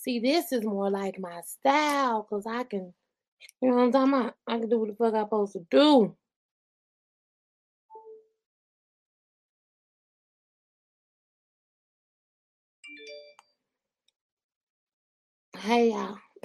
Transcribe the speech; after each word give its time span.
See, 0.00 0.20
this 0.20 0.52
is 0.52 0.64
more 0.64 0.90
like 0.90 1.18
my 1.18 1.40
style 1.42 2.22
because 2.28 2.46
I 2.46 2.64
can, 2.64 2.94
you 3.62 3.70
know 3.70 3.76
what 3.76 3.82
I'm 3.84 3.92
talking 3.92 4.14
about? 4.14 4.34
I 4.46 4.58
can 4.60 4.68
do 4.70 4.78
what 4.80 4.88
the 4.90 4.96
fuck 4.96 5.14
I'm 5.14 5.24
supposed 5.26 5.54
to 5.54 5.66
do. 5.70 6.16
Hey, 15.58 15.90
y'all. 15.90 16.18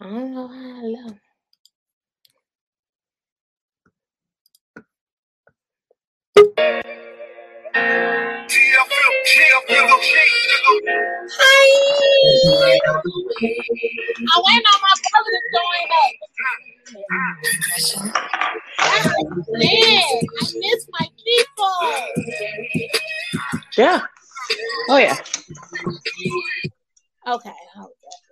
I 0.00 0.04
don't 0.04 0.34
know 0.34 0.48
how 0.48 0.80
I 0.80 0.82
love. 0.82 1.18
Hi. 11.32 11.64
I 14.18 14.36
went 14.44 14.66
on 14.66 14.78
my 14.82 14.94
brother 15.06 15.30
to 15.30 15.40
join 15.54 15.86
up. 16.00 16.14
Man, 19.50 20.02
I 20.02 20.44
miss 20.56 20.82
my 20.90 21.06
people. 21.24 21.78
Yeah. 23.76 24.00
Oh 24.88 24.96
yeah. 24.96 25.16
Okay, 27.28 27.54
hold 27.74 27.86
on. 27.86 27.90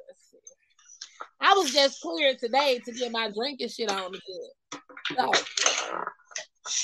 Let's 0.09 0.23
see. 0.30 0.39
I 1.41 1.53
was 1.55 1.73
just 1.73 2.01
cleared 2.01 2.39
today 2.41 2.80
to 2.84 2.92
get 2.92 3.12
my 3.12 3.30
drinking 3.30 3.69
shit 3.69 3.91
on 3.92 4.09
again. 4.09 4.51
So 5.17 5.33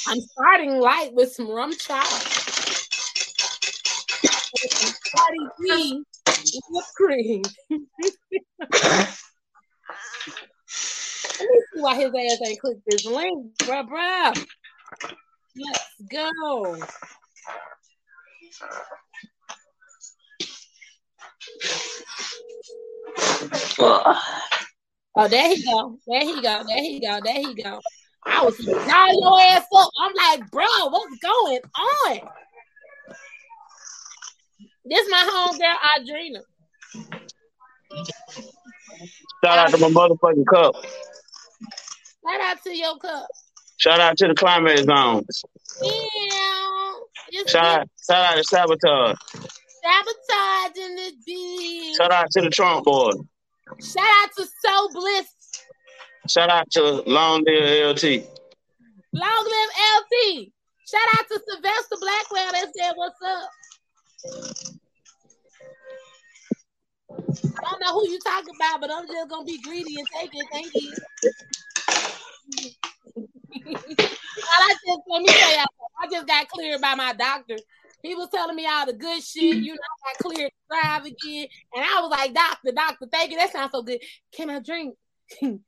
I'm 0.06 0.20
starting 0.20 0.78
light 0.78 1.12
with 1.14 1.32
some 1.32 1.50
rum 1.50 1.72
chop. 1.76 2.06
Cardi 5.16 5.38
B 5.60 6.02
whipped 6.70 6.94
cream. 6.96 7.42
Let 11.40 11.48
me 11.50 11.60
see 11.72 11.80
why 11.80 11.94
his 11.96 12.06
ass 12.14 12.48
ain't 12.48 12.60
clicked 12.60 12.82
this 12.86 13.04
link, 13.04 13.56
bruh, 13.58 13.88
bruh. 13.88 14.46
Let's 15.56 15.94
go. 16.10 16.76
Oh, 25.16 25.28
there 25.28 25.48
he 25.48 25.64
go. 25.64 25.98
There 26.06 26.20
he 26.22 26.42
go. 26.42 26.64
There 26.66 26.82
he 26.82 27.00
go. 27.00 27.20
There 27.22 27.34
he 27.34 27.54
go. 27.54 27.80
I 28.26 28.44
was 28.44 28.58
y'all 28.58 29.20
your 29.20 29.40
ass 29.40 29.66
up. 29.76 29.90
I'm 30.00 30.14
like, 30.14 30.50
bro, 30.50 30.64
what's 30.88 31.18
going 31.18 31.60
on? 31.76 32.20
This 34.84 35.08
my 35.10 35.22
homegirl 35.32 35.76
Adrena. 35.98 36.42
Shout 39.44 39.58
out 39.58 39.70
to 39.70 39.78
my 39.78 39.88
motherfucking 39.88 40.46
cup. 40.52 40.74
Shout 42.26 42.40
out 42.40 42.62
to 42.64 42.74
your 42.76 42.96
cup. 42.98 43.26
Shout 43.78 44.00
out 44.00 44.16
to 44.18 44.28
the 44.28 44.34
climax 44.34 44.82
zone. 44.84 45.24
Yeah. 45.82 46.92
It's 47.36 47.50
Shout 47.50 47.64
out, 47.80 47.88
shout 48.08 48.24
out 48.24 48.36
to 48.36 48.44
Sabotage. 48.44 49.16
sabotage 49.82 50.76
in 50.78 50.96
this 50.96 51.12
bitch. 51.28 51.96
Shout 51.96 52.12
out 52.12 52.30
to 52.30 52.40
the 52.42 52.50
Trump 52.50 52.84
board. 52.84 53.16
Shout 53.82 54.04
out 54.22 54.30
to 54.36 54.46
So 54.64 54.88
Bliss. 54.92 55.26
Shout 56.28 56.48
out 56.50 56.70
to 56.72 57.02
Long 57.06 57.42
Live 57.46 57.96
LT. 57.96 58.24
Long 59.12 59.44
live 59.44 59.70
LT. 59.96 60.48
Shout 60.88 61.00
out 61.18 61.26
to 61.28 61.40
Sylvester 61.48 61.96
Blackwell 62.00 62.52
that 62.52 62.66
said 62.76 62.92
what's 62.96 63.20
up. 63.26 63.48
I 67.56 67.60
don't 67.70 67.80
know 67.80 67.92
who 67.92 68.08
you 68.08 68.18
talking 68.24 68.54
about, 68.56 68.80
but 68.80 68.90
I'm 68.90 69.06
just 69.06 69.28
gonna 69.28 69.44
be 69.44 69.60
greedy 69.62 69.96
and 69.98 70.08
take 70.18 70.30
it. 70.32 70.46
Thank 70.52 70.72
you. 70.74 70.92
I 74.58 74.74
just 74.86 75.02
let 75.08 75.22
me 75.22 75.28
tell 75.28 75.52
you, 75.52 75.64
I 76.02 76.06
just 76.10 76.26
got 76.26 76.48
cleared 76.48 76.80
by 76.80 76.94
my 76.94 77.12
doctor. 77.12 77.56
He 78.02 78.14
was 78.14 78.28
telling 78.30 78.56
me 78.56 78.66
all 78.66 78.86
the 78.86 78.92
good 78.92 79.22
shit. 79.22 79.56
You 79.56 79.72
know, 79.72 79.78
I 79.80 80.12
got 80.12 80.18
cleared 80.18 80.50
to 80.50 80.56
drive 80.68 81.04
again, 81.04 81.48
and 81.74 81.84
I 81.84 82.00
was 82.00 82.10
like, 82.10 82.34
"Doctor, 82.34 82.72
doctor, 82.72 83.06
thank 83.10 83.30
you. 83.30 83.38
That 83.38 83.52
sounds 83.52 83.72
so 83.72 83.82
good. 83.82 84.00
Can 84.32 84.50
I 84.50 84.60
drink?" 84.60 84.96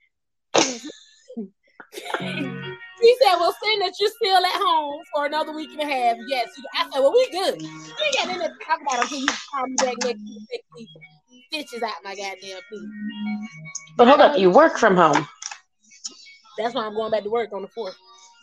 He 3.00 3.16
said, 3.22 3.36
"Well, 3.36 3.54
seeing 3.62 3.78
that 3.80 3.92
you're 4.00 4.10
still 4.10 4.44
at 4.44 4.60
home 4.60 5.00
for 5.14 5.26
another 5.26 5.52
week 5.52 5.70
and 5.72 5.80
a 5.80 5.86
half, 5.92 6.16
yes." 6.28 6.48
I 6.74 6.82
said, 6.84 7.00
"Well, 7.00 7.12
we 7.12 7.28
good. 7.30 7.60
We 7.60 8.12
got 8.18 8.28
nothing 8.28 8.42
to 8.42 8.52
talk 8.64 8.80
about 8.80 9.02
until 9.02 9.18
you 9.18 9.26
call 9.26 9.66
me 9.66 9.76
back 9.76 9.96
next 10.02 10.20
week. 10.22 10.42
Take 10.50 10.64
these 10.76 10.88
stitches 11.68 11.82
out 11.82 11.94
my 12.04 12.14
goddamn 12.14 12.60
feet." 12.70 12.88
But 13.96 14.08
hold 14.08 14.20
up, 14.20 14.38
you 14.38 14.50
work 14.50 14.78
from 14.78 14.96
home. 14.96 15.28
That's 16.58 16.74
why 16.74 16.86
I'm 16.86 16.94
going 16.94 17.10
back 17.10 17.22
to 17.24 17.30
work 17.30 17.52
on 17.52 17.62
the 17.62 17.68
fourth. 17.68 17.96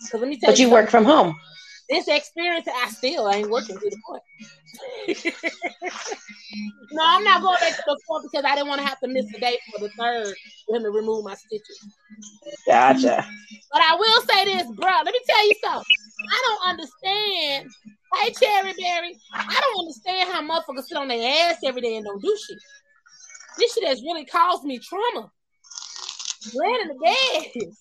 Because 0.03 0.21
let 0.21 0.29
me 0.29 0.37
tell 0.39 0.51
But 0.51 0.59
you 0.59 0.65
something. 0.65 0.73
work 0.73 0.89
from 0.89 1.05
home. 1.05 1.35
This 1.89 2.07
experience, 2.07 2.67
I 2.67 2.89
still 2.89 3.29
ain't 3.29 3.49
working 3.49 3.77
to 3.77 3.89
the 3.89 3.97
point. 4.07 4.23
no, 6.91 7.03
I'm 7.03 7.23
not 7.23 7.41
going 7.41 7.57
back 7.59 7.75
to 7.75 7.83
the 7.85 7.99
fourth 8.07 8.23
because 8.31 8.45
I 8.45 8.55
didn't 8.55 8.67
want 8.67 8.81
to 8.81 8.87
have 8.87 8.99
to 9.01 9.07
miss 9.07 9.31
the 9.31 9.39
day 9.39 9.57
for 9.71 9.79
the 9.79 9.89
third 9.99 10.35
for 10.65 10.75
him 10.75 10.83
to 10.83 10.91
remove 10.91 11.25
my 11.25 11.35
stitches. 11.35 11.85
Gotcha. 12.65 13.25
But 13.71 13.81
I 13.81 13.95
will 13.95 14.21
say 14.21 14.45
this, 14.45 14.67
bro. 14.75 14.91
Let 15.03 15.13
me 15.13 15.19
tell 15.27 15.47
you 15.47 15.55
something. 15.63 15.85
I 16.31 16.43
don't 16.47 16.69
understand. 16.69 17.69
Hey, 18.15 18.31
Cherry 18.31 18.73
Berry. 18.79 19.17
I 19.33 19.61
don't 19.61 19.79
understand 19.79 20.29
how 20.29 20.41
motherfuckers 20.41 20.83
sit 20.83 20.97
on 20.97 21.07
their 21.07 21.49
ass 21.49 21.57
every 21.65 21.81
day 21.81 21.97
and 21.97 22.05
don't 22.05 22.21
do 22.21 22.37
shit. 22.47 22.59
This 23.57 23.73
shit 23.73 23.87
has 23.87 24.01
really 24.01 24.25
caused 24.25 24.63
me 24.63 24.79
trauma. 24.79 25.31
Laying 26.53 26.81
in 26.81 26.87
the 26.89 26.95
bed. 26.95 27.73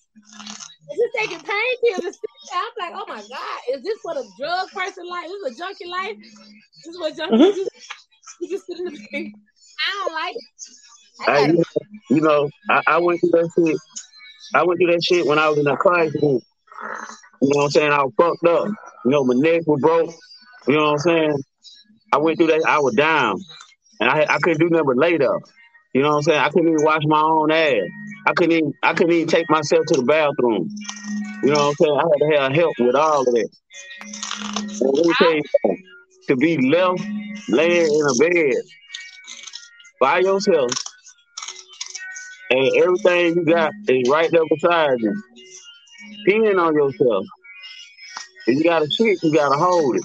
Is 0.91 0.97
this 0.97 1.11
taking 1.17 1.39
pain 1.39 1.73
pills? 1.83 2.05
and? 2.05 2.15
I'm 2.53 2.91
like, 2.91 2.93
oh 2.95 3.05
my 3.07 3.21
God, 3.21 3.59
is 3.73 3.83
this 3.83 3.97
what 4.03 4.17
a 4.17 4.23
drug 4.37 4.69
person 4.71 5.07
like? 5.09 5.25
Is 5.25 5.31
this 5.43 5.55
a 5.55 5.57
junkie 5.57 5.87
life? 5.87 6.17
This 6.83 6.93
is 6.93 6.99
what 6.99 7.13
junkies 7.15 7.39
Mhm. 7.39 7.55
just, 7.55 7.71
you 8.41 8.49
just 8.49 8.65
sit 8.67 8.77
in 8.77 8.85
the 8.85 8.91
bed. 8.91 9.31
I 9.79 10.03
don't 10.03 10.13
like 10.13 10.35
it. 10.35 10.43
I 11.21 11.31
Hey, 11.31 11.47
gotta, 11.47 11.65
you 12.09 12.21
know, 12.21 12.49
I, 12.69 12.81
I 12.87 12.97
went 12.99 13.19
through 13.21 13.31
that 13.31 13.49
shit. 13.57 13.77
I 14.53 14.63
went 14.63 14.79
through 14.79 14.91
that 14.91 15.03
shit 15.03 15.25
when 15.25 15.39
I 15.39 15.49
was 15.49 15.57
in 15.57 15.67
a 15.67 15.77
car 15.77 15.99
accident. 16.01 16.43
You 17.41 17.49
know 17.49 17.57
what 17.57 17.63
I'm 17.65 17.69
saying? 17.71 17.91
I 17.91 18.03
was 18.03 18.13
fucked 18.17 18.45
up. 18.45 18.67
You 19.05 19.11
know, 19.11 19.23
my 19.23 19.33
neck 19.35 19.63
was 19.65 19.79
broke. 19.81 20.13
You 20.67 20.75
know 20.75 20.83
what 20.85 20.91
I'm 20.91 20.99
saying? 20.99 21.43
I 22.13 22.17
went 22.17 22.37
through 22.37 22.47
that. 22.47 22.63
I 22.67 22.79
was 22.79 22.93
down, 22.95 23.35
and 23.99 24.09
I 24.09 24.25
I 24.29 24.37
couldn't 24.39 24.59
do 24.59 24.69
nothing 24.69 24.85
but 24.85 24.97
lay 24.97 25.17
there. 25.17 25.37
You 25.93 26.01
know 26.01 26.09
what 26.09 26.15
I'm 26.15 26.21
saying? 26.23 26.39
I 26.39 26.49
couldn't 26.49 26.69
even 26.69 26.83
wash 26.83 27.01
my 27.05 27.21
own 27.21 27.51
ass. 27.51 27.75
I 28.25 28.33
couldn't 28.33 28.53
even 28.53 28.73
I 28.81 28.93
couldn't 28.93 29.13
even 29.13 29.27
take 29.27 29.49
myself 29.49 29.85
to 29.87 29.97
the 29.97 30.03
bathroom. 30.03 30.69
You 31.43 31.51
know 31.51 31.59
what 31.59 31.69
I'm 31.69 31.75
saying? 31.75 31.97
I 31.97 32.03
had 32.03 32.19
to 32.19 32.41
have 32.41 32.55
help 32.55 32.73
with 32.79 32.95
all 32.95 33.21
of 33.21 33.25
that. 33.25 33.49
Let 34.81 35.05
me 35.05 35.13
tell 35.17 35.33
you, 35.35 35.43
to 36.29 36.35
be 36.35 36.57
left 36.69 37.03
laying 37.49 37.93
in 37.93 38.07
a 38.09 38.15
bed 38.15 38.55
by 39.99 40.19
yourself, 40.19 40.71
and 42.49 42.71
everything 42.77 43.35
you 43.35 43.45
got 43.45 43.71
is 43.87 44.09
right 44.09 44.31
there 44.31 44.41
beside 44.49 44.99
you, 44.99 45.21
peeing 46.27 46.59
on 46.59 46.73
yourself. 46.73 47.25
If 48.47 48.57
you 48.57 48.63
got 48.63 48.79
to 48.79 48.89
shit, 48.89 49.19
you 49.21 49.33
got 49.33 49.49
to 49.49 49.57
hold 49.57 49.95
it, 49.95 50.03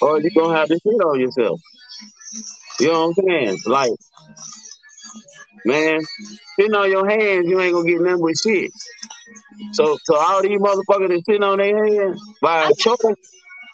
or 0.00 0.20
you're 0.20 0.30
gonna 0.36 0.58
have 0.58 0.68
to 0.68 0.74
shit 0.74 1.04
on 1.04 1.20
yourself. 1.20 1.60
You 2.80 2.88
know 2.88 3.08
what 3.08 3.18
I'm 3.18 3.24
saying? 3.28 3.58
Like, 3.66 3.92
man, 5.66 6.00
sitting 6.58 6.74
on 6.74 6.90
your 6.90 7.08
hands, 7.08 7.48
you 7.48 7.60
ain't 7.60 7.74
gonna 7.74 7.88
get 7.88 8.00
nothing 8.00 8.22
but 8.22 8.38
shit. 8.38 8.70
So, 9.72 9.98
so 10.04 10.16
all 10.16 10.42
these 10.42 10.58
motherfuckers 10.58 11.08
that 11.08 11.22
sitting 11.26 11.42
on 11.42 11.58
their 11.58 11.84
hands 11.84 12.20
by 12.40 12.70
choice, 12.78 12.96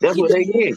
that's 0.00 0.18
what 0.18 0.30
they 0.30 0.44
get. 0.44 0.76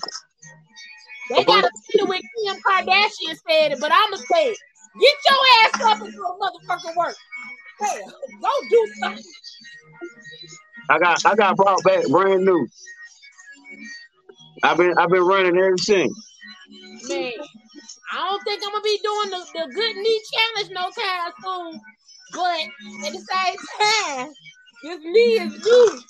they 1.30 1.44
gotta 1.44 1.70
see 1.90 2.00
it 2.02 2.08
with 2.08 2.22
Kim 2.22 2.56
Kardashian 2.58 3.36
said 3.50 3.72
it, 3.74 3.80
but 3.80 3.92
I'ma 3.92 4.18
say 4.18 4.50
it. 4.50 4.58
Get 5.00 5.16
your 5.28 5.38
ass 5.64 5.82
up 5.86 6.02
and 6.02 6.14
go 6.16 6.38
motherfucking 6.40 6.96
work. 6.96 7.16
Hell, 7.82 8.14
go 8.42 8.50
do 8.70 8.88
something. 9.02 9.24
I 10.90 11.00
got, 11.00 11.26
I 11.26 11.36
got 11.36 11.58
brought 11.58 11.84
back 11.84 12.08
brand 12.08 12.46
new. 12.46 12.68
I've 14.64 14.78
been, 14.78 14.94
I've 14.98 15.10
been 15.10 15.24
running 15.24 15.58
ever 15.58 15.78
since. 15.78 16.14
Man, 17.10 17.32
I 18.14 18.30
don't 18.30 18.44
think 18.44 18.62
I'm 18.64 18.72
gonna 18.72 18.84
be 18.84 19.00
doing 19.04 19.30
the, 19.32 19.46
the 19.54 19.74
good 19.74 19.96
knee 19.96 20.22
challenge 20.34 20.72
no 20.72 20.90
time 20.92 21.34
soon. 21.44 21.82
But 22.34 22.60
at 23.08 23.14
the 23.14 23.22
same 23.22 23.58
time, 23.80 24.34
this 24.84 25.00
knee 25.00 25.40
is 25.40 25.66
new. 25.66 26.02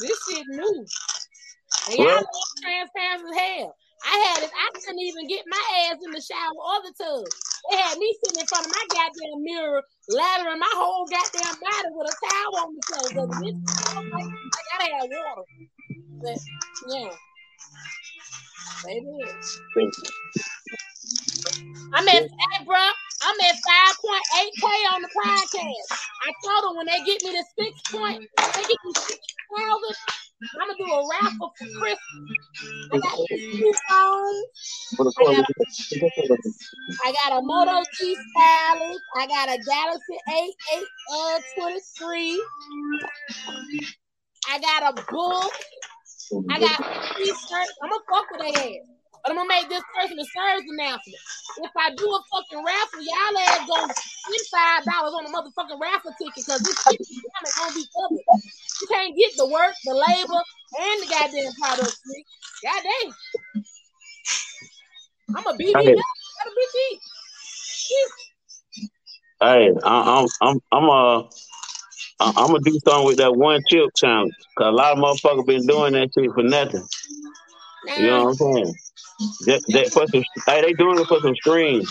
this 0.00 0.18
shit 0.28 0.46
new. 0.48 0.86
And 1.88 1.98
y'all 1.98 2.06
Well- 2.06 2.26
transparent 2.62 3.24
as 3.30 3.38
hell. 3.38 3.76
I 4.04 4.16
had 4.34 4.42
it, 4.42 4.50
I 4.52 4.68
couldn't 4.74 4.98
even 4.98 5.28
get 5.28 5.44
my 5.46 5.62
ass 5.86 5.98
in 6.04 6.10
the 6.10 6.20
shower 6.20 6.58
or 6.58 6.82
the 6.82 6.92
tub. 6.98 7.24
They 7.70 7.76
had 7.76 7.96
me 7.98 8.16
sitting 8.24 8.40
in 8.40 8.46
front 8.48 8.66
of 8.66 8.72
my 8.72 8.84
goddamn 8.90 9.44
mirror, 9.44 9.82
lathering 10.08 10.58
my 10.58 10.72
whole 10.74 11.06
goddamn 11.06 11.54
body 11.60 11.88
with 11.92 12.10
a 12.10 12.16
towel 12.26 12.56
on 12.66 12.74
the. 12.74 12.80
Cause 12.82 13.12
this, 13.40 13.54
I 13.86 14.78
gotta 14.78 14.92
have 14.92 15.08
water. 15.08 15.42
But 16.20 16.38
yeah. 16.88 17.14
Did. 18.84 20.51
I'm 21.94 22.08
at, 22.08 22.22
hey, 22.22 22.64
bro, 22.64 22.76
I'm 22.76 23.40
at 23.40 23.56
5.8K 23.56 24.94
on 24.94 25.02
the 25.02 25.08
podcast. 25.08 25.88
I 26.22 26.32
told 26.44 26.64
them 26.64 26.76
when 26.76 26.86
they 26.86 27.04
get 27.04 27.22
me 27.22 27.32
to 27.32 27.44
six 27.58 27.82
point, 27.90 28.20
they 28.38 28.62
get 28.62 28.78
me 28.84 28.92
six 28.96 29.18
thousand. 29.56 29.96
I'm 30.60 30.68
gonna 30.68 30.78
do 30.78 30.92
a 30.92 31.08
raffle 31.08 31.52
for 31.56 31.66
Christmas. 31.78 32.00
I 32.92 32.98
got 32.98 33.16
two 33.28 33.72
phones. 33.88 34.46
I 35.00 35.24
got, 35.24 35.38
a, 35.38 35.54
I 37.04 37.12
got 37.12 37.38
a 37.38 37.42
Moto 37.42 37.82
G 37.96 38.16
Stylus. 38.16 38.98
I 39.18 39.26
got 39.26 39.48
a 39.48 39.58
Galaxy 39.62 40.16
A8 40.28 40.82
uh 41.14 41.40
23. 41.60 42.44
I 44.50 44.58
got 44.58 44.98
a 44.98 45.02
book. 45.12 45.52
I 46.50 46.58
got 46.58 47.16
t-shirts. 47.16 47.74
I'm 47.82 47.90
gonna 47.90 48.02
fuck 48.10 48.26
with 48.32 48.40
their 48.54 48.64
ass. 48.64 48.91
But 49.22 49.30
I'm 49.30 49.36
gonna 49.36 49.48
make 49.48 49.68
this 49.68 49.84
person 49.94 50.18
a 50.18 50.24
service 50.24 50.66
announcement. 50.66 51.22
If 51.62 51.70
I 51.76 51.94
do 51.94 52.06
a 52.10 52.20
fucking 52.32 52.64
raffle, 52.64 53.02
y'all 53.02 53.38
ass 53.38 53.68
gonna 53.68 53.94
spend 53.94 54.46
five 54.50 54.84
dollars 54.84 55.14
on 55.14 55.26
a 55.26 55.30
motherfucking 55.30 55.80
raffle 55.80 56.12
ticket 56.18 56.42
because 56.42 56.62
this 56.62 56.76
shit 56.82 57.00
is 57.00 57.08
gonna 57.56 57.74
be 57.74 57.86
covered. 57.94 58.26
You 58.80 58.86
can't 58.88 59.16
get 59.16 59.36
the 59.36 59.46
work, 59.46 59.74
the 59.84 59.94
labor, 59.94 60.42
and 60.80 61.02
the 61.02 61.06
goddamn 61.06 61.52
product. 61.60 61.96
Goddamn. 62.64 63.14
I'm 65.36 65.46
a 65.46 65.56
BD. 65.56 65.72
Hey. 65.72 65.94
I'm 65.94 66.48
a 66.48 66.54
BD. 66.58 66.98
Hey, 69.40 69.70
I, 69.84 70.20
I'm 70.20 70.26
I'm 70.40 70.60
I'm 70.72 70.90
uh 70.90 71.18
I- 72.20 72.32
I'm 72.36 72.46
gonna 72.48 72.60
do 72.64 72.78
something 72.84 73.06
with 73.06 73.18
that 73.18 73.36
one 73.36 73.60
chip 73.68 73.88
challenge. 73.96 74.32
Cause 74.58 74.68
a 74.68 74.70
lot 74.70 74.92
of 74.92 74.98
motherfuckers 74.98 75.46
been 75.46 75.66
doing 75.66 75.92
that 75.94 76.10
shit 76.16 76.30
for 76.32 76.42
nothing. 76.42 76.84
You 77.96 78.06
know 78.06 78.24
what 78.24 78.28
I'm 78.28 78.34
saying? 78.34 78.74
That, 79.46 79.62
that 79.68 79.92
for 79.92 80.06
some, 80.06 80.24
hey, 80.46 80.60
they 80.62 80.72
doing 80.72 80.98
it 80.98 81.06
for 81.06 81.20
some 81.20 81.34
streams. 81.36 81.88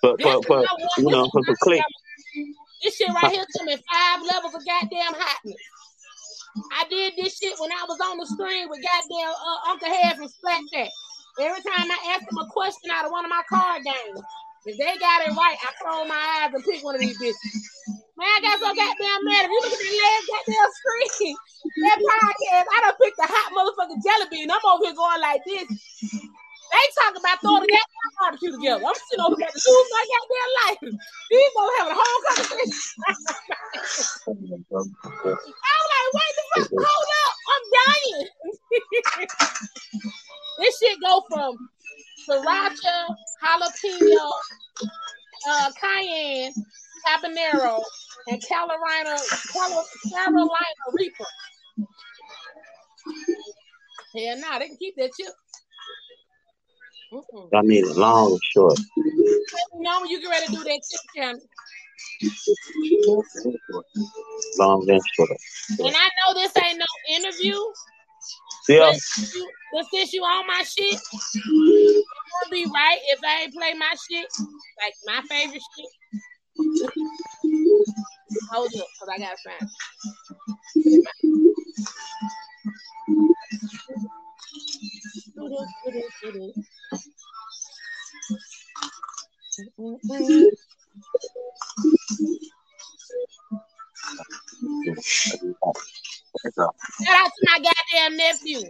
For, 0.00 0.16
for, 0.18 0.42
for 0.42 0.66
you 0.98 1.10
know, 1.10 1.28
for 1.30 1.42
some 1.44 1.56
clicks. 1.60 1.84
This 2.82 2.96
shit 2.96 3.08
right 3.08 3.32
here 3.32 3.44
took 3.56 3.66
me 3.66 3.76
five 3.90 4.20
levels 4.22 4.54
of 4.54 4.64
goddamn 4.66 5.14
hotness. 5.14 5.56
I 6.72 6.84
did 6.88 7.14
this 7.16 7.38
shit 7.38 7.54
when 7.58 7.72
I 7.72 7.84
was 7.88 7.98
on 8.00 8.18
the 8.18 8.26
screen 8.26 8.68
with 8.68 8.80
goddamn 8.82 9.32
uh, 9.32 9.70
Uncle 9.70 9.88
Head 9.88 10.16
from 10.16 10.28
Splatchat. 10.28 10.88
Every 11.40 11.62
time 11.62 11.90
I 11.90 12.14
asked 12.14 12.26
them 12.28 12.38
a 12.38 12.46
question 12.46 12.90
out 12.92 13.06
of 13.06 13.10
one 13.10 13.24
of 13.24 13.30
my 13.30 13.42
card 13.48 13.82
games, 13.82 14.20
if 14.66 14.78
they 14.78 14.98
got 14.98 15.26
it 15.26 15.34
right, 15.34 15.56
I 15.62 15.72
close 15.82 16.08
my 16.08 16.14
eyes 16.14 16.54
and 16.54 16.64
pick 16.64 16.84
one 16.84 16.94
of 16.94 17.00
these 17.00 17.18
bitches. 17.18 18.03
Man, 18.14 18.30
I 18.30 18.38
got 18.46 18.62
so 18.62 18.70
goddamn 18.70 19.24
mad. 19.26 19.44
If 19.46 19.50
you 19.50 19.58
look 19.58 19.74
at 19.74 19.82
the 19.82 19.90
last 19.98 20.24
goddamn 20.30 20.70
screen, 20.70 21.34
that 21.82 21.98
podcast, 21.98 22.66
I 22.70 22.78
done 22.86 22.94
picked 23.02 23.18
the 23.18 23.26
hot 23.26 23.50
motherfucking 23.50 24.06
jelly 24.06 24.30
bean. 24.30 24.50
I'm 24.54 24.62
over 24.62 24.86
here 24.86 24.94
going 24.94 25.18
like 25.18 25.42
this. 25.42 25.66
They 25.66 26.86
talk 26.94 27.18
about 27.18 27.42
throwing 27.42 27.66
goddamn 27.66 28.14
barbecue 28.22 28.54
together. 28.54 28.86
I'm 28.86 28.94
sitting 28.94 29.18
over 29.18 29.34
here 29.34 29.50
to 29.50 29.58
lose 29.58 29.90
my 29.90 30.04
goddamn 30.14 30.50
life. 30.62 30.78
These 30.94 31.50
folks 31.58 31.74
having 31.74 31.90
a 31.90 31.98
whole 31.98 32.22
conversation. 32.22 32.70
I'm 34.30 35.84
like, 35.90 36.10
wait 36.14 36.32
the 36.38 36.44
fuck, 36.54 36.70
hold 36.70 37.10
up. 37.18 37.34
I'm 37.50 37.64
dying. 37.74 38.30
this 40.62 40.78
shit 40.78 41.02
go 41.02 41.26
from 41.34 41.50
sriracha, 42.22 43.10
jalapeno, 43.42 44.30
uh, 45.50 45.68
cayenne, 45.82 46.54
habanero, 47.06 47.82
and 48.28 48.42
Carolina, 48.46 49.16
Carolina, 49.52 50.50
Reaper. 50.92 51.24
Hell 54.16 54.38
nah, 54.40 54.58
they 54.58 54.68
can 54.68 54.76
keep 54.76 54.94
that 54.96 55.10
chip. 55.18 55.32
Mm-mm. 57.12 57.48
I 57.54 57.60
need 57.62 57.84
it 57.84 57.96
long 57.96 58.32
or 58.32 58.38
short. 58.42 58.78
Let 58.78 59.78
me 59.78 59.80
know 59.80 60.00
when 60.00 60.10
you 60.10 60.20
get 60.20 60.30
ready 60.30 60.46
to 60.46 60.52
do 60.52 60.64
that 60.64 60.80
chip 60.90 61.00
challenge. 61.16 61.42
Long 64.58 64.88
and 64.88 65.02
short. 65.14 65.30
And 65.78 65.94
I 65.96 66.08
know 66.18 66.34
this 66.34 66.52
ain't 66.64 66.78
no 66.78 66.86
interview, 67.16 67.58
Yeah. 68.68 68.92
but, 68.92 69.34
you, 69.34 69.50
but 69.72 69.86
since 69.92 70.12
you 70.12 70.22
on 70.22 70.46
my 70.46 70.62
shit, 70.62 70.94
it 70.94 72.04
would 72.42 72.50
be 72.50 72.66
right 72.66 72.98
if 73.08 73.20
I 73.24 73.42
ain't 73.42 73.54
play 73.54 73.74
my 73.74 73.94
shit, 74.10 74.26
like 74.80 74.94
my 75.06 75.22
favorite 75.28 75.62
shit. 75.76 75.90
Hold 78.52 78.68
up, 78.78 78.86
because 79.00 79.08
I 79.12 79.18
gotta 79.18 79.36
find 79.44 79.62
it. 79.62 79.70
Shout 97.04 97.16
out 97.16 97.26
to 97.26 97.46
my 97.46 97.58
goddamn 97.58 98.16
nephew. 98.16 98.60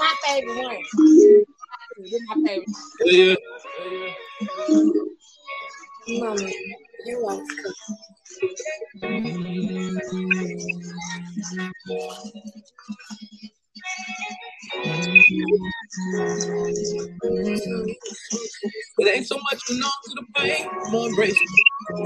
My 0.00 0.14
favorite 0.26 0.56
one. 0.56 0.78
This 1.98 2.12
is 2.12 2.22
my 2.28 2.36
favorite. 2.46 2.68
Yeah. 3.06 3.34
Mommy, 6.08 6.54
you 7.06 7.22
want 7.22 7.48
to 7.48 7.74
It 18.98 19.08
ain't 19.08 19.26
so 19.26 19.36
much 19.36 19.60
you 19.68 19.78
know 19.78 19.88
to 20.04 20.10
the 20.14 20.24
pain. 20.36 20.68
I'm 20.68 20.92
gonna 20.92 21.06
embrace. 21.08 21.38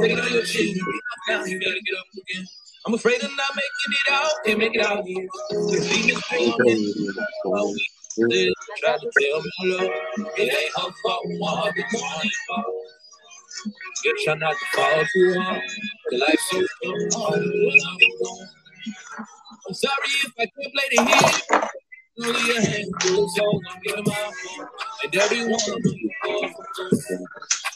Take 0.01 0.13
it 0.13 0.21
on 0.21 0.33
your 0.33 0.43
chin. 0.45 0.69
You 0.69 0.75
get 0.75 0.85
knocked 0.85 1.29
down, 1.29 1.51
you 1.51 1.61
gotta 1.61 1.81
get 1.85 1.99
up 1.99 2.07
again. 2.15 2.47
I'm 2.87 2.95
afraid 2.95 3.23
of 3.23 3.31
not 3.37 3.55
making 3.55 3.93
it 3.93 4.13
out. 4.13 4.33
Can't 4.47 4.59
make 4.59 4.75
it 4.75 4.83
out 4.83 5.05
here. 5.05 5.29
The 5.51 5.89
demons 5.93 6.25
string 6.25 7.77
It 8.17 8.33
ain't 8.33 8.55
not 14.41 14.57
fall 14.75 15.05
too. 15.13 15.33
The 16.11 16.19
life's 16.19 16.51
so. 16.51 16.59
I'm 19.69 19.75
sorry 19.75 20.11
if 20.25 20.33
I 20.39 20.47
can't 20.47 20.75
play 20.75 20.89
the 20.93 20.99
hit. 21.05 21.43
Only 22.25 22.57
a 22.57 22.61
handful 22.63 23.29
songs 23.29 23.63
I'm 23.71 23.81
getting 23.85 24.05
my 24.05 24.15
phone. 24.15 24.69
And 25.05 25.17
every 25.17 25.43
one 25.43 25.55
of 25.55 25.83
them 25.83 25.99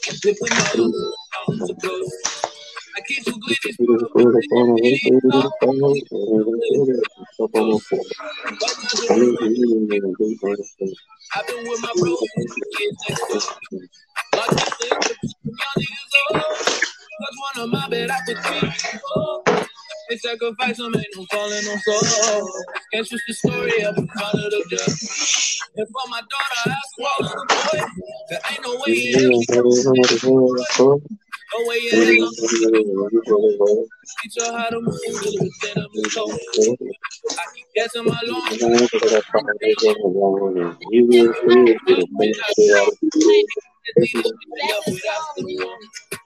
I'm 0.08 0.16
dipping 0.22 0.48
the 0.48 1.66
to 1.68 1.74
close. 1.80 2.43
I 2.96 3.00
keep 3.06 3.24
glitches. 3.24 3.76
I've 11.36 11.46
been 11.46 11.68
with 11.68 11.80
my 11.80 11.90
I 11.90 11.96
old. 16.34 16.58
That's 17.20 17.38
one 17.38 17.64
of 17.64 17.70
my 17.70 17.88
bad 17.88 18.10
opportunities. 18.10 19.00
They 20.10 20.16
sacrifice 20.18 20.76
them, 20.76 20.94
ain't 20.94 21.06
no 21.16 21.24
falling 21.32 21.66
on 21.66 21.80
soul. 21.80 22.52
Can't 22.92 23.06
switch 23.06 23.22
the 23.26 23.34
story 23.34 23.84
up 23.84 23.96
in 23.96 24.06
front 24.08 24.34
of 24.34 24.50
the 24.50 24.64
judge. 24.70 25.60
And 25.76 25.88
for 25.88 26.10
my 26.10 26.20
daughter, 26.20 26.66
I 26.66 26.80
swallow 26.94 27.34
the 27.34 27.46
boy. 27.48 27.80
There 28.30 28.40
ain't 28.50 28.62
no 28.62 28.74
way 28.74 28.92
no 31.52 31.66
way 31.66 31.78
in 31.92 32.18
hell. 32.18 32.30
Teach 34.22 34.34
her 34.38 34.52
how 34.58 34.70
to 34.70 34.80
move 34.80 34.92
within 35.04 35.78
a 35.78 35.88
blue. 35.88 36.04
I 37.30 37.44
keep 37.54 37.66
guessing 37.74 38.04
my 38.04 38.20
long 38.26 38.42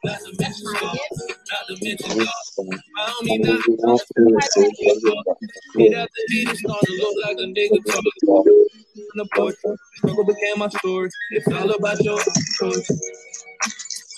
Not 0.04 0.20
to 0.20 0.32
mention 0.38 0.72
God, 0.80 0.98
not 1.50 1.66
to 1.68 1.76
mention 1.82 2.18
God. 2.18 2.28
I 2.96 3.10
don't 3.10 3.24
mean 3.26 3.42
that. 3.42 3.60
Hit 5.76 5.94
after 5.94 6.10
it's 6.16 6.60
starting 6.60 6.96
to 6.96 7.02
look 7.02 7.16
like 7.24 7.36
a 7.38 7.46
nigga 7.46 7.84
talk. 7.86 8.04
On 8.36 9.16
the 9.16 9.26
porch, 9.34 9.56
struggle 9.96 10.24
became 10.24 10.58
my 10.58 10.68
story. 10.68 11.10
It's 11.30 11.48
all 11.48 11.70
about 11.70 12.02
your 12.04 12.20
choice. 12.58 12.90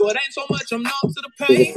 So 0.00 0.09
it 0.09 0.16
ain't 0.16 0.33
so 0.33 0.47
much 0.49 0.73
I'm 0.73 0.83
numb 0.83 0.92
to 1.04 1.21
the 1.21 1.30
pain. 1.38 1.75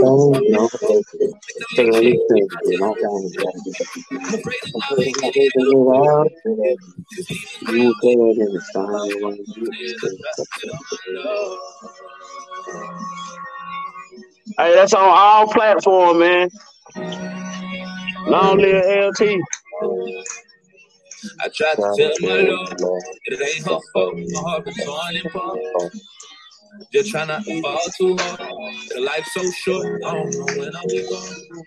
I'm 4.12 4.34
afraid 4.34 4.56
of 4.64 4.72
not 4.80 4.98
making 4.98 5.28
it. 5.28 6.80
Hey, 14.58 14.74
that's 14.74 14.94
on 14.94 15.02
all 15.04 15.48
platforms, 15.52 16.20
man. 16.20 16.50
Long 18.28 18.58
live 18.58 18.86
LT. 18.86 19.22
I 21.42 21.50
tried 21.50 21.76
to 21.76 21.94
tell 21.98 22.14
my 22.22 22.42
love 22.42 23.04
it 23.26 23.42
ain't 23.42 23.68
her 23.68 23.80
fault. 23.92 24.16
My 24.16 24.40
heart 24.40 24.64
been 24.64 24.74
torn 24.76 25.18
apart. 25.26 25.60
Just 26.92 27.12
try 27.12 27.26
not 27.26 27.44
to 27.46 27.62
fall 27.62 27.80
too 27.98 28.18
hard. 28.18 28.40
The 28.94 29.02
life's 29.02 29.34
so 29.34 29.52
short, 29.52 30.02
I 30.06 30.14
don't 30.14 30.32
know 30.32 30.46
when 30.58 30.76
I'll 30.76 30.88
be 30.88 31.08
gone. 31.10 31.64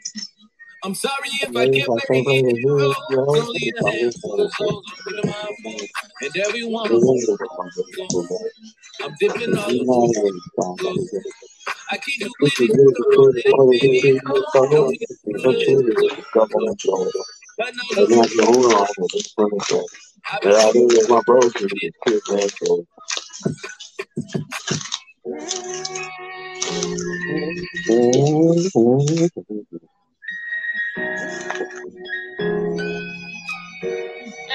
I'm 0.84 0.94
sorry 0.94 1.28
if 1.42 1.56
I 1.56 1.66
get 1.66 1.88
back 1.88 2.10
in 2.10 2.56
you. 2.56 2.94
Only 3.10 3.72
a 3.76 3.90
handful 3.90 4.40
of 4.40 4.52
souls 4.54 4.84
I'm 4.90 5.04
putting 5.04 5.26
my 5.26 5.52
phone. 5.64 5.86
And 6.22 6.36
everyone 6.46 6.90
I'm 9.02 9.14
dipping 9.20 9.56
all 9.56 9.68
the 9.68 11.22
I 11.90 11.98
keep 11.98 12.20
you 12.20 12.32
waiting. 12.40 14.20
But 17.58 17.74
no, 17.74 17.82
Yeah, 20.42 20.50
I 20.66 20.72
think 20.72 21.08
my 21.08 21.20
bro 21.26 21.40
get 21.40 21.94
killed, 22.06 22.22
man. 22.30 22.86
And 25.26 25.34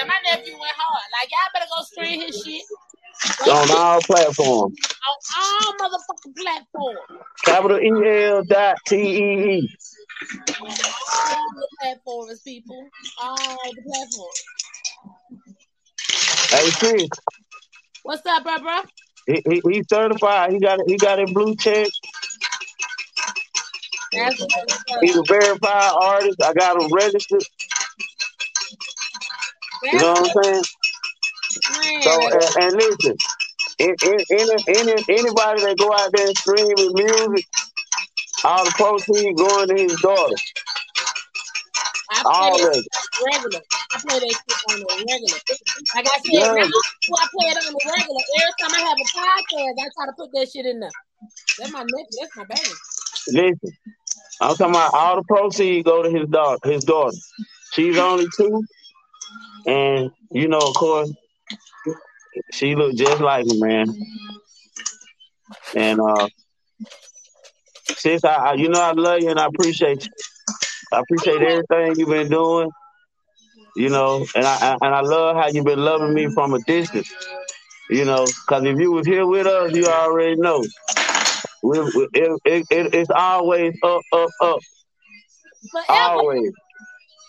my 0.08 0.18
nephew 0.24 0.54
went 0.58 0.72
hard. 0.74 1.08
Like 1.12 1.28
y'all 1.30 1.52
better 1.52 1.66
go 1.68 1.82
stream 1.84 2.20
his 2.22 2.42
shit 2.42 2.62
On 3.50 3.70
all 3.70 4.00
platforms. 4.00 4.78
on 5.04 5.16
all 5.38 5.72
motherfucking 5.74 6.36
platforms. 6.40 6.98
Capital 7.44 7.78
E 7.78 7.90
L 8.28 8.42
dot 8.44 8.76
T 8.86 8.96
E 8.96 9.58
E. 9.58 9.68
All 10.58 11.48
the 11.54 11.68
platforms, 11.82 12.40
people. 12.42 12.88
All 13.22 13.36
the 13.74 13.82
platforms. 13.82 14.42
Hey, 16.50 16.70
Chris, 16.78 17.08
What's 18.04 18.24
up, 18.26 18.42
bro, 18.42 18.58
bro? 18.58 18.80
He, 19.26 19.42
he, 19.48 19.62
he's 19.70 19.88
certified. 19.88 20.52
He 20.52 20.58
got 20.58 20.80
he 20.86 20.96
got 20.96 21.20
a 21.20 21.26
blue 21.26 21.54
check. 21.56 21.88
That's 24.12 24.40
what's 24.40 24.56
up. 24.56 24.98
He's 25.00 25.16
a 25.16 25.22
verified 25.26 25.92
artist. 26.00 26.42
I 26.42 26.52
got 26.52 26.80
him 26.80 26.92
registered. 26.92 27.44
You 29.82 29.98
know 29.98 30.12
what 30.12 30.36
I'm 30.36 30.42
saying? 30.42 30.62
man. 31.70 32.02
So 32.02 32.28
and, 32.28 32.56
and 32.56 32.76
listen, 32.76 33.16
in, 33.78 33.94
in, 34.02 34.24
any, 34.30 34.64
any, 34.68 35.04
anybody 35.08 35.62
that 35.62 35.76
go 35.78 35.92
out 35.92 36.10
there 36.12 36.26
and 36.26 36.36
streaming 36.36 36.92
music, 36.94 37.46
all 38.44 38.64
the 38.64 38.72
proceeds 38.72 39.40
going 39.40 39.68
to 39.68 39.74
his 39.74 40.00
daughter. 40.00 40.36
I 42.12 42.22
All 42.26 42.58
play 42.58 42.64
that 42.64 42.84
regular. 43.24 43.60
I 43.92 44.00
play 44.00 44.18
that 44.20 44.34
shit 44.36 44.60
on 44.68 44.78
the 44.80 44.86
regular. 45.08 45.38
Like 45.94 46.06
I 46.06 46.18
said, 46.20 46.32
Yeah. 46.32 46.52
now 46.52 47.16
I 47.16 47.26
play 47.32 47.46
it 47.48 47.56
on 47.56 47.72
the 47.72 47.80
regular. 47.88 48.22
Every 48.36 48.54
time 48.60 48.72
I 48.76 48.80
have 48.88 48.98
a 49.00 49.08
podcast, 49.16 49.74
I 49.80 49.88
try 49.96 50.06
to 50.06 50.12
put 50.16 50.30
that 50.32 50.48
shit 50.52 50.66
in 50.66 50.80
there. 50.80 50.90
That's 51.58 51.72
my 51.72 51.82
nephew. 51.82 52.18
That's 52.20 52.36
my 52.36 52.44
baby. 52.44 52.74
Listen, 53.28 53.76
I'm 54.40 54.56
talking 54.56 54.74
about 54.74 54.94
all 54.94 55.16
the 55.16 55.22
proceeds 55.22 55.84
go 55.84 56.02
to 56.02 56.10
his 56.10 56.28
daughter. 56.28 56.58
His 56.68 56.84
daughter. 56.84 57.16
She's 57.72 57.96
only 57.96 58.26
two, 58.36 58.62
and 59.66 60.10
you 60.30 60.48
know, 60.48 60.58
of 60.58 60.74
course, 60.74 61.10
she 62.52 62.74
look 62.74 62.94
just 62.96 63.20
like 63.22 63.46
him, 63.46 63.60
man. 63.60 63.86
And 65.74 66.00
uh, 66.00 66.28
sis, 67.96 68.24
I, 68.24 68.34
I 68.34 68.54
you 68.54 68.68
know 68.68 68.80
I 68.80 68.92
love 68.92 69.20
you 69.20 69.30
and 69.30 69.38
I 69.40 69.46
appreciate 69.46 70.04
you. 70.04 70.10
I 70.92 71.00
appreciate 71.00 71.42
everything 71.42 71.94
you've 71.96 72.08
been 72.08 72.28
doing. 72.28 72.70
You 73.74 73.88
know, 73.88 74.26
and 74.34 74.44
I, 74.44 74.76
and 74.80 74.94
I 74.94 75.00
love 75.00 75.36
how 75.36 75.48
you've 75.48 75.64
been 75.64 75.78
loving 75.78 76.12
me 76.12 76.28
from 76.28 76.52
a 76.54 76.58
distance. 76.66 77.10
You 77.88 78.04
know, 78.04 78.26
because 78.26 78.64
if 78.64 78.78
you 78.78 78.92
was 78.92 79.06
here 79.06 79.26
with 79.26 79.46
us, 79.46 79.72
you 79.74 79.86
already 79.86 80.36
know. 80.36 80.64
We, 81.62 81.80
we, 81.80 82.08
it, 82.14 82.40
it, 82.44 82.66
it, 82.70 82.94
it's 82.94 83.10
always 83.10 83.74
up, 83.82 84.02
up, 84.12 84.30
up. 84.40 84.58
Forever. 85.70 86.00
Always. 86.00 86.52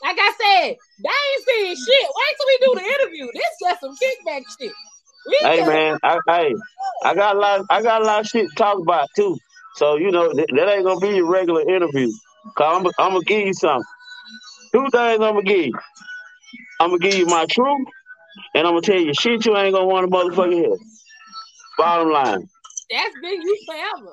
Like 0.04 0.18
I 0.20 0.34
said, 0.38 0.76
they 1.00 1.10
ain't 1.10 1.46
saying 1.46 1.76
shit. 1.76 2.10
Wait 2.16 2.36
till 2.38 2.48
we 2.48 2.58
do 2.62 2.76
the 2.76 2.86
interview. 2.86 3.28
This 3.34 3.44
just 3.62 3.80
some 3.80 3.96
kickback 3.96 4.42
shit. 4.60 4.72
We 5.26 5.38
Hey 5.42 5.58
just, 5.58 5.68
man, 5.68 5.98
I, 6.04 6.20
hey, 6.28 6.56
I 7.06 7.16
got 7.16 7.38
a 7.38 7.40
lot. 7.40 7.66
I 7.70 7.82
got 7.82 8.02
a 8.02 8.06
lot 8.06 8.22
of 8.22 8.28
shit 8.28 8.50
to 8.50 8.56
talk 8.56 8.80
about 8.80 9.08
too. 9.16 9.38
So 9.76 9.96
you 9.96 10.12
know 10.12 10.34
that, 10.34 10.48
that 10.54 10.70
ain't 10.70 10.84
gonna 10.84 11.00
be 11.00 11.16
your 11.16 11.30
regular 11.30 11.62
interview. 11.62 12.10
Cause 12.56 12.82
I'm, 12.82 12.86
I'm 12.98 13.14
gonna 13.14 13.24
give 13.26 13.48
you 13.48 13.54
something. 13.54 13.84
Two 14.74 14.84
things 14.92 14.94
I'm 14.94 15.20
gonna 15.20 15.44
give 15.44 15.66
you. 15.68 15.74
I'm 16.80 16.90
gonna 16.90 17.00
give 17.00 17.18
you 17.18 17.26
my 17.26 17.46
truth, 17.46 17.88
and 18.54 18.68
I'm 18.68 18.74
gonna 18.74 18.82
tell 18.82 19.00
you 19.00 19.14
shit 19.14 19.46
you 19.46 19.56
ain't 19.58 19.74
gonna 19.74 19.86
want 19.86 20.10
to 20.10 20.16
motherfucking 20.16 20.54
hear. 20.54 20.76
Bottom 21.78 22.12
line. 22.12 22.50
that's 22.92 23.16
been 23.22 23.42
you 23.42 23.58
forever. 23.66 24.12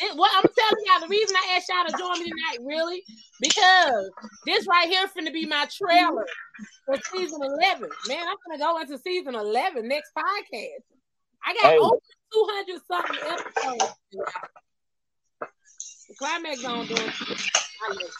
It, 0.00 0.16
what 0.16 0.30
I'm 0.34 0.44
telling 0.44 0.84
y'all, 0.86 1.00
the 1.00 1.08
reason 1.08 1.36
I 1.36 1.56
asked 1.56 1.68
y'all 1.68 1.86
to 1.86 1.96
join 1.96 2.18
me 2.18 2.30
tonight, 2.30 2.58
really, 2.64 3.02
because 3.40 4.10
this 4.46 4.66
right 4.66 4.88
here 4.88 5.06
finna 5.06 5.32
be 5.32 5.46
my 5.46 5.66
trailer 5.70 6.26
for 6.86 6.96
season 7.12 7.40
11. 7.42 7.88
Man, 8.08 8.18
I'm 8.26 8.36
gonna 8.46 8.58
go 8.58 8.80
into 8.80 8.98
season 8.98 9.34
11 9.34 9.86
next 9.88 10.10
podcast. 10.16 10.82
I 11.46 11.54
got 11.54 11.72
Hey. 11.72 11.78
over 11.78 11.96
200 12.32 12.80
something 12.90 13.18
episodes. 13.28 13.94
The 16.08 16.14
climax 16.18 16.64
on 16.64 16.86
doing. 16.86 17.12
I 17.86 17.92
it. 17.92 18.10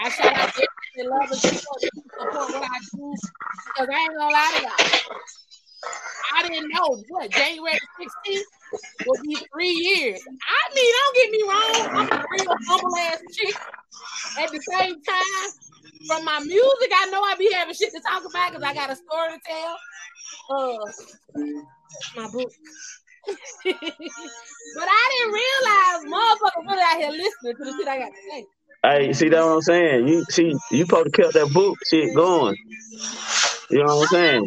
I 0.00 0.10
to 0.10 0.24
everybody 0.24 1.08
love 1.08 1.30
and 1.30 1.40
support, 1.40 1.80
support 1.80 2.52
what 2.52 2.62
I 2.62 2.78
do 2.92 3.14
because 3.66 3.88
I 3.88 4.00
ain't 4.00 4.18
gonna 4.18 4.32
lie 4.32 4.52
to 4.56 4.62
y'all. 4.62 5.20
I 6.36 6.48
didn't 6.48 6.68
know 6.68 7.02
what 7.08 7.30
January 7.30 7.78
16th 8.00 8.42
would 9.06 9.22
be 9.22 9.36
three 9.52 9.70
years. 9.70 10.20
I 10.26 10.74
mean, 10.74 10.92
don't 10.98 11.16
get 11.16 11.30
me 11.30 11.42
wrong, 11.48 11.88
I'm 11.96 12.12
a 12.12 12.24
real 12.30 12.56
humble 12.68 12.96
ass 12.98 13.22
chick. 13.32 13.56
At 14.40 14.50
the 14.50 14.60
same 14.60 14.94
time, 15.02 15.50
from 16.06 16.24
my 16.24 16.40
music, 16.40 16.90
I 16.94 17.06
know 17.10 17.22
I 17.22 17.34
be 17.38 17.50
having 17.52 17.74
shit 17.74 17.92
to 17.92 18.00
talk 18.00 18.24
about 18.28 18.50
because 18.52 18.64
I 18.64 18.74
got 18.74 18.90
a 18.90 18.96
story 18.96 19.30
to 19.32 19.40
tell. 19.46 19.78
Uh, 20.50 20.78
my 22.16 22.30
book. 22.30 22.52
but 23.64 24.88
I 24.88 25.04
didn't 25.12 25.34
realize 25.34 26.00
motherfuckers 26.12 26.70
really 26.70 26.82
out 26.82 26.96
here 26.98 27.10
listening 27.10 27.56
to 27.56 27.64
the 27.64 27.72
shit 27.78 27.88
I 27.88 27.98
got 27.98 28.08
to 28.08 28.20
say. 28.30 28.46
Hey, 28.84 29.12
see 29.14 29.28
that 29.30 29.40
what 29.40 29.52
I'm 29.52 29.60
saying? 29.62 30.08
You 30.08 30.24
see, 30.30 30.54
you 30.70 30.84
supposed 30.84 31.06
to 31.06 31.22
kept 31.22 31.34
that 31.34 31.50
book 31.52 31.78
shit 31.88 32.14
going. 32.14 32.56
You 33.70 33.78
know 33.78 33.96
what 33.96 34.02
I'm 34.02 34.08
saying? 34.08 34.44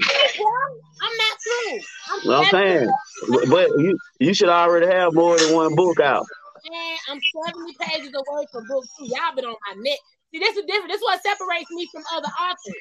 I'm 1.02 1.18
not 1.18 1.38
through. 1.44 1.80
I'm, 2.10 2.20
You 2.24 2.30
know 2.30 2.38
what 2.38 2.54
I'm 2.54 2.68
saying? 2.68 2.90
But, 3.30 3.50
but 3.50 3.70
you 3.80 3.98
you 4.20 4.34
should 4.34 4.50
already 4.50 4.88
have 4.88 5.14
more 5.14 5.38
than 5.38 5.54
one 5.54 5.76
book 5.76 6.00
out. 6.00 6.26
Man, 6.70 6.98
I'm 7.10 7.20
70 7.46 7.74
pages 7.80 8.14
away 8.14 8.46
from 8.52 8.68
book 8.68 8.86
two. 8.98 9.06
Y'all 9.06 9.36
been 9.36 9.46
on 9.46 9.56
my 9.70 9.82
neck. 9.82 10.00
See, 10.32 10.40
this 10.40 10.58
is 10.58 10.66
different. 10.66 10.90
This 10.90 10.98
is 10.98 11.04
what 11.04 11.22
separates 11.24 11.72
me 11.72 11.88
from 11.92 12.04
other 12.14 12.28
authors. 12.28 12.76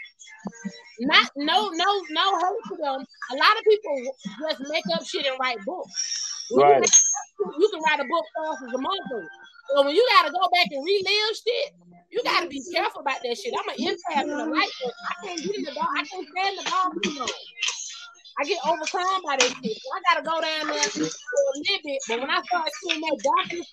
Not 1.01 1.29
no 1.37 1.69
no 1.73 1.89
no 2.11 2.25
hate 2.41 2.65
to 2.73 2.77
them. 2.81 3.01
A 3.05 3.37
lot 3.37 3.55
of 3.59 3.65
people 3.69 4.17
just 4.49 4.61
make 4.69 4.85
up 4.95 5.05
shit 5.05 5.27
and 5.27 5.37
write 5.41 5.61
books. 5.65 5.93
When 6.51 6.67
you 6.67 6.73
Right. 6.73 6.81
make 6.81 6.91
up, 6.91 7.55
you 7.61 7.69
can 7.69 7.83
write 7.83 8.01
a 8.01 8.09
book 8.09 8.25
fast 8.33 8.63
as 8.65 8.73
a 8.73 8.81
motherfucker. 8.81 9.29
So 9.75 9.85
when 9.85 9.95
you 9.95 10.07
gotta 10.17 10.33
go 10.33 10.41
back 10.55 10.69
and 10.71 10.85
relive 10.85 11.37
shit, 11.37 11.75
you 12.11 12.23
gotta 12.25 12.49
be 12.49 12.63
careful 12.73 13.01
about 13.03 13.21
that 13.23 13.37
shit. 13.37 13.53
I'm 13.53 13.69
an 13.69 13.77
empath 13.77 14.25
and 14.25 14.41
a 14.41 14.47
light. 14.47 14.73
I 14.81 15.15
can't 15.27 15.43
get 15.43 15.57
in 15.57 15.63
the 15.65 15.75
dark. 15.75 15.91
I 15.97 16.05
can't 16.07 16.29
stand 16.33 16.59
the 16.59 16.65
too 16.65 17.19
long. 17.19 17.29
I 18.39 18.45
get 18.45 18.61
overcome 18.65 19.23
by 19.25 19.37
that 19.37 19.53
shit. 19.53 19.77
So 19.77 19.89
I 19.93 20.01
gotta 20.09 20.25
go 20.25 20.41
down 20.41 20.69
there 20.69 20.89
for 20.89 21.05
a 21.05 21.59
little 21.61 21.81
bit. 21.85 22.01
But 22.09 22.21
when 22.21 22.31
I 22.31 22.41
start 22.43 22.71
seeing 22.81 23.01
that 23.01 23.19
darkness 23.25 23.67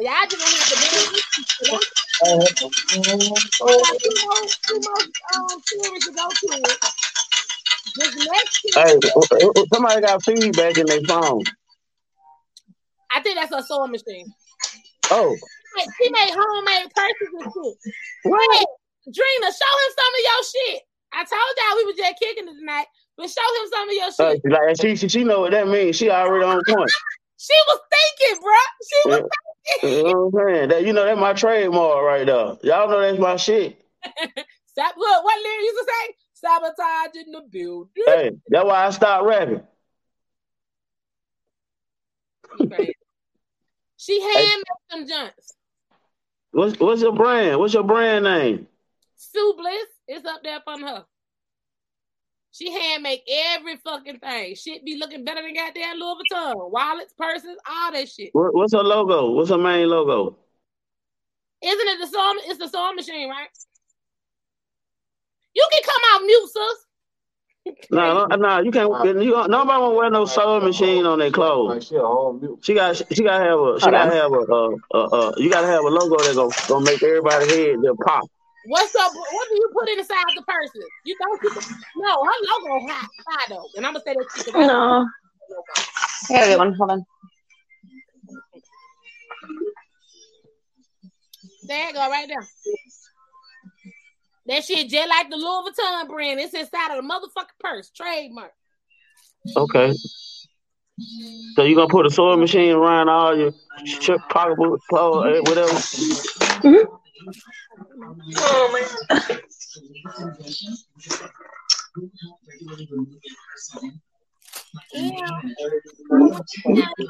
I 0.00 0.26
just 0.30 0.38
want 0.38 0.54
to 0.54 0.76
the 0.76 1.88
I 2.20 3.76
got 3.78 3.98
two 3.98 4.14
more, 4.22 4.42
two 4.66 4.80
more 4.80 5.02
um, 5.34 5.60
series 5.64 6.04
to 6.04 6.12
go 6.12 6.28
to 6.28 6.62
it. 6.62 6.78
This 7.96 8.14
next 8.26 8.60
Hey, 8.64 8.70
series, 8.72 9.04
uh, 9.16 9.60
uh, 9.60 9.64
somebody 9.72 10.00
got 10.02 10.22
feedback 10.22 10.78
in 10.78 10.86
their 10.86 11.00
phone. 11.02 11.42
I 13.14 13.20
think 13.22 13.36
that's 13.36 13.52
a 13.52 13.62
sewing 13.66 13.90
machine. 13.90 14.32
Oh, 15.10 15.36
Hey, 15.76 15.86
She 16.00 16.10
made 16.10 16.30
homemade 16.36 16.92
purses 16.94 17.34
and 17.40 17.52
shit. 17.52 17.92
what? 18.24 18.56
Hey, 18.58 18.64
Drina, 19.06 19.50
show 19.50 19.74
him 19.80 19.92
some 19.96 20.14
of 20.14 20.22
your 20.22 20.42
shit. 20.44 20.82
I 21.12 21.24
told 21.24 21.56
y'all 21.56 21.76
we 21.76 21.84
was 21.86 21.96
just 21.96 22.18
kicking 22.20 22.48
it 22.48 22.54
tonight, 22.58 22.86
but 23.16 23.28
show 23.30 23.40
him 23.62 23.68
some 23.72 23.88
of 23.88 23.94
your 23.94 24.06
Uh, 24.18 24.34
shit. 24.34 24.52
like 24.52 24.80
she, 24.80 24.96
she 24.96 25.08
she 25.08 25.24
know 25.24 25.40
what 25.40 25.52
that 25.52 25.66
means. 25.68 25.96
She 25.96 26.10
already 26.10 26.44
on 26.44 26.62
point. 26.68 26.90
She 27.38 27.54
was 27.68 27.80
thinking, 27.88 28.42
bro. 28.42 28.52
She 28.88 28.96
was 29.06 29.96
You 29.96 30.02
know 30.02 30.26
what 30.26 30.42
I'm 30.42 30.54
saying? 30.54 30.68
That 30.70 30.84
you 30.84 30.92
know 30.92 31.04
that's 31.04 31.20
my 31.20 31.32
trademark 31.32 32.04
right 32.04 32.26
there. 32.26 32.56
Y'all 32.62 32.88
know 32.90 33.00
that's 33.00 33.18
my 33.18 33.36
shit. 33.36 33.80
Sab- 34.74 34.94
look, 34.96 35.24
what 35.24 35.42
lyric 35.42 35.62
used 35.62 35.78
to 35.78 35.86
say? 35.86 36.14
Sabotage 36.34 37.26
in 37.26 37.32
the 37.32 37.42
building. 37.50 37.88
Hey, 38.06 38.30
that's 38.48 38.64
why 38.64 38.86
I 38.86 38.90
stopped 38.90 39.24
rapping. 39.24 39.62
Right. 42.70 42.94
She 44.00 44.20
handmade 44.20 44.64
them 44.90 45.08
junks. 45.08 45.54
What's 46.52 46.78
what's 46.78 47.02
your 47.02 47.12
brand? 47.12 47.58
What's 47.58 47.74
your 47.74 47.82
brand 47.82 48.24
name? 48.24 48.68
Sue 49.16 49.54
Bliss 49.58 49.88
is 50.06 50.24
up 50.24 50.40
there 50.44 50.60
from 50.62 50.82
her. 50.82 51.04
She 52.58 52.72
hand 52.72 53.04
make 53.04 53.22
every 53.54 53.76
fucking 53.76 54.18
thing. 54.18 54.56
Shit 54.56 54.84
be 54.84 54.96
looking 54.96 55.24
better 55.24 55.42
than 55.42 55.54
goddamn 55.54 55.96
Louis 55.96 56.16
Vuitton. 56.32 56.72
Wallets, 56.72 57.14
purses, 57.16 57.56
all 57.70 57.92
that 57.92 58.08
shit. 58.08 58.30
What, 58.32 58.52
what's 58.52 58.72
her 58.72 58.82
logo? 58.82 59.30
What's 59.30 59.50
her 59.50 59.58
main 59.58 59.88
logo? 59.88 60.36
Isn't 61.62 61.88
it 61.88 62.00
the 62.00 62.06
sewing? 62.08 62.38
It's 62.46 62.58
the 62.58 62.68
sewing 62.68 62.96
machine, 62.96 63.28
right? 63.30 63.46
You 65.54 65.68
can 65.70 65.82
come 65.84 66.02
out 66.14 66.22
mute, 66.26 66.48
sis. 66.48 67.86
No, 67.92 68.26
no, 68.26 68.36
no, 68.36 68.58
you 68.60 68.72
can't. 68.72 69.22
You, 69.22 69.46
nobody 69.46 69.80
won't 69.80 69.96
wear 69.96 70.10
no 70.10 70.24
sewing 70.24 70.64
machine 70.64 71.06
on 71.06 71.20
their 71.20 71.30
clothes. 71.30 71.86
She 72.62 72.74
got, 72.74 72.96
she 72.96 73.22
got 73.22 73.38
to 73.38 73.44
have 73.44 73.60
a, 73.60 73.80
she 73.80 73.88
got 73.88 74.06
to 74.06 74.14
have 74.16 74.32
a, 74.32 74.36
uh, 74.36 74.70
uh, 74.94 75.04
uh, 75.04 75.32
you 75.36 75.48
got 75.48 75.60
to 75.60 75.68
have 75.68 75.84
a 75.84 75.88
logo 75.88 76.16
that 76.16 76.34
gonna, 76.34 76.52
gonna 76.66 76.84
make 76.84 77.02
everybody 77.04 77.46
head 77.46 77.76
just 77.84 78.00
pop. 78.00 78.24
What's 78.68 78.94
up? 78.96 79.12
What 79.14 79.48
do 79.48 79.54
you 79.54 79.70
put 79.72 79.88
inside 79.88 80.24
the 80.36 80.42
person? 80.42 80.82
You 81.06 81.16
don't 81.18 81.40
keep 81.40 81.52
No, 81.96 82.22
her 82.22 82.30
logo 82.42 82.86
high, 82.86 83.06
high 83.26 83.46
though. 83.48 83.64
And 83.76 83.86
I'm 83.86 83.94
gonna 83.94 84.04
say 84.04 84.12
that 84.12 84.26
shit 84.36 84.52
'cause 84.52 84.66
No. 84.66 85.08
I 86.30 86.56
got 86.56 86.66
a. 86.66 86.74
Hold 86.76 86.90
on. 86.90 87.06
There 91.62 91.86
you 91.86 91.92
go, 91.94 92.10
right 92.10 92.28
there. 92.28 92.46
That 94.46 94.64
shit 94.64 94.90
just 94.90 95.08
like 95.08 95.30
the 95.30 95.36
Louis 95.36 95.70
Vuitton 95.70 96.08
brand. 96.08 96.40
It's 96.40 96.52
inside 96.52 96.94
of 96.94 97.02
the 97.02 97.08
motherfucking 97.08 97.58
purse. 97.60 97.90
Trademark. 97.90 98.52
Okay. 99.56 99.94
So 101.54 101.62
you 101.62 101.74
gonna 101.74 101.88
put 101.88 102.04
a 102.04 102.10
sewing 102.10 102.40
machine 102.40 102.72
around 102.72 103.08
all 103.08 103.34
your 103.34 103.52
chip 103.86 104.20
pocketbook, 104.28 104.80
eh, 104.92 105.40
mm-hmm. 106.66 106.97
Clothes, 107.18 107.42
eh, 108.36 108.68
whatever? 108.68 109.38
Yeah. 114.92 115.40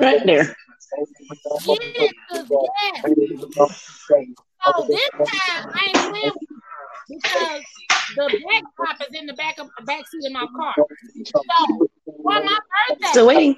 Right 0.00 0.26
there. 0.26 0.56
Yeah, 1.60 2.08
'cause, 2.28 2.48
yeah. 2.50 3.02
So 4.64 4.86
this 4.88 5.08
time 5.10 5.68
I 5.74 5.86
ain't 5.86 6.12
playing 6.12 6.32
because 7.08 7.62
the 8.16 8.40
backdrop 8.50 9.00
is 9.08 9.14
in 9.14 9.26
the 9.26 9.32
back 9.34 9.58
of 9.58 9.68
the 9.78 9.84
back 9.84 10.06
seat 10.08 10.26
of 10.26 10.32
my 10.32 10.46
car. 10.56 10.74
So 11.26 11.42
for 12.06 12.22
my 12.24 12.58
birthday, 12.88 13.06
Still 13.08 13.26
waiting. 13.26 13.56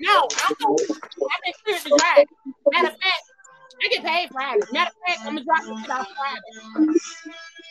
no, 0.00 0.28
I'm 0.44 0.54
gonna 0.60 0.74
I've 0.74 1.42
been 1.44 1.54
cleared 1.64 1.82
to 1.82 1.88
drive. 1.90 2.26
Matter 2.72 2.88
of 2.88 2.92
fact, 2.94 3.22
I 3.80 3.88
get 3.88 4.04
paid 4.04 4.28
Friday. 4.32 4.60
Matter 4.72 4.90
of 4.90 4.96
fact, 5.06 5.20
I'm 5.26 5.34
gonna 5.34 5.44
drop 5.44 5.64
this 5.64 5.80
shit 5.80 5.90
off 5.90 6.06
Friday. 6.16 6.98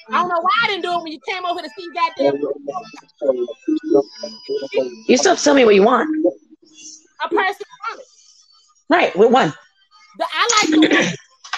I 0.09 0.13
don't 0.13 0.29
know 0.29 0.41
why 0.41 0.49
I 0.63 0.67
didn't 0.67 0.83
do 0.83 0.93
it 0.93 1.03
when 1.03 1.11
you 1.11 1.19
came 1.27 1.45
over 1.45 1.61
to 1.61 1.69
see 1.77 1.87
goddamn 1.93 2.41
You 5.07 5.17
still 5.17 5.31
have 5.31 5.37
to 5.37 5.43
tell 5.43 5.53
me 5.53 5.65
what 5.65 5.75
you 5.75 5.83
want. 5.83 6.09
a 7.23 7.29
person 7.29 7.65
on 7.91 7.99
it. 7.99 8.05
Right. 8.89 9.15
with 9.15 9.31
one? 9.31 9.53
The, 10.17 10.25
I 10.33 10.49
like 10.59 10.69
the 10.81 11.17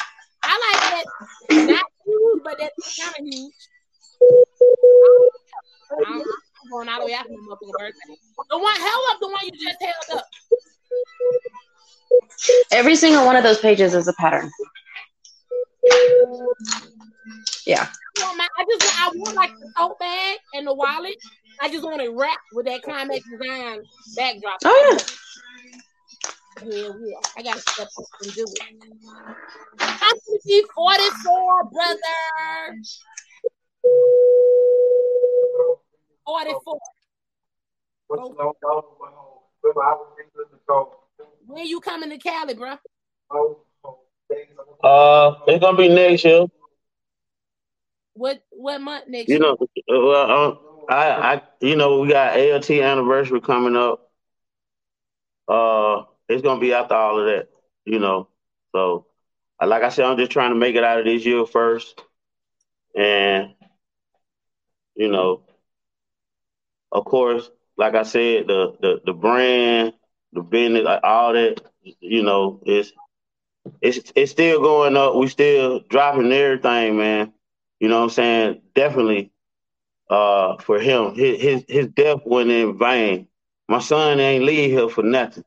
I 0.44 0.72
like 0.72 0.82
that 0.92 1.06
not 1.52 1.86
huge, 2.06 2.42
but 2.44 2.58
that's 2.60 3.00
kind 3.00 3.16
of 3.18 3.26
huge. 3.26 3.54
I'm, 6.06 6.22
I'm 6.22 6.70
going 6.72 6.90
all 6.90 7.00
the 7.00 7.06
way 7.06 7.14
after 7.14 7.30
my 7.32 7.38
motherfucking 7.38 7.72
birthday. 7.80 8.18
The 8.50 8.58
one, 8.58 8.76
hell 8.76 9.02
up, 9.12 9.20
the 9.20 9.28
one 9.28 9.42
you 9.44 9.52
just 9.52 9.82
held 9.82 10.20
up. 10.20 10.26
Every 12.74 12.96
single 12.96 13.24
one 13.24 13.36
of 13.36 13.44
those 13.44 13.60
pages 13.60 13.94
is 13.94 14.08
a 14.08 14.14
pattern. 14.14 14.50
Yeah. 17.68 17.88
I 18.18 18.24
want 18.24 18.38
my, 18.38 18.48
I 18.58 18.66
just 18.70 19.00
I 19.00 19.12
want 19.14 19.36
like 19.36 19.52
the 19.60 19.72
tote 19.78 20.00
bag 20.00 20.40
and 20.56 20.66
the 20.66 20.74
wallet. 20.74 21.16
I 21.62 21.70
just 21.70 21.84
want 21.84 22.02
it 22.02 22.10
wrapped 22.12 22.42
with 22.52 22.66
that 22.66 22.82
climax 22.82 23.24
design 23.30 23.84
backdrop. 24.16 24.58
Oh 24.66 24.92
yeah. 24.92 26.66
Yeah, 26.66 26.90
yeah. 27.00 27.20
I 27.38 27.44
gotta 27.44 27.62
step 27.62 27.90
up 27.98 28.06
and 28.22 28.34
do 28.34 28.44
it. 28.44 28.60
I'm 29.80 30.16
44, 30.76 31.64
brother. 31.66 32.00
44. 36.26 36.80
When 41.46 41.66
you 41.66 41.80
coming 41.80 42.10
to 42.10 42.18
Cali, 42.18 42.54
bro? 42.56 42.78
Uh, 44.84 45.34
it's 45.48 45.60
gonna 45.64 45.78
be 45.78 45.90
next 45.90 46.24
year. 46.26 46.46
What 48.14 48.44
what 48.52 48.82
month 48.82 49.08
next 49.08 49.34
You 49.34 49.40
year? 49.40 49.48
know, 49.48 49.58
well, 49.88 50.32
um, 50.32 50.60
I, 50.90 51.08
I, 51.36 51.42
you 51.62 51.76
know, 51.76 52.00
we 52.00 52.10
got 52.10 52.38
ALT 52.38 52.70
anniversary 52.70 53.42
coming 53.42 53.76
up. 53.76 54.12
Uh, 55.48 56.04
it's 56.30 56.42
gonna 56.42 56.60
be 56.60 56.74
after 56.74 56.96
all 56.96 57.20
of 57.20 57.26
that, 57.26 57.50
you 57.86 58.00
know. 58.00 58.28
So, 58.74 59.06
uh, 59.62 59.68
like 59.68 59.84
I 59.84 59.90
said, 59.90 60.06
I'm 60.06 60.18
just 60.18 60.32
trying 60.32 60.52
to 60.52 60.56
make 60.56 60.76
it 60.76 60.84
out 60.84 61.00
of 61.00 61.06
this 61.06 61.26
year 61.26 61.46
first, 61.46 62.02
and 62.96 63.54
you 64.96 65.10
know, 65.10 65.42
of 66.92 67.06
course, 67.06 67.50
like 67.78 67.96
I 67.96 68.04
said, 68.04 68.48
the 68.48 68.76
the 68.82 69.02
the 69.06 69.14
brand, 69.14 69.94
the 70.34 70.42
business, 70.42 70.84
like 70.84 71.02
all 71.04 71.34
that, 71.34 71.62
you 72.00 72.24
know, 72.24 72.62
it's 72.66 72.92
it's 73.82 74.12
it's 74.16 74.32
still 74.32 74.62
going 74.62 74.98
up. 74.98 75.16
We 75.16 75.28
still 75.28 75.82
dropping 75.90 76.32
everything, 76.32 76.98
man. 76.98 77.34
You 77.80 77.90
know 77.90 77.98
what 78.00 78.04
I'm 78.06 78.10
saying? 78.12 78.62
Definitely 78.76 79.32
uh 80.10 80.58
for 80.58 80.80
him. 80.80 81.16
His 81.16 81.42
his 81.42 81.66
his 81.68 81.88
death 81.88 82.22
wasn't 82.26 82.52
in 82.52 82.78
vain. 82.78 83.28
My 83.68 83.80
son 83.80 84.20
ain't 84.20 84.44
leave 84.44 84.72
here 84.72 84.90
for 84.90 85.04
nothing. 85.04 85.44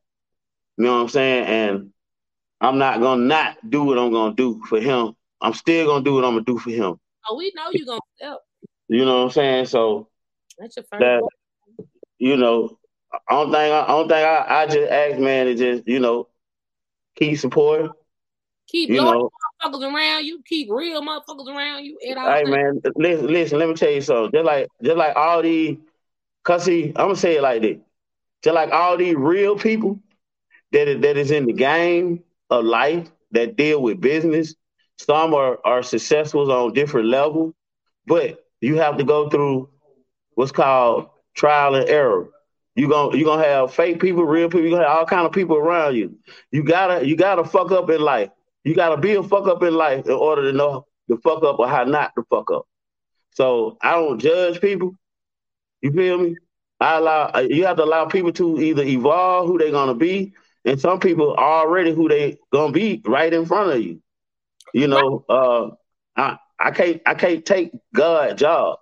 You 0.76 0.84
know 0.84 0.94
what 0.96 1.02
I'm 1.02 1.08
saying? 1.08 1.44
And 1.46 1.90
I'm 2.60 2.78
not 2.78 3.00
gonna 3.00 3.22
not 3.22 3.56
do 3.68 3.84
what 3.84 3.98
I'm 3.98 4.12
gonna 4.12 4.34
do 4.34 4.62
for 4.68 4.80
him. 4.80 5.14
I'm 5.40 5.54
still 5.54 5.86
gonna 5.86 6.04
do 6.04 6.14
what 6.14 6.24
I'm 6.24 6.32
gonna 6.32 6.44
do 6.44 6.58
for 6.58 6.70
him. 6.70 6.98
Oh, 7.28 7.36
we 7.36 7.52
know 7.54 7.70
you're 7.72 7.86
gonna 7.86 8.00
help. 8.20 8.42
You 8.88 9.04
know 9.04 9.18
what 9.18 9.24
I'm 9.24 9.30
saying? 9.30 9.66
So 9.66 10.08
That's 10.58 10.76
your 10.76 10.84
first. 10.84 11.00
that 11.00 11.22
you 12.18 12.36
know, 12.36 12.78
I 13.28 13.34
don't 13.34 13.52
think 13.52 13.72
I, 13.72 13.86
don't 13.86 14.08
think 14.08 14.26
I, 14.26 14.62
I 14.62 14.66
just 14.66 14.90
ask 14.90 15.18
man 15.18 15.46
to 15.46 15.54
just, 15.54 15.86
you 15.86 16.00
know, 16.00 16.28
keep 17.16 17.38
supporting. 17.38 17.90
Keep 18.68 18.90
You 18.90 19.02
loyal 19.02 19.12
know, 19.12 19.30
motherfuckers 19.64 19.94
around 19.94 20.24
you. 20.24 20.42
Keep 20.46 20.70
real 20.70 21.02
motherfuckers 21.02 21.46
around 21.46 21.84
you. 21.84 21.98
At 22.10 22.18
all 22.18 22.30
Hey 22.30 22.44
man, 22.44 22.80
listen, 22.96 23.26
listen, 23.28 23.58
let 23.58 23.68
me 23.68 23.74
tell 23.74 23.90
you 23.90 24.00
something. 24.00 24.32
Just 24.32 24.44
like 24.44 24.68
just 24.82 24.96
like 24.96 25.16
all 25.16 25.42
these 25.42 25.78
cause 26.44 26.64
see, 26.64 26.88
I'm 26.88 26.92
gonna 26.94 27.16
say 27.16 27.36
it 27.36 27.42
like 27.42 27.62
this. 27.62 27.78
Just 28.42 28.54
like 28.54 28.72
all 28.72 28.96
these 28.96 29.16
real 29.16 29.56
people 29.56 30.00
that 30.72 30.88
is, 30.88 31.00
that 31.02 31.16
is 31.16 31.30
in 31.30 31.46
the 31.46 31.52
game 31.52 32.22
of 32.50 32.64
life 32.64 33.10
that 33.32 33.56
deal 33.56 33.80
with 33.82 34.00
business, 34.00 34.54
some 34.98 35.34
are, 35.34 35.58
are 35.64 35.82
successful 35.82 36.50
on 36.50 36.72
different 36.72 37.08
levels, 37.08 37.54
but 38.06 38.44
you 38.60 38.76
have 38.76 38.98
to 38.98 39.04
go 39.04 39.28
through 39.28 39.68
what's 40.34 40.52
called 40.52 41.08
trial 41.34 41.74
and 41.74 41.88
error. 41.88 42.28
You 42.76 42.88
gonna 42.90 43.16
you 43.16 43.24
gonna 43.24 43.42
have 43.42 43.72
fake 43.72 44.00
people, 44.00 44.24
real 44.24 44.48
people, 44.48 44.64
you 44.64 44.70
gonna 44.70 44.86
have 44.86 44.98
all 44.98 45.06
kind 45.06 45.26
of 45.26 45.32
people 45.32 45.56
around 45.56 45.96
you. 45.96 46.14
You 46.52 46.62
gotta 46.62 47.06
you 47.06 47.16
gotta 47.16 47.42
fuck 47.42 47.72
up 47.72 47.88
in 47.90 48.02
life. 48.02 48.28
You 48.64 48.74
gotta 48.74 48.98
be 48.98 49.14
a 49.14 49.22
fuck 49.22 49.46
up 49.48 49.62
in 49.62 49.74
life 49.74 50.04
in 50.04 50.12
order 50.12 50.42
to 50.42 50.52
know 50.56 50.86
the 51.08 51.16
fuck 51.18 51.42
up 51.42 51.58
or 51.58 51.68
how 51.68 51.84
not 51.84 52.12
to 52.16 52.24
fuck 52.28 52.50
up. 52.50 52.66
So 53.32 53.78
I 53.82 53.92
don't 53.92 54.18
judge 54.18 54.60
people. 54.60 54.92
You 55.80 55.90
feel 55.92 56.18
me? 56.18 56.36
I 56.78 56.98
allow 56.98 57.30
uh, 57.34 57.46
you 57.48 57.64
have 57.64 57.78
to 57.78 57.84
allow 57.84 58.04
people 58.06 58.32
to 58.34 58.60
either 58.60 58.82
evolve 58.82 59.46
who 59.46 59.58
they're 59.58 59.70
gonna 59.70 59.94
be, 59.94 60.34
and 60.66 60.78
some 60.78 61.00
people 61.00 61.32
are 61.32 61.62
already 61.66 61.94
who 61.94 62.08
they 62.10 62.36
gonna 62.52 62.72
be 62.72 63.02
right 63.06 63.32
in 63.32 63.46
front 63.46 63.72
of 63.72 63.82
you. 63.82 64.02
You 64.74 64.88
know, 64.88 65.24
uh, 65.30 65.70
I 66.16 66.38
I 66.60 66.72
can't 66.72 67.00
I 67.06 67.14
can't 67.14 67.44
take 67.44 67.70
God 67.94 68.36
job. 68.36 68.80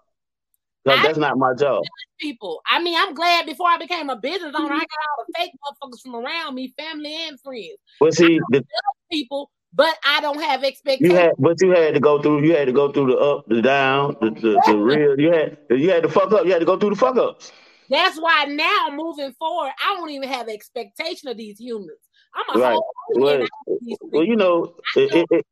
That's 0.85 1.18
not 1.18 1.38
my 1.38 1.55
job. 1.55 1.85
people. 2.20 2.61
I 2.70 2.83
mean, 2.83 2.97
I'm 2.97 3.14
glad 3.14 3.47
before 3.47 3.68
I 3.68 3.79
became 3.79 4.11
a 4.11 4.16
business 4.16 4.55
owner, 4.57 4.75
I 4.75 4.79
got 4.79 4.88
all 5.18 5.25
the 5.27 5.33
fake 5.37 5.53
motherfuckers 5.53 6.01
from 6.03 6.16
around 6.16 6.55
me, 6.55 6.75
family 6.79 7.14
and 7.29 7.40
friends. 7.40 7.79
But 8.01 8.14
see, 8.14 8.40
the, 8.51 8.64
People, 9.11 9.51
but 9.73 9.94
I 10.05 10.20
don't 10.20 10.40
have 10.40 10.64
expectations. 10.64 11.11
you 11.11 11.16
had 11.16 11.33
but 11.38 11.61
you 11.61 11.70
had 11.70 11.94
to 11.94 12.01
go 12.01 12.20
through 12.20 12.44
you 12.44 12.57
had 12.57 12.66
to 12.66 12.73
go 12.73 12.90
through 12.90 13.12
the 13.12 13.16
up, 13.18 13.47
the 13.49 13.62
down, 13.62 14.16
the, 14.20 14.31
the, 14.31 14.62
the 14.66 14.77
real. 14.77 15.18
You 15.20 15.33
had 15.33 15.59
you 15.70 15.90
had 15.90 16.03
to 16.03 16.09
fuck 16.09 16.33
up. 16.33 16.47
You 16.47 16.53
had 16.53 16.61
to 16.61 16.64
go 16.64 16.79
through 16.79 16.90
the 16.90 16.97
fuck 16.97 17.16
ups. 17.16 17.53
That's 17.90 18.18
why 18.18 18.47
now 18.47 18.88
moving 18.92 19.35
forward, 19.38 19.70
I 19.79 19.94
don't 19.97 20.11
even 20.11 20.29
have 20.29 20.49
expectation 20.49 21.29
of 21.29 21.37
these 21.37 21.59
humans. 21.61 21.99
I'm 22.35 22.57
a 22.57 22.61
Right. 22.61 22.73
whole 22.73 22.87
Well, 23.11 23.29
alien 23.35 23.42
out 23.42 23.73
of 23.73 23.79
these 23.83 23.97
well, 24.01 24.25
you 24.25 24.37
know, 24.37 24.75
it, 24.97 25.14
it, 25.14 25.27
it, 25.31 25.47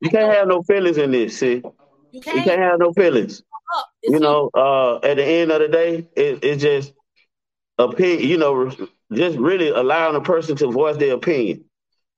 you 0.00 0.10
can't 0.10 0.32
have 0.32 0.48
no 0.48 0.62
feelings 0.62 0.96
in 0.96 1.10
this. 1.10 1.38
See, 1.38 1.56
You 1.56 1.62
you 2.12 2.20
can't 2.20 2.44
can't 2.44 2.62
have 2.62 2.78
no 2.78 2.92
feelings. 2.92 3.42
Up. 3.76 3.86
It's 4.02 4.12
you 4.12 4.20
know, 4.20 4.50
uh, 4.54 4.96
at 4.96 5.16
the 5.16 5.24
end 5.24 5.50
of 5.50 5.60
the 5.60 5.68
day, 5.68 6.08
it, 6.16 6.44
it's 6.44 6.62
just 6.62 6.92
opinion. 7.78 8.28
You 8.28 8.38
know, 8.38 8.70
just 9.12 9.38
really 9.38 9.68
allowing 9.68 10.16
a 10.16 10.20
person 10.20 10.56
to 10.56 10.70
voice 10.70 10.96
their 10.96 11.14
opinion. 11.14 11.64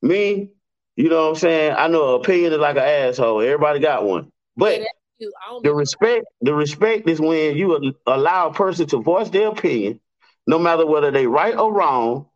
Me, 0.02 0.50
You 0.96 1.08
know 1.08 1.24
what 1.24 1.28
I'm 1.30 1.34
saying? 1.36 1.74
I 1.76 1.88
know 1.88 2.14
opinion 2.14 2.52
is 2.52 2.58
like 2.58 2.76
an 2.76 2.82
asshole. 2.82 3.40
Everybody 3.40 3.80
got 3.80 4.04
one. 4.04 4.30
But 4.56 4.74
Yeah, 4.74 4.78
that's 4.78 4.90
cute. 5.18 5.32
I 5.46 5.50
don't 5.50 5.64
the 5.64 5.74
respect, 5.74 6.26
the 6.40 6.54
respect 6.54 7.08
is 7.08 7.20
when 7.20 7.56
you 7.56 7.94
allow 8.06 8.48
a 8.48 8.52
person 8.54 8.86
to 8.88 8.98
voice 9.02 9.30
their 9.30 9.48
opinion, 9.48 10.00
no 10.46 10.58
matter 10.58 10.86
whether 10.86 11.10
they 11.10 11.26
right 11.26 11.56
or 11.56 11.72
wrong. 11.72 12.26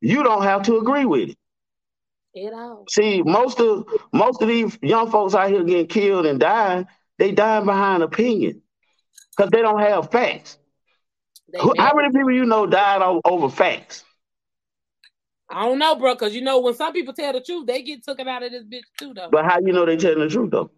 You 0.00 0.22
don't 0.22 0.42
have 0.42 0.62
to 0.64 0.78
agree 0.78 1.04
with 1.04 1.30
it. 1.30 1.36
See, 2.88 3.22
most 3.22 3.60
of 3.60 3.86
most 4.12 4.40
of 4.42 4.48
these 4.48 4.78
young 4.82 5.10
folks 5.10 5.34
out 5.34 5.50
here 5.50 5.64
getting 5.64 5.86
killed 5.86 6.26
and 6.26 6.38
dying, 6.38 6.86
they 7.20 7.32
dying 7.32 7.66
behind 7.66 8.02
opinion 8.02 8.62
because 9.36 9.50
they 9.50 9.60
don't 9.60 9.78
have 9.80 10.10
facts. 10.10 10.56
Who- 11.60 11.74
How 11.78 11.94
many 11.94 12.08
people 12.08 12.32
you 12.32 12.46
know 12.46 12.66
died 12.66 13.02
over 13.24 13.48
facts? 13.50 14.04
I 15.50 15.66
don't 15.66 15.78
know, 15.78 15.96
bro, 15.96 16.14
because 16.14 16.34
you 16.34 16.40
know 16.42 16.60
when 16.60 16.74
some 16.74 16.92
people 16.92 17.12
tell 17.12 17.32
the 17.32 17.40
truth, 17.40 17.66
they 17.66 17.82
get 17.82 18.04
taken 18.04 18.26
out 18.26 18.42
of 18.42 18.52
this 18.52 18.64
bitch 18.64 18.84
too, 18.98 19.12
though. 19.14 19.28
But 19.30 19.44
how 19.44 19.58
you 19.60 19.72
know 19.72 19.84
they 19.84 19.96
telling 19.96 20.20
the 20.20 20.28
truth 20.28 20.50
though? 20.50 20.70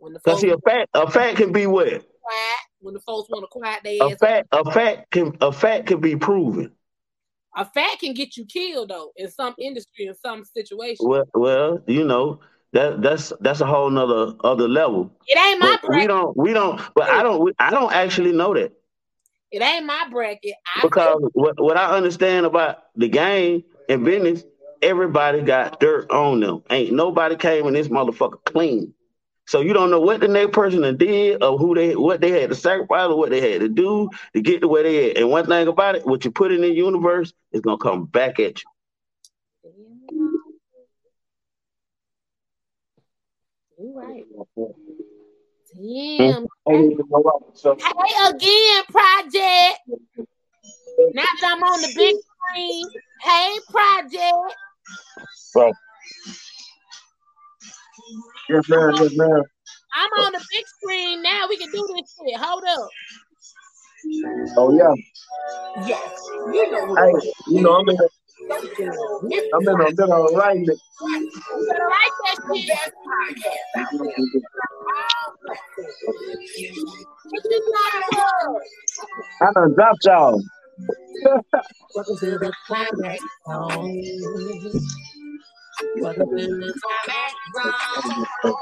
Because 0.00 0.40
see, 0.40 0.50
a 0.50 0.58
fact 0.58 0.88
a 0.94 1.10
fact 1.10 1.36
can 1.36 1.52
be 1.52 1.66
what 1.66 1.88
quiet, 1.88 2.58
when 2.80 2.94
the 2.94 3.00
folks 3.00 3.28
want 3.28 3.42
to 3.42 3.48
quiet 3.48 3.82
their 3.82 3.98
a 4.00 4.12
ass, 4.12 4.18
fact 4.18 4.48
a 4.52 4.70
fact 4.70 5.10
can 5.10 5.36
a 5.40 5.52
fact 5.52 5.86
can 5.88 6.00
be 6.00 6.16
proven. 6.16 6.72
a 7.56 7.64
fact 7.64 8.00
can 8.00 8.14
get 8.14 8.36
you 8.36 8.44
killed 8.46 8.90
though 8.90 9.12
in 9.16 9.30
some 9.30 9.54
industry 9.58 10.06
in 10.06 10.14
some 10.14 10.44
situation. 10.44 11.06
Well, 11.06 11.24
well, 11.34 11.82
you 11.86 12.04
know 12.04 12.40
that 12.72 13.02
that's 13.02 13.32
that's 13.40 13.60
a 13.60 13.66
whole 13.66 13.90
nother 13.90 14.34
other 14.44 14.68
level. 14.68 15.10
It 15.26 15.38
ain't 15.38 15.60
my 15.60 15.78
But 15.82 15.96
we 15.96 16.06
don't 16.06 16.36
we 16.36 16.52
don't. 16.52 16.80
But 16.94 17.10
I 17.10 17.22
don't 17.22 17.54
I 17.58 17.70
don't 17.70 17.92
actually 17.92 18.32
know 18.32 18.54
that. 18.54 18.72
It 19.52 19.62
ain't 19.62 19.86
my 19.86 20.08
bracket. 20.10 20.54
I 20.76 20.82
Because 20.82 21.22
what, 21.32 21.60
what 21.60 21.76
I 21.76 21.96
understand 21.96 22.44
about 22.46 22.78
the 22.96 23.08
game 23.08 23.64
and 23.88 24.04
business, 24.04 24.44
everybody 24.82 25.42
got 25.42 25.80
dirt 25.80 26.10
on 26.10 26.40
them. 26.40 26.62
Ain't 26.70 26.92
nobody 26.92 27.36
came 27.36 27.66
in 27.66 27.74
this 27.74 27.88
motherfucker 27.88 28.44
clean. 28.44 28.92
So 29.46 29.60
you 29.60 29.72
don't 29.72 29.90
know 29.90 30.00
what 30.00 30.20
the 30.20 30.28
next 30.28 30.52
person 30.52 30.96
did 30.96 31.42
or 31.42 31.56
who 31.56 31.74
they 31.74 31.94
what 31.94 32.20
they 32.20 32.32
had 32.32 32.50
to 32.50 32.56
sacrifice 32.56 33.06
or 33.06 33.16
what 33.16 33.30
they 33.30 33.52
had 33.52 33.60
to 33.60 33.68
do 33.68 34.10
to 34.34 34.42
get 34.42 34.60
to 34.60 34.68
where 34.68 34.82
they 34.82 35.10
at. 35.10 35.18
And 35.18 35.30
one 35.30 35.46
thing 35.46 35.68
about 35.68 35.94
it, 35.94 36.04
what 36.04 36.24
you 36.24 36.32
put 36.32 36.50
in 36.50 36.62
the 36.62 36.68
universe 36.68 37.32
is 37.52 37.60
gonna 37.60 37.78
come 37.78 38.06
back 38.06 38.40
at 38.40 38.62
you. 38.62 38.68
You 43.78 43.92
right. 43.94 44.24
Damn. 45.74 46.46
Hey 46.66 46.88
again, 48.28 48.84
project. 48.88 49.80
Now 51.12 51.24
that 51.40 51.44
I'm 51.44 51.62
on 51.62 51.82
the 51.82 51.92
big 51.94 52.16
screen. 52.16 52.86
Hey, 53.20 53.58
project. 53.70 54.56
Bro. 55.52 55.72
Yes, 58.48 58.68
ma'am. 58.68 58.92
Yes, 58.94 59.12
ma'am. 59.14 59.42
I'm 59.94 60.24
on 60.24 60.32
the 60.32 60.44
big 60.52 60.64
screen 60.80 61.22
now. 61.22 61.46
We 61.48 61.58
can 61.58 61.70
do 61.70 61.86
this 61.96 62.16
shit. 62.16 62.40
Hold 62.40 62.64
up. 62.64 62.88
Oh 64.56 64.72
yeah. 64.76 64.94
Yes. 65.86 66.28
You 66.52 66.70
know 66.70 66.84
what 66.86 67.22
Hey, 67.22 67.32
you 67.48 67.60
know 67.60 67.76
I'm 67.76 67.88
in. 67.88 67.96
You 67.96 68.08
I'm 68.38 69.68
in 69.68 69.80
a 69.80 69.92
bit 69.94 70.00
of 70.00 70.10
a 70.10 70.36
writing. 70.36 70.66
better 71.68 71.88
like 71.88 72.12
that 72.24 72.38
you 72.54 72.68
got? 72.68 72.92
I 79.42 79.52
done 79.54 79.74
dropped 79.74 80.04
y'all. 80.06 80.42
Welcome 81.94 82.16
to 82.18 82.26
the 82.38 82.52
climax 82.66 83.24
zone. 83.48 84.02
Welcome 86.00 86.28
to 86.30 86.36
the 86.36 86.74
climax 86.82 87.34
zone. 87.54 88.54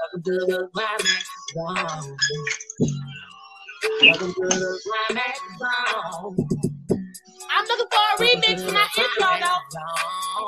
Welcome 0.00 0.22
to 0.24 0.32
the 0.32 0.70
zone. 1.54 2.18
Welcome 4.02 4.34
to 4.34 4.44
the 4.48 4.80
zone. 5.58 6.71
I'm 7.52 7.66
looking 7.66 7.86
for 7.92 7.98
a 7.98 8.28
remix 8.28 8.66
for 8.66 8.72
my 8.72 8.88
intro 8.98 9.30
though. 9.42 9.62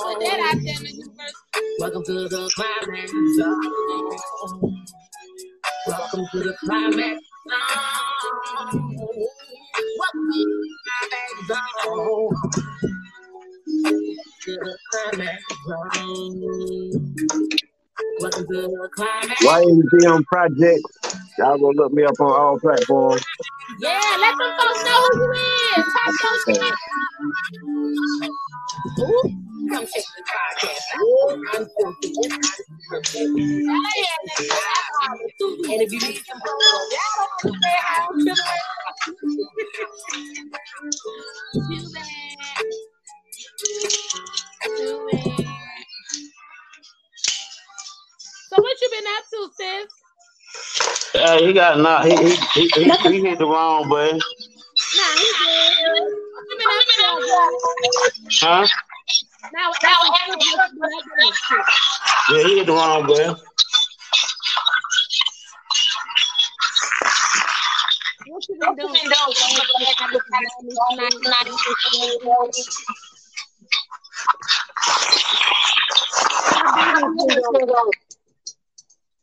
Put 0.02 0.20
that 0.20 0.40
out 0.40 0.58
there 0.64 0.76
in 0.76 0.82
the 0.82 0.90
universe. 0.92 1.38
Welcome 1.80 2.04
to 2.04 2.12
the 2.28 2.50
climax 2.54 3.12
zone. 3.36 3.62
Welcome 5.88 6.26
to 6.32 6.38
the 6.40 6.54
climax 6.60 6.96
zone. 6.98 7.20
Welcome 9.98 10.28
to 10.32 10.40
the 11.48 11.58
climax. 11.78 12.40
To 14.42 14.52
the 14.52 14.78
climax 14.92 15.42
zone. 15.68 17.63
Welcome 18.18 18.46
to 18.48 18.54
the 18.54 18.88
climax. 18.92 19.40
YMCM 19.44 20.24
Project. 20.26 20.82
Y'all 21.38 21.58
gonna 21.58 21.76
look 21.76 21.92
me 21.92 22.02
up 22.02 22.20
on 22.20 22.26
all 22.26 22.58
platforms. 22.58 23.22
Yeah, 23.78 24.00
let 24.18 24.36
them 24.36 24.52
folks 24.58 24.84
know 24.84 25.08
who 25.12 25.18
you 25.22 25.32
is. 25.76 25.84
Talk 25.94 26.46
your 26.46 26.56
shit. 26.56 26.74
Ooh, 28.98 29.22
come 29.70 29.86
check 29.86 30.04
the 30.16 30.22
podcast 30.26 30.86
out. 30.94 31.38
I'm 31.54 31.64
filthy. 31.78 32.10
And 35.72 35.82
if 35.82 35.92
you 35.92 36.00
need 36.00 36.18
some 36.26 36.40
help, 36.40 36.60
y'all 36.90 37.14
don't 37.42 37.54
understand 37.54 37.78
how 37.80 38.10
I'm 38.10 38.14
feeling. 38.18 38.38
Too 41.54 41.86
bad. 41.94 42.64
Too 44.76 44.96
bad. 45.12 45.53
So 48.54 48.62
what 48.62 48.80
you 48.80 48.88
been 48.88 49.04
up 49.18 49.24
to, 49.32 49.50
sis? 49.56 51.22
uh, 51.24 51.38
he 51.38 51.52
got 51.52 51.78
knocked. 51.80 52.06
He, 52.06 52.14
he, 52.16 52.36
he, 52.54 52.68
he, 52.68 52.84
he 52.84 53.20
hit 53.26 53.38
the 53.38 53.46
wrong 53.46 53.88
button. 53.88 54.20
Nah, 54.96 55.02
he 55.18 55.26
good. 55.82 56.02
What 56.04 56.46
you 56.46 56.54
been 56.54 56.62
up 56.70 57.18
to? 57.18 57.34
Huh? 58.46 58.66
Now, 59.52 59.72
now, 59.82 59.98
now, 60.14 60.38
Yeah, 62.30 62.42
he 62.46 62.58
hit 62.58 62.66
the 62.66 62.72
wrong 62.72 63.06
button. 63.08 63.34
What 68.26 68.48
you 68.48 68.54
been 68.60 68.76
doing? 77.66 78.03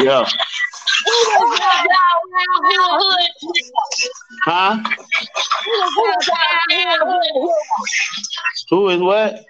Yeah. 0.00 0.26
Huh? 4.44 4.82
Who 8.70 8.88
is 8.88 9.00
what? 9.00 9.44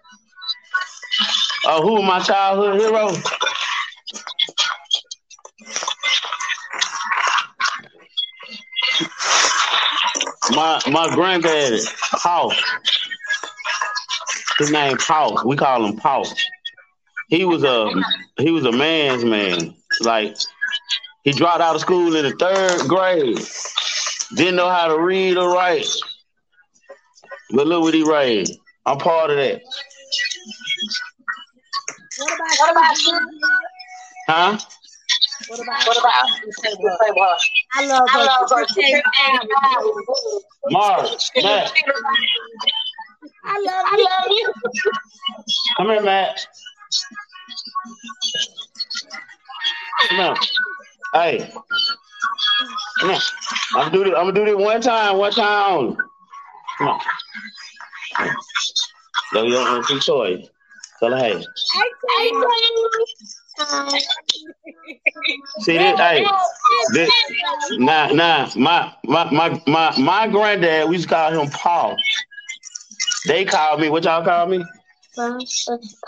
Oh, 1.66 1.82
who 1.82 2.02
my 2.02 2.20
childhood 2.20 2.80
hero? 2.80 3.14
My 10.50 10.80
my 10.90 11.14
granddaddy, 11.14 11.80
Paul. 12.12 12.52
His 14.58 14.70
name 14.70 14.96
Paul. 14.98 15.42
We 15.46 15.56
call 15.56 15.84
him 15.84 15.96
Paul. 15.96 16.26
He 17.28 17.44
was 17.44 17.64
a 17.64 17.90
he 18.38 18.50
was 18.50 18.64
a 18.64 18.72
man's 18.72 19.24
man. 19.24 19.74
Like 20.00 20.36
he 21.24 21.32
dropped 21.32 21.60
out 21.60 21.74
of 21.74 21.80
school 21.80 22.14
in 22.14 22.24
the 22.24 22.32
third 22.32 22.88
grade. 22.88 23.38
Didn't 24.36 24.56
know 24.56 24.68
how 24.68 24.88
to 24.88 25.00
read 25.00 25.36
or 25.36 25.52
write. 25.52 25.88
But 27.50 27.66
look 27.66 27.82
what 27.82 27.94
he 27.94 28.02
raised. 28.02 28.58
I'm 28.86 28.98
part 28.98 29.30
of 29.30 29.36
that. 29.36 29.62
What 32.18 32.70
about 32.70 32.98
you? 32.98 33.20
Huh? 34.28 34.58
What 35.48 35.60
about? 35.60 35.86
What 35.86 36.00
about? 37.10 37.40
I 37.74 37.86
love 37.86 38.08
I 38.10 38.24
love 38.24 38.50
her. 38.50 38.56
her. 38.58 38.66
She 38.68 38.82
came. 38.82 39.00
Mars, 40.70 41.30
Matt, 41.36 41.72
I 43.44 43.58
love 43.58 43.84
I 43.86 43.96
love 43.96 44.30
you. 44.30 44.52
come 45.76 45.86
here, 45.88 46.02
Matt. 46.02 46.46
Come 50.08 50.20
on. 50.20 50.36
Hey. 51.12 51.52
Come 53.00 53.10
on. 53.10 53.20
I'm 53.74 53.90
gonna 53.90 53.90
do 53.92 54.04
this. 54.04 54.14
I'm 54.16 54.24
gonna 54.26 54.32
do 54.32 54.44
this 54.44 54.54
one 54.56 54.80
time, 54.80 55.18
one 55.18 55.32
time 55.32 55.72
only. 55.72 55.96
Come 56.78 56.88
on. 56.88 57.00
No, 59.32 59.42
you 59.42 59.52
don't 59.52 59.72
want 59.72 59.86
to 59.88 60.00
choice. 60.00 60.48
Tell 61.00 61.10
her, 61.10 61.18
hey. 61.18 61.34
Hey, 61.36 62.30
See 65.60 65.78
this? 65.78 65.98
Hey, 65.98 66.26
this, 66.92 67.10
nah, 67.72 68.08
nah. 68.08 68.50
My, 68.56 68.92
my, 69.04 69.30
my, 69.30 69.62
my, 69.66 69.98
my 69.98 70.28
granddad. 70.28 70.88
We 70.88 70.96
used 70.96 71.08
to 71.08 71.14
call 71.14 71.32
him 71.32 71.50
Paul. 71.50 71.96
They 73.26 73.44
call 73.44 73.78
me. 73.78 73.88
What 73.88 74.04
y'all 74.04 74.24
call 74.24 74.46
me? 74.46 74.64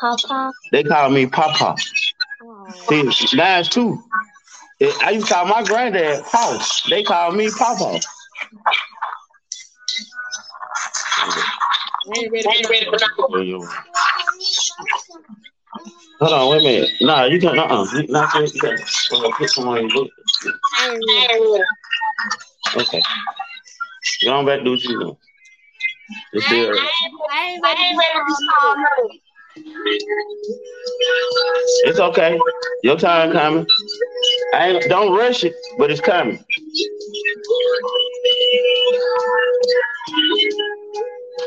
Papa. 0.01 0.53
They 0.73 0.83
call 0.83 1.11
me 1.11 1.27
Papa. 1.27 1.77
Oh. 2.43 2.71
See, 2.89 3.37
now 3.37 3.61
it's 3.61 3.69
two. 3.69 4.03
I 5.03 5.11
used 5.11 5.29
to 5.29 5.35
call 5.35 5.47
my 5.47 5.62
granddad 5.62 6.25
Paul. 6.25 6.59
They 6.91 7.03
call 7.03 7.33
me 7.33 7.51
Papa. 7.51 8.01
I 11.19 12.19
ain't 12.19 12.33
ready 12.71 12.85
for 12.85 12.99
nothing. 12.99 13.69
Hold 16.18 16.33
on, 16.33 16.50
wait 16.50 16.61
a 16.61 16.64
minute. 16.64 16.90
Nah, 17.02 17.24
you 17.24 17.38
can't. 17.38 17.59
Uh, 17.59 17.64
uh 17.64 17.87
you 17.92 18.07
not 18.09 18.35
yet. 18.35 18.55
You 18.55 18.61
got 18.62 18.79
to 18.79 19.33
put 19.37 19.50
some 19.50 19.68
on 19.68 19.88
your 19.88 19.90
book. 19.90 20.11
Okay. 22.74 23.02
Go 24.24 24.33
on 24.33 24.46
back. 24.46 24.64
Do 24.64 24.70
what 24.70 24.85
you 24.85 24.98
do. 24.98 25.18
It's 26.33 26.48
there. 26.48 26.74
It's 31.85 32.00
okay. 32.00 32.38
Your 32.83 32.96
time 32.96 33.33
coming. 33.33 33.66
I 34.55 34.68
ain't, 34.70 34.88
don't 34.88 35.16
rush 35.16 35.44
it, 35.44 35.55
but 35.76 35.90
it's 35.90 36.00
coming. 36.00 36.42
I 41.38 41.42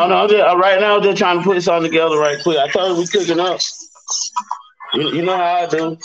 don't 0.00 0.10
know. 0.10 0.16
I'm 0.16 0.28
just, 0.28 0.42
uh, 0.42 0.56
right 0.56 0.80
now, 0.80 0.96
I'm 0.96 1.02
just 1.02 1.18
trying 1.18 1.38
to 1.38 1.44
put 1.44 1.54
this 1.54 1.68
all 1.68 1.80
together 1.80 2.18
right 2.18 2.42
quick. 2.42 2.58
I 2.58 2.68
you 2.68 2.98
we 2.98 3.06
cooking 3.06 3.40
up. 3.40 3.60
You, 4.94 5.14
you 5.14 5.22
know 5.22 5.36
how 5.36 5.56
I 5.56 5.66
do. 5.66 5.96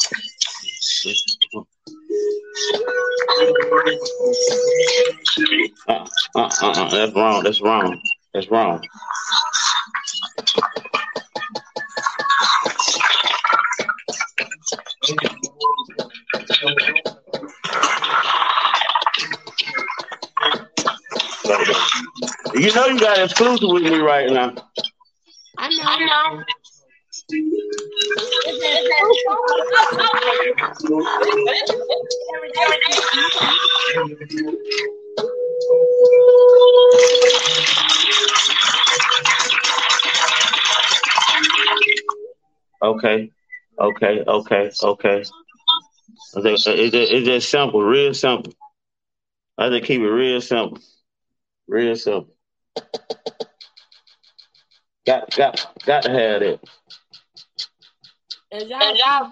Uh, 5.87 6.05
uh, 6.35 6.49
uh, 6.61 6.71
uh, 6.71 6.89
that's 6.89 7.13
wrong. 7.15 7.43
That's 7.43 7.61
wrong. 7.61 7.99
That's 8.33 8.49
wrong. 8.49 8.81
You 22.55 22.73
know 22.73 22.85
you 22.85 22.99
got 22.99 23.17
exclusive 23.19 23.69
with 23.69 23.83
me 23.83 23.97
right 23.97 24.29
now. 24.29 24.53
I 25.57 25.69
know. 25.69 25.83
I 25.83 26.05
know. 26.05 26.43
Okay, 27.13 27.29
okay, 43.79 44.23
okay, 44.27 44.71
okay. 44.83 45.23
It's 46.35 47.25
just, 47.25 47.49
simple, 47.49 47.83
real 47.83 48.13
simple. 48.15 48.53
I 49.59 49.69
just 49.69 49.85
keep 49.85 50.01
it 50.01 50.07
real 50.09 50.41
simple, 50.41 50.79
real 51.67 51.95
simple. 51.95 52.33
Got, 55.05 55.35
got, 55.35 55.65
got 55.85 56.03
to 56.03 56.09
have 56.09 56.39
that. 56.39 56.59
As 58.53 58.69
y'all 58.69 59.31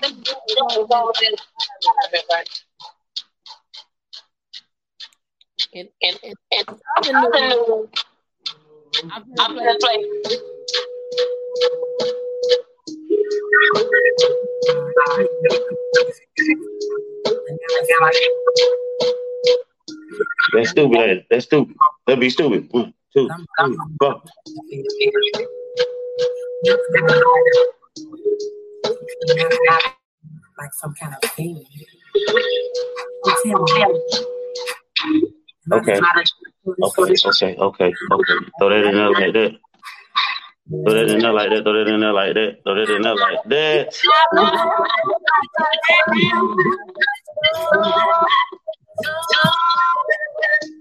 and, 5.76 5.90
and, 6.02 6.20
and, 6.24 6.36
and 6.52 6.68
other 6.98 7.40
news, 7.40 7.90
I'm 9.14 9.56
gonna 9.56 9.76
play. 9.80 10.06
That's 20.54 20.70
stupid. 20.72 20.98
ain't? 20.98 21.26
That's 21.30 21.46
stupid. 21.46 21.76
That'd 22.08 22.20
be 22.20 22.30
stupid. 22.32 22.70
One, 22.72 22.94
two, 23.14 23.30
three, 23.60 23.78
four. 24.00 24.22
Like 30.58 30.74
some 30.74 30.94
kind 30.96 31.14
of 31.14 31.30
thing. 31.32 31.64
Okay. 35.72 36.00
Okay, 36.84 37.14
okay, 37.28 37.56
okay, 37.60 37.92
okay. 38.12 38.44
Throw 38.60 38.70
that 38.70 38.86
in 38.86 38.96
there 38.96 39.12
like 39.12 39.34
that. 39.34 39.52
Throw 40.70 40.94
that 40.94 41.10
in 41.10 41.20
there 41.20 41.34
like 41.34 41.50
that. 41.50 41.64
Throw 41.64 41.74
that 41.74 41.88
in 41.88 42.00
there 42.00 42.14
like 42.14 42.34
that. 42.34 42.64
Throw 42.64 42.76
that 42.76 42.90
in 42.90 43.02
there 43.02 43.16
like 43.16 43.44
that. 43.50 43.94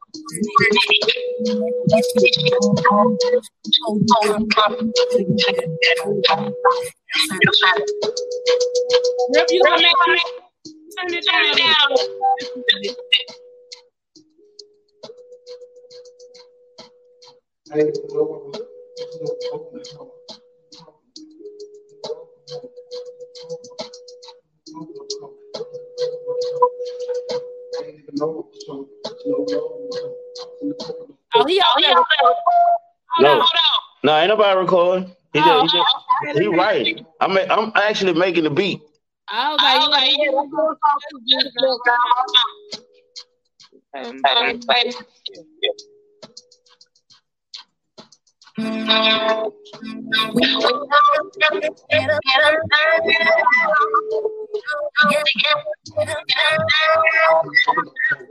You 0.13 0.21
turn 11.21 11.45
it 11.45 11.57
down. 11.57 11.89
Oh, 28.21 28.45
he 28.61 29.00
oh, 29.25 30.17
he 31.47 31.59
Hold 31.61 31.85
No. 33.19 33.39
on, 33.41 33.47
No, 34.03 34.17
ain't 34.17 34.29
nobody 34.29 34.59
recording. 34.59 35.15
He 35.33 35.39
Oh, 35.39 35.61
just, 35.61 35.73
he 35.73 35.79
just, 36.27 36.39
he 36.39 36.47
right. 36.47 37.05
I'm, 37.19 37.37
I'm 37.37 37.71
actually 37.75 38.13
making 38.13 38.43
the 38.43 38.49
beat. 38.49 38.81
on. 39.31 39.37
I 39.37 39.53
was 39.53 39.89
like, 39.91 40.11
yeah, 40.17 40.31
let's 58.03 58.30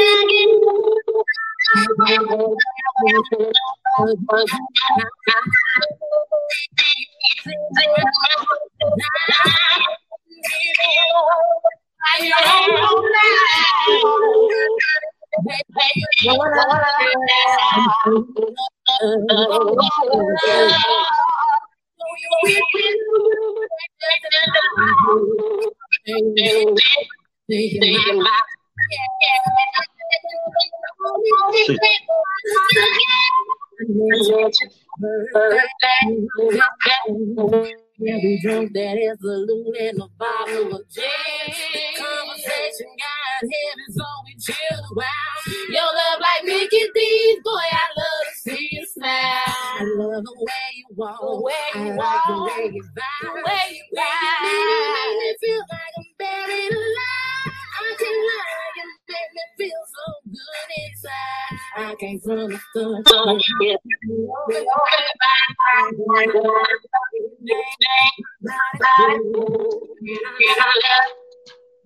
Every 27.82 28.59
a 40.02 40.08
bottle 40.18 40.76
of 40.76 40.90
gin. 40.90 41.04
Conversation 41.98 42.90
got 42.98 43.42
heavy, 43.42 43.88
so 43.92 44.06
we 44.26 44.36
chill 44.40 44.80
a 44.80 44.94
while. 44.94 45.06
Your 45.70 45.84
love 45.84 46.20
like 46.20 46.44
Mickey 46.46 46.86
D's, 46.94 47.40
boy, 47.44 47.52
I 47.52 47.86
love 47.98 48.26
to 48.26 48.52
see 48.52 48.68
you 48.72 48.86
smile. 48.86 49.10
I 49.12 49.84
love 49.96 50.24
the 50.24 50.36
way 50.40 50.68
you 50.76 50.86
walk, 50.96 51.20
the 51.20 51.42
way 51.42 51.54
you 51.76 51.82
I 51.82 51.96
like 51.96 52.22
the 52.28 52.44
way 52.44 52.72
you 52.72 52.84
vibe, 52.84 53.22
the 53.22 53.32
way 53.34 53.66
you 53.76 53.84
ride. 53.98 54.44
You 54.44 54.60
make 54.96 55.18
me 55.20 55.36
feel 55.42 55.60
like 55.60 55.94
I'm 55.98 56.06
buried 56.18 56.72
alive. 56.72 57.29
I 57.90 57.96
can't 57.96 58.12
lie, 58.30 58.70
you 58.76 58.86
make 59.10 59.32
me 59.34 59.44
feel 59.58 59.82
so 59.96 60.06
good 60.30 60.70
inside. 60.86 61.58
I 61.76 61.96
came 61.96 62.20
from 62.20 62.50
the 62.76 63.04
sun. 63.08 63.40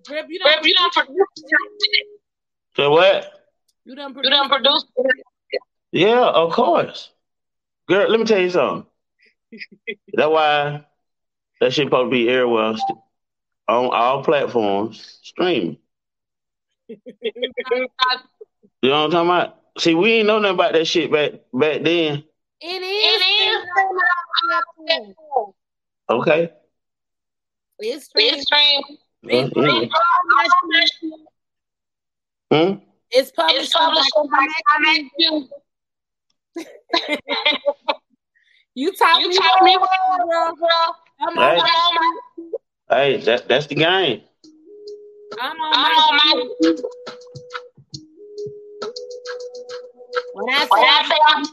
Grip, 0.06 0.26
you 0.28 0.38
Grip, 0.40 0.56
don't 0.56 0.66
you 0.66 0.74
done 0.74 0.90
produced 0.92 1.46
So 2.76 2.90
what? 2.90 3.32
you 3.84 3.94
done 3.94 4.14
You 4.22 4.30
done 4.30 4.48
produced 4.50 4.86
Yeah, 5.92 6.20
of 6.26 6.52
course. 6.52 7.10
Girl, 7.88 8.10
let 8.10 8.20
me 8.20 8.26
tell 8.26 8.40
you 8.40 8.50
something. 8.50 8.86
That's 10.12 10.30
why 10.30 10.84
that 11.60 11.72
shit 11.72 11.86
supposed 11.86 12.08
to 12.08 12.10
be 12.10 12.28
everywhere 12.28 12.76
st- 12.76 12.98
on 13.68 13.86
all 13.86 14.22
platforms 14.22 15.18
streaming. 15.22 15.78
You 16.88 16.98
know 18.90 19.00
what 19.00 19.04
I'm 19.04 19.10
talking 19.10 19.30
about? 19.30 19.60
See, 19.78 19.94
we 19.94 20.12
ain't 20.12 20.26
know 20.26 20.38
nothing 20.38 20.54
about 20.54 20.72
that 20.74 20.86
shit 20.86 21.10
back 21.10 21.32
back 21.52 21.82
then. 21.82 22.22
It 22.60 22.82
is. 22.82 23.22
It 23.22 23.22
is. 24.90 25.14
Okay. 26.10 26.50
It's 27.78 28.08
It's 28.14 28.42
stream. 28.44 28.82
Yeah. 29.22 29.48
Hmm? 32.50 32.74
It's 33.10 33.30
published. 33.32 33.62
It's 33.62 33.72
published 33.74 34.12
on 34.16 34.28
by 34.30 34.46
Black 34.84 35.00
you. 35.18 35.48
You 38.76 38.92
taught 38.92 39.20
You 39.20 39.28
me 39.28 39.36
taught 39.36 39.62
me 39.62 39.76
well, 39.76 40.26
well, 40.26 40.56
girl. 40.56 40.96
I'm 41.20 41.36
Right. 41.36 41.62
Hey, 42.90 43.16
that 43.18 43.48
that's 43.48 43.68
the 43.68 43.76
game. 43.76 44.22
I'm 45.40 45.56
on 45.60 45.74
I'm 45.74 45.92
my, 46.16 46.34
my. 46.34 46.74
when 50.34 50.54
I 50.54 50.60
say 50.60 50.68
When 50.70 50.84
I, 50.84 51.04
say 51.08 51.18
I'm 51.28 51.44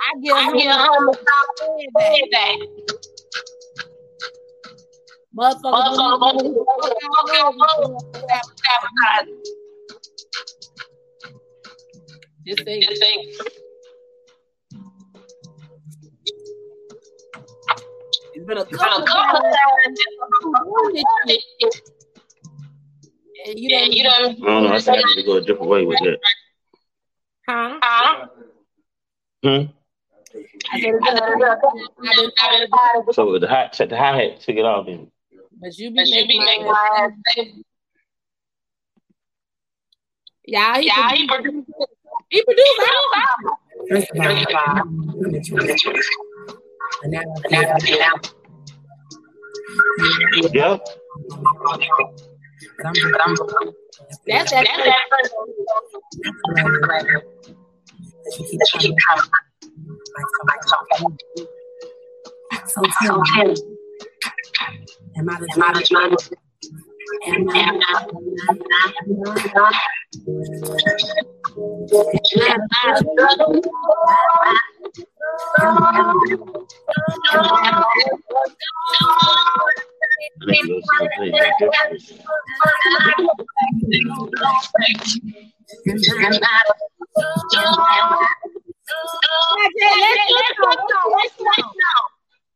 I 0.00 0.20
get 0.22 0.34
I 0.34 0.52
get 0.52 0.72
home 0.76 1.06
Wednesday. 1.08 1.88
Wednesday. 1.94 2.52
Motherfucker, 5.36 6.34
just 12.46 12.64
say 12.64 12.80
Just 12.80 13.02
say, 13.02 13.14
it's 18.34 18.46
been 18.46 18.58
a 18.58 18.64
"Got 18.64 19.02
a 19.02 19.04
couple 19.04 19.06
couple 19.06 19.46
of 20.88 20.94
times." 20.94 21.99
And 23.46 23.58
you 23.58 23.68
Yeah, 23.70 23.80
done, 23.80 23.92
you 23.92 24.02
done. 24.04 24.24
I 24.24 24.26
don't 24.46 24.64
know. 24.64 24.68
I 24.74 24.80
think 24.80 24.98
I 24.98 25.02
need 25.08 25.16
to 25.16 25.22
go 25.24 25.36
a 25.36 25.40
different 25.40 25.70
way 25.70 25.84
with 25.84 25.98
that. 26.00 26.18
huh? 27.48 27.78
Huh? 27.82 28.26
Hmm? 29.42 29.48
I 30.72 30.80
said 30.80 30.94
it's 30.94 31.04
been 31.04 31.16
a 31.16 31.56
couple 31.60 31.80
of 31.80 32.34
times 32.36 32.70
I've 32.72 33.04
been 33.06 33.14
So 33.14 33.38
the 33.38 33.48
hot 33.48 33.72
the 33.76 33.96
hi 33.96 34.16
hat, 34.16 34.40
took 34.40 34.56
it 34.56 34.64
off 34.64 34.86
then. 34.86 35.10
but 35.60 35.76
you 35.76 35.90
be 35.90 35.96
But 35.96 36.06
you 36.06 36.26
be 36.28 36.38
making 36.38 36.44
making 36.44 36.66
my 36.66 36.72
my 36.72 37.08
ass 37.36 37.46
yeah, 40.46 40.78
he 40.78 40.86
Yeah, 40.86 41.08
produced, 41.08 41.20
he 41.20 41.26
produced 41.28 41.68
it. 41.78 41.88
he 42.28 42.42
produced 42.42 42.76
First 43.88 44.10
of 44.10 44.20
all, 44.20 44.30
First 44.30 45.04
of 52.14 52.29
That 52.82 52.96
you? 78.72 79.09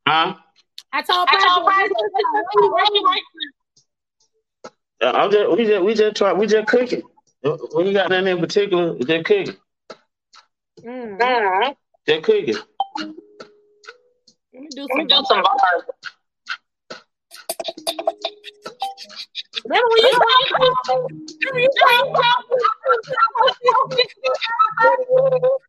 Huh? 0.07 0.35
I 0.92 1.03
told 1.03 1.29
I 1.29 1.37
told 1.44 1.66
Pastor, 1.68 1.94
Uh, 5.03 5.12
I'm 5.12 5.31
just 5.31 5.57
we 5.57 5.64
just 5.66 5.85
we 5.85 5.94
just 5.94 6.16
try 6.16 6.33
we 6.33 6.47
just 6.47 6.66
cooking. 6.68 7.03
Uh, 7.44 7.57
We 7.77 7.85
ain't 7.85 7.94
got 7.94 8.11
nothing 8.11 8.29
in 8.29 8.38
particular. 8.40 8.97
Just 8.99 9.25
cooking. 9.25 9.57
Mm, 10.85 11.18
Mm, 11.18 11.75
Just 12.07 12.23
cooking. 12.23 12.55
let 14.53 14.62
me 14.62 14.68
do 14.70 14.87
Let 14.88 14.97
me 14.97 15.04
do 15.06 15.23
some 15.27 15.42
bars. 15.42 15.83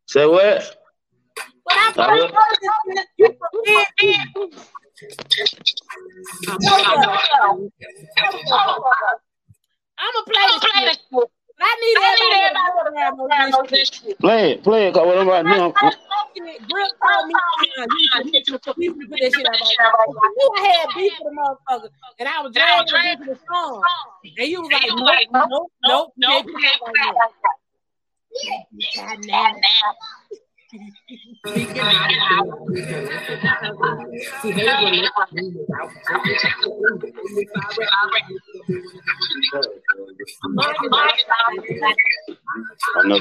Say 0.08 0.26
what? 0.26 0.78
I'm 1.70 1.94
gonna 1.96 2.28
play. 10.28 11.35
Playing 11.58 12.18
shit. 12.18 12.52
it. 12.52 12.56
I 12.56 12.56
need 12.56 12.56
everybody 12.56 12.76
everybody 12.76 12.86
to 12.86 12.92
grab 12.92 13.14
on 13.20 13.28
this 13.30 13.70
to 13.70 13.76
this 13.76 13.90
shit. 13.90 14.20
Play 14.20 14.52
it, 14.52 14.64
play 14.64 14.88
it. 14.88 14.94
Cause 14.94 15.06
what 15.06 15.18
I'm 15.18 15.28
about 15.28 15.44
to 15.44 15.50
do, 15.50 15.62
I'm- 15.86 15.94
Grip 16.70 16.92
told 17.00 17.28
me, 17.28 17.34
you 17.64 18.44
to 18.46 18.60
put 18.60 18.78
you 18.78 18.94
need 18.94 19.02
to 19.02 19.08
put 19.08 19.20
that 19.20 19.34
shit 19.34 19.48
out 19.48 19.94
I 19.96 20.28
knew 20.36 20.52
I 20.58 20.68
had 20.68 20.90
beef 20.96 21.14
with 21.20 21.32
the 21.32 21.42
motherfucker, 21.72 21.90
and 22.20 22.30
I 22.30 22.42
was 22.42 22.54
dragging 22.54 22.86
the 22.88 23.26
to 23.26 23.34
the 23.34 23.40
song. 23.48 23.84
And 24.38 24.48
you 24.48 24.62
was 24.62 24.72
like, 24.72 24.84
nope, 24.90 25.00
like, 25.00 25.28
nope, 25.32 25.72
nope, 25.84 26.14
Nope, 26.18 26.46
I 30.74 30.78
know. 43.04 43.20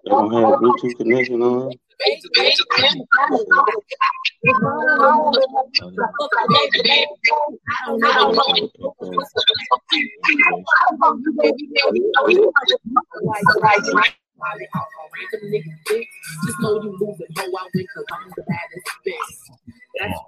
They 0.03 0.09
don't 0.09 0.33
have 0.33 0.59
Bluetooth 0.59 0.97
connection 0.97 1.41
on. 1.41 1.71
You 4.43 4.53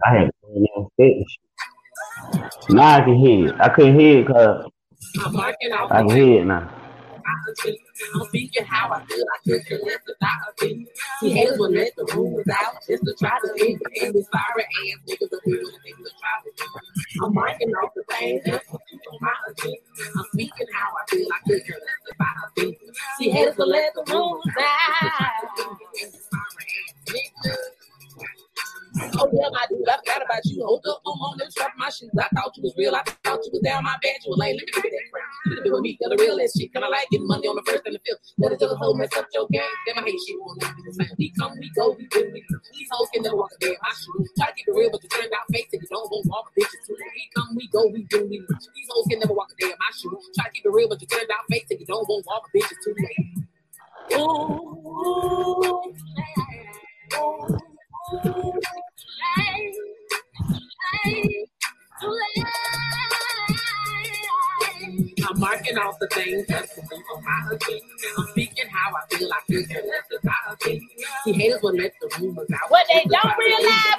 I 0.05 0.15
had 0.15 0.31
no 0.53 0.91
fetish. 0.97 1.39
Now 2.69 2.97
I 2.97 3.01
can 3.01 3.15
hear 3.15 3.47
it. 3.49 3.55
I 3.59 3.69
couldn't 3.69 3.99
hear 3.99 4.19
it 4.19 4.27
because 4.27 4.71
I'm 5.23 5.33
marking 5.33 5.71
out 5.71 5.91
I 5.91 6.01
can 6.01 6.09
hear 6.09 6.41
it 6.41 6.45
now. 6.45 6.69
I'm 8.15 8.25
speaking 8.25 8.65
how 8.65 8.91
I 8.91 9.03
feel. 9.05 9.23
I 9.23 9.49
could 9.49 9.65
care 9.65 9.79
less 9.79 9.99
about 10.07 10.49
a 10.49 10.53
thing. 10.59 10.87
See, 11.19 11.29
haters 11.31 11.57
will 11.57 11.71
let 11.71 11.95
the 11.95 12.05
rumors 12.13 12.45
out 12.53 12.75
just 12.87 13.03
to 13.03 13.15
try 13.19 13.37
to 13.39 13.53
think. 13.53 13.81
And 14.01 14.13
these 14.13 14.27
sorry 14.31 14.63
ass 14.63 14.99
niggas 15.07 15.33
are 15.33 15.41
doing 15.45 15.63
the 15.63 15.79
things 15.83 16.11
try 16.19 16.41
to 16.43 16.51
do. 16.57 17.25
I'm 17.25 17.33
marking 17.33 17.69
off 17.71 17.91
the 17.95 18.03
things 18.09 18.41
just 18.45 18.69
on 18.71 18.79
my 19.21 19.31
agenda. 19.49 19.77
I'm 20.17 20.25
speaking 20.33 20.67
how 20.73 20.89
I 20.89 21.09
feel. 21.09 21.27
I 21.31 21.39
could 21.47 21.65
care 21.65 21.77
less 21.77 22.15
about 22.15 22.35
a 22.45 22.61
thing. 22.61 22.75
See, 23.19 23.29
haters 23.29 23.57
will 23.57 23.69
let 23.69 23.93
the 23.93 24.03
rumors 24.11 24.43
out. 24.59 25.77
Oh 29.01 29.29
yeah, 29.33 29.49
my 29.49 29.65
dude, 29.69 29.85
I 29.89 29.97
forgot 30.05 30.21
about 30.21 30.45
you. 30.45 30.61
Hold 30.65 30.85
up, 30.89 31.01
I'm 31.05 31.17
on 31.21 31.37
this 31.37 31.53
drop 31.55 31.73
my 31.77 31.89
shoes. 31.89 32.13
I 32.13 32.29
thought 32.33 32.53
you 32.57 32.63
was 32.63 32.73
real. 32.77 32.93
I 32.95 33.03
thought 33.25 33.41
you 33.43 33.51
was 33.51 33.61
down 33.65 33.83
my 33.83 33.97
bed. 34.01 34.21
You 34.21 34.31
were 34.31 34.41
lame. 34.41 34.55
Let 34.57 34.65
me 34.65 34.73
give 34.73 34.89
that 34.93 35.05
crap. 35.11 35.29
You 35.49 35.63
been 35.65 35.73
with 35.73 35.81
me, 35.83 35.97
you're 36.01 36.09
the 36.13 36.19
real 36.21 36.37
ass 36.39 36.53
shit. 36.53 36.73
Kinda 36.73 36.89
like 36.89 37.09
getting 37.09 37.27
money 37.27 37.49
on 37.49 37.57
the 37.57 37.65
first 37.65 37.83
and 37.85 37.97
the 37.97 38.01
fifth. 38.05 38.21
Let 38.37 38.53
each 38.53 38.63
other 38.63 38.77
whole 38.77 38.93
mess 38.95 39.13
up 39.17 39.27
your 39.33 39.49
game. 39.49 39.65
Damn, 39.89 40.01
I 40.01 40.07
hate 40.07 40.21
shit. 40.23 40.37
Won't 40.39 40.61
be 40.61 40.81
the 40.85 40.93
same. 40.93 41.13
We 41.17 41.33
come, 41.35 41.53
we 41.59 41.67
go, 41.73 41.97
we 41.97 42.05
do, 42.07 42.21
we 42.31 42.41
do. 42.45 42.55
These 42.73 42.89
hoes 42.93 43.09
can 43.13 43.21
never 43.25 43.35
walk 43.35 43.51
a 43.53 43.59
day 43.59 43.75
my 43.81 43.91
shoes. 43.91 44.29
Try 44.37 44.47
to 44.49 44.53
keep 44.53 44.67
it 44.69 44.75
real, 44.77 44.89
but 44.93 45.01
you 45.03 45.09
turn 45.09 45.29
out 45.29 45.45
fake. 45.49 45.69
You 45.73 45.81
don't 45.89 46.09
want 46.13 46.29
all 46.31 46.45
the 46.47 46.53
bitches 46.61 46.81
too. 46.85 46.95
We 46.95 47.23
come, 47.35 47.49
we 47.57 47.65
go, 47.73 47.81
we 47.89 48.01
do, 48.07 48.19
we 48.29 48.37
do. 48.45 48.55
These 48.55 48.89
hoes 48.93 49.05
can 49.09 49.19
never 49.19 49.33
walk 49.33 49.49
a 49.51 49.57
day 49.57 49.73
my 49.73 49.91
shoes. 49.93 50.21
Try 50.37 50.47
to 50.47 50.53
keep 50.53 50.65
it 50.65 50.73
real, 50.73 50.89
but 50.89 51.01
you 51.01 51.09
turn 51.09 51.25
out 51.27 51.45
fake. 51.49 51.67
You 51.69 51.85
don't 51.85 52.05
want 52.05 52.25
all 52.29 52.41
the 52.45 52.51
bitches 52.55 52.79
too. 52.81 52.93
Ooh, 54.15 54.29
ooh, 55.01 55.81
ooh. 57.17 57.72
I'm 58.11 58.19
marking 65.39 65.77
off 65.77 65.97
the 65.99 66.07
things 66.11 66.45
that's 66.47 66.77
on 66.79 67.23
my 67.23 67.55
agenda. 67.55 67.85
I'm 68.17 68.27
speaking 68.27 68.67
how 68.67 68.91
I 68.91 69.15
feel. 69.15 69.29
I 69.31 69.39
feel 69.47 69.61
less 69.61 70.21
about 70.21 70.53
a 70.53 70.55
thing. 70.57 70.89
See, 71.23 71.31
haters 71.31 71.61
will 71.61 71.75
let 71.75 71.93
the 72.01 72.09
rumors 72.19 72.49
out. 72.53 72.69
What 72.69 72.85
they 72.91 73.05
don't 73.05 73.37
realize, 73.37 73.95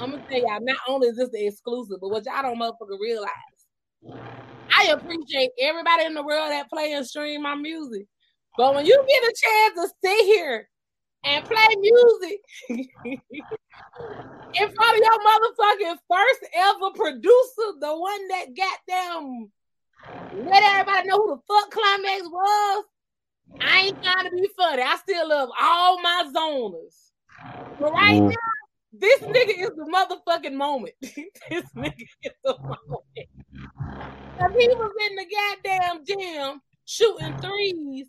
I'm 0.00 0.10
gonna 0.10 0.22
tell 0.28 0.40
y'all, 0.40 0.60
not 0.60 0.76
only 0.88 1.08
is 1.08 1.16
this 1.16 1.30
the 1.30 1.46
exclusive, 1.46 1.98
but 2.00 2.08
what 2.08 2.26
y'all 2.26 2.42
don't 2.42 2.58
motherfucker 2.58 2.98
realize. 3.00 3.30
I 4.76 4.86
appreciate 4.86 5.50
everybody 5.60 6.04
in 6.04 6.14
the 6.14 6.24
world 6.24 6.50
that 6.50 6.68
play 6.68 6.94
and 6.94 7.06
stream 7.06 7.42
my 7.42 7.54
music. 7.54 8.06
But 8.56 8.74
when 8.74 8.86
you 8.86 9.04
get 9.08 9.22
a 9.22 9.34
chance 9.34 9.74
to 9.74 9.88
sit 10.04 10.24
here 10.26 10.68
and 11.24 11.44
play 11.44 11.66
music 11.78 12.40
in 12.68 12.86
front 14.54 14.96
of 14.96 14.98
your 14.98 15.18
motherfucking 15.20 15.98
first 16.10 16.46
ever 16.54 16.90
producer, 16.94 17.72
the 17.80 17.96
one 17.96 18.28
that 18.28 18.54
got 18.56 18.78
them 18.86 19.50
let 20.34 20.62
everybody 20.62 21.08
know 21.08 21.16
who 21.16 21.36
the 21.36 21.42
fuck 21.46 21.70
Climax 21.70 22.22
was. 22.24 22.84
I 23.60 23.80
ain't 23.80 24.02
trying 24.02 24.24
to 24.24 24.30
be 24.30 24.48
funny. 24.56 24.82
I 24.82 24.96
still 24.96 25.28
love 25.28 25.50
all 25.60 26.00
my 26.00 26.32
zoners. 26.34 27.10
But 27.78 27.92
right 27.92 28.20
now, 28.20 28.34
this 28.92 29.20
nigga 29.20 29.62
is 29.62 29.70
the 29.76 29.84
motherfucking 29.92 30.54
moment. 30.54 30.94
this 31.00 31.64
nigga 31.76 32.06
is 32.22 32.32
the 32.44 32.56
moment. 32.58 33.28
Cause 34.38 34.52
he 34.58 34.68
was 34.68 34.92
in 35.08 35.16
the 35.16 35.26
goddamn 35.64 36.04
gym 36.06 36.62
shooting 36.84 37.34
threes 37.40 38.06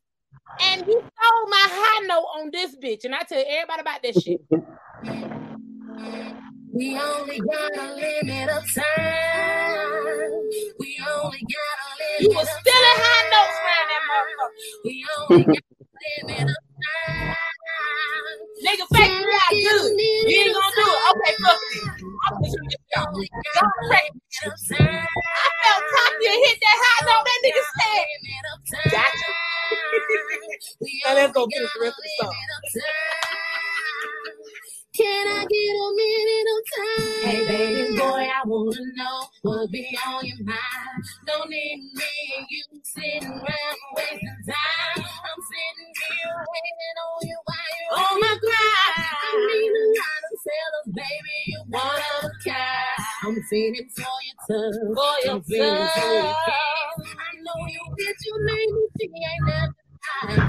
and 0.62 0.86
he 0.86 0.94
stole 0.94 1.48
my 1.50 1.68
high 1.70 2.08
note 2.08 2.28
on 2.40 2.52
this 2.52 2.76
bitch. 2.78 3.06
And 3.06 3.16
I 3.16 3.24
tell 3.24 3.44
everybody 3.48 3.82
about 3.82 4.04
that 4.04 4.22
shit. 4.22 4.42
We 6.74 6.98
only 7.00 7.40
got 7.42 7.78
a 7.78 7.96
limit 7.96 8.50
of 8.50 8.64
time. 8.74 10.32
We 10.80 10.98
only 11.06 11.42
got 11.42 11.78
a 11.80 11.90
limit. 12.00 12.22
You 12.22 12.30
was 12.30 12.48
of 12.48 12.60
stealing 12.62 13.00
high 13.04 13.26
notes 13.34 13.60
around 13.62 13.88
that 13.92 14.04
motherfucker. 14.10 14.86
We 14.86 15.06
only 15.20 15.46
got 15.46 15.64
a 15.82 15.86
limit 16.24 16.50
of 16.50 16.64
time. 16.82 17.36
Nigga, 18.66 18.86
fake 18.96 19.18
me 19.28 19.34
out 19.34 19.54
good. 19.54 19.92
You 20.00 20.40
ain't 20.40 20.56
gonna 20.56 20.76
do 20.78 20.86
it. 20.88 21.12
Okay, 21.12 21.34
fuck 21.44 21.62
it. 21.62 21.90
I'm 22.26 22.34
gonna 22.42 22.50
y'all. 22.96 23.14
Y'all 23.56 23.90
fake. 23.92 24.14
I 24.82 25.50
felt 25.64 25.84
cocky 25.94 26.28
and 26.28 26.42
hit 26.46 26.58
that 26.62 26.78
high 26.84 27.06
note. 27.06 27.26
That 27.26 27.40
nigga 27.46 27.64
said, 27.78 28.06
Gotcha. 28.92 29.33
Now 31.06 31.16
let's 31.16 31.34
go 31.34 31.48
finish 31.54 31.70
the 31.74 31.82
rest 31.82 31.98
of 31.98 32.04
the 32.04 32.12
song. 32.26 32.36
Can 34.96 35.28
I 35.28 35.46
get 35.50 35.74
a 35.74 35.90
minute 35.98 36.48
of 36.54 36.62
time? 36.78 37.26
Hey, 37.26 37.48
baby 37.48 37.98
boy, 37.98 38.30
I 38.30 38.42
wanna 38.46 38.78
know 38.94 39.26
what 39.42 39.72
be 39.72 39.98
on 40.06 40.24
your 40.24 40.38
mind. 40.46 41.04
Don't 41.26 41.50
need 41.50 41.80
me 41.96 42.14
and 42.38 42.46
you 42.50 42.64
sitting 42.84 43.28
around 43.28 43.78
wasting 43.98 44.38
time. 44.46 44.98
I'm 44.98 45.42
sitting 45.50 45.94
here 45.98 46.36
waiting 46.46 46.98
on 47.02 47.28
you 47.28 47.38
while 47.46 47.74
you're 47.80 48.06
on 48.06 48.20
my 48.22 48.38
grind. 48.38 49.08
I 49.18 49.48
mean 49.50 49.74
a 49.74 49.86
lot 49.98 50.24
of 50.30 50.38
fellas, 50.46 50.88
baby, 50.94 51.38
you 51.48 51.64
one 51.70 51.86
of 51.88 52.30
a 52.30 52.32
kind. 52.46 53.08
I'm 53.26 53.44
feeling 53.50 53.90
for 53.96 54.02
your 54.04 54.38
touch. 54.46 54.76
For 54.94 55.26
your 55.26 55.36
I'm 55.36 55.42
feeling 55.42 55.88
for 55.90 56.14
your 56.14 56.34
touch. 56.46 57.08
I 57.18 57.32
know 57.42 57.66
you 57.66 57.82
bitch, 57.98 58.22
you 58.28 58.36
lady, 58.46 58.88
she 59.00 59.06
ain't 59.06 59.48
never 59.48 59.83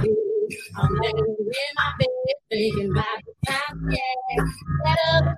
you. 0.05 0.49
I'm 0.77 0.95
laying 0.97 1.17
in 1.17 1.75
my 1.77 1.93
bed 1.99 2.09
thinking 2.51 2.91
about 2.91 3.21
the 3.25 3.33
time, 3.53 3.91
yeah. 3.91 5.35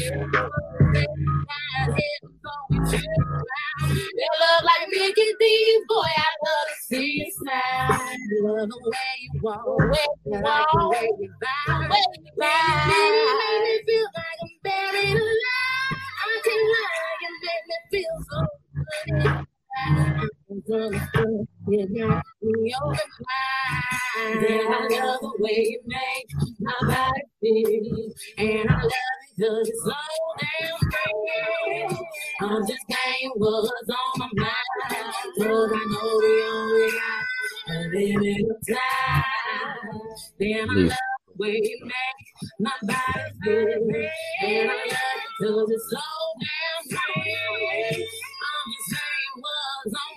like 4.64 4.88
Mickey 4.92 5.34
D's, 5.40 5.82
boy, 5.88 6.04
I 6.04 6.30
love 6.46 6.68
to 6.68 6.76
see 6.84 7.24
you 7.24 7.32
smile. 7.32 8.00
Love 8.42 8.70
the 8.70 8.80
way 8.86 9.14
you 9.22 9.32
walk, 9.42 9.66
way 9.66 10.06
you 10.26 10.32
the 10.32 10.40
way 11.90 12.04
you 12.14 12.32
make 12.38 12.58
me 13.64 13.84
feel 13.88 14.08
like 14.16 14.40
I'm 14.44 14.54
buried 14.64 15.16
alive. 15.16 16.02
I 16.20 16.42
can't 16.44 16.66
lie, 16.74 17.16
you 17.22 17.32
make 17.44 17.66
me 17.70 17.78
feel 17.92 18.16
so 18.30 18.40
good. 20.68 21.48
Put 21.68 21.80
you 21.92 22.08
got 22.08 22.24
me 22.42 22.76
over 22.84 22.96
mine. 22.96 24.44
Yeah, 24.44 24.58
I 24.70 25.04
love 25.06 25.20
the 25.22 25.34
way 25.40 25.68
you 25.70 25.82
make 25.86 26.28
my 26.60 26.74
body 26.88 27.22
feel, 27.42 28.14
and 28.38 28.70
I 28.70 28.74
love 28.74 28.86
it 28.86 29.42
'cause 29.42 29.70
it's 29.70 29.84
so 29.86 29.94
damn 30.40 30.80
great. 30.90 32.00
I'm 32.42 32.68
just 32.68 32.86
saying 32.92 33.32
what's 33.36 33.72
on 33.90 34.20
my 34.20 34.30
mind, 34.38 34.54
I 35.76 35.86
know 35.92 36.20
we 36.20 36.44
only 36.46 36.92
got 36.92 37.26
a 37.70 37.80
limit 37.94 38.48
time. 38.70 39.26
Damn, 40.40 40.70
I 40.72 40.74
love 40.76 40.98
the 41.28 41.34
way 41.38 41.60
you 41.64 41.80
make 41.84 42.28
my 42.60 42.72
body 42.84 43.24
feel, 43.44 44.50
and 44.50 44.72
I 44.72 44.74
love 45.42 45.70
it 45.70 45.74
it's 45.76 45.92
so 45.92 46.00
damn 46.42 47.00
great. 47.00 48.08
I'm 48.08 48.68
just 48.74 48.90
saying 48.92 49.36
what's 49.44 49.96
on 50.02 50.17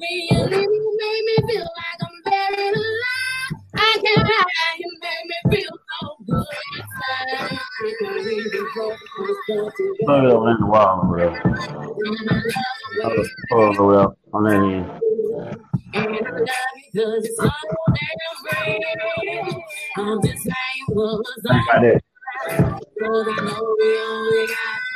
You 0.00 0.38
leave, 0.44 0.52
me 0.52 1.36
feel 1.48 1.60
like 1.62 2.00
I'm 2.02 2.22
buried 2.24 2.74
alive. 2.76 3.62
I 3.74 3.98
can't 4.04 4.28
hide, 4.28 4.78
you 4.78 4.90
make 5.02 5.26
me 5.52 5.56
feel 5.56 5.70
so 5.70 6.16
good 6.26 6.46
inside. 6.78 7.58
I 7.82 7.94
can't 8.00 8.28
even 8.28 8.68
focus 8.76 9.00
myself 9.18 9.74
to 9.76 9.96
Plug 10.04 10.24
it 10.24 10.30
up 10.30 10.42
in 10.46 10.56
the 10.60 10.66
wall, 10.66 11.04
bro. 11.08 11.40
Plug 13.50 13.92
it 13.94 13.98
up 13.98 14.18
on 14.34 14.44
that 14.44 14.54
end. 14.54 15.02
And 15.94 16.06
I 16.06 16.30
love 16.30 16.46
you 16.94 17.02
'cause 17.02 17.24
it's 17.24 17.36
so 17.36 17.50
damn 17.96 18.66
real. 18.68 19.62
I'm 19.98 20.22
just 20.22 20.42
saying 20.44 20.86
what's 20.88 21.34
Think 21.42 21.62
about 21.70 21.82
that. 21.82 22.02
Cause 23.00 23.26
I 23.28 23.44
know 23.44 23.76
we 23.78 23.98
only 24.00 24.46
got 24.46 24.80
a 24.80 24.87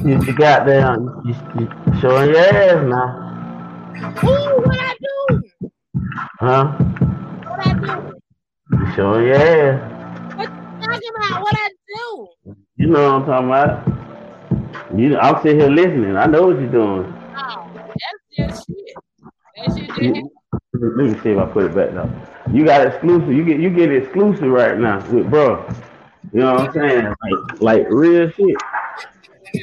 you, 0.00 0.32
got 0.34 0.66
down. 0.66 1.22
You, 1.24 1.34
you 1.60 2.00
showing 2.00 2.30
your 2.30 2.38
ass 2.38 2.84
now. 2.88 3.28
Ooh, 4.24 4.62
what 4.62 4.80
I 4.80 4.94
do? 5.00 5.42
Huh? 6.40 6.72
What 7.46 7.66
I 7.66 7.74
do? 7.74 8.20
You 8.72 8.92
showing 8.94 9.26
your 9.26 9.36
ass. 9.36 10.36
What 10.36 10.48
you 10.48 10.86
talking 10.86 11.10
about? 11.16 11.42
What 11.42 11.54
I 11.56 11.68
do? 11.88 12.28
You 12.76 12.86
know 12.86 13.18
what 13.18 13.22
I'm 13.22 13.26
talking 13.26 13.48
about. 13.48 14.98
You, 14.98 15.18
I'm 15.18 15.42
sitting 15.42 15.60
here 15.60 15.70
listening. 15.70 16.16
I 16.16 16.26
know 16.26 16.46
what 16.48 16.60
you're 16.60 16.70
doing. 16.70 17.14
Oh, 17.36 17.70
that's 17.74 18.56
just 18.56 18.66
shit. 18.66 18.94
That 19.56 19.76
shit 19.76 19.88
just 19.88 20.26
Let 20.74 21.06
me 21.06 21.20
see 21.22 21.30
if 21.30 21.38
I 21.38 21.46
put 21.46 21.64
it 21.64 21.74
back 21.74 21.92
now. 21.92 22.10
You 22.52 22.64
got 22.64 22.86
exclusive. 22.86 23.32
You 23.32 23.44
get 23.44 23.60
you 23.60 23.70
get 23.70 23.92
exclusive 23.92 24.50
right 24.50 24.76
now 24.76 24.98
with 25.10 25.30
bro. 25.30 25.64
You 26.32 26.40
know 26.40 26.54
what 26.54 26.68
I'm 26.68 26.72
saying? 26.72 27.04
Like 27.04 27.60
like 27.60 27.86
real 27.88 28.30
shit. 28.30 28.56
I 29.52 29.54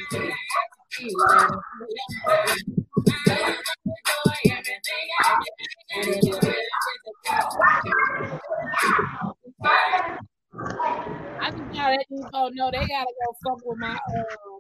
just 11.52 11.74
gotta 11.74 11.96
let 11.96 12.06
these 12.10 12.26
folks 12.32 12.56
know 12.56 12.70
they 12.72 12.86
gotta 12.86 13.12
go 13.18 13.34
fuck 13.44 13.60
with 13.66 13.80
my 13.80 13.94
uh 13.94 13.98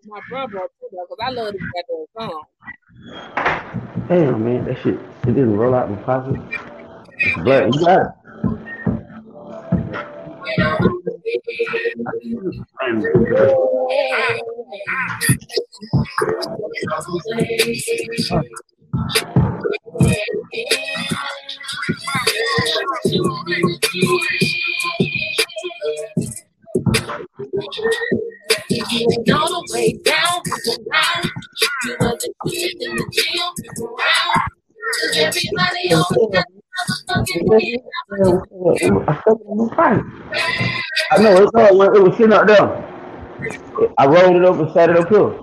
my 0.07 0.19
brother 0.29 0.67
too 0.79 0.87
though, 0.91 1.05
cause 1.05 1.17
I 1.21 1.29
love 1.29 1.53
this 1.53 1.61
goddamn 1.75 2.05
song. 2.17 2.43
Damn 4.07 4.43
man, 4.43 4.65
that 4.65 4.77
shit 4.81 4.95
it 4.95 5.25
didn't 5.25 5.55
roll 5.57 5.75
out 5.75 5.91
my 5.91 5.97
pocket. 5.97 6.39
But 7.43 7.75
you 7.75 7.85
got 7.85 8.01
it. 8.01 8.07
All 29.33 29.47
the 29.49 29.69
way 29.73 29.93
down, 30.03 30.41
around. 30.67 31.31
You 31.85 31.95
wasn't 31.99 32.35
shit 32.49 32.75
in 32.81 32.95
the 32.95 33.05
gym, 33.11 33.85
around. 33.85 34.41
Cause 35.01 35.17
everybody 35.17 35.93
always 35.93 36.33
got 36.33 36.45
motherfucking 36.79 37.43
head. 37.51 37.81
I 38.11 38.15
it 38.17 38.81
in. 38.81 38.97
I 41.11 41.17
know 41.19 41.43
it's 41.43 41.53
all 41.55 41.81
it 41.83 42.03
was 42.03 42.17
sitting 42.17 42.33
up 42.33 42.47
there. 42.47 42.95
I 43.97 44.05
rolled 44.07 44.35
it 44.35 44.45
up 44.45 44.59
and 44.59 44.71
sat 44.73 44.89
it 44.89 44.97
up 44.97 45.09
here. 45.09 45.41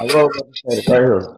I 0.00 0.04
rolled 0.06 0.36
it 0.36 0.40
up 0.40 0.46
and 0.46 0.56
sat 0.66 0.78
it 0.78 0.88
right 0.88 1.02
here. 1.02 1.36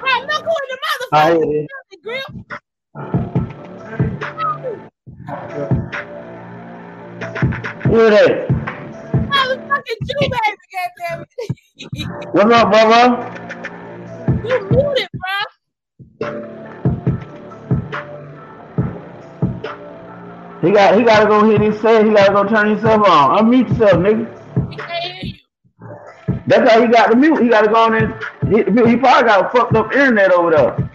Bro, 0.00 0.12
look 0.28 0.44
who 0.44 0.54
in 0.62 0.68
the 0.70 0.78
I 1.12 1.32
motherfucker. 1.32 1.32
hear 1.32 1.64
it. 1.64 1.70
The 1.90 1.98
grip. 2.02 2.24
Who 3.90 3.96
is 7.98 8.10
that? 8.10 8.46
Motherfucking 9.30 10.00
Jew 10.06 10.14
baby, 10.20 10.38
goddamn 10.70 11.24
it. 11.38 11.48
What's 12.32 12.54
up, 12.54 12.70
brother? 12.70 13.08
you 14.44 14.56
muted, 14.70 15.08
bro. 15.12 15.36
He 20.62 20.70
got 20.70 20.96
he 20.96 21.02
gotta 21.02 21.26
go 21.26 21.42
hit 21.44 21.60
his 21.60 21.80
set. 21.80 22.04
He 22.04 22.12
gotta 22.12 22.32
go 22.32 22.44
turn 22.44 22.68
himself 22.68 23.08
on. 23.08 23.38
Unmute 23.38 23.70
yourself, 23.70 23.94
nigga. 23.94 24.70
He 24.70 24.76
can't 24.76 25.02
hear 25.02 25.24
you. 25.24 25.34
That's 26.46 26.70
how 26.70 26.80
he 26.80 26.86
got 26.86 27.10
the 27.10 27.16
mute. 27.16 27.42
He 27.42 27.48
gotta 27.48 27.68
go 27.68 27.74
on 27.74 27.94
and 27.94 28.14
mute. 28.48 28.68
He 28.88 28.96
probably 28.96 29.28
got 29.28 29.46
a 29.46 29.48
fucked 29.48 29.74
up 29.74 29.92
internet 29.92 30.30
over 30.30 30.50
there. 30.52 30.90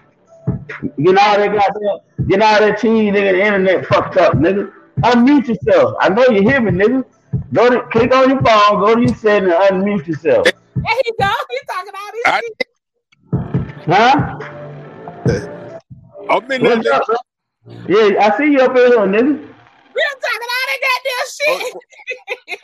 Get 0.68 1.18
all 1.18 1.38
that 1.38 1.53
goddamn, 1.53 2.28
get 2.28 2.41
all 2.41 2.59
that 2.59 2.80
cheese, 2.80 3.13
nigga. 3.13 3.32
The 3.32 3.45
internet 3.45 3.86
fucked 3.86 4.18
up, 4.18 4.34
nigga. 4.34 4.72
Unmute 5.01 5.47
yourself. 5.47 5.95
I 5.99 6.09
know 6.09 6.26
you 6.28 6.41
hear 6.41 6.59
me, 6.61 6.72
nigga. 6.72 7.05
Go 7.53 7.70
to 7.70 7.82
click 7.89 8.13
on 8.13 8.30
your 8.30 8.41
phone, 8.41 8.80
go 8.80 8.95
to 8.95 9.01
your 9.01 9.16
setting, 9.16 9.51
and 9.51 9.84
unmute 9.84 10.07
yourself. 10.07 10.45
There 10.45 10.97
he 11.03 11.11
go. 11.20 11.32
He 11.49 11.59
talking 11.68 11.93
all 11.95 12.11
this 12.13 12.24
I- 12.26 12.41
shit. 12.41 12.68
Huh? 13.88 14.39
I'm 16.30 16.51
in 16.51 16.63
there. 16.63 16.93
up. 16.93 17.03
Yeah, 17.88 18.20
I 18.20 18.38
see 18.38 18.51
you 18.51 18.59
up 18.59 18.72
in 18.72 18.76
here, 18.76 18.97
nigga. 18.97 19.34
Real 19.95 20.16
talking 20.22 20.51
all 20.55 20.66
that 20.68 20.80
goddamn 20.86 21.26
shit. 21.36 21.76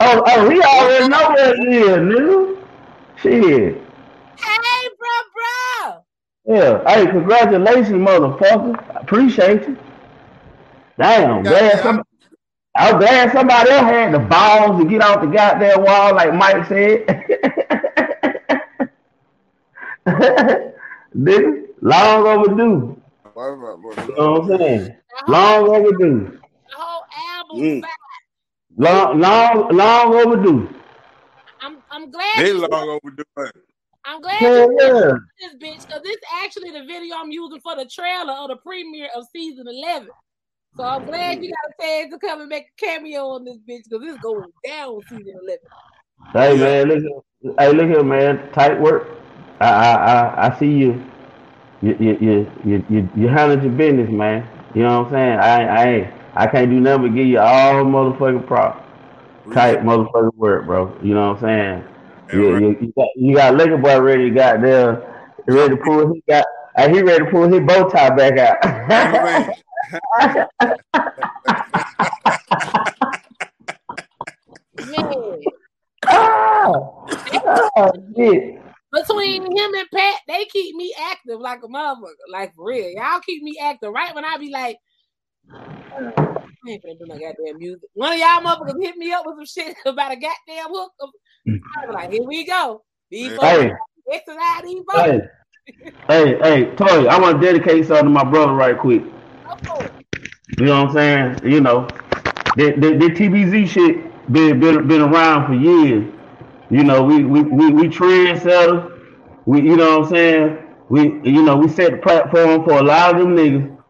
oh, 0.00 0.22
oh 0.26 0.50
he 0.50 0.60
already 0.60 1.08
know 1.08 1.28
what 1.28 1.38
it 1.38 1.58
is, 1.68 1.98
nigga. 1.98 2.62
Shit. 3.16 3.74
hey, 4.36 4.88
bro, 4.98 5.08
bro. 5.32 6.01
Yeah. 6.46 6.82
Hey, 6.88 7.06
congratulations, 7.06 7.90
motherfucker. 7.92 8.78
I 8.96 9.00
appreciate 9.00 9.68
you. 9.68 9.78
Damn, 10.98 11.44
Yeah, 11.44 11.50
glad 11.50 11.72
yeah. 11.74 11.82
some, 11.82 12.02
I'm 12.76 12.98
glad 12.98 13.32
somebody 13.32 13.70
else 13.70 13.82
had 13.82 14.14
the 14.14 14.20
balls 14.20 14.82
to 14.82 14.88
get 14.88 15.02
off 15.02 15.20
the 15.22 15.28
goddamn 15.28 15.84
wall, 15.84 16.14
like 16.14 16.34
Mike 16.34 16.66
said. 16.68 17.06
Nigga, 21.16 21.66
long 21.82 22.26
overdue. 22.26 23.02
You 24.08 24.14
know 24.16 24.32
what 24.40 24.52
I'm 24.52 24.58
saying? 24.58 24.96
The 25.10 25.16
whole, 25.26 25.32
Long 25.32 25.68
overdue. 25.68 26.38
the 26.68 26.76
whole 26.76 27.04
album. 27.36 27.58
Mm. 27.62 27.82
Long, 28.76 29.20
long, 29.20 29.76
long 29.76 30.14
overdue. 30.14 30.68
I'm, 31.60 31.82
I'm 31.90 32.10
glad. 32.10 32.24
They 32.38 32.52
long 32.52 33.00
overdue. 33.02 33.24
It. 34.04 34.08
I'm 34.08 34.20
glad 34.20 34.40
Hell 34.40 34.72
you 34.72 34.78
yeah. 34.80 35.12
this 35.40 35.54
bitch 35.54 35.86
because 35.86 36.02
this 36.02 36.16
is 36.16 36.22
actually 36.42 36.70
the 36.70 36.84
video 36.84 37.16
I'm 37.16 37.30
using 37.30 37.60
for 37.60 37.76
the 37.76 37.86
trailer 37.86 38.32
of 38.32 38.48
the 38.48 38.56
premiere 38.56 39.08
of 39.16 39.24
season 39.32 39.66
11. 39.68 40.08
So 40.76 40.84
I'm 40.84 41.04
glad 41.04 41.38
you 41.42 41.50
got 41.50 41.72
a 41.78 41.82
chance 41.82 42.12
to 42.12 42.18
come 42.18 42.40
and 42.40 42.48
make 42.48 42.64
a 42.64 42.84
cameo 42.84 43.28
on 43.28 43.44
this 43.44 43.58
bitch 43.58 43.84
because 43.88 44.00
it's 44.02 44.18
going 44.18 44.50
down 44.66 45.00
season 45.08 45.34
11. 45.42 45.58
Hey 46.32 46.56
man, 46.56 46.88
look 46.88 46.98
here. 46.98 47.54
Hey, 47.58 47.72
look 47.72 47.88
here, 47.88 48.04
man. 48.04 48.50
Tight 48.52 48.80
work. 48.80 49.08
I 49.60 49.66
I 49.66 49.94
I, 49.94 50.46
I 50.48 50.58
see 50.58 50.70
you. 50.70 51.04
You 51.82 51.96
you 51.98 52.18
you 52.20 52.52
you 52.64 52.84
you, 52.88 53.08
you 53.16 53.28
handled 53.28 53.62
your 53.62 53.72
business, 53.72 54.08
man. 54.08 54.48
You 54.74 54.82
know 54.82 55.02
what 55.02 55.08
I'm 55.08 55.12
saying? 55.12 55.38
I 55.38 55.64
I 55.64 55.84
ain't 55.88 56.14
I 56.34 56.46
can't 56.46 56.70
do 56.70 56.80
nothing 56.80 57.08
but 57.08 57.14
give 57.14 57.26
you 57.26 57.38
all 57.38 57.84
motherfucking 57.84 58.46
props. 58.46 58.82
Tight 59.52 59.82
motherfucking 59.82 60.36
work, 60.36 60.64
bro. 60.66 60.96
You 61.02 61.14
know 61.14 61.32
what 61.32 61.42
I'm 61.42 61.82
saying? 61.82 61.91
Yeah, 62.32 62.38
You, 62.38 62.52
right. 62.52 62.62
you, 62.62 62.76
you 62.80 62.92
got 62.96 63.08
you 63.16 63.34
got 63.36 63.54
liquor 63.56 63.76
boy 63.78 64.00
ready. 64.00 64.30
Got 64.30 64.62
there, 64.62 65.34
ready 65.46 65.76
to 65.76 65.82
pull. 65.82 66.12
He 66.14 66.22
got. 66.28 66.44
Hey, 66.76 66.90
he 66.90 67.02
ready 67.02 67.24
to 67.24 67.30
pull 67.30 67.48
his 67.48 67.60
bow 67.60 67.88
tie 67.88 68.14
back 68.14 68.38
out. 68.38 68.64
Man, 74.78 75.40
ah, 76.06 76.72
ah, 77.76 77.90
shit. 78.16 78.60
between 78.92 79.42
him 79.42 79.74
and 79.74 79.88
Pat, 79.94 80.20
they 80.26 80.44
keep 80.46 80.74
me 80.76 80.94
active 81.10 81.40
like 81.40 81.60
a 81.62 81.68
motherfucker. 81.68 82.14
Like 82.30 82.54
for 82.54 82.66
real. 82.66 82.90
Y'all 82.90 83.20
keep 83.20 83.42
me 83.42 83.58
active 83.60 83.92
right 83.92 84.14
when 84.14 84.24
I 84.24 84.38
be 84.38 84.50
like, 84.50 84.78
I 85.50 86.70
ain't 86.70 86.82
finna 86.84 86.98
do 86.98 87.06
no 87.06 87.18
goddamn 87.18 87.58
music. 87.58 87.88
One 87.94 88.12
of 88.12 88.18
y'all 88.18 88.40
motherfuckers 88.40 88.82
hit 88.82 88.96
me 88.96 89.12
up 89.12 89.24
with 89.26 89.36
some 89.48 89.64
shit 89.64 89.76
about 89.86 90.12
a 90.12 90.16
goddamn 90.16 90.68
hook. 90.70 90.92
Mm. 91.48 91.60
I 91.76 91.86
was 91.86 91.94
like, 91.94 92.10
here 92.12 92.22
we 92.24 92.46
go. 92.46 92.82
These 93.10 93.32
folks, 93.32 93.42
Hey, 93.42 93.72
exercise 94.10 94.62
these 94.64 94.82
folks. 94.90 95.26
hey, 95.68 95.90
hey, 96.08 96.38
hey, 96.42 96.76
Toy. 96.76 97.06
I 97.06 97.20
want 97.20 97.40
to 97.40 97.46
dedicate 97.46 97.86
something 97.86 98.06
to 98.06 98.10
my 98.10 98.24
brother 98.24 98.52
right 98.52 98.78
quick. 98.78 99.02
Oh, 99.46 99.88
You 100.58 100.66
know 100.66 100.84
what 100.84 100.96
I'm 100.96 101.38
saying? 101.40 101.52
You 101.52 101.60
know, 101.60 101.86
the 102.56 102.72
the, 102.72 102.96
the 102.96 103.10
TBZ 103.10 103.68
shit 103.68 104.32
been 104.32 104.60
been 104.60 104.88
been 104.88 105.02
around 105.02 105.46
for 105.46 105.54
years. 105.54 106.10
You 106.70 106.84
know, 106.84 107.02
we 107.02 107.24
we 107.24 107.42
we, 107.42 107.70
we 107.70 107.88
trendsetters. 107.88 108.88
We 109.44 109.60
you 109.60 109.76
know 109.76 109.98
what 109.98 110.06
I'm 110.06 110.10
saying? 110.10 110.58
We 110.88 111.20
you 111.22 111.42
know 111.42 111.56
we 111.56 111.68
set 111.68 111.90
the 111.90 111.98
platform 111.98 112.64
for 112.64 112.78
a 112.78 112.82
lot 112.82 113.14
of 113.14 113.20
them 113.20 113.36
niggas. 113.36 113.81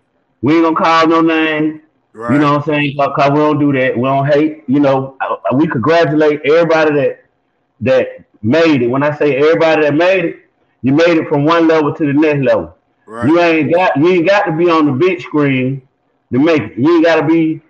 We 0.43 0.55
ain't 0.55 0.65
gonna 0.65 0.77
call 0.77 1.07
no 1.09 1.21
name. 1.21 1.83
Right. 2.13 2.35
You 2.35 2.39
know 2.39 2.53
what 2.53 2.69
I'm 2.69 2.75
saying? 2.75 2.97
Cause 2.97 3.31
we 3.31 3.39
don't 3.39 3.59
do 3.59 3.73
that. 3.73 3.97
We 3.97 4.03
don't 4.03 4.27
hate. 4.27 4.65
You 4.67 4.81
know, 4.81 5.17
we 5.55 5.67
congratulate 5.67 6.43
everybody 6.45 6.95
that 6.95 7.25
that 7.81 8.09
made 8.43 8.83
it. 8.83 8.89
When 8.89 9.03
I 9.03 9.17
say 9.17 9.37
everybody 9.37 9.83
that 9.83 9.95
made 9.95 10.25
it, 10.25 10.37
you 10.83 10.93
made 10.93 11.17
it 11.17 11.29
from 11.29 11.45
one 11.45 11.69
level 11.69 11.95
to 11.95 12.07
the 12.07 12.13
next 12.13 12.45
level. 12.45 12.77
right. 13.07 13.27
You 13.27 13.41
ain't 13.41 13.73
got 13.75 13.97
you 13.97 14.09
ain't 14.09 14.29
got 14.29 14.45
to 14.45 14.53
be 14.53 14.69
on 14.69 14.87
the 14.87 14.93
big 14.93 15.21
screen 15.23 15.87
to 16.33 16.39
make 16.39 16.63
it. 16.63 16.79
You 16.79 16.97
ain't 16.97 17.05
got 17.05 17.17
to 17.21 17.27
be 17.27 17.63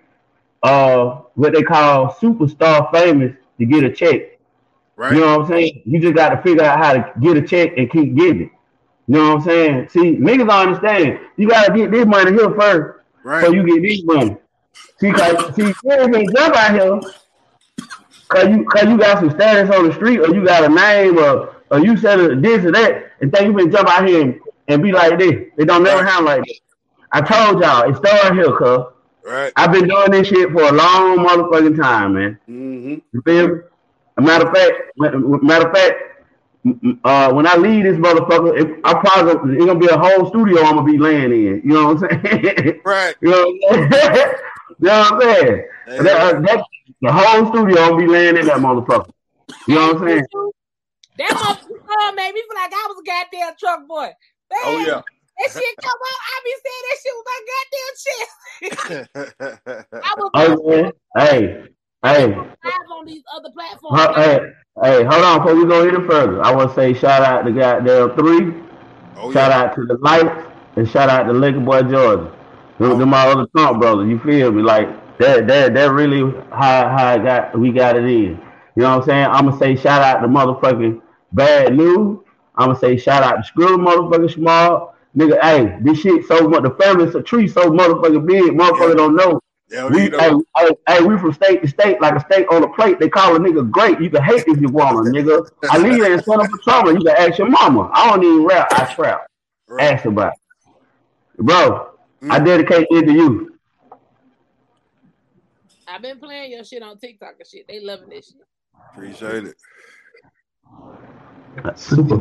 uh 0.63 1.21
what 1.35 1.53
they 1.53 1.63
call 1.63 2.13
superstar 2.15 2.91
famous 2.91 3.35
to 3.59 3.65
get 3.65 3.83
a 3.83 3.91
check. 3.91 4.39
right. 4.97 5.13
You 5.13 5.21
know 5.21 5.37
what 5.37 5.45
I'm 5.45 5.47
saying? 5.47 5.81
You 5.85 5.99
just 5.99 6.15
got 6.15 6.29
to 6.29 6.41
figure 6.41 6.63
out 6.63 6.79
how 6.79 6.93
to 6.93 7.13
get 7.21 7.37
a 7.37 7.41
check 7.41 7.77
and 7.77 7.89
keep 7.89 8.15
getting 8.15 8.41
it. 8.43 8.51
You 9.07 9.15
know 9.15 9.35
what 9.35 9.37
I'm 9.39 9.43
saying? 9.43 9.89
See, 9.89 10.15
niggas 10.17 10.47
don't 10.47 10.67
understand. 10.67 11.19
You 11.35 11.49
gotta 11.49 11.73
get 11.73 11.91
this 11.91 12.05
money 12.05 12.31
here 12.31 12.49
first, 12.51 12.99
right. 13.23 13.45
so 13.45 13.51
you 13.51 13.65
get 13.65 13.81
this 13.81 14.03
money. 14.05 14.37
See, 14.99 15.11
cause 15.11 15.55
see, 15.55 15.67
you 15.67 15.73
can't 15.73 16.35
jump 16.35 16.55
out 16.55 16.73
here, 16.73 17.01
cause 18.29 18.47
you 18.47 18.65
cause 18.65 18.83
you 18.83 18.97
got 18.97 19.19
some 19.19 19.31
status 19.31 19.75
on 19.75 19.87
the 19.87 19.93
street, 19.93 20.19
or 20.19 20.33
you 20.33 20.45
got 20.45 20.63
a 20.63 20.69
name, 20.69 21.17
or 21.17 21.55
or 21.69 21.79
you 21.79 21.97
said 21.97 22.41
this 22.41 22.63
or 22.63 22.71
that, 22.71 23.11
and 23.19 23.31
think 23.31 23.47
you 23.47 23.57
can 23.57 23.71
jump 23.71 23.89
out 23.89 24.07
here 24.07 24.21
and, 24.21 24.39
and 24.69 24.81
be 24.81 24.93
like 24.93 25.19
this. 25.19 25.49
It 25.57 25.65
don't 25.65 25.83
never 25.83 26.05
happen 26.05 26.25
like 26.25 26.41
that. 26.41 26.59
I 27.11 27.21
told 27.21 27.61
y'all, 27.61 27.89
it 27.89 27.97
started 27.97 28.35
here, 28.35 28.55
cuz. 28.55 28.85
right. 29.25 29.51
I've 29.55 29.71
been 29.71 29.87
doing 29.87 30.11
this 30.11 30.27
shit 30.27 30.49
for 30.51 30.63
a 30.63 30.71
long 30.71 31.17
motherfucking 31.17 31.79
time, 31.79 32.13
man. 32.13 32.39
Mm-hmm. 32.49 32.95
You 33.11 33.21
feel 33.23 33.47
me? 33.49 33.61
A 34.17 34.21
matter 34.21 34.47
of 34.47 34.55
fact, 34.55 34.73
matter 34.97 35.67
of 35.67 35.75
fact, 35.75 35.95
uh, 37.03 37.33
when 37.33 37.45
I 37.45 37.57
leave 37.57 37.83
this 37.83 37.97
motherfucker, 37.97 38.59
it, 38.59 38.79
I 38.85 38.93
probably 38.93 39.57
it's 39.57 39.65
gonna 39.65 39.79
be 39.79 39.87
a 39.87 39.97
whole 39.97 40.29
studio 40.29 40.61
I'm 40.63 40.75
gonna 40.75 40.91
be 40.91 40.97
laying 40.97 41.31
in. 41.31 41.61
You 41.63 41.73
know 41.73 41.93
what 41.93 42.11
I'm 42.11 42.21
saying? 42.23 42.81
Right. 42.85 43.15
you 43.21 43.29
know 43.31 43.57
what 43.67 43.79
I'm 43.79 43.91
saying? 43.91 44.33
you 44.79 44.87
know 44.87 44.99
what 44.99 45.13
I'm 45.13 45.21
saying? 45.21 45.65
That, 45.85 46.07
uh, 46.07 46.39
that, 46.41 46.63
the 47.01 47.11
whole 47.11 47.45
studio 47.47 47.81
I'm 47.81 47.91
gonna 47.91 47.97
be 47.97 48.07
laying 48.07 48.37
in 48.37 48.45
that 48.47 48.57
motherfucker. 48.57 49.09
You 49.67 49.75
know 49.75 49.93
what 49.93 50.01
I'm 50.03 50.07
saying? 50.07 50.25
That 51.17 51.31
motherfucker 51.31 52.15
made 52.15 52.33
me 52.33 52.41
feel 52.41 52.55
like 52.55 52.73
I 52.73 52.87
was 52.87 52.97
a 52.97 53.05
goddamn 53.05 53.55
truck 53.59 53.87
boy. 53.87 54.09
Man, 54.49 54.59
oh 54.63 54.77
yeah. 54.79 55.01
That 55.39 55.51
shit 55.51 55.75
come 55.81 55.99
out. 56.09 56.21
I 56.31 56.41
be 56.45 56.53
saying 56.63 56.83
that 56.87 56.97
shit 57.01 57.13
was 57.17 57.25
my 57.31 57.39
goddamn 57.59 57.93
chest. 58.03 58.33
I 60.03 60.13
was 60.17 60.29
Oh 60.33 60.69
man, 60.69 60.91
hey, 61.17 61.67
hey, 62.03 62.27
live 62.27 62.91
on 62.91 63.05
these 63.05 63.23
other 63.35 63.49
platforms. 63.51 63.99
Huh, 63.99 64.13
hey, 64.15 64.39
hey, 64.81 65.03
hold 65.03 65.23
on 65.23 65.39
before 65.39 65.55
we 65.55 65.65
go 65.65 65.87
any 65.87 66.07
further. 66.07 66.43
I 66.43 66.53
want 66.53 66.69
to 66.69 66.75
say 66.75 66.93
shout 66.93 67.21
out 67.21 67.43
to 67.43 67.51
goddamn 67.51 68.15
three, 68.15 68.63
Oh 69.17 69.31
shout 69.31 69.51
yeah. 69.51 69.61
out 69.63 69.75
to 69.75 69.85
the 69.85 69.97
lights, 69.97 70.47
and 70.75 70.89
shout 70.89 71.09
out 71.09 71.23
to 71.23 71.33
Liquor 71.33 71.59
Boy 71.59 71.81
Georgia. 71.83 72.31
Them, 72.79 72.91
oh. 72.91 72.97
them 72.97 73.09
my 73.09 73.27
other 73.27 73.45
Trump 73.55 73.79
brothers. 73.79 74.09
You 74.09 74.19
feel 74.19 74.51
me? 74.51 74.63
Like 74.63 74.87
that, 75.19 75.47
that, 75.47 75.73
that 75.75 75.91
really 75.91 76.21
how 76.51 76.87
how 76.89 77.07
I 77.07 77.17
got 77.19 77.57
we 77.57 77.71
got 77.71 77.95
it 77.95 78.03
in. 78.05 78.39
You 78.75 78.81
know 78.81 78.97
what 78.97 79.03
I'm 79.03 79.05
saying? 79.05 79.25
I'm 79.27 79.45
gonna 79.45 79.59
say 79.59 79.75
shout 79.75 80.01
out 80.01 80.21
to 80.21 80.27
motherfucking 80.27 81.01
Bad 81.33 81.75
News. 81.75 82.19
I'm 82.55 82.67
gonna 82.69 82.79
say 82.79 82.97
shout 82.97 83.23
out 83.23 83.43
to 83.43 83.51
Skrilla 83.51 83.77
motherfucking 83.77 84.33
Small. 84.33 84.95
Nigga, 85.15 85.39
hey, 85.41 85.77
this 85.81 85.99
shit 85.99 86.25
so 86.25 86.49
much. 86.49 86.63
The 86.63 86.71
family's 86.71 87.13
a 87.13 87.21
tree 87.21 87.47
so 87.47 87.69
motherfucking 87.69 88.25
big. 88.25 88.43
Motherfucker 88.53 88.95
Yeah. 88.95 88.95
don't 88.95 89.15
know. 89.15 89.39
Yeah, 89.73 89.87
We, 89.87 90.01
hey, 90.01 90.31
hey, 90.55 90.69
hey, 90.87 91.01
we 91.03 91.17
from 91.17 91.33
state 91.33 91.63
to 91.63 91.67
state, 91.67 91.99
like 91.99 92.15
a 92.15 92.19
state 92.19 92.45
on 92.49 92.63
a 92.63 92.69
plate. 92.69 92.99
They 92.99 93.09
call 93.09 93.35
a 93.35 93.39
nigga 93.39 93.71
great. 93.71 93.99
You 93.99 94.07
can 94.11 94.21
hate 94.21 94.43
if 94.45 94.61
you 94.61 94.69
want 94.69 95.03
to, 95.03 95.11
nigga. 95.11 95.49
I 95.71 95.79
leave 95.79 95.97
you 95.97 96.13
in 96.13 96.21
front 96.21 96.43
of 96.43 96.51
patrol. 96.51 96.93
You 96.93 97.03
can 97.03 97.15
ask 97.17 97.39
your 97.39 97.49
mama. 97.49 97.89
I 97.91 98.11
don't 98.11 98.23
even 98.23 98.45
rap. 98.45 98.67
I 98.71 98.85
trap. 98.93 99.25
Right. 99.67 99.93
Ask 99.93 100.05
about 100.05 100.33
it. 100.33 101.43
Bro, 101.43 101.89
I 102.29 102.39
Mm. 102.39 102.45
dedicate 102.45 102.85
it 102.91 103.07
to 103.07 103.11
you. 103.11 103.57
I've 105.87 106.03
been 106.03 106.19
playing 106.19 106.51
your 106.51 106.63
shit 106.63 106.83
on 106.83 106.99
TikTok 106.99 107.33
and 107.39 107.47
shit. 107.47 107.67
They 107.67 107.79
loving 107.79 108.09
this 108.09 108.27
shit. 108.27 108.45
Appreciate 108.91 109.45
it. 109.45 109.55
Super. 111.79 112.19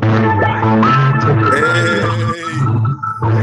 Hey. 1.50 3.11
Even 3.22 3.38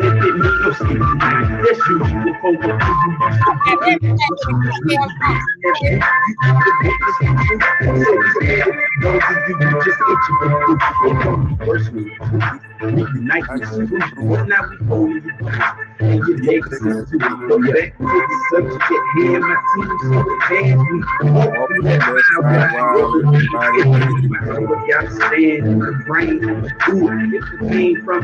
if 0.00 0.24
it 0.24 0.34
means 0.36 0.60
your 0.64 0.74
skin, 0.74 1.00
that's 1.62 1.80
you 5.82 6.29
you 9.60 9.82
just 9.84 10.00
itching 10.10 10.38
to 10.42 10.48
poop. 10.66 10.80
They 11.60 12.69
from 12.80 12.96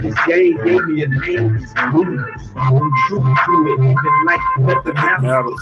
his 0.03 0.15
game, 0.27 0.57
gave 0.65 0.85
me 0.87 1.03
a 1.03 1.09
name. 1.09 1.57
It's 1.57 1.73
Bruce. 1.91 2.49
True 3.07 3.21
to 3.21 3.53
it, 3.67 3.81
even 3.81 4.15
like 4.27 4.41
let 4.61 4.85
the 4.85 4.93
mouth. 4.95 5.55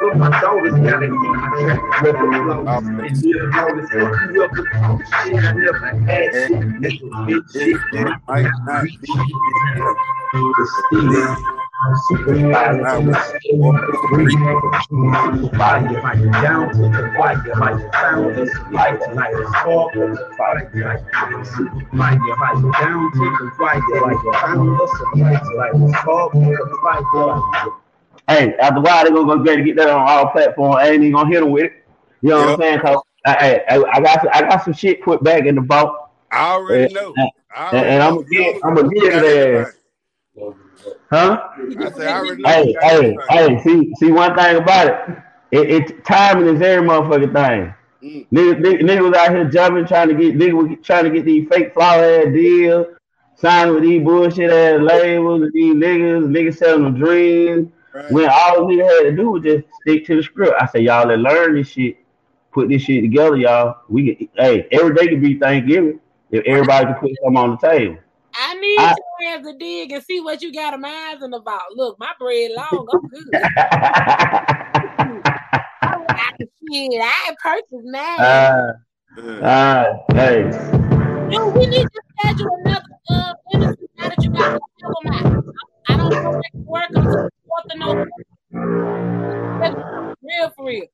But 0.00 0.16
my 0.16 0.40
daughters 0.40 0.72
gotta 0.72 1.06
keep 1.06 1.12
my 1.12 1.48
track 1.60 1.80
with 2.02 2.12
the 2.12 2.18
flow. 2.18 2.66
And 3.04 3.16
little 3.22 3.50
daughters 3.50 3.90
hook 3.90 4.14
you 4.32 4.42
up 4.42 4.50
with 4.52 4.64
the 4.64 5.06
shit 5.24 5.34
I 5.34 5.52
never 5.52 5.88
had. 6.06 6.32
Nigga, 6.80 7.06
bitch, 7.28 7.52
shit. 7.52 8.21
Might 8.28 8.42
not 8.42 8.84
be 8.84 8.98
down 9.00 11.36
to 12.32 12.38
the 15.38 15.58
light, 15.58 15.82
the 15.82 16.30
down 16.30 16.70
to 16.70 16.78
the 16.84 17.10
light, 17.18 17.42
the. 27.12 27.72
Hey, 28.28 28.54
after 28.58 28.78
a 28.78 28.80
while, 28.80 29.02
they're 29.04 29.12
gonna 29.12 29.36
go 29.36 29.42
get 29.42 29.56
to 29.56 29.64
get 29.64 29.74
that 29.76 29.90
on 29.90 30.08
all 30.08 30.30
platforms. 30.30 30.76
I 30.76 30.90
ain't 30.90 31.02
even 31.02 31.12
gonna 31.12 31.28
hit 31.28 31.40
them 31.40 31.50
with 31.50 31.64
it. 31.64 31.72
You 32.20 32.28
know 32.30 32.42
what 32.42 32.50
I'm 32.50 32.60
saying? 32.60 32.78
Cause 32.80 33.02
I, 33.26 33.62
I, 33.68 33.82
I 33.92 34.00
got 34.00 34.36
I 34.36 34.42
got 34.42 34.64
some 34.64 34.74
shit 34.74 35.02
put 35.02 35.24
back 35.24 35.44
in 35.44 35.56
the 35.56 35.60
vault, 35.60 36.08
I 36.30 36.52
already 36.52 36.94
know. 36.94 37.14
And, 37.54 37.86
and 37.86 38.02
I'm 38.02 38.14
gonna 38.16 38.28
get 38.28 38.60
I'm 38.64 38.74
gonna 38.74 38.88
got 38.88 39.24
it 39.24 39.56
ass, 39.56 39.72
huh? 41.10 41.48
I 41.78 41.90
say 41.90 42.06
I 42.06 42.18
already 42.18 42.42
know 42.42 42.48
Hey, 42.48 42.76
hey, 42.80 43.16
hey, 43.28 43.62
see, 43.62 43.94
see 43.96 44.10
one 44.10 44.34
thing 44.34 44.56
about 44.56 44.86
it. 44.86 45.18
It, 45.50 45.70
it 45.70 46.04
timing 46.04 46.54
is 46.54 46.62
every 46.62 46.88
motherfucking 46.88 47.32
thing. 47.32 47.74
Mm. 48.02 48.26
Niggas, 48.32 48.60
niggas, 48.60 48.80
niggas 48.82 49.10
was 49.10 49.18
out 49.18 49.30
here 49.30 49.44
jumping, 49.44 49.86
trying 49.86 50.08
to 50.08 50.14
get 50.14 50.36
niggas 50.36 50.82
trying 50.82 51.04
to 51.04 51.10
get 51.10 51.24
these 51.26 51.46
fake 51.48 51.74
flower 51.74 52.02
ass 52.02 52.32
deals, 52.32 52.86
signing 53.36 53.74
with 53.74 53.82
these 53.82 54.02
bullshit 54.02 54.50
ass 54.50 54.80
labels, 54.80 55.42
and 55.42 55.52
these 55.52 55.74
niggas, 55.74 56.26
niggas 56.26 56.56
selling 56.56 56.84
them 56.84 56.98
dreams. 56.98 57.70
Right. 57.92 58.10
When 58.10 58.30
all 58.30 58.66
the 58.66 58.72
nigga 58.72 58.84
had 58.84 59.10
to 59.10 59.16
do 59.16 59.30
was 59.32 59.42
just 59.42 59.66
stick 59.82 60.06
to 60.06 60.16
the 60.16 60.22
script. 60.22 60.54
I 60.58 60.66
say, 60.66 60.80
y'all 60.80 61.06
let 61.06 61.18
learn 61.18 61.56
this 61.56 61.68
shit, 61.68 61.98
put 62.50 62.70
this 62.70 62.80
shit 62.80 63.02
together, 63.02 63.36
y'all. 63.36 63.82
We 63.90 64.30
hey, 64.36 64.66
every 64.72 64.94
day 64.94 65.08
could 65.08 65.20
be 65.20 65.38
Thanksgiving 65.38 66.00
if 66.32 66.44
everybody 66.46 66.86
can 66.86 66.94
put 66.94 67.10
something 67.22 67.36
on 67.36 67.50
the 67.60 67.68
table. 67.68 67.98
I 68.34 68.54
need 68.54 68.78
I, 68.78 68.94
your 69.20 69.28
ass 69.38 69.44
to 69.44 69.58
dig 69.58 69.92
and 69.92 70.02
see 70.02 70.20
what 70.20 70.40
you 70.40 70.52
got 70.52 70.72
a 70.74 70.78
mind 70.78 71.22
about. 71.34 71.60
Look, 71.74 71.98
my 71.98 72.12
bread 72.18 72.50
long. 72.56 72.88
I'm 72.90 73.08
good. 73.08 73.28
I, 75.82 76.32
shit, 76.40 77.02
I 77.02 77.28
ain't 77.28 77.38
purchased 77.38 77.84
mine. 77.84 78.20
uh, 78.20 78.72
Yeah. 79.18 79.46
uh, 79.46 79.98
hey, 80.14 80.42
Dude, 81.30 81.54
we 81.54 81.66
need 81.66 81.86
to 81.86 82.02
schedule 82.18 82.56
another 82.64 82.84
uh, 83.10 83.34
interview 83.52 83.86
now 83.98 84.08
that 84.08 84.24
you 84.24 84.30
got 84.30 84.52
the 84.52 84.60
album 84.84 85.12
out. 85.12 85.44
I 85.88 85.96
don't 85.98 86.10
know 86.10 86.38
if 86.38 86.52
can 86.52 86.64
work 86.66 86.88
until 86.88 87.02
the 87.04 87.30
fourth 87.46 87.72
of 87.72 87.78
November. 87.78 88.10
Real 90.22 90.50
for 90.56 90.64
real. 90.66 90.86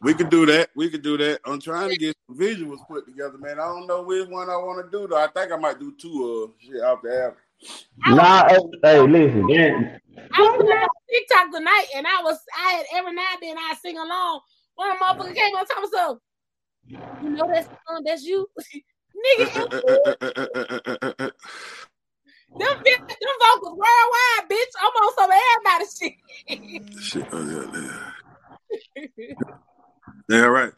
We 0.00 0.14
could 0.14 0.30
do 0.30 0.46
that. 0.46 0.70
We 0.74 0.90
could 0.90 1.02
do 1.02 1.16
that. 1.18 1.40
I'm 1.44 1.60
trying 1.60 1.90
to 1.90 1.96
get 1.96 2.16
some 2.26 2.36
visuals 2.36 2.86
put 2.88 3.06
together, 3.06 3.38
man. 3.38 3.60
I 3.60 3.66
don't 3.66 3.86
know 3.86 4.02
which 4.02 4.28
one 4.28 4.50
I 4.50 4.56
want 4.56 4.84
to 4.84 4.90
do 4.98 5.06
though. 5.06 5.16
I 5.16 5.28
think 5.28 5.52
I 5.52 5.56
might 5.56 5.78
do 5.78 5.92
two 5.92 6.50
uh 6.50 6.64
shit 6.64 6.82
off 6.82 7.02
the 7.02 7.22
album. 7.22 7.38
nah, 8.16 8.48
hey, 8.48 8.58
hey, 8.82 9.00
listen, 9.00 9.46
man. 9.46 10.00
I 10.34 10.40
was 10.40 10.60
on 10.60 10.88
TikTok 11.10 11.52
tonight, 11.52 11.86
and 11.96 12.06
I 12.06 12.22
was 12.22 12.38
I 12.58 12.72
had 12.72 12.86
every 12.94 13.14
now 13.14 13.26
and 13.34 13.42
then 13.42 13.58
I 13.58 13.74
sing 13.80 13.96
along. 13.96 14.40
One 14.74 14.90
of 14.90 14.98
the 14.98 15.04
motherfuckers 15.04 15.34
came 15.34 15.54
on 15.54 15.66
top 15.66 15.84
of 15.84 15.90
so 15.92 16.20
you 17.22 17.30
know 17.30 17.48
that's 17.52 17.68
um, 17.88 18.02
that's 18.04 18.24
you, 18.24 18.48
nigga. 19.38 21.30
Them, 22.58 22.68
them 22.84 23.36
vocals 23.40 23.78
worldwide, 23.78 24.50
bitch. 24.50 24.74
I'm 24.78 24.92
on 24.92 25.10
some 25.16 25.30
everybody 25.56 25.86
shit. 25.98 27.02
shit. 27.02 27.26
Oh 27.32 27.42
yeah, 27.48 27.80
yeah. 27.80 28.12
Yeah, 30.28 30.46
right. 30.46 30.72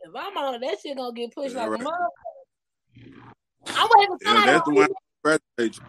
if 0.00 0.14
I'm 0.14 0.36
on 0.36 0.54
it, 0.54 0.60
that 0.60 0.78
shit 0.80 0.96
gonna 0.96 1.12
get 1.12 1.34
pushed 1.34 1.54
Yeah, 1.54 1.66
like 1.66 1.70
right. 1.70 1.80
a 1.80 1.84
motherfucker. 1.84 2.08
I'm 3.68 3.88
waiting 3.94 4.16
for 4.16 4.18
Yeah, 4.24 4.32
somebody. 4.32 4.50
that's 4.52 4.64
the 4.66 4.72
to 4.72 4.80
one. 4.80 4.88
remix- 5.24 5.80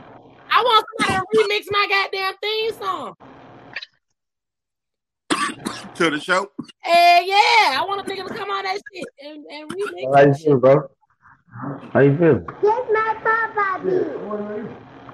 I 0.50 0.62
want 0.64 0.86
somebody 0.98 1.20
to 1.20 1.26
remix 1.38 1.66
my 1.70 1.88
goddamn 1.90 2.34
theme 2.42 2.74
song. 2.74 3.16
To 5.96 6.10
the 6.10 6.20
show. 6.20 6.52
Hey, 6.84 7.24
yeah, 7.26 7.80
I 7.80 7.86
want 7.88 8.08
a 8.08 8.12
nigga 8.12 8.28
to 8.28 8.34
come 8.34 8.50
on 8.50 8.64
that 8.64 8.80
shit 8.94 9.08
and, 9.24 9.46
and 9.46 9.70
remix 9.70 10.06
How 10.06 10.12
that 10.26 10.40
you 10.40 10.46
feel, 10.46 10.58
bro? 10.60 10.90
How 11.92 12.00
you 12.00 12.18
feel? 12.18 12.40
Get 12.40 12.92
my 12.94 13.18
papa 13.24 13.84
beat. 13.84 14.08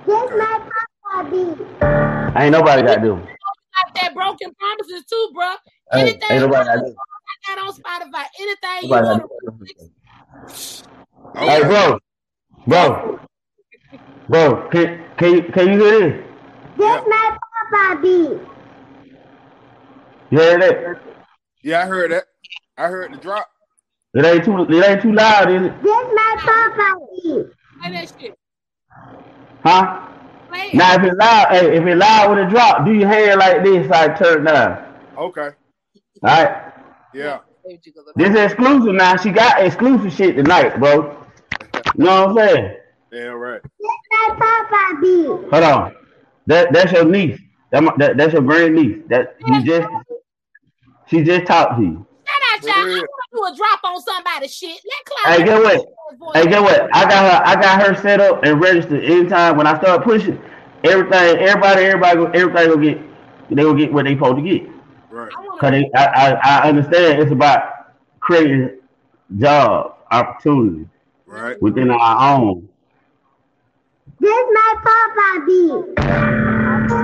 Get 0.05 0.37
my 0.37 0.69
papa 1.03 1.29
beat. 1.31 2.41
Ain't 2.41 2.51
nobody 2.51 2.81
got 2.83 2.95
to 2.95 3.01
do. 3.01 3.27
Got 3.83 3.95
that 4.01 4.13
broken 4.13 4.53
promises 4.55 5.05
too, 5.05 5.31
bro. 5.33 5.53
Hey, 5.91 6.01
Anything 6.01 6.19
ain't 6.29 6.41
you 6.41 6.47
nobody 6.47 6.65
got 6.65 6.79
want. 6.79 6.97
I 7.47 7.55
got 7.55 7.67
on 7.67 7.73
Spotify. 7.73 8.25
Anything 8.39 8.83
you 8.83 8.89
want 8.89 9.21
to 9.21 9.27
to 9.27 9.65
do. 9.65 9.93
Okay. 11.35 11.49
Hey, 11.49 11.61
bro, 11.63 11.99
bro, 12.67 13.19
bro, 14.29 14.69
can 14.69 15.03
can 15.17 15.33
you 15.33 15.43
can 15.43 15.73
you 15.73 15.83
hear 15.83 15.99
this? 15.99 16.25
Get 16.77 17.07
my 17.07 17.37
papa 17.71 18.01
beat. 18.01 18.39
You 20.31 20.37
heard 20.39 20.61
that? 20.61 21.01
Yeah, 21.61 21.81
I 21.81 21.85
heard 21.85 22.11
it. 22.11 22.23
I 22.77 22.87
heard 22.87 23.13
the 23.13 23.17
drop. 23.17 23.47
It 24.13 24.25
ain't 24.25 24.45
too 24.45 24.61
it 24.61 24.85
ain't 24.85 25.01
too 25.01 25.13
loud, 25.13 25.51
is 25.51 25.63
it? 25.63 25.83
Get 25.83 25.85
my 25.85 26.35
papa 26.39 26.97
beat. 27.23 27.45
play 27.81 27.91
that 27.91 28.13
shit. 28.19 28.37
Huh? 29.63 30.07
Play 30.53 30.67
it. 30.67 30.73
Now 30.75 30.95
if 30.95 31.03
it's 31.03 31.15
loud, 31.17 31.47
hey, 31.49 31.77
if 31.77 31.85
it's 31.85 31.99
loud 31.99 32.29
with 32.29 32.47
a 32.47 32.49
drop, 32.49 32.85
do 32.85 32.93
your 32.93 33.07
hand 33.07 33.39
like 33.39 33.63
this, 33.63 33.87
so 33.87 33.93
I 33.93 34.07
turn 34.09 34.41
it 34.47 34.51
down. 34.51 34.95
Okay. 35.17 35.49
All 36.21 36.43
right. 36.43 36.73
Yeah. 37.13 37.39
This 38.15 38.29
is 38.29 38.35
exclusive 38.35 38.93
now. 38.93 39.15
She 39.17 39.31
got 39.31 39.65
exclusive 39.65 40.11
shit 40.13 40.35
tonight, 40.35 40.77
bro. 40.79 41.17
You 41.95 42.03
know 42.03 42.27
what 42.27 42.43
I'm 42.43 42.47
saying? 42.49 42.77
Yeah, 43.11 43.21
right. 43.27 43.61
Get 43.61 44.39
my 44.39 44.65
papa 44.69 45.01
beat. 45.01 45.25
Hold 45.25 45.53
on. 45.53 45.95
That 46.47 46.73
that's 46.73 46.91
your 46.91 47.05
niece. 47.05 47.39
That, 47.71 47.83
my- 47.83 47.93
that 47.97 48.17
that's 48.17 48.33
your 48.33 48.41
grand 48.41 48.75
niece. 48.75 49.01
That 49.07 49.35
you 49.45 49.63
just 49.63 49.87
she 51.07 51.23
just 51.23 51.45
talked 51.45 51.79
to 51.79 51.83
you. 51.83 52.05
Shout 52.61 52.77
out, 52.77 53.07
y'all. 53.33 53.45
I 53.45 53.49
Yeah. 53.49 53.51
want 53.51 53.55
to 53.57 53.59
do 53.59 53.63
a 53.63 53.67
drop 53.67 53.79
on 53.83 54.01
somebody's 54.01 54.53
shit. 54.55 54.79
Let 55.25 55.37
Hey, 55.37 55.43
Clyde. 55.43 55.45
get 55.45 55.63
what? 55.63 56.35
Hey, 56.35 56.47
get 56.49 56.61
what? 56.61 56.89
I 56.95 57.05
got 57.09 57.31
her. 57.31 57.41
I 57.45 57.61
got 57.61 57.87
her 57.87 57.95
set 58.01 58.19
up 58.21 58.43
and 58.43 58.61
registered. 58.61 59.03
Anytime 59.03 59.57
when 59.57 59.67
I 59.67 59.77
start 59.77 60.03
pushing, 60.03 60.39
everything, 60.83 61.37
everybody, 61.37 61.83
everybody, 61.85 62.15
go- 62.17 62.31
everybody 62.31 62.67
will 62.69 62.77
get. 62.77 62.99
They 63.49 63.63
will 63.65 63.73
get 63.75 63.91
what 63.93 64.05
they 64.05 64.15
supposed 64.15 64.37
to 64.37 64.41
get. 64.41 64.69
Right. 65.11 65.31
Cause 65.59 65.71
they, 65.71 65.89
I, 65.95 66.05
I, 66.05 66.39
I 66.43 66.69
understand 66.69 67.21
it's 67.21 67.31
about 67.31 67.93
creating 68.19 68.71
jobs, 69.37 69.95
opportunities 70.11 70.87
Right. 71.27 71.61
within 71.61 71.91
our 71.91 72.35
own. 72.35 72.67
Get 74.21 74.29
my 74.29 74.75
papa 74.83 75.45
beat. 75.45 77.03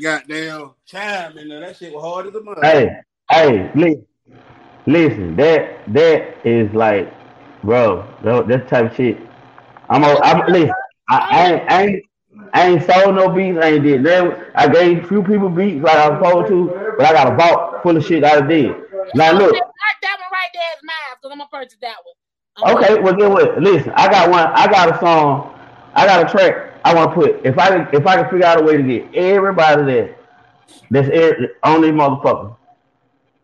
that 0.00 0.26
goddamn 0.28 0.70
chime 0.86 1.38
in 1.38 1.48
there. 1.48 1.60
That 1.60 1.76
shit 1.76 1.92
was 1.92 2.02
hard 2.02 2.26
as 2.26 2.34
a 2.34 2.42
mother. 2.42 2.60
Hey, 2.62 2.90
hey, 3.30 3.70
listen, 3.74 4.06
listen. 4.86 5.36
That 5.36 5.92
that 5.92 6.46
is 6.46 6.72
like, 6.74 7.12
bro, 7.62 8.06
that, 8.22 8.48
that 8.48 8.68
type 8.68 8.90
of 8.90 8.96
shit. 8.96 9.18
I'm, 9.88 10.02
a, 10.02 10.18
I'm 10.22 10.52
listen. 10.52 10.72
I, 11.08 11.18
I 11.18 11.52
ain't, 11.52 11.70
I 11.70 11.82
ain't, 11.82 12.04
I 12.54 12.68
ain't 12.68 12.86
sold 12.90 13.14
no 13.14 13.28
beats. 13.28 13.58
I 13.58 13.72
ain't 13.72 13.84
did 13.84 14.02
nothing. 14.02 14.44
I 14.54 14.68
gave 14.68 15.08
few 15.08 15.22
people 15.22 15.48
beats 15.48 15.82
like 15.82 15.96
I 15.96 16.08
was 16.08 16.18
supposed 16.18 16.48
to, 16.48 16.94
but 16.96 17.06
I 17.06 17.12
got 17.12 17.32
a 17.32 17.36
vault 17.36 17.82
full 17.82 17.96
of 17.96 18.04
shit 18.04 18.24
I 18.24 18.40
did. 18.40 18.74
Now 19.14 19.32
look, 19.32 19.52
that 19.52 20.18
one 20.18 20.30
right 20.32 20.50
there 20.52 20.62
is 20.74 20.82
mine 20.82 21.16
because 21.16 21.32
I'm 21.32 21.38
gonna 21.38 21.48
purchase 21.50 21.78
that 21.82 21.96
one. 22.04 22.14
I'm 22.56 22.76
okay, 22.76 23.00
well 23.00 23.14
get 23.14 23.30
what? 23.30 23.60
Listen, 23.60 23.92
I 23.94 24.08
got 24.08 24.30
one. 24.30 24.46
I 24.46 24.66
got 24.68 24.94
a 24.94 24.98
song. 24.98 25.58
I 25.94 26.06
got 26.06 26.28
a 26.28 26.30
track. 26.30 26.73
I 26.84 26.94
want 26.94 27.10
to 27.10 27.14
put. 27.14 27.46
If 27.46 27.58
I 27.58 27.68
can, 27.68 27.88
if 27.94 28.06
I 28.06 28.16
can 28.16 28.30
figure 28.30 28.46
out 28.46 28.60
a 28.60 28.64
way 28.64 28.76
to 28.76 28.82
get 28.82 29.14
everybody 29.14 29.84
there, 29.84 30.16
that's 30.90 31.08
every, 31.12 31.48
on 31.62 31.80
this 31.80 31.90
motherfucker. 31.92 32.56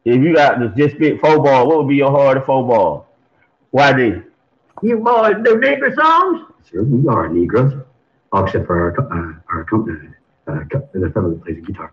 If 0.05 0.23
you 0.23 0.35
got 0.35 0.59
the 0.61 0.69
just 0.77 0.97
spit 0.97 1.21
four 1.21 1.43
ball, 1.43 1.67
what 1.67 1.79
would 1.79 1.89
be 1.89 1.97
your 1.97 2.11
hardest 2.11 2.47
four 2.47 2.67
ball? 2.67 3.09
Why 3.71 3.93
do 3.93 4.23
You 4.83 4.99
boys 4.99 5.35
do 5.45 5.57
nigger 5.57 5.95
songs? 5.95 6.47
Sure, 6.71 6.85
we 6.85 7.07
are 7.09 7.29
Negroes. 7.29 7.83
All 8.33 8.45
except 8.45 8.67
for 8.67 8.79
our, 8.79 9.01
uh, 9.13 9.35
our 9.53 9.65
company, 9.65 10.09
uh, 10.47 10.61
the 10.93 11.11
fellow 11.13 11.31
that 11.31 11.43
plays 11.45 11.57
the 11.57 11.63
guitar. 11.63 11.93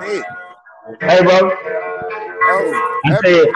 Hey, 0.00 0.22
Hey, 1.00 1.22
bro. 1.22 1.50
oh, 2.48 3.00
I 3.06 3.18
said. 3.24 3.46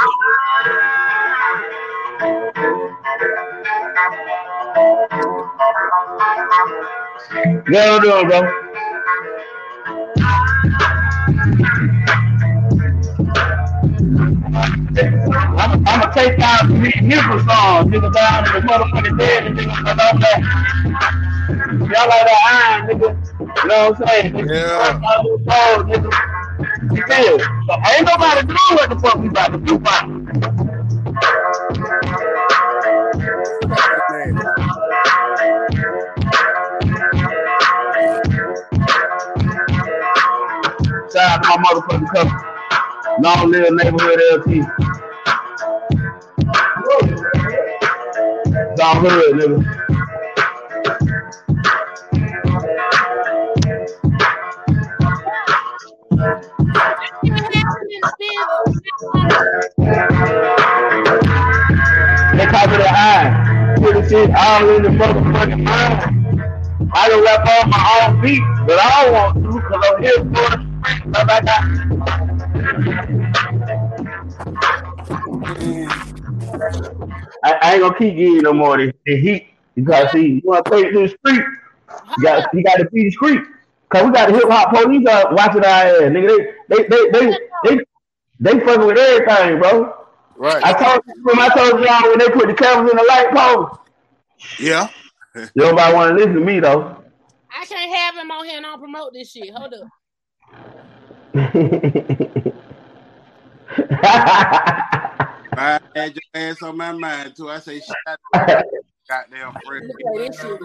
Get 7.70 7.88
on 7.90 8.02
doing, 8.02 8.28
bro. 8.28 8.52
I'm, 15.42 15.86
I'm 15.86 16.00
gonna 16.00 16.12
take 16.14 16.38
out 16.40 16.60
some 16.60 16.80
musical 16.82 17.38
songs, 17.40 17.88
nigga, 17.92 18.12
down 18.14 18.46
in 18.46 18.52
the 18.66 18.72
motherfucking 18.72 19.18
dead, 19.18 19.46
and 19.46 19.58
nigga, 19.58 19.84
but 19.84 20.00
I'm 20.00 20.20
that. 20.20 20.40
Y'all 21.70 22.08
like 22.08 22.26
that 22.26 22.82
iron, 22.82 22.88
nigga. 22.88 23.62
You 23.62 23.68
know 23.68 23.90
what 23.90 24.02
I'm 24.02 24.08
saying? 24.08 24.32
Nigga, 24.34 24.54
Yeah. 24.54 25.00
songs, 25.50 25.96
nigga. 25.96 26.10
You 26.94 27.02
feel? 27.06 27.38
So 27.40 27.74
ain't 27.94 28.06
nobody 28.06 28.46
doing 28.46 28.74
what 28.76 28.90
the 28.90 29.00
fuck 29.02 29.16
we 29.16 29.28
about 29.28 29.52
to 29.52 29.58
do, 29.58 29.78
Shout 41.20 41.32
out 41.32 41.42
to 41.42 41.48
my 41.48 41.56
motherfucking. 41.82 43.22
Long 43.22 43.50
live 43.50 43.74
neighborhood 43.74 44.20
LT. 44.32 44.52
It's 48.56 48.80
all 48.80 48.94
hood, 48.94 49.34
nigga. 49.36 49.58
They 62.32 62.46
call 62.46 62.66
the 62.68 62.88
eye. 62.88 63.76
Shit 64.08 64.30
all 64.34 64.68
in 64.70 64.82
the 64.82 64.88
motherfucking 64.88 65.64
mind. 65.64 66.90
I 66.94 67.08
done 67.10 67.24
left 67.24 67.46
off 67.46 67.66
my 67.68 68.06
own 68.08 68.22
beat, 68.22 68.42
but 68.66 68.78
I 68.80 69.04
don't 69.04 69.12
want 69.12 69.34
to 69.34 69.60
because 69.60 69.84
I'm 69.84 70.02
here 70.02 70.14
for 70.16 70.56
the 70.56 70.69
stuff 70.84 71.28
I. 71.28 71.40
I, 77.42 77.52
I 77.62 77.72
ain't 77.74 77.82
gonna 77.82 77.98
keep 77.98 78.16
giving 78.16 78.42
no 78.42 78.52
more 78.52 78.78
of 78.78 78.86
this, 78.86 78.94
this 79.06 79.20
heat 79.20 79.46
because 79.74 80.10
see, 80.12 80.26
you 80.26 80.42
wanna 80.44 80.62
take 80.70 80.86
it 80.86 80.92
to 80.92 81.00
the 81.00 81.08
street, 81.08 81.44
you 82.16 82.22
got 82.22 82.54
you 82.54 82.62
got 82.62 82.76
to 82.76 82.88
feed 82.90 83.06
the 83.06 83.10
street. 83.10 83.40
Cause 83.88 84.04
we 84.04 84.12
got 84.12 84.28
the 84.28 84.34
hip 84.34 84.48
hop 84.48 84.72
police 84.72 85.06
out 85.08 85.32
watching 85.32 85.64
our 85.64 85.70
ass, 85.70 86.00
nigga. 86.02 86.54
They 86.68 86.76
they 86.76 86.88
they 86.88 87.10
they 87.10 87.38
they, 87.64 87.78
they 88.38 88.60
fucking 88.60 88.86
with 88.86 88.98
everything, 88.98 89.58
bro. 89.58 90.06
Right. 90.36 90.64
I 90.64 90.72
told 90.72 91.02
you 91.06 91.22
when 91.24 91.38
I 91.38 91.48
told 91.48 91.84
y'all 91.84 92.08
when 92.08 92.18
they 92.18 92.28
put 92.30 92.46
the 92.46 92.54
cameras 92.54 92.90
in 92.90 92.96
the 92.96 93.04
light 93.08 93.30
post. 93.32 93.80
Yeah. 94.60 94.88
Nobody 95.54 95.94
want 95.94 96.10
to 96.10 96.14
listen 96.14 96.34
to 96.34 96.40
me 96.40 96.60
though. 96.60 97.02
I 97.50 97.64
can't 97.66 97.94
have 97.94 98.14
him 98.16 98.30
on 98.30 98.46
here 98.46 98.56
and 98.56 98.64
don't 98.64 98.78
promote 98.78 99.12
this 99.12 99.32
shit. 99.32 99.52
Hold 99.52 99.74
up. 99.74 99.88
I 105.52 105.80
had 105.94 106.14
your 106.14 106.22
ass 106.34 106.62
on 106.62 106.76
my 106.76 106.92
mind 106.92 107.36
too. 107.36 107.50
I 107.50 107.58
say, 107.60 107.80
shut 107.80 107.96
up, 108.06 108.18
goddamn 109.08 109.54
friend. 109.66 109.88
Look 109.88 110.22
at 110.22 110.32
this 110.32 110.40
shit. 110.40 110.60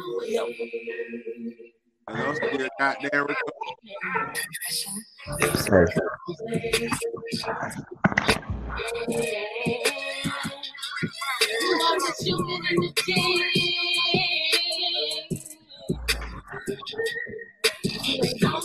Yo. 18.41 18.64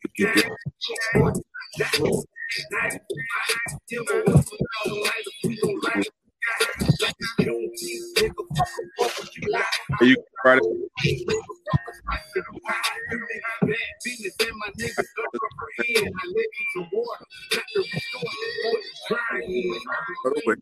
Are 0.19 0.25
you 10.05 10.17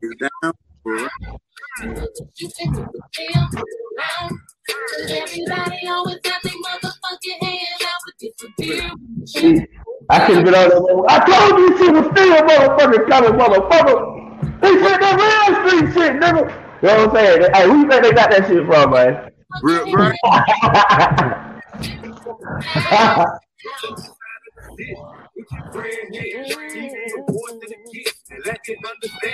it 0.02 0.20
down. 0.20 0.54
Everybody 5.10 5.88
always 5.88 6.20
got 6.22 6.44
their 6.44 6.54
motherfucking 6.54 7.44
hands 7.44 7.79
out, 8.24 8.30
but 8.40 8.50
disappear. 8.58 8.92
See, 9.26 9.66
I 10.10 10.26
should 10.28 10.38
have 10.38 10.46
been 10.46 10.56
on 10.56 10.70
that. 10.70 10.82
mother- 10.82 11.10
I 11.10 11.20
told 11.26 11.60
you 11.60 11.78
she 11.78 11.90
was 11.92 12.06
still 12.12 12.34
a 12.34 12.42
motherfucking 12.44 13.10
coming, 13.10 13.34
motherfucker. 13.40 14.62
They 14.62 14.74
said 14.84 14.98
that 15.02 15.16
real 15.20 15.70
street 15.70 15.94
shit, 15.94 16.14
nigga. 16.20 16.44
You 16.82 16.88
know 16.88 17.08
what 17.08 17.10
I'm 17.10 17.16
saying? 17.16 17.52
Hey, 17.54 17.64
who 17.68 17.80
you 17.82 17.88
think 17.90 18.04
they 18.04 18.12
got 18.14 18.30
that 18.32 18.48
shit 18.48 18.66
from, 18.66 18.92
man? 18.92 19.32
Real, 19.62 19.92
right? 19.92 20.16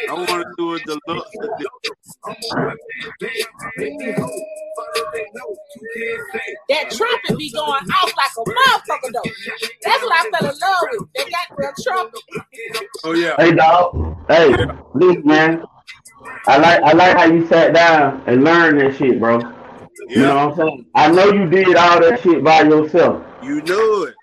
I 0.07 0.13
want 0.13 0.29
to 0.29 0.53
do 0.57 0.75
it 0.75 0.83
the 0.85 0.99
look. 1.07 1.27
That 6.69 6.91
trumpet 6.91 7.37
be 7.37 7.51
going 7.51 7.63
off 7.63 8.13
like 8.15 8.31
a 8.37 8.43
motherfucker 8.49 9.11
though. 9.13 9.31
That's 9.83 10.03
what 10.03 10.13
I 10.13 10.29
fell 10.31 10.49
in 10.49 10.57
love 10.59 10.87
with. 10.91 11.09
They 11.15 11.25
got 11.29 11.47
the 11.57 11.83
trumpet. 11.83 12.21
Oh 13.03 13.13
yeah. 13.13 13.35
hey, 13.37 13.53
dog. 13.53 14.17
Hey, 14.27 14.55
listen, 14.93 15.25
man. 15.25 15.63
I 16.47 16.57
like 16.57 16.81
I 16.83 16.93
like 16.93 17.17
how 17.17 17.25
you 17.25 17.47
sat 17.47 17.73
down 17.73 18.23
and 18.27 18.43
learned 18.43 18.81
that 18.81 18.95
shit, 18.97 19.19
bro. 19.19 19.39
You 20.07 20.21
know 20.21 20.47
what 20.47 20.51
I'm 20.51 20.55
saying? 20.55 20.85
I 20.93 21.11
know 21.11 21.31
you 21.31 21.49
did 21.49 21.75
all 21.75 21.99
that 21.99 22.21
shit 22.21 22.43
by 22.43 22.61
yourself. 22.61 23.23
You 23.41 23.61
know 23.61 24.03
it. 24.03 24.15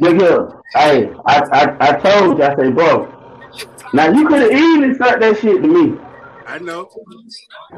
Look 0.00 0.20
here. 0.20 0.62
Hey, 0.74 1.12
I, 1.26 1.40
I, 1.52 1.76
I 1.80 1.92
told 1.98 2.38
you, 2.38 2.44
I 2.44 2.56
said, 2.56 2.74
bro. 2.74 3.20
Now 3.92 4.10
you 4.10 4.26
could 4.26 4.42
have 4.42 4.52
easily 4.52 4.94
sent 4.94 5.20
that 5.20 5.38
shit 5.40 5.62
to 5.62 5.68
me. 5.68 5.98
I 6.46 6.58
know. 6.58 6.88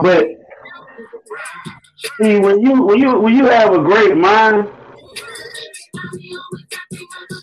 But 0.01 0.27
see, 2.21 2.39
when 2.39 2.61
you 2.61 2.83
when 2.83 2.99
you 2.99 3.19
when 3.21 3.35
you 3.35 3.47
have 3.47 3.73
a 3.73 3.79
great 3.79 4.17
mind, 4.17 4.69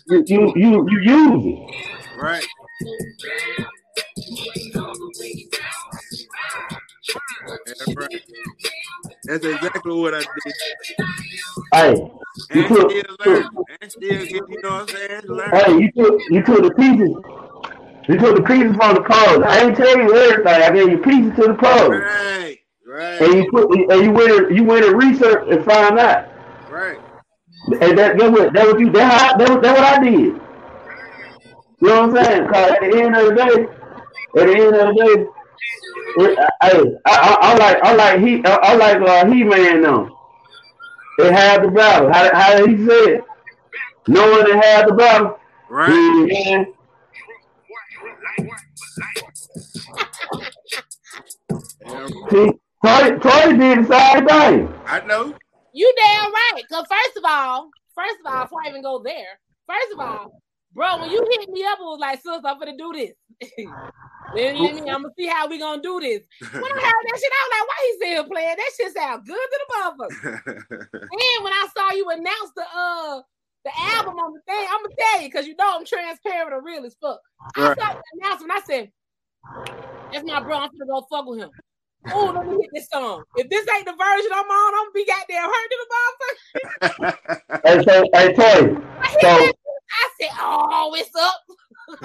you 0.06 0.24
you 0.26 0.52
you, 0.56 0.88
you 0.90 1.00
use 1.00 1.44
it. 1.46 2.16
Right. 2.16 2.46
That's 9.30 9.44
exactly 9.46 9.94
what 9.94 10.12
I 10.12 10.18
did. 10.18 10.54
Hey, 11.72 11.94
you 11.94 12.10
And 12.50 12.66
took, 12.66 12.90
still 12.90 13.16
learning. 13.24 13.48
And 13.80 13.92
still 13.92 14.26
get, 14.26 14.32
you 14.32 14.60
know 14.60 14.70
what 14.70 14.82
I'm 14.82 14.88
saying? 14.88 15.22
Learn. 15.26 15.50
hey, 15.52 15.78
you 15.78 15.92
took, 15.92 16.20
you 16.30 16.42
took 16.42 16.62
the 16.64 16.74
pieces. 16.74 17.14
You 18.08 18.18
took 18.18 18.34
the 18.36 18.42
pieces 18.42 18.74
from 18.74 18.94
the 18.96 19.02
pose. 19.02 19.42
I 19.46 19.66
ain't 19.66 19.76
tell 19.76 19.96
you 19.96 20.16
everything. 20.16 20.48
I 20.62 20.72
gave 20.74 20.88
you 20.90 20.98
pieces 20.98 21.32
to 21.36 21.42
the 21.46 21.54
pose, 21.54 21.90
Right. 21.90 22.58
Right. 22.84 23.20
and 23.22 23.34
you 23.34 23.50
put, 23.52 23.70
and 23.72 24.02
you 24.02 24.10
went, 24.10 24.32
and- 24.32 24.56
you 24.56 24.64
went 24.64 24.84
and 24.84 25.00
research 25.00 25.46
and 25.48 25.64
find 25.64 25.96
out. 26.00 26.26
Right. 26.68 26.98
And 27.80 27.96
that, 27.98 28.18
that 28.18 28.32
what, 28.32 28.52
that 28.52 28.66
what 28.66 28.80
you, 28.80 28.90
that, 28.90 29.12
how, 29.12 29.36
that, 29.36 29.48
what- 29.48 29.62
that 29.62 29.76
what 29.78 29.84
I 29.84 30.02
did. 30.02 30.12
You 31.82 31.88
know 31.88 32.08
what 32.08 32.18
I'm 32.18 32.24
saying? 32.24 32.48
Cause 32.48 32.70
at 32.72 32.80
the 32.80 33.00
end 33.00 33.14
of 33.14 33.26
the 33.28 33.34
day, 33.36 34.40
at 34.40 34.46
the 34.48 34.54
end 34.56 34.74
of 34.74 34.88
the 34.88 35.14
day, 35.14 35.26
it, 36.16 36.38
I, 36.60 36.70
I, 37.06 37.12
I, 37.12 37.36
I 37.40 37.54
like, 37.56 37.82
I 37.82 37.94
like 37.94 38.20
he, 38.20 38.44
I, 38.44 38.54
I 38.54 38.74
like 38.74 39.08
uh, 39.08 39.30
He 39.30 39.44
Man 39.44 39.82
now. 39.82 40.16
They 41.18 41.32
had 41.32 41.62
the 41.62 41.68
battle. 41.68 42.12
How, 42.12 42.34
how 42.34 42.56
did 42.56 42.70
he 42.70 42.86
say 42.86 43.14
it? 43.14 43.24
Knowing 44.08 44.44
they 44.44 44.56
had 44.56 44.88
the 44.88 44.94
battle. 44.94 45.38
Right. 45.68 46.26
Yeah. 46.28 46.64
Yeah, 51.82 52.06
See, 52.30 52.52
Toy, 52.84 53.18
Toy 53.18 53.52
did 53.56 53.84
the 53.84 53.86
same 53.88 54.26
thing. 54.26 54.74
I 54.86 55.00
know. 55.06 55.34
You 55.72 55.94
damn 55.96 56.32
right. 56.32 56.62
Cause 56.70 56.86
first 56.88 57.16
of 57.16 57.24
all, 57.26 57.70
first 57.94 58.16
of 58.24 58.32
all, 58.32 58.44
before 58.44 58.58
I 58.64 58.70
even 58.70 58.82
go 58.82 59.02
there, 59.02 59.38
first 59.66 59.92
of 59.92 60.00
all, 60.00 60.42
bro, 60.74 61.00
when 61.00 61.10
you 61.10 61.24
hit 61.30 61.50
me 61.50 61.64
up, 61.64 61.78
it 61.78 61.82
was 61.82 61.98
like, 62.00 62.20
sis, 62.20 62.40
I'm 62.44 62.58
gonna 62.58 62.76
do 62.76 62.92
this. 62.92 63.12
Me, 64.32 64.88
I'm 64.88 65.02
gonna 65.02 65.14
see 65.18 65.26
how 65.26 65.48
we 65.48 65.58
gonna 65.58 65.82
do 65.82 65.98
this. 66.00 66.20
When 66.52 66.62
I 66.62 66.80
heard 66.86 67.04
that 67.06 67.20
shit, 67.20 67.32
I 67.32 67.42
was 67.42 67.52
like, 67.56 67.68
why 67.68 67.78
he 67.82 67.92
still 67.96 68.24
playing? 68.28 68.56
That 68.56 68.70
shit 68.76 68.94
sound 68.94 69.26
good 69.26 69.34
to 69.52 69.60
the 69.60 69.74
motherfucker. 69.74 71.00
And 71.12 71.44
when 71.44 71.52
I 71.52 71.66
saw 71.76 71.90
you 71.92 72.08
announce 72.10 72.52
the 72.54 72.62
uh 72.62 73.20
the 73.64 73.70
album 73.98 74.14
on 74.20 74.32
the 74.32 74.40
thing, 74.46 74.66
I'm 74.70 74.82
gonna 74.82 74.94
tell 74.98 75.22
you 75.22 75.28
because 75.28 75.46
you 75.46 75.56
know 75.56 75.76
I'm 75.76 75.84
transparent 75.84 76.54
and 76.54 76.64
real 76.64 76.84
as 76.84 76.94
fuck. 77.00 77.20
I 77.56 77.60
Right. 77.68 77.76
saw 77.76 77.86
the 77.92 78.26
announcement. 78.26 78.52
I 78.52 78.60
said, 78.60 78.92
"That's 80.12 80.24
my 80.24 80.40
bro. 80.44 80.56
I'm 80.58 80.70
gonna 80.78 80.86
go 80.86 81.06
fuck 81.10 81.26
with 81.26 81.40
him." 81.40 81.50
Oh, 82.12 82.32
let 82.34 82.46
me 82.46 82.62
hit 82.62 82.70
this 82.72 82.88
song. 82.92 83.24
If 83.34 83.48
this 83.50 83.66
ain't 83.74 83.86
the 83.86 83.92
version 83.92 84.30
I'm 84.32 84.46
on, 84.46 84.74
I'm 84.74 84.84
gonna 84.84 84.94
be 84.94 85.04
goddamn 85.04 85.50
hurt 85.50 85.70
to 85.70 85.78
the 85.82 85.88
motherfucker. 85.94 87.16
Hey, 87.64 87.82
so, 87.82 88.04
hey, 88.14 88.32
Toy. 88.34 88.76
I, 89.02 89.16
So, 89.20 89.28
I 89.28 90.10
said, 90.20 90.30
"Oh, 90.38 90.94
it's 90.96 91.14
up." 91.16 91.40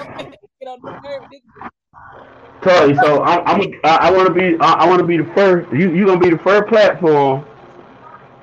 Get 0.60 0.68
on 0.68 0.80
the 0.82 0.92
nerve, 1.04 1.24
nigga. 1.32 3.02
So, 3.04 3.24
I'm, 3.24 3.62
I'm, 3.62 3.74
I, 3.84 4.08
I 4.08 4.12
want 4.12 4.28
to 4.28 4.34
be, 4.34 4.58
I, 4.60 4.74
I 4.74 4.88
want 4.88 5.00
to 5.00 5.06
be 5.06 5.18
the 5.18 5.32
first. 5.36 5.72
You, 5.72 5.94
you 5.94 6.06
gonna 6.06 6.20
be 6.20 6.32
the 6.32 6.40
first 6.40 6.68
platform 6.68 7.46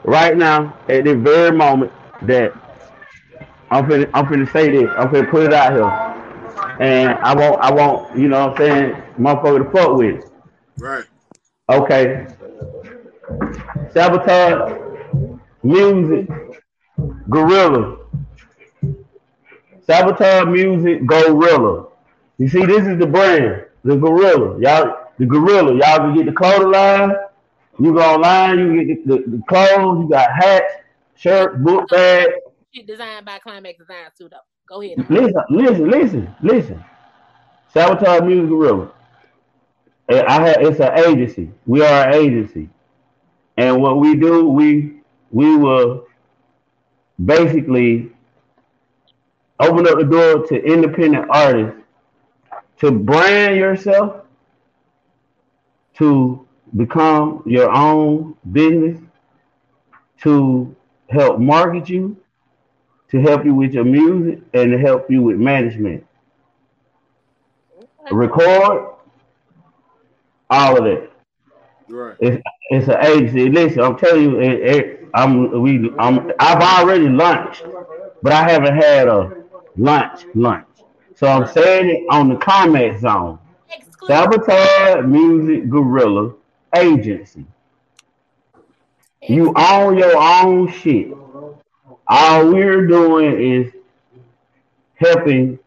right 0.05 0.37
now 0.37 0.79
at 0.89 1.05
this 1.05 1.17
very 1.17 1.51
moment 1.57 1.93
that 2.23 2.53
I'm 3.71 3.87
finna, 3.87 4.11
I'm 4.15 4.27
finna 4.27 4.53
say 4.53 4.71
this. 4.71 4.91
I'm 4.97 5.09
finna 5.09 5.31
put 5.31 5.45
it 5.45 5.53
out 5.53 5.73
here, 5.73 6.77
and 6.81 7.19
I 7.19 7.35
won't, 7.35 7.61
I 7.61 7.73
won't, 7.73 8.17
you 8.17 8.29
know 8.29 8.49
what 8.49 8.61
I'm 8.61 8.67
saying, 8.69 9.03
motherfucker 9.19 9.65
to 9.65 9.71
fuck 9.71 9.97
with. 9.97 10.25
right. 10.79 11.05
Okay. 11.69 12.27
Sabotage 13.93 14.79
music, 15.63 16.29
gorilla. 17.31 18.02
Sabotage 19.93 20.49
music, 20.49 21.05
gorilla. 21.05 21.87
You 22.39 22.49
see, 22.49 22.65
this 22.65 22.87
is 22.87 22.99
the 22.99 23.07
brand, 23.07 23.67
the 23.85 23.95
gorilla. 23.97 24.59
Y'all, 24.59 25.09
the 25.19 25.27
gorilla. 25.27 25.75
Y'all 25.75 25.99
can 25.99 26.15
get 26.15 26.25
the 26.25 26.33
clothing 26.33 26.71
line. 26.71 27.13
You 27.79 27.93
go 27.93 28.01
online, 28.01 28.59
you 28.59 28.85
get 28.85 29.07
the, 29.07 29.17
the, 29.17 29.37
the 29.37 29.43
clothes. 29.47 30.05
You 30.05 30.09
got 30.09 30.33
hats, 30.33 30.73
shirts, 31.15 31.59
book 31.59 31.91
bags. 31.91 32.33
Shit 32.75 32.87
designed 32.87 33.27
by 33.27 33.39
Climax 33.39 33.77
Design 33.77 34.07
too, 34.17 34.31
though. 34.31 34.39
Go 34.67 34.81
ahead. 34.81 34.97
Listen, 35.11 35.43
listen, 35.51 35.91
listen, 35.91 36.35
listen. 36.43 36.85
Sabotage 37.69 38.23
Music 38.23 38.49
Gorilla. 38.49 38.91
I 40.09 40.47
have 40.47 40.57
it's 40.61 40.81
an 40.81 40.99
agency. 40.99 41.51
We 41.67 41.83
are 41.83 42.09
an 42.09 42.15
agency. 42.15 42.71
And 43.59 43.83
what 43.83 43.99
we 43.99 44.17
do, 44.17 44.49
we 44.49 45.03
we 45.31 45.55
will 45.55 46.07
basically 47.23 48.12
open 49.63 49.87
up 49.87 49.99
the 49.99 50.05
door 50.05 50.47
to 50.47 50.65
independent 50.65 51.27
artists 51.31 51.79
to 52.79 52.91
brand 52.91 53.57
yourself, 53.57 54.25
to 55.95 56.47
become 56.77 57.43
your 57.47 57.71
own 57.71 58.35
business, 58.51 59.01
to 60.23 60.75
help 61.11 61.39
market 61.39 61.89
you, 61.89 62.17
to 63.11 63.21
help 63.21 63.45
you 63.45 63.55
with 63.55 63.73
your 63.73 63.85
music 63.85 64.41
and 64.55 64.73
to 64.73 64.79
help 64.79 65.09
you 65.11 65.23
with 65.23 65.37
management. 65.37 66.05
Record 68.11 68.89
all 70.51 70.79
of 70.79 70.87
it. 70.87 71.13
Right. 71.89 72.17
It's 72.21 72.43
it's 72.71 72.89
an 72.89 72.97
agency. 73.01 73.49
Listen, 73.49 73.81
I'm 73.83 73.97
telling 73.97 74.23
you, 74.23 74.41
it, 74.41 74.77
it, 74.77 75.09
I'm 75.15 75.63
we 75.63 75.91
I'm 75.99 76.33
I've 76.39 76.63
already 76.63 77.09
launched, 77.09 77.65
but 78.23 78.33
I 78.33 78.51
haven't 78.51 78.77
had 78.77 79.09
a 79.09 79.42
lunch 79.77 80.25
lunch. 80.35 80.67
So 81.15 81.27
I'm 81.27 81.47
saying 81.47 81.89
it 81.89 82.07
on 82.11 82.29
the 82.29 82.37
Climax 82.37 83.03
Zone. 83.03 83.39
Exclusive. 83.71 84.07
Sabotage 84.09 85.05
Music 85.07 85.69
Gorilla 85.69 86.35
Agency. 86.75 87.47
You 89.29 89.55
own 89.57 89.99
your 89.99 90.17
own 90.17 90.71
shit. 90.73 91.13
All 92.09 92.53
we're 92.53 92.87
doing 92.87 93.41
is 93.41 93.73
helping 94.97 95.59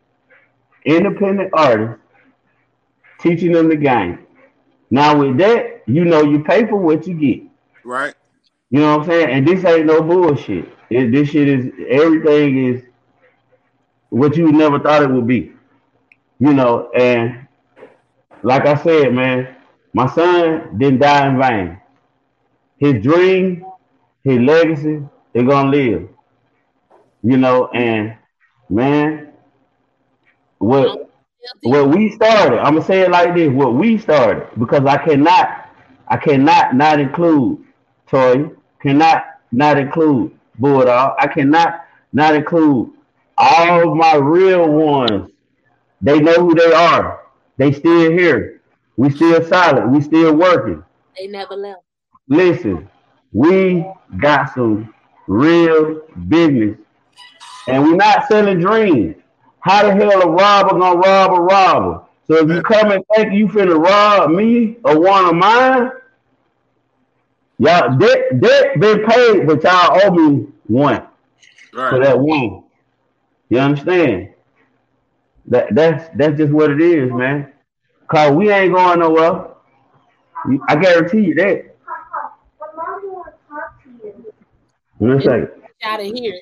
independent 0.83 1.51
artists, 1.53 2.01
teaching 3.19 3.51
them 3.51 3.69
the 3.69 3.75
game. 3.75 4.19
Now 4.91 5.17
with 5.17 5.37
that, 5.37 5.83
you 5.87 6.05
know 6.05 6.21
you 6.21 6.43
pay 6.43 6.65
for 6.67 6.77
what 6.77 7.07
you 7.07 7.13
get. 7.13 7.43
Right. 7.83 8.13
You 8.69 8.79
know 8.81 8.97
what 8.97 9.03
I'm 9.03 9.07
saying? 9.07 9.29
And 9.29 9.47
this 9.47 9.63
ain't 9.63 9.85
no 9.85 10.01
bullshit. 10.01 10.67
It, 10.89 11.11
this 11.11 11.29
shit 11.29 11.47
is 11.47 11.71
everything 11.89 12.65
is 12.65 12.83
what 14.09 14.35
you 14.37 14.51
never 14.51 14.79
thought 14.79 15.03
it 15.03 15.09
would 15.09 15.27
be. 15.27 15.51
You 16.39 16.53
know, 16.53 16.89
and 16.95 17.47
like 18.43 18.65
I 18.65 18.75
said, 18.75 19.13
man, 19.13 19.55
my 19.93 20.07
son 20.07 20.77
didn't 20.77 20.99
die 20.99 21.27
in 21.27 21.39
vain. 21.39 21.79
His 22.77 23.01
dream, 23.03 23.65
his 24.23 24.39
legacy, 24.39 25.01
they're 25.33 25.43
gonna 25.43 25.69
live. 25.69 26.09
You 27.23 27.37
know, 27.37 27.67
and 27.73 28.15
man, 28.69 29.33
what 30.59 31.09
what 31.63 31.89
we 31.89 32.09
started, 32.11 32.59
I'm 32.59 32.73
gonna 32.75 32.85
say 32.85 33.01
it 33.01 33.11
like 33.11 33.35
this: 33.35 33.49
what 33.51 33.73
we 33.75 33.97
started, 33.97 34.47
because 34.57 34.85
I 34.85 34.97
cannot, 34.97 35.69
I 36.07 36.17
cannot 36.17 36.75
not 36.75 36.99
include 36.99 37.63
Toy, 38.07 38.49
cannot 38.81 39.23
not 39.51 39.77
include 39.77 40.31
Bulldog, 40.59 41.15
I 41.19 41.27
cannot 41.27 41.85
not 42.13 42.35
include 42.35 42.91
all 43.37 43.91
of 43.91 43.97
my 43.97 44.15
real 44.15 44.69
ones. 44.71 45.31
They 46.01 46.19
know 46.19 46.35
who 46.35 46.55
they 46.55 46.73
are. 46.73 47.21
They 47.57 47.71
still 47.71 48.11
here. 48.11 48.61
We 48.97 49.09
still 49.09 49.43
solid. 49.43 49.89
We 49.91 50.01
still 50.01 50.35
working. 50.35 50.83
They 51.17 51.27
never 51.27 51.55
left. 51.55 51.81
Listen, 52.27 52.89
we 53.33 53.85
got 54.19 54.53
some 54.53 54.93
real 55.27 56.01
business, 56.27 56.77
and 57.67 57.83
we're 57.83 57.95
not 57.95 58.27
selling 58.27 58.59
dreams. 58.59 59.15
How 59.59 59.83
the 59.83 59.93
hell 59.93 60.21
a 60.21 60.29
robber 60.29 60.77
gonna 60.79 60.99
rob 60.99 61.31
a 61.33 61.41
robber? 61.41 62.01
So 62.27 62.35
if 62.37 62.49
you 62.49 62.61
come 62.61 62.91
and 62.91 63.03
think 63.15 63.33
you 63.33 63.47
finna 63.47 63.79
rob 63.81 64.31
me 64.31 64.77
or 64.83 64.99
one 64.99 65.25
of 65.25 65.35
mine, 65.35 65.91
y'all 67.59 67.97
debt 67.97 68.41
debt 68.41 68.79
been 68.79 69.05
paid, 69.05 69.47
but 69.47 69.63
y'all 69.63 69.99
owe 70.03 70.11
me 70.11 70.47
one 70.67 71.03
for 71.89 71.99
that 71.99 72.19
one. 72.19 72.64
You 73.49 73.59
understand? 73.59 74.29
That 75.47 75.75
that's 75.75 76.09
that's 76.15 76.37
just 76.37 76.51
what 76.51 76.71
it 76.71 76.81
is, 76.81 77.11
man. 77.11 77.53
Cause 78.07 78.31
we 78.31 78.49
ain't 78.51 78.73
going 78.73 78.99
nowhere. 78.99 79.47
I 80.67 80.75
guarantee 80.75 81.21
you 81.21 81.35
that. 81.35 81.75
A 85.01 85.21
second. 85.21 85.49
Out 85.83 85.99
of 85.99 86.05
here. 86.05 86.41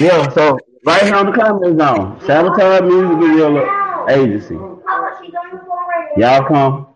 Yeah, 0.00 0.28
so 0.30 0.58
right 0.84 1.02
here 1.02 1.14
on 1.14 1.26
the 1.26 1.32
Climax 1.32 1.78
Zone, 1.78 2.20
Sabotage 2.26 2.82
Music 2.82 3.18
Gorilla 3.18 4.06
Agency. 4.10 4.54
Y'all 6.16 6.44
come, 6.46 6.86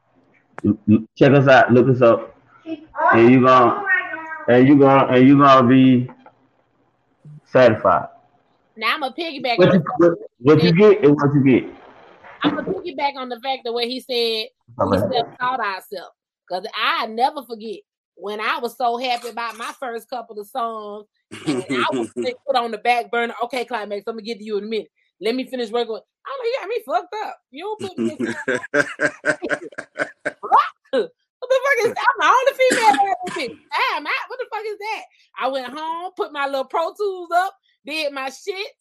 check 1.16 1.32
us 1.32 1.48
out, 1.48 1.72
look 1.72 1.88
us 1.88 2.02
up, 2.02 2.36
and 2.66 3.30
you 3.30 3.44
gonna 3.44 3.84
and 4.48 4.68
you 4.68 4.78
gonna 4.78 5.12
and 5.12 5.26
you 5.26 5.38
gonna 5.38 5.66
be 5.66 6.10
satisfied. 7.46 8.08
Now 8.82 8.94
I'm 8.94 9.00
gonna 9.00 9.14
piggyback 9.14 9.58
What 9.58 9.68
on 9.68 9.74
you, 9.76 9.84
what, 9.98 10.18
what 10.38 10.62
you 10.64 10.72
get 10.72 11.04
is 11.04 11.10
what 11.12 11.32
you 11.32 11.44
get. 11.44 11.64
I'm 12.42 12.56
gonna 12.56 12.68
piggyback 12.68 13.14
on 13.14 13.28
the 13.28 13.38
fact 13.38 13.60
that 13.64 13.72
what 13.72 13.84
he 13.84 14.00
said 14.00 14.48
we 14.90 14.98
self 14.98 15.38
taught 15.38 15.60
ourselves. 15.60 16.10
Cause 16.50 16.66
I 16.76 17.06
never 17.06 17.44
forget. 17.44 17.78
when 18.16 18.40
I 18.40 18.58
was 18.58 18.76
so 18.76 18.96
happy 18.96 19.28
about 19.28 19.56
my 19.56 19.72
first 19.78 20.10
couple 20.10 20.40
of 20.40 20.48
songs, 20.48 21.06
and 21.46 21.64
I 21.70 21.86
was 21.92 22.10
put 22.12 22.56
on 22.56 22.72
the 22.72 22.78
back 22.78 23.12
burner. 23.12 23.34
Okay, 23.44 23.64
climax, 23.64 24.02
I'm 24.08 24.14
gonna 24.14 24.22
get 24.22 24.38
to 24.38 24.44
you 24.44 24.58
in 24.58 24.64
a 24.64 24.66
minute. 24.66 24.88
Let 25.20 25.36
me 25.36 25.44
finish 25.44 25.70
working. 25.70 25.92
with- 25.92 26.02
I'm 26.26 26.38
like, 26.40 26.46
you 26.46 26.56
got 26.60 26.68
me 26.68 26.82
fucked 26.84 27.14
up. 27.24 27.36
You 27.52 27.64
don't 27.64 27.80
put 27.80 27.98
me. 27.98 28.16
what 30.92 30.92
the 30.92 31.00
fuck 31.00 31.78
is 31.84 31.94
that? 31.94 32.06
I'm 32.08 32.18
the 32.18 32.26
only 32.26 32.52
female 32.58 32.92
that 32.92 33.16
ever 33.28 33.36
been. 33.36 33.50
Damn, 33.58 34.06
I, 34.06 34.08
what 34.28 34.38
the 34.38 34.46
fuck 34.50 34.64
is 34.66 34.78
that? 34.78 35.02
I 35.40 35.48
went 35.48 35.72
home, 35.72 36.12
put 36.16 36.32
my 36.32 36.46
little 36.46 36.64
Pro 36.64 36.92
Tools 36.94 37.30
up, 37.34 37.54
did 37.86 38.12
my 38.12 38.30
shit. 38.30 38.72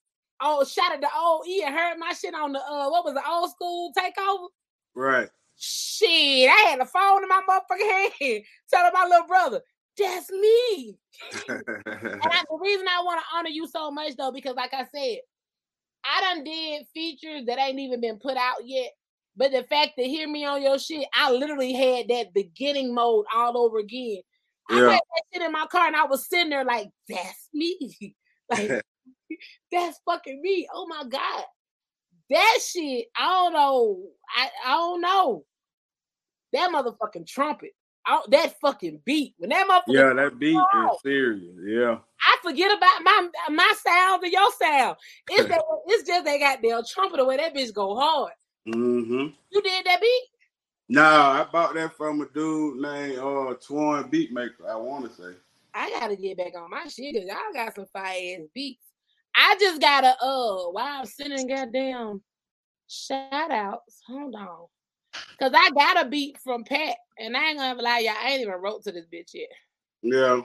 Oh, 0.42 0.64
shot 0.64 0.94
at 0.94 1.02
the 1.02 1.10
old 1.16 1.46
E 1.48 1.64
and 1.64 1.76
heard 1.76 1.98
my 2.00 2.14
shit 2.14 2.34
on 2.34 2.52
the 2.52 2.60
uh 2.60 2.90
what 2.90 3.06
was 3.06 3.14
the 3.14 3.28
old 3.30 3.52
school 3.52 3.94
takeover? 3.98 4.48
right. 4.96 5.30
Shit, 5.64 6.50
I 6.50 6.70
had 6.70 6.82
the 6.82 6.86
phone 6.86 7.22
in 7.22 7.30
my 7.30 7.42
motherfucking 7.48 8.12
hand 8.20 8.44
telling 8.74 8.92
my 8.94 9.06
little 9.08 9.28
brother, 9.28 9.62
that's 9.98 10.32
me. 10.32 10.98
And 11.48 12.34
I, 12.34 12.44
the 12.50 12.60
reason 12.62 12.88
I 12.88 13.04
want 13.04 13.20
to 13.20 13.38
honor 13.38 13.50
you 13.50 13.68
so 13.68 13.92
much 13.92 14.16
though, 14.16 14.32
because 14.32 14.56
like 14.56 14.74
I 14.74 14.86
said, 14.86 15.18
I 16.04 16.22
done 16.22 16.44
did 16.44 16.86
features 16.94 17.46
that 17.46 17.60
ain't 17.60 17.80
even 17.80 18.02
been 18.02 18.18
put 18.18 18.38
out 18.38 18.66
yet. 18.66 18.92
But 19.36 19.52
the 19.52 19.64
fact 19.64 19.94
to 19.98 20.04
hear 20.04 20.28
me 20.28 20.46
on 20.46 20.62
your 20.62 20.78
shit, 20.78 21.06
I 21.14 21.32
literally 21.32 21.74
had 21.74 22.08
that 22.10 22.34
beginning 22.34 22.94
mode 22.94 23.26
all 23.34 23.58
over 23.58 23.80
again. 23.80 24.22
I 24.70 24.76
had 24.76 24.86
that 24.88 25.24
shit 25.34 25.42
in 25.42 25.52
my 25.52 25.66
car 25.68 25.88
and 25.88 25.96
I 25.96 26.06
was 26.06 26.28
sitting 26.28 26.50
there 26.50 26.66
like, 26.66 26.90
that's 27.08 27.50
me. 27.54 28.16
like, 28.50 28.82
that's 29.72 30.00
fucking 30.06 30.42
me. 30.42 30.68
Oh 30.74 30.88
my 30.88 31.04
God. 31.08 31.46
That 32.30 32.60
shit, 32.66 33.08
I 33.18 33.26
don't 33.26 33.54
know. 33.54 34.00
I, 34.36 34.50
I 34.66 34.72
don't 34.72 35.02
know. 35.02 35.46
That 36.54 36.72
motherfucking 36.72 37.28
trumpet. 37.28 37.72
I- 38.06 38.24
that 38.30 38.60
fucking 38.60 39.02
beat. 39.06 39.36
When 39.38 39.50
that 39.52 39.68
motherfucker 39.68 39.94
yeah, 39.94 40.14
that 40.14 40.40
beat 40.40 40.56
Wow. 40.56 40.94
is 40.96 41.02
serious. 41.02 41.56
Yeah. 41.66 41.98
I 42.22 42.38
forget 42.44 42.76
about 42.76 43.04
my 43.04 43.28
my 43.50 43.74
sound 43.86 44.24
and 44.24 44.32
your 44.32 44.52
sound. 44.60 44.98
It's 45.32 45.48
that, 45.50 45.62
it's 45.88 46.08
just 46.08 46.26
that 46.26 46.40
goddamn 46.40 46.82
trumpet 46.92 47.18
the 47.18 47.26
way 47.26 47.38
that 47.38 47.54
bitch 47.56 47.74
go 47.74 47.96
hard. 47.96 48.34
Mm-hmm. 48.68 49.28
You 49.52 49.62
did 49.62 49.86
that 49.86 50.02
beat? 50.02 50.24
Nah, 50.90 51.42
I 51.42 51.48
bought 51.52 51.74
that 51.76 51.94
from 51.96 52.22
a 52.22 52.26
dude 52.28 52.82
named 52.82 53.18
uh 53.20 53.56
Twan 53.66 54.12
Beatmaker, 54.12 54.70
I 54.70 54.76
wanna 54.76 55.10
say. 55.10 55.36
I 55.74 55.90
gotta 55.92 56.16
get 56.16 56.38
back 56.38 56.54
on 56.58 56.70
my 56.70 56.84
shit 56.88 57.14
because 57.14 57.28
y'all 57.28 57.54
got 57.54 57.76
some 57.76 57.86
fire 57.94 58.38
ass 58.40 58.48
beats. 58.54 58.86
I 59.36 59.56
just 59.60 59.82
gotta 59.82 60.16
uh 60.22 60.70
while 60.72 61.00
I'm 61.00 61.06
sending 61.06 61.48
goddamn 61.48 62.22
shout 62.88 63.52
outs. 63.52 64.02
Hold 64.08 64.36
on. 64.36 64.68
Cause 65.40 65.52
I 65.56 65.72
got 65.72 66.06
a 66.06 66.10
beat 66.10 66.38
from 66.44 66.64
Pat 66.64 66.96
and 67.18 67.36
I 67.36 67.50
ain't 67.50 67.58
gonna 67.58 67.82
lie, 67.82 68.00
y'all. 68.00 68.14
I 68.22 68.32
ain't 68.32 68.42
even 68.42 68.54
wrote 68.54 68.84
to 68.84 68.92
this 68.92 69.08
bitch 69.12 69.34
yet. 69.34 69.50
Yeah. 70.02 70.42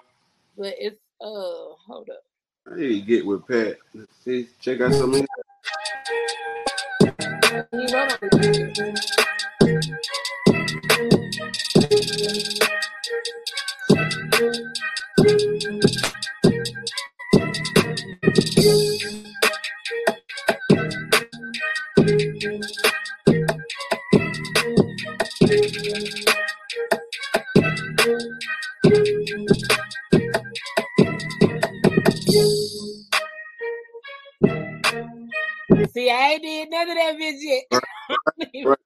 But 0.57 0.75
it's 0.79 1.01
uh 1.21 1.75
hold 1.87 2.09
up. 2.11 2.23
I 2.71 2.77
need 2.77 3.01
to 3.01 3.07
get 3.07 3.27
with 3.27 3.47
Pat. 3.47 3.79
Let's 3.95 4.13
see, 4.25 4.49
check 4.61 4.81
out 4.81 4.93
some 4.93 5.27
See, 35.93 36.11
I 36.11 36.33
ain't 36.33 36.43
did 36.43 36.71
none 36.71 36.91
of 36.91 36.97
that 36.97 37.17
bitch 37.21 37.41
yet. 37.43 37.65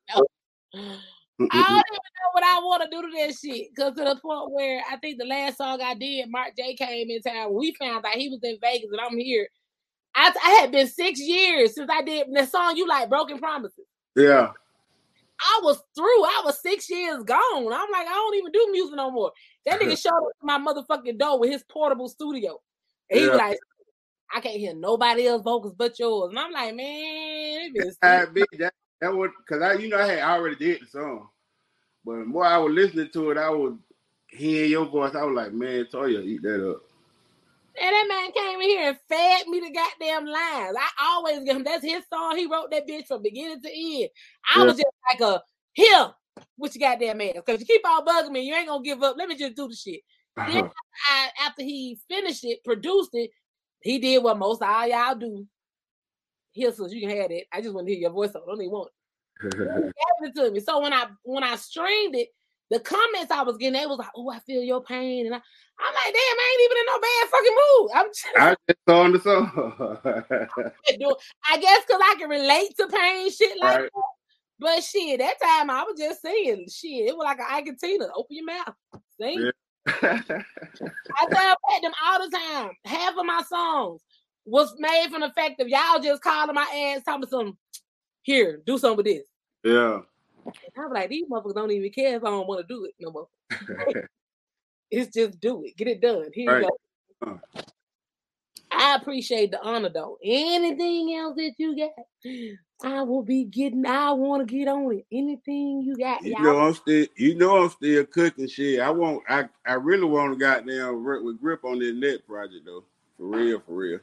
even 2.44 2.48
Right. 2.48 2.80
know. 2.80 2.80
I 2.80 2.88
don't 2.88 2.88
even 2.88 2.88
know 2.88 2.88
what 2.88 2.88
I 2.88 2.88
want 2.88 2.90
to 2.90 2.90
do 2.90 3.02
to 3.02 3.18
that 3.18 3.34
shit. 3.38 3.76
Cause 3.76 3.94
to 3.94 4.04
the 4.04 4.20
point 4.20 4.52
where 4.52 4.82
I 4.90 4.96
think 4.96 5.18
the 5.18 5.26
last 5.26 5.58
song 5.58 5.80
I 5.82 5.94
did, 5.94 6.30
Mark 6.30 6.56
J 6.56 6.74
came 6.74 7.10
in 7.10 7.22
town. 7.22 7.54
We 7.54 7.74
found 7.74 8.04
out 8.04 8.14
he 8.14 8.28
was 8.28 8.40
in 8.42 8.58
Vegas 8.60 8.90
and 8.92 9.00
I'm 9.00 9.18
here. 9.18 9.48
I, 10.14 10.32
I 10.44 10.50
had 10.60 10.72
been 10.72 10.88
six 10.88 11.20
years 11.20 11.74
since 11.74 11.90
I 11.92 12.02
did 12.02 12.28
the 12.32 12.46
song 12.46 12.76
you 12.76 12.88
like, 12.88 13.08
Broken 13.08 13.38
Promises. 13.38 13.86
Yeah. 14.16 14.52
I 15.40 15.60
was 15.62 15.82
through. 15.94 16.24
I 16.24 16.42
was 16.44 16.60
six 16.60 16.90
years 16.90 17.22
gone. 17.24 17.38
I'm 17.56 17.90
like, 17.90 18.06
I 18.06 18.12
don't 18.12 18.36
even 18.36 18.52
do 18.52 18.68
music 18.72 18.96
no 18.96 19.10
more. 19.10 19.32
That 19.66 19.80
nigga 19.80 19.98
showed 20.02 20.10
up 20.10 20.32
to 20.40 20.46
my 20.46 20.58
motherfucking 20.58 21.18
door 21.18 21.40
with 21.40 21.50
his 21.50 21.64
portable 21.64 22.08
studio. 22.08 22.60
And 23.10 23.20
he 23.20 23.28
was 23.28 23.36
Yeah. 23.36 23.44
like, 23.46 23.58
I 24.34 24.40
can't 24.40 24.56
hear 24.56 24.74
nobody 24.74 25.26
else 25.26 25.42
vocals 25.42 25.74
but 25.76 25.98
yours. 25.98 26.30
And 26.30 26.38
I'm 26.38 26.52
like, 26.52 26.74
man, 26.74 26.86
it 26.86 27.74
been 27.74 27.92
I 28.02 28.20
six 28.20 28.32
beat 28.32 28.48
that 28.58 28.74
that 29.00 29.14
was 29.14 29.30
cause 29.48 29.62
I 29.62 29.74
you 29.74 29.88
know 29.88 29.98
I 29.98 30.06
had 30.06 30.18
already 30.20 30.56
did 30.56 30.82
the 30.82 30.86
song. 30.86 31.28
But 32.10 32.18
the 32.18 32.24
more 32.24 32.44
I 32.44 32.58
was 32.58 32.74
listening 32.74 33.08
to 33.12 33.30
it, 33.30 33.38
I 33.38 33.50
was 33.50 33.74
hearing 34.30 34.72
your 34.72 34.86
voice. 34.86 35.14
I 35.14 35.22
was 35.22 35.36
like, 35.36 35.52
man, 35.52 35.86
Toya, 35.92 36.24
eat 36.24 36.42
that 36.42 36.68
up. 36.68 36.82
And 37.80 37.92
that 37.92 38.06
man 38.08 38.32
came 38.32 38.60
in 38.60 38.68
here 38.68 38.88
and 38.88 38.98
fed 39.08 39.46
me 39.46 39.60
the 39.60 39.70
goddamn 39.70 40.26
lines. 40.26 40.76
I 40.76 40.88
always 41.02 41.44
get 41.44 41.54
him. 41.54 41.62
That's 41.62 41.84
his 41.84 42.02
song. 42.12 42.36
He 42.36 42.46
wrote 42.46 42.72
that 42.72 42.88
bitch 42.88 43.06
from 43.06 43.22
beginning 43.22 43.62
to 43.62 43.70
end. 43.72 44.10
I 44.52 44.58
Yeah. 44.58 44.64
was 44.64 44.74
just 44.74 44.88
like 45.08 45.20
a 45.20 45.40
here, 45.72 46.12
what 46.56 46.74
you 46.74 46.80
goddamn 46.80 47.20
ass. 47.20 47.34
Because 47.36 47.60
you 47.60 47.66
keep 47.66 47.86
on 47.86 48.04
bugging 48.04 48.32
me. 48.32 48.40
You 48.40 48.56
ain't 48.56 48.66
gonna 48.66 48.82
give 48.82 49.00
up. 49.04 49.14
Let 49.16 49.28
me 49.28 49.36
just 49.36 49.54
do 49.54 49.68
the 49.68 49.76
shit. 49.76 50.00
Then 50.36 50.64
uh-huh. 50.64 50.68
I, 51.10 51.46
after 51.46 51.62
he 51.62 52.00
finished 52.08 52.44
it, 52.44 52.64
produced 52.64 53.10
it, 53.12 53.30
he 53.82 54.00
did 54.00 54.24
what 54.24 54.36
most 54.36 54.62
of 54.62 54.68
all 54.68 54.88
y'all 54.88 55.14
do. 55.14 55.46
Here, 56.50 56.72
so 56.72 56.88
you 56.88 57.06
can 57.06 57.16
have 57.16 57.30
it. 57.30 57.46
I 57.52 57.60
just 57.60 57.72
want 57.72 57.86
to 57.86 57.92
hear 57.92 58.00
your 58.00 58.10
voice. 58.10 58.32
So 58.32 58.42
I 58.42 58.46
don't 58.46 58.62
even 58.62 58.72
want 58.72 58.90
it. 59.42 59.52
Gave 59.52 59.92
it 60.28 60.34
to 60.36 60.50
me. 60.50 60.60
So 60.60 60.80
when 60.80 60.92
I 60.92 61.06
when 61.22 61.44
I 61.44 61.56
streamed 61.56 62.16
it, 62.16 62.28
the 62.70 62.80
comments 62.80 63.30
I 63.30 63.42
was 63.42 63.56
getting, 63.56 63.80
they 63.80 63.86
was 63.86 63.98
like, 63.98 64.10
"Oh, 64.16 64.30
I 64.30 64.38
feel 64.40 64.62
your 64.62 64.82
pain," 64.82 65.26
and 65.26 65.34
I, 65.34 65.38
I'm 65.38 65.94
like, 65.94 66.04
"Damn, 66.04 66.38
I 66.38 66.52
ain't 66.52 66.64
even 66.64 66.76
in 66.78 66.86
no 66.86 67.00
bad 67.00 67.28
fucking 67.30 67.56
mood." 67.56 67.90
I'm 67.94 68.06
just, 68.08 68.26
I 68.36 68.56
just 68.68 68.88
on 68.88 69.12
the 69.12 69.20
song. 69.20 70.72
I 71.50 71.58
guess 71.58 71.82
because 71.86 72.00
I 72.02 72.14
can 72.18 72.30
relate 72.30 72.76
to 72.76 72.86
pain, 72.86 73.30
shit 73.30 73.58
like 73.60 73.78
Right. 73.78 73.90
that. 73.92 74.02
But 74.60 74.84
shit, 74.84 75.18
that 75.20 75.40
time 75.40 75.70
I 75.70 75.82
was 75.84 75.98
just 75.98 76.20
saying 76.20 76.66
shit. 76.70 77.08
It 77.08 77.16
was 77.16 77.24
like 77.24 77.38
an 77.38 77.46
Ike 77.48 77.70
Open 78.14 78.36
your 78.36 78.44
mouth. 78.44 78.74
Sing. 79.18 79.40
Yeah. 79.40 79.52
I 80.02 81.26
tell 81.30 81.56
Pat 81.68 81.82
them 81.82 81.92
all 82.04 82.28
the 82.28 82.30
time. 82.30 82.70
Half 82.84 83.16
of 83.16 83.24
my 83.24 83.42
songs 83.48 84.02
was 84.44 84.74
made 84.78 85.08
from 85.10 85.22
the 85.22 85.30
fact 85.30 85.60
of 85.60 85.68
y'all 85.68 86.00
just 86.02 86.22
calling 86.22 86.54
my 86.54 86.94
ass, 86.94 87.02
talking 87.04 87.28
some 87.28 87.56
here, 88.22 88.60
do 88.66 88.78
something 88.78 88.96
with 88.98 89.06
this. 89.06 89.22
yeah. 89.64 90.00
And 90.46 90.54
I'm 90.84 90.92
like, 90.92 91.10
these 91.10 91.26
motherfuckers 91.28 91.54
don't 91.54 91.70
even 91.70 91.90
care 91.92 92.16
if 92.16 92.24
I 92.24 92.30
don't 92.30 92.46
want 92.48 92.66
to 92.66 92.74
do 92.74 92.84
it 92.84 92.94
no 93.00 93.10
more. 93.12 93.28
It's 94.90 95.14
just 95.14 95.38
do 95.38 95.62
it. 95.64 95.76
Get 95.76 95.86
it 95.86 96.00
done. 96.00 96.30
Here 96.34 96.50
Right. 96.50 96.62
you 96.64 96.68
go. 97.22 97.30
Uh-huh. 97.30 97.60
I 98.72 98.96
appreciate 98.96 99.52
the 99.52 99.62
honor 99.62 99.88
though. 99.88 100.18
Anything 100.24 101.14
else 101.14 101.36
that 101.36 101.52
you 101.58 101.76
got, 101.76 101.90
I 102.82 103.02
will 103.02 103.22
be 103.22 103.44
getting. 103.44 103.86
I 103.86 104.10
want 104.12 104.48
to 104.48 104.52
get 104.52 104.66
on 104.66 104.92
it. 104.92 105.06
Anything 105.12 105.82
you 105.82 105.96
got, 105.96 106.24
You 106.24 106.32
y'all. 106.32 106.42
know 106.42 106.58
I'm 106.58 106.74
still 106.74 107.06
you 107.16 107.34
know 107.36 107.62
I'm 107.62 107.70
still 107.70 108.04
cooking 108.06 108.48
shit. 108.48 108.80
I 108.80 108.90
want 108.90 109.22
I 109.28 109.48
I 109.64 109.74
really 109.74 110.06
want 110.06 110.32
to 110.32 110.38
goddamn 110.38 111.04
work 111.04 111.22
with 111.22 111.40
grip 111.40 111.64
on 111.64 111.78
this 111.78 111.94
net 111.94 112.26
project 112.26 112.64
though. 112.64 112.82
For 113.16 113.26
real, 113.26 113.60
for 113.64 113.72
real. 113.74 114.00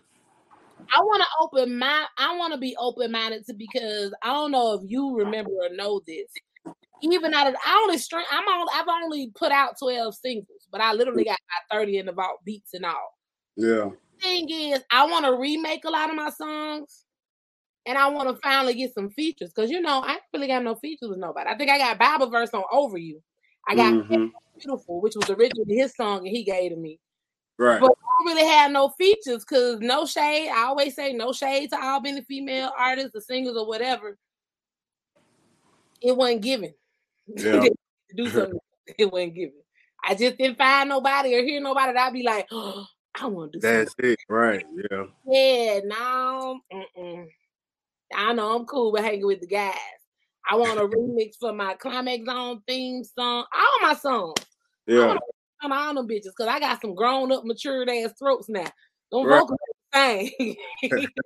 I 0.94 1.00
want 1.00 1.22
to 1.22 1.28
open 1.42 1.78
my. 1.78 2.06
I 2.18 2.36
want 2.36 2.54
to 2.54 2.60
be 2.60 2.76
open 2.78 3.12
minded 3.12 3.46
to 3.48 3.54
because 3.54 4.14
I 4.24 4.34
don't 4.34 4.52
know 4.52 4.74
if 4.74 4.82
you 4.86 5.16
remember 5.16 5.52
or 5.52 5.70
know 5.76 6.02
this. 6.08 6.28
Even 7.02 7.34
out 7.34 7.48
of 7.48 7.56
I 7.66 7.80
only 7.84 7.98
string. 7.98 8.26
I'm 8.32 8.44
on. 8.44 8.68
I've 8.74 9.04
only 9.04 9.32
put 9.36 9.52
out 9.52 9.76
twelve 9.80 10.16
singles, 10.16 10.68
but 10.72 10.82
I 10.82 10.94
literally 10.94 11.26
got 11.26 11.40
my 11.50 11.78
thirty 11.78 11.98
in 11.98 12.08
the 12.08 12.12
vault 12.12 12.40
beats 12.44 12.74
and 12.74 12.86
all. 12.86 13.18
Yeah. 13.56 13.90
Thing 14.22 14.50
is, 14.50 14.82
I 14.92 15.06
want 15.06 15.26
to 15.26 15.34
remake 15.38 15.86
a 15.86 15.92
lot 15.92 16.10
of 16.10 16.16
my 16.16 16.32
songs, 16.32 17.06
and 17.86 17.98
I 17.98 18.08
want 18.10 18.30
to 18.30 18.42
finally 18.42 18.74
get 18.74 18.94
some 18.94 19.12
features 19.12 19.52
because 19.56 19.70
you 19.70 19.80
know 19.82 20.00
I 20.00 20.14
ain't 20.14 20.22
really 20.34 20.48
got 20.48 20.64
no 20.64 20.76
features 20.76 21.10
with 21.10 21.20
nobody. 21.20 21.50
I 21.50 21.58
think 21.58 21.70
I 21.70 21.78
got 21.78 22.00
Bible 22.00 22.30
verse 22.30 22.50
on 22.54 22.64
Over 22.72 22.98
You. 22.98 23.22
I 23.68 23.76
got 23.76 23.94
Mhm. 23.94 24.32
Beautiful, 24.58 25.02
which 25.02 25.16
was 25.16 25.30
originally 25.30 25.76
his 25.76 25.96
song, 25.96 26.20
and 26.20 26.36
he 26.36 26.44
gave 26.44 26.72
to 26.72 26.78
me. 26.78 27.00
Right. 27.58 27.80
But 27.82 27.92
I 27.92 28.24
don't 28.24 28.36
really 28.36 28.48
have 28.48 28.72
no 28.72 28.90
features 28.90 29.44
because 29.44 29.80
no 29.80 30.06
shade. 30.06 30.50
I 30.50 30.66
always 30.66 30.96
say 30.96 31.14
no 31.14 31.32
shade 31.34 31.70
to 31.72 31.80
all 31.84 32.00
being 32.02 32.22
female 32.24 32.72
artists, 32.78 33.12
the 33.14 33.22
singers, 33.22 33.56
or 33.58 33.68
whatever. 33.68 34.18
It 36.02 36.16
wasn't 36.16 36.42
given. 36.42 36.74
Yeah. 37.36 37.66
do 38.16 38.30
something. 38.30 38.60
It 38.98 39.12
wasn't 39.12 39.36
given. 39.36 39.60
I 40.08 40.16
just 40.16 40.38
didn't 40.38 40.58
find 40.58 40.88
nobody 40.88 41.36
or 41.36 41.44
hear 41.44 41.60
nobody 41.60 41.92
that 41.92 42.08
I'd 42.08 42.14
be 42.14 42.24
like, 42.24 42.48
oh, 42.52 42.86
I 43.20 43.26
want 43.26 43.52
to 43.52 43.60
do 43.60 43.68
That's 43.68 43.94
it. 44.00 44.18
Right. 44.30 44.64
Yeah. 44.76 44.84
something. 44.98 45.14
Yeah, 45.28 45.80
no. 45.84 46.62
Mm-mm. 46.72 47.28
I 48.16 48.32
know 48.34 48.56
I'm 48.56 48.66
cool 48.66 48.94
with 48.94 49.04
hanging 49.04 49.26
with 49.26 49.42
the 49.42 49.48
guys. 49.48 49.74
I 50.50 50.56
want 50.56 50.80
a 50.80 50.84
remix 50.88 51.36
for 51.38 51.52
my 51.52 51.74
Climax 51.74 52.26
Zone 52.26 52.62
theme 52.66 53.04
song. 53.04 53.44
All 53.54 53.80
my 53.82 53.94
songs. 53.96 54.36
I 54.88 54.94
Yeah. 54.94 55.08
want 55.08 55.20
on 55.64 55.72
all 55.72 55.94
them 55.94 56.08
bitches 56.08 56.34
because 56.38 56.48
I 56.48 56.60
got 56.60 56.82
some 56.82 56.96
grown 56.96 57.32
up, 57.32 57.46
matured 57.46 57.90
ass 57.90 58.14
throats 58.18 58.50
now. 58.50 58.70
Them 59.12 59.26
Right. 59.26 59.44
the 59.48 59.58
same. 59.94 60.56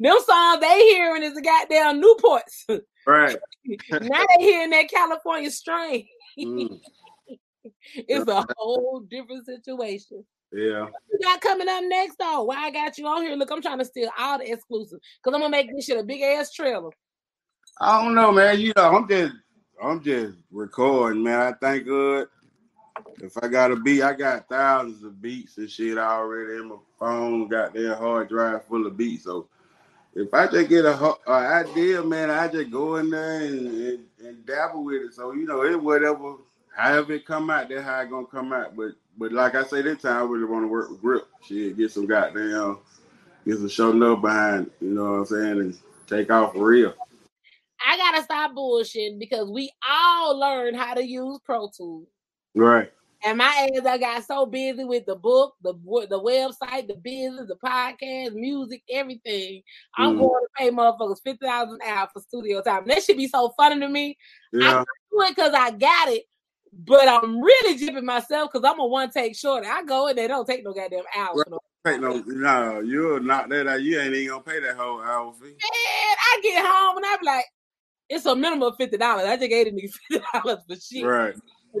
them 0.00 0.16
songs 0.24 0.60
they 0.60 0.80
hearing 0.92 1.22
is 1.22 1.34
the 1.34 1.42
goddamn 1.42 2.02
Newports. 2.02 2.80
Right. 3.06 3.36
now 3.90 4.24
they 4.38 4.44
hearing 4.44 4.70
that 4.70 4.90
California 4.90 5.50
strain. 5.50 6.06
Mm, 6.38 6.80
it's 7.94 8.28
a 8.28 8.46
whole 8.56 9.00
different 9.08 9.46
situation. 9.46 10.24
yeah. 10.52 10.82
What 10.82 10.92
you 11.12 11.18
got 11.22 11.40
coming 11.40 11.68
up 11.68 11.82
next 11.84 12.16
though? 12.18 12.44
Why 12.44 12.56
I 12.56 12.70
got 12.70 12.98
you 12.98 13.06
on 13.06 13.22
here? 13.22 13.36
Look, 13.36 13.50
I'm 13.50 13.62
trying 13.62 13.78
to 13.78 13.84
steal 13.84 14.10
all 14.18 14.38
the 14.38 14.50
exclusive 14.50 14.98
because 15.22 15.34
I'm 15.34 15.40
gonna 15.40 15.50
make 15.50 15.70
this 15.74 15.84
shit 15.84 15.98
a 15.98 16.02
big 16.02 16.22
ass 16.22 16.52
trailer. 16.52 16.90
I 17.80 18.02
don't 18.02 18.14
know, 18.14 18.32
man. 18.32 18.58
You 18.58 18.72
know, 18.76 18.96
I'm 18.96 19.08
just 19.08 19.34
I'm 19.82 20.02
just 20.02 20.38
recording, 20.50 21.22
man. 21.22 21.40
I 21.40 21.52
thank 21.60 21.84
good. 21.84 22.28
If 23.20 23.36
I 23.42 23.48
got 23.48 23.72
a 23.72 23.76
beat, 23.76 24.02
I 24.02 24.12
got 24.12 24.48
thousands 24.48 25.02
of 25.02 25.20
beats 25.20 25.58
and 25.58 25.70
shit 25.70 25.98
already 25.98 26.54
in 26.54 26.68
my 26.68 26.76
phone. 26.98 27.48
Got 27.48 27.74
that 27.74 27.96
hard 27.98 28.28
drive 28.28 28.64
full 28.66 28.86
of 28.86 28.96
beats. 28.96 29.24
So 29.24 29.48
if 30.14 30.32
I 30.32 30.46
just 30.46 30.68
get 30.68 30.84
a, 30.84 31.14
a 31.26 31.30
idea, 31.30 32.02
man, 32.02 32.30
I 32.30 32.48
just 32.48 32.70
go 32.70 32.96
in 32.96 33.10
there 33.10 33.40
and, 33.40 33.66
and, 33.66 34.04
and 34.20 34.46
dabble 34.46 34.84
with 34.84 35.02
it. 35.02 35.14
So 35.14 35.32
you 35.32 35.46
know, 35.46 35.64
it 35.64 35.80
whatever, 35.80 36.36
however 36.74 37.14
it 37.14 37.26
come 37.26 37.50
out, 37.50 37.68
that's 37.68 37.82
how 37.82 38.00
it 38.00 38.10
gonna 38.10 38.26
come 38.26 38.52
out. 38.52 38.76
But 38.76 38.92
but 39.18 39.32
like 39.32 39.54
I 39.54 39.64
say, 39.64 39.82
this 39.82 40.02
time 40.02 40.16
I 40.16 40.24
really 40.24 40.44
want 40.44 40.64
to 40.64 40.68
work 40.68 40.90
with 40.90 41.00
grip. 41.00 41.28
Shit, 41.42 41.76
get 41.76 41.90
some 41.92 42.06
goddamn, 42.06 42.78
get 43.44 43.56
some 43.56 43.68
show 43.68 43.90
love 43.90 44.22
behind. 44.22 44.70
You 44.80 44.90
know 44.90 45.04
what 45.04 45.18
I'm 45.18 45.26
saying, 45.26 45.60
and 45.60 45.78
take 46.06 46.30
off 46.30 46.52
for 46.52 46.64
real. 46.64 46.94
I 47.86 47.96
gotta 47.98 48.22
stop 48.22 48.52
bullshitting 48.52 49.18
because 49.18 49.50
we 49.50 49.70
all 49.88 50.38
learned 50.38 50.76
how 50.76 50.94
to 50.94 51.06
use 51.06 51.38
Pro 51.44 51.68
Tools. 51.68 52.08
Right. 52.56 52.92
And 53.24 53.38
my 53.38 53.68
ass, 53.76 53.84
I 53.86 53.98
got 53.98 54.24
so 54.24 54.46
busy 54.46 54.84
with 54.84 55.06
the 55.06 55.16
book, 55.16 55.54
the 55.62 55.72
the 56.08 56.20
website, 56.20 56.86
the 56.86 56.94
business, 56.96 57.48
the 57.48 57.56
podcast, 57.56 58.34
music, 58.34 58.82
everything. 58.90 59.62
I'm 59.96 60.14
Mhm. 60.16 60.20
going 60.20 60.44
to 60.44 60.48
pay 60.56 60.70
motherfuckers 60.70 61.22
fifty 61.24 61.46
dollars 61.46 61.72
an 61.72 61.80
hour 61.88 62.08
for 62.12 62.20
studio 62.22 62.62
time. 62.62 62.86
That 62.86 63.02
should 63.02 63.16
be 63.16 63.28
so 63.28 63.52
funny 63.56 63.80
to 63.80 63.88
me. 63.88 64.16
Yeah. 64.52 64.80
I 64.80 64.84
do 64.84 65.22
it 65.22 65.28
because 65.36 65.52
I 65.54 65.70
got 65.72 66.08
it, 66.08 66.24
but 66.72 67.08
I'm 67.08 67.40
really 67.40 67.78
jipping 67.78 68.04
myself 68.04 68.50
because 68.52 68.68
I'm 68.70 68.78
a 68.80 68.86
one 68.86 69.10
take 69.10 69.34
shorty. 69.36 69.66
I 69.66 69.82
go 69.82 70.06
and 70.08 70.16
they 70.18 70.28
don't 70.28 70.46
take 70.46 70.62
no 70.64 70.72
goddamn 70.72 71.04
hour. 71.16 71.34
Right. 71.36 71.50
no- 71.50 71.58
Pay 71.84 71.98
no, 71.98 72.18
no, 72.26 72.80
you'll 72.80 73.20
knock 73.20 73.48
that 73.48 73.66
out. 73.68 73.80
You 73.82 74.00
ain't 74.00 74.12
even 74.14 74.28
gonna 74.28 74.42
pay 74.42 74.60
that 74.60 74.76
whole 74.76 75.00
hour 75.00 75.32
fee. 75.34 75.46
Man, 75.46 75.56
I 75.60 76.40
get 76.42 76.64
home 76.66 76.96
and 76.96 77.06
I'm 77.06 77.18
like, 77.22 77.44
it's 78.08 78.26
a 78.26 78.34
minimum 78.36 78.68
of 78.72 78.76
fifty 78.76 78.96
dollars. 78.98 79.24
I 79.26 79.36
just 79.36 79.48
gave 79.48 79.72
me 79.72 79.88
fifty 80.10 80.24
dollars 80.32 80.58
for 80.68 80.76
shit. 80.76 81.04
Right. 81.06 81.34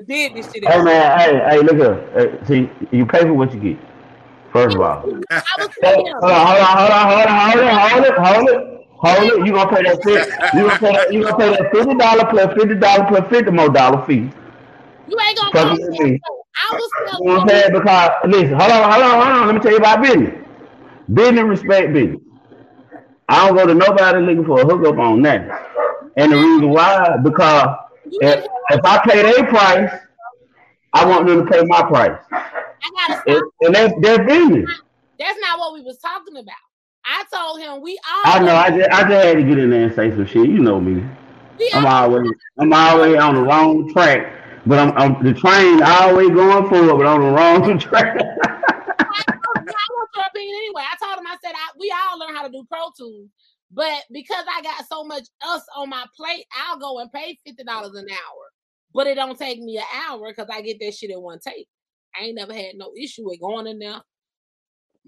Did 0.04 0.34
this 0.36 0.50
shit. 0.50 0.64
Hey 0.64 0.82
man, 0.82 1.18
hey, 1.18 1.40
hey, 1.50 1.58
look 1.60 1.76
here. 1.76 2.10
Hey, 2.14 2.46
see, 2.46 2.70
you 2.96 3.06
pay 3.06 3.22
for 3.22 3.34
what 3.34 3.54
you 3.54 3.60
get. 3.60 3.78
First 4.52 4.76
of 4.76 4.82
all. 4.82 5.08
Hold 5.82 6.32
on, 6.32 6.46
hold 6.46 6.60
on, 6.60 6.78
hold 6.78 6.90
on, 6.92 7.08
hold 7.08 7.26
on, 7.28 7.50
hold 7.50 7.64
on, 7.64 7.90
hold 7.90 8.04
it, 8.04 8.14
hold 8.18 8.48
it, 8.50 8.86
hold 8.98 9.30
it. 9.40 9.46
You 9.46 9.52
gonna 9.52 9.70
pay 9.70 9.82
that 9.84 9.98
fifty? 10.04 10.32
You 10.56 10.64
gonna 10.68 10.78
pay 10.80 10.92
that? 10.92 11.12
You 11.12 11.22
gonna 11.24 11.36
pay 11.38 11.50
that 11.50 11.72
fifty 11.72 11.94
dollar 11.96 12.26
plus 12.30 12.54
fifty 12.54 12.74
dollar 12.76 13.06
plus 13.08 13.28
fifty 13.30 13.50
more 13.52 13.68
dollar 13.70 14.06
fee? 14.06 14.30
you 15.06 15.16
ain't 15.28 15.38
gonna 15.38 15.52
with 15.70 15.88
me. 15.90 16.20
I 16.56 16.74
was 16.76 16.90
You 17.20 17.26
know 17.26 17.34
what 17.34 17.42
I'm 17.42 17.48
saying? 17.48 17.72
Because 17.74 18.10
listen, 18.26 18.54
hold 18.54 18.72
on, 18.72 18.92
hold 18.92 19.04
on, 19.04 19.22
hold 19.22 19.36
on. 19.38 19.46
Let 19.48 19.54
me 19.56 19.60
tell 19.62 19.72
you 19.72 19.78
about 19.78 20.02
business. 20.02 20.46
Business 21.12 21.44
respect 21.44 21.92
business. 21.94 22.20
I 23.28 23.46
don't 23.48 23.56
go 23.56 23.66
to 23.66 23.74
nobody 23.74 24.20
looking 24.20 24.46
for 24.46 24.60
a 24.62 24.64
hookup 24.66 24.98
on 24.98 25.22
that. 25.22 25.72
And 26.16 26.32
the 26.32 26.38
reason 26.38 26.70
why, 26.70 27.16
because 27.22 27.68
if, 28.12 28.44
if 28.70 28.80
I 28.84 28.98
pay 29.06 29.22
their 29.22 29.46
price, 29.46 29.90
I 30.92 31.04
want 31.04 31.26
them 31.26 31.44
to 31.44 31.50
pay 31.50 31.62
my 31.64 31.82
price. 31.82 32.18
I 32.30 33.08
gotta 33.08 33.20
stop. 33.20 33.42
and 33.62 33.74
that's 33.74 33.94
their 34.00 34.24
business. 34.24 34.70
That's 35.18 35.38
not 35.40 35.58
what 35.58 35.74
we 35.74 35.82
was 35.82 35.98
talking 35.98 36.36
about. 36.36 36.54
I 37.04 37.24
told 37.32 37.60
him 37.60 37.82
we 37.82 37.98
all 38.08 38.32
I 38.32 38.38
know. 38.40 38.54
I 38.54 38.70
just, 38.70 38.90
I 38.90 39.08
just 39.08 39.24
had 39.26 39.36
to 39.36 39.42
get 39.42 39.58
in 39.58 39.70
there 39.70 39.84
and 39.84 39.94
say 39.94 40.10
some 40.10 40.26
shit. 40.26 40.48
You 40.48 40.58
know 40.60 40.80
me. 40.80 41.04
I'm 41.72 41.86
always, 41.86 42.30
I'm 42.58 42.72
always 42.72 43.16
on 43.16 43.34
the 43.34 43.42
wrong 43.42 43.92
track. 43.92 44.32
But 44.66 44.80
I'm, 44.80 44.92
I'm 44.98 45.22
the 45.22 45.32
train 45.32 45.80
always 45.82 46.30
going 46.30 46.68
forward, 46.68 46.96
but 46.98 47.06
on 47.06 47.20
the 47.20 47.30
wrong 47.30 47.78
track. 47.78 48.18
I, 48.18 49.22
I 49.28 49.36
want 49.46 50.10
your 50.16 50.26
opinion 50.26 50.56
anyway. 50.56 50.82
I 50.82 50.96
told 51.04 51.18
him 51.18 51.26
I 51.26 51.36
said 51.42 51.52
I, 51.54 51.70
we 51.78 51.94
all 51.94 52.18
learn 52.18 52.34
how 52.34 52.42
to 52.42 52.50
do 52.50 52.66
Pro 52.68 52.90
Tools, 52.98 53.28
but 53.70 54.04
because 54.12 54.44
I 54.54 54.62
got 54.62 54.86
so 54.86 55.04
much 55.04 55.24
us 55.46 55.62
on 55.76 55.88
my 55.88 56.04
plate, 56.16 56.46
I'll 56.56 56.78
go 56.78 57.00
and 57.00 57.12
pay 57.12 57.38
fifty 57.44 57.64
dollars 57.64 57.94
an 57.94 58.06
hour. 58.10 58.44
But 58.94 59.06
it 59.06 59.16
don't 59.16 59.38
take 59.38 59.60
me 59.60 59.78
an 59.78 59.84
hour 60.08 60.28
because 60.28 60.48
I 60.50 60.62
get 60.62 60.78
that 60.80 60.94
shit 60.94 61.10
in 61.10 61.20
one 61.20 61.38
take. 61.38 61.66
I 62.18 62.24
ain't 62.24 62.36
never 62.36 62.54
had 62.54 62.76
no 62.76 62.92
issue 62.98 63.26
with 63.26 63.40
going 63.40 63.66
in 63.66 63.78
there. 63.78 64.00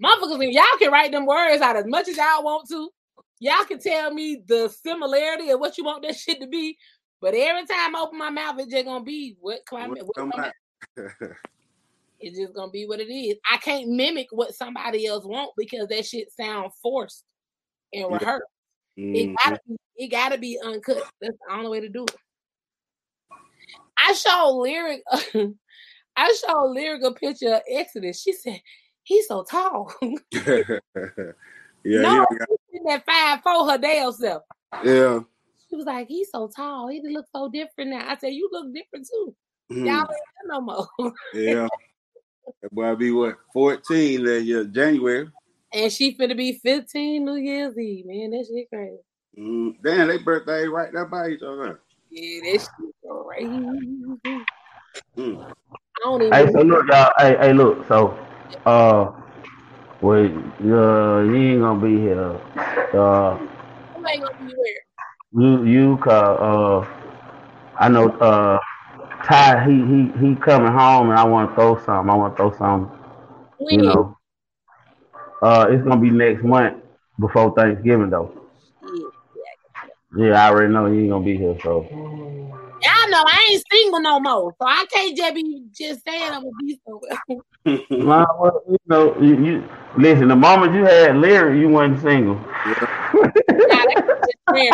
Motherfuckers, 0.03 0.53
y'all 0.53 0.63
can 0.77 0.91
write 0.91 1.11
them 1.11 1.25
words 1.25 1.61
out 1.61 1.75
as 1.75 1.85
much 1.87 2.07
as 2.07 2.17
y'all 2.17 2.43
want 2.43 2.67
to. 2.69 2.89
Y'all 3.39 3.65
can 3.65 3.79
tell 3.79 4.13
me 4.13 4.41
the 4.47 4.69
similarity 4.69 5.49
of 5.49 5.59
what 5.59 5.77
you 5.77 5.83
want 5.83 6.03
that 6.03 6.15
shit 6.17 6.39
to 6.41 6.47
be. 6.47 6.77
But 7.21 7.33
every 7.33 7.65
time 7.65 7.95
I 7.95 8.01
open 8.01 8.17
my 8.17 8.29
mouth, 8.29 8.55
it's 8.59 8.71
just 8.71 8.85
gonna 8.85 9.03
be 9.03 9.35
what 9.39 9.65
climate, 9.65 10.05
what 10.05 10.31
climate 10.31 10.53
it's 12.19 12.37
just 12.37 12.53
gonna 12.53 12.71
be 12.71 12.85
what 12.85 12.99
it 12.99 13.11
is. 13.11 13.37
I 13.49 13.57
can't 13.57 13.89
mimic 13.89 14.27
what 14.31 14.53
somebody 14.53 15.05
else 15.05 15.25
want 15.25 15.51
because 15.57 15.87
that 15.87 16.05
shit 16.05 16.31
sound 16.31 16.71
forced 16.81 17.25
and 17.93 18.01
Yeah. 18.09 18.17
rehearsed. 18.17 18.45
It 18.97 19.35
gotta 19.43 19.59
be, 19.67 19.77
it 19.97 20.07
gotta 20.09 20.37
be 20.37 20.59
uncut. 20.63 21.03
That's 21.21 21.37
the 21.47 21.53
only 21.53 21.69
way 21.69 21.79
to 21.81 21.89
do 21.89 22.03
it. 22.05 22.15
I 23.97 24.13
showed 24.13 24.59
lyric, 24.61 25.03
I 26.15 26.33
showed 26.33 26.71
lyric 26.71 27.03
a 27.03 27.11
picture 27.13 27.53
of 27.55 27.61
Exodus. 27.69 28.21
She 28.21 28.33
said, 28.33 28.61
"He's 29.03 29.27
so 29.27 29.43
tall." 29.43 29.93
yeah, 30.01 31.33
no, 31.83 32.25
she's 32.31 32.57
in 32.73 32.83
that 32.85 33.05
five 33.05 33.41
four 33.41 33.69
her 33.71 33.77
damn 33.77 34.11
self. 34.11 34.43
yeah. 34.83 35.19
She 35.69 35.75
was 35.75 35.85
like, 35.85 36.07
"He's 36.07 36.29
so 36.31 36.49
tall. 36.53 36.87
He 36.89 37.01
look 37.07 37.25
so 37.33 37.49
different 37.49 37.91
now." 37.91 38.09
I 38.09 38.17
said, 38.17 38.33
"You 38.33 38.49
look 38.51 38.73
different 38.73 39.07
too. 39.09 39.35
Mhm. 39.71 39.85
Y'all 39.85 40.01
ain't 40.01 40.47
no 40.47 40.61
more." 40.61 41.13
Yeah. 41.33 41.67
That 42.61 42.71
boy 42.73 42.95
be 42.95 43.11
what, 43.11 43.37
14 43.53 44.25
that 44.25 44.41
year, 44.41 44.63
January. 44.65 45.29
And 45.73 45.91
she 45.91 46.15
finna 46.15 46.35
be 46.35 46.53
15 46.53 47.23
New 47.23 47.35
Year's 47.35 47.77
Eve. 47.77 48.05
Man, 48.05 48.31
that 48.31 48.45
shit 48.47 48.69
crazy. 48.69 48.97
Mm, 49.37 49.75
damn, 49.83 50.07
they 50.07 50.17
birthday 50.17 50.65
right 50.65 50.91
there 50.91 51.05
by 51.05 51.29
each 51.29 51.41
other. 51.41 51.81
Yeah, 52.09 52.51
that 52.51 52.61
shit 52.61 52.95
crazy. 53.27 54.45
Mm. 55.17 55.43
I 55.45 55.53
don't 56.03 56.21
even. 56.21 56.33
Hey, 56.33 56.51
so 56.51 56.61
look, 56.61 56.87
y'all. 56.87 57.11
Hey, 57.17 57.37
hey, 57.39 57.53
look. 57.53 57.87
So, 57.87 58.17
uh, 58.65 59.11
well, 60.01 60.23
uh, 60.23 61.21
you 61.23 61.35
ain't 61.35 61.61
gonna 61.61 61.79
be 61.79 61.99
here. 61.99 62.39
Uh, 62.93 63.37
Who 63.37 64.07
ain't 64.07 64.23
gonna 64.23 64.37
be 64.39 64.53
where? 64.55 64.89
you, 65.33 65.63
you, 65.65 65.97
cause, 65.97 66.39
uh, 66.39 66.87
I 67.77 67.89
know, 67.89 68.09
uh, 68.09 68.59
Ty, 69.23 69.65
he, 69.65 69.73
he, 69.73 70.27
he 70.27 70.35
coming 70.35 70.71
home, 70.71 71.09
and 71.09 71.19
I 71.19 71.23
want 71.23 71.49
to 71.49 71.55
throw 71.55 71.75
something. 71.77 72.09
I 72.09 72.15
want 72.15 72.35
to 72.35 72.37
throw 72.37 72.57
something. 72.57 72.97
When? 73.57 73.79
You 73.79 73.85
know, 73.85 74.18
uh, 75.41 75.67
it's 75.69 75.83
gonna 75.83 76.01
be 76.01 76.09
next 76.09 76.43
month 76.43 76.83
before 77.19 77.53
Thanksgiving, 77.55 78.09
though. 78.09 78.31
Yeah. 78.83 79.09
Yeah, 80.17 80.45
I 80.45 80.49
already 80.49 80.73
know 80.73 80.87
you 80.87 81.01
ain't 81.01 81.09
gonna 81.09 81.25
be 81.25 81.37
here, 81.37 81.57
so. 81.61 81.87
Y'all 82.81 83.09
know 83.09 83.23
I 83.27 83.47
ain't 83.51 83.63
single 83.71 84.01
no 84.01 84.19
more, 84.19 84.55
so 84.59 84.67
I 84.67 84.85
can't 84.91 85.15
just 85.15 85.35
be 85.35 85.65
just 85.71 86.03
saying 86.05 86.31
I'm 86.31 86.43
gonna 86.43 86.51
be 86.59 86.79
somewhere. 86.85 87.41
Nah, 87.91 88.25
well, 88.39 88.63
you 88.67 88.77
know, 88.87 89.15
you, 89.21 89.45
you 89.45 89.69
listen. 89.97 90.29
The 90.29 90.35
moment 90.35 90.73
you 90.73 90.85
had 90.85 91.17
Larry, 91.17 91.59
you 91.59 91.69
wasn't 91.69 92.01
single. 92.01 92.35
Nah, 92.35 92.43
that's 93.13 94.07
just 94.07 94.37
saying. 94.51 94.71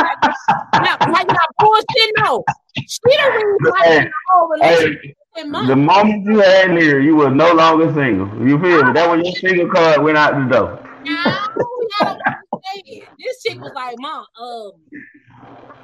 Now, 0.75 0.95
like 1.11 1.27
y'all 1.27 1.55
bullshit 1.59 2.11
no. 2.17 2.43
She 2.77 2.99
the 3.03 3.31
reason 3.35 3.57
why 3.61 3.81
Hey, 3.83 3.99
the 4.03 4.11
whole 4.29 4.47
relationship 4.49 5.01
Hey, 5.03 5.15
the 5.35 5.75
moment 5.75 6.25
you 6.25 6.39
had 6.39 6.71
Larry, 6.71 7.05
you 7.05 7.15
was 7.15 7.33
no 7.33 7.53
longer 7.53 7.93
single. 7.93 8.27
You 8.47 8.59
feel 8.59 8.85
me? 8.85 8.93
That 8.93 9.09
when 9.09 9.23
your 9.23 9.35
single 9.35 9.69
card 9.69 10.01
went 10.01 10.17
out 10.17 10.33
the 10.33 10.55
door. 10.55 10.79
Now, 11.03 11.47
don't. 11.59 11.85
This 13.17 13.43
chick 13.43 13.59
was 13.61 13.71
like, 13.73 13.95
Mom, 13.99 14.25
um, 14.39 14.71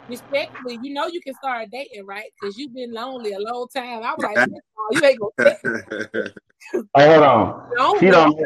respectfully, 0.08 0.80
you 0.82 0.94
know 0.94 1.08
you 1.08 1.22
can 1.22 1.34
start 1.36 1.70
dating, 1.72 2.06
right? 2.06 2.32
Because 2.40 2.58
you've 2.58 2.74
been 2.74 2.94
lonely 2.94 3.34
a 3.34 3.40
long 3.40 3.68
time. 3.76 4.04
I 4.04 4.14
was 4.14 4.24
like, 4.24 4.38
"Bitch, 4.38 4.50
no, 4.50 4.92
you 4.92 5.06
ain't 5.06 5.20
gonna 5.20 6.32
Hey, 6.96 7.08
hold 7.08 7.24
on. 7.24 7.70
long. 7.78 8.00
She 8.00 8.08
don't. 8.08 8.40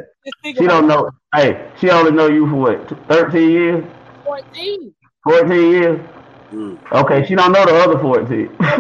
She 0.43 0.67
don't 0.67 0.87
know. 0.87 1.09
Hey, 1.33 1.71
she 1.79 1.89
only 1.89 2.11
know 2.11 2.27
you 2.27 2.47
for 2.49 2.55
what? 2.55 3.07
Thirteen 3.09 3.49
years? 3.49 3.85
14. 4.23 4.95
Fourteen 5.23 5.71
years? 5.71 5.99
Mm. 6.55 6.79
Okay, 6.89 7.25
she 7.27 7.35
don't 7.35 7.51
know 7.51 7.65
the 7.65 7.75
other 7.75 7.99
fourteen. 7.99 8.49
I 8.61 8.71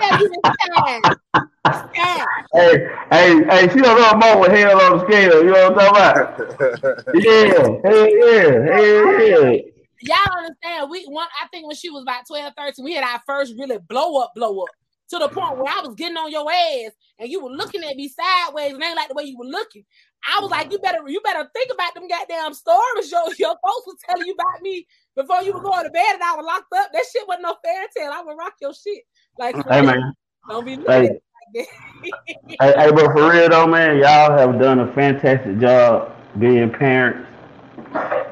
tell 0.00 0.18
you 0.18 0.28
this 0.30 0.40
time. 0.42 1.02
This 1.34 1.80
time. 1.94 2.26
hey, 2.54 2.88
hey, 3.10 3.44
hey, 3.44 3.68
she 3.68 3.80
don't 3.80 4.00
know 4.00 4.14
more 4.18 4.40
with 4.40 4.52
hell 4.52 4.80
on 4.80 4.96
the 4.96 5.04
scale. 5.04 5.44
You 5.44 5.50
know 5.50 5.70
what 5.70 5.78
I'm 5.78 5.92
talking 5.92 5.96
about? 6.00 7.04
Yeah, 7.20 7.68
hell 7.84 8.08
yeah, 8.08 8.50
hell 8.72 9.20
yeah. 9.20 9.60
Y'all 10.02 10.38
understand? 10.38 10.90
We 10.90 11.04
one. 11.04 11.28
I 11.42 11.48
think 11.48 11.66
when 11.66 11.76
she 11.76 11.90
was 11.90 12.00
about 12.02 12.26
12, 12.26 12.54
13, 12.56 12.82
we 12.82 12.94
had 12.94 13.04
our 13.04 13.20
first 13.26 13.52
really 13.58 13.76
blow 13.76 14.22
up, 14.22 14.32
blow 14.34 14.62
up. 14.62 14.70
to 15.10 15.18
the 15.18 15.28
point 15.28 15.58
where 15.58 15.70
I 15.70 15.82
was 15.84 15.94
getting 15.96 16.16
on 16.16 16.30
your 16.30 16.50
ass 16.50 16.92
and 17.18 17.28
you 17.30 17.44
were 17.44 17.50
looking 17.50 17.84
at 17.84 17.94
me 17.96 18.08
sideways 18.08 18.72
and 18.72 18.82
ain't 18.82 18.96
like 18.96 19.08
the 19.08 19.14
way 19.14 19.24
you 19.24 19.36
were 19.36 19.44
looking. 19.44 19.84
I 20.26 20.40
was 20.40 20.50
like, 20.50 20.70
you 20.72 20.78
better 20.78 21.06
you 21.06 21.20
better 21.22 21.48
think 21.54 21.70
about 21.72 21.94
them 21.94 22.08
goddamn 22.08 22.54
stories 22.54 23.10
your 23.10 23.24
your 23.38 23.56
folks 23.62 23.86
was 23.86 23.96
telling 24.08 24.26
you 24.26 24.34
about 24.34 24.62
me 24.62 24.86
before 25.20 25.42
you 25.42 25.52
were 25.52 25.62
going 25.62 25.84
to 25.84 25.90
bed 25.90 26.14
and 26.14 26.22
I 26.22 26.34
was 26.36 26.46
locked 26.46 26.72
up. 26.76 26.92
That 26.92 27.04
shit 27.12 27.26
wasn't 27.26 27.44
no 27.44 27.56
fairy 27.64 27.86
tale. 27.96 28.10
I 28.12 28.22
would 28.22 28.36
rock 28.36 28.54
your 28.60 28.74
shit. 28.74 29.02
Like, 29.38 29.56
Hey 29.68 29.82
man, 29.82 30.14
don't 30.48 30.64
be 30.64 30.76
looking 30.76 30.92
hey, 30.92 31.06
at 31.06 31.12
me 31.12 31.20
like 31.52 32.44
hey, 32.60 32.74
hey, 32.76 32.90
but 32.92 33.06
for 33.12 33.30
real 33.30 33.48
though, 33.48 33.66
man, 33.66 33.98
y'all 33.98 34.36
have 34.36 34.58
done 34.60 34.80
a 34.80 34.92
fantastic 34.92 35.58
job 35.58 36.12
being 36.38 36.70
parents. 36.70 37.26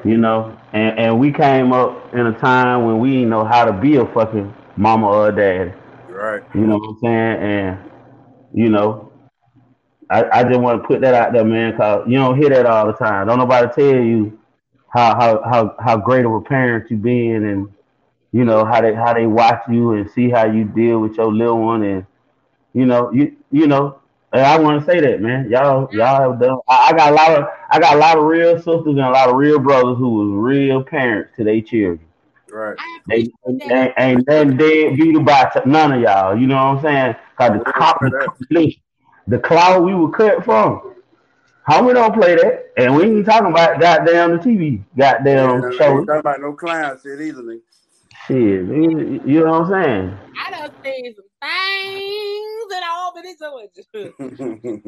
You 0.05 0.17
know, 0.17 0.57
and 0.73 0.97
and 0.97 1.19
we 1.19 1.31
came 1.31 1.73
up 1.73 2.13
in 2.13 2.27
a 2.27 2.39
time 2.39 2.85
when 2.85 2.99
we 2.99 3.11
didn't 3.11 3.29
know 3.29 3.43
how 3.43 3.65
to 3.65 3.73
be 3.73 3.97
a 3.97 4.05
fucking 4.05 4.53
mama 4.77 5.07
or 5.07 5.29
a 5.29 5.35
daddy. 5.35 5.73
Right. 6.07 6.41
You 6.55 6.61
know 6.61 6.77
what 6.77 6.89
I'm 6.89 6.97
saying? 7.01 7.43
And 7.43 7.91
you 8.53 8.69
know, 8.69 9.11
I, 10.09 10.23
I 10.39 10.43
just 10.43 10.59
want 10.59 10.81
to 10.81 10.87
put 10.87 11.01
that 11.01 11.13
out 11.13 11.33
there, 11.33 11.43
man, 11.43 11.75
cause 11.75 12.05
you 12.07 12.17
don't 12.17 12.37
hear 12.37 12.49
that 12.49 12.65
all 12.65 12.87
the 12.87 12.93
time. 12.93 13.27
Don't 13.27 13.39
nobody 13.39 13.67
tell 13.73 14.01
you 14.01 14.38
how 14.89 15.15
how 15.19 15.41
how 15.43 15.75
how 15.79 15.97
great 15.97 16.25
of 16.25 16.33
a 16.33 16.41
parent 16.41 16.89
you 16.91 16.97
been, 16.97 17.45
and 17.45 17.69
you 18.31 18.45
know 18.45 18.65
how 18.65 18.81
they 18.81 18.93
how 18.93 19.13
they 19.13 19.27
watch 19.27 19.61
you 19.69 19.93
and 19.93 20.09
see 20.09 20.29
how 20.29 20.45
you 20.45 20.65
deal 20.65 20.99
with 20.99 21.15
your 21.15 21.33
little 21.33 21.59
one, 21.63 21.83
and 21.83 22.05
you 22.73 22.85
know 22.85 23.11
you 23.11 23.35
you 23.51 23.67
know. 23.67 23.99
And 24.31 24.41
I 24.43 24.59
want 24.59 24.79
to 24.79 24.85
say 24.85 24.99
that, 24.99 25.21
man. 25.21 25.49
Y'all 25.49 25.89
y'all 25.93 26.31
have 26.31 26.39
done. 26.39 26.59
I, 26.67 26.89
I 26.89 26.93
got 26.93 27.11
a 27.11 27.15
lot 27.15 27.31
of 27.39 27.47
I 27.71 27.79
got 27.79 27.95
a 27.95 27.99
lot 27.99 28.17
of 28.17 28.25
real 28.25 28.57
sisters 28.57 28.85
and 28.85 28.99
a 28.99 29.09
lot 29.11 29.29
of 29.29 29.35
real 29.35 29.59
brothers 29.59 29.97
who 29.97 30.09
was 30.09 30.29
real 30.53 30.83
parents 30.83 31.31
to 31.37 31.43
their 31.43 31.61
children. 31.61 32.01
Right. 32.51 32.77
I 32.77 32.99
They 33.07 33.29
appreciate 33.29 33.59
that. 33.59 33.71
ain't, 33.71 33.93
ain't 33.97 34.27
nothing 34.27 34.57
dead 34.57 34.97
beat 34.97 35.15
about 35.15 35.65
none 35.67 35.93
of 35.93 36.01
y'all. 36.01 36.37
You 36.37 36.47
know 36.47 36.55
what 36.55 36.77
I'm 36.77 36.81
saying? 36.81 37.15
Cause 37.37 37.59
the 37.59 37.71
clout, 37.71 37.97
the, 38.49 38.75
the 39.27 39.39
cloud 39.39 39.83
we 39.83 39.93
were 39.95 40.11
cut 40.11 40.43
from. 40.45 40.95
How 41.69 41.87
don't 41.93 42.13
play 42.15 42.33
that? 42.33 42.71
And 42.77 42.95
we 42.95 43.03
ain't 43.03 43.27
talking 43.27 43.51
about 43.51 43.79
goddamn 43.79 44.31
the 44.31 44.37
TV, 44.37 44.83
goddamn 44.97 45.63
Ain't 45.63 45.75
show. 45.75 46.03
talking 46.03 46.19
about 46.19 46.41
no 46.41 46.53
clown 46.53 46.97
shit 46.99 47.21
either, 47.21 47.43
nigga. 47.43 47.61
Shit, 48.25 48.37
you 48.37 49.21
you 49.23 49.43
know 49.45 49.59
what 49.59 49.71
I'm 49.73 49.83
saying? 49.83 50.17
I 50.43 50.49
done 50.49 50.71
seen 50.83 51.13
some 51.13 51.25
things 51.43 52.73
in 52.73 52.83
Albany, 52.89 53.35
Georgia. 53.37 53.83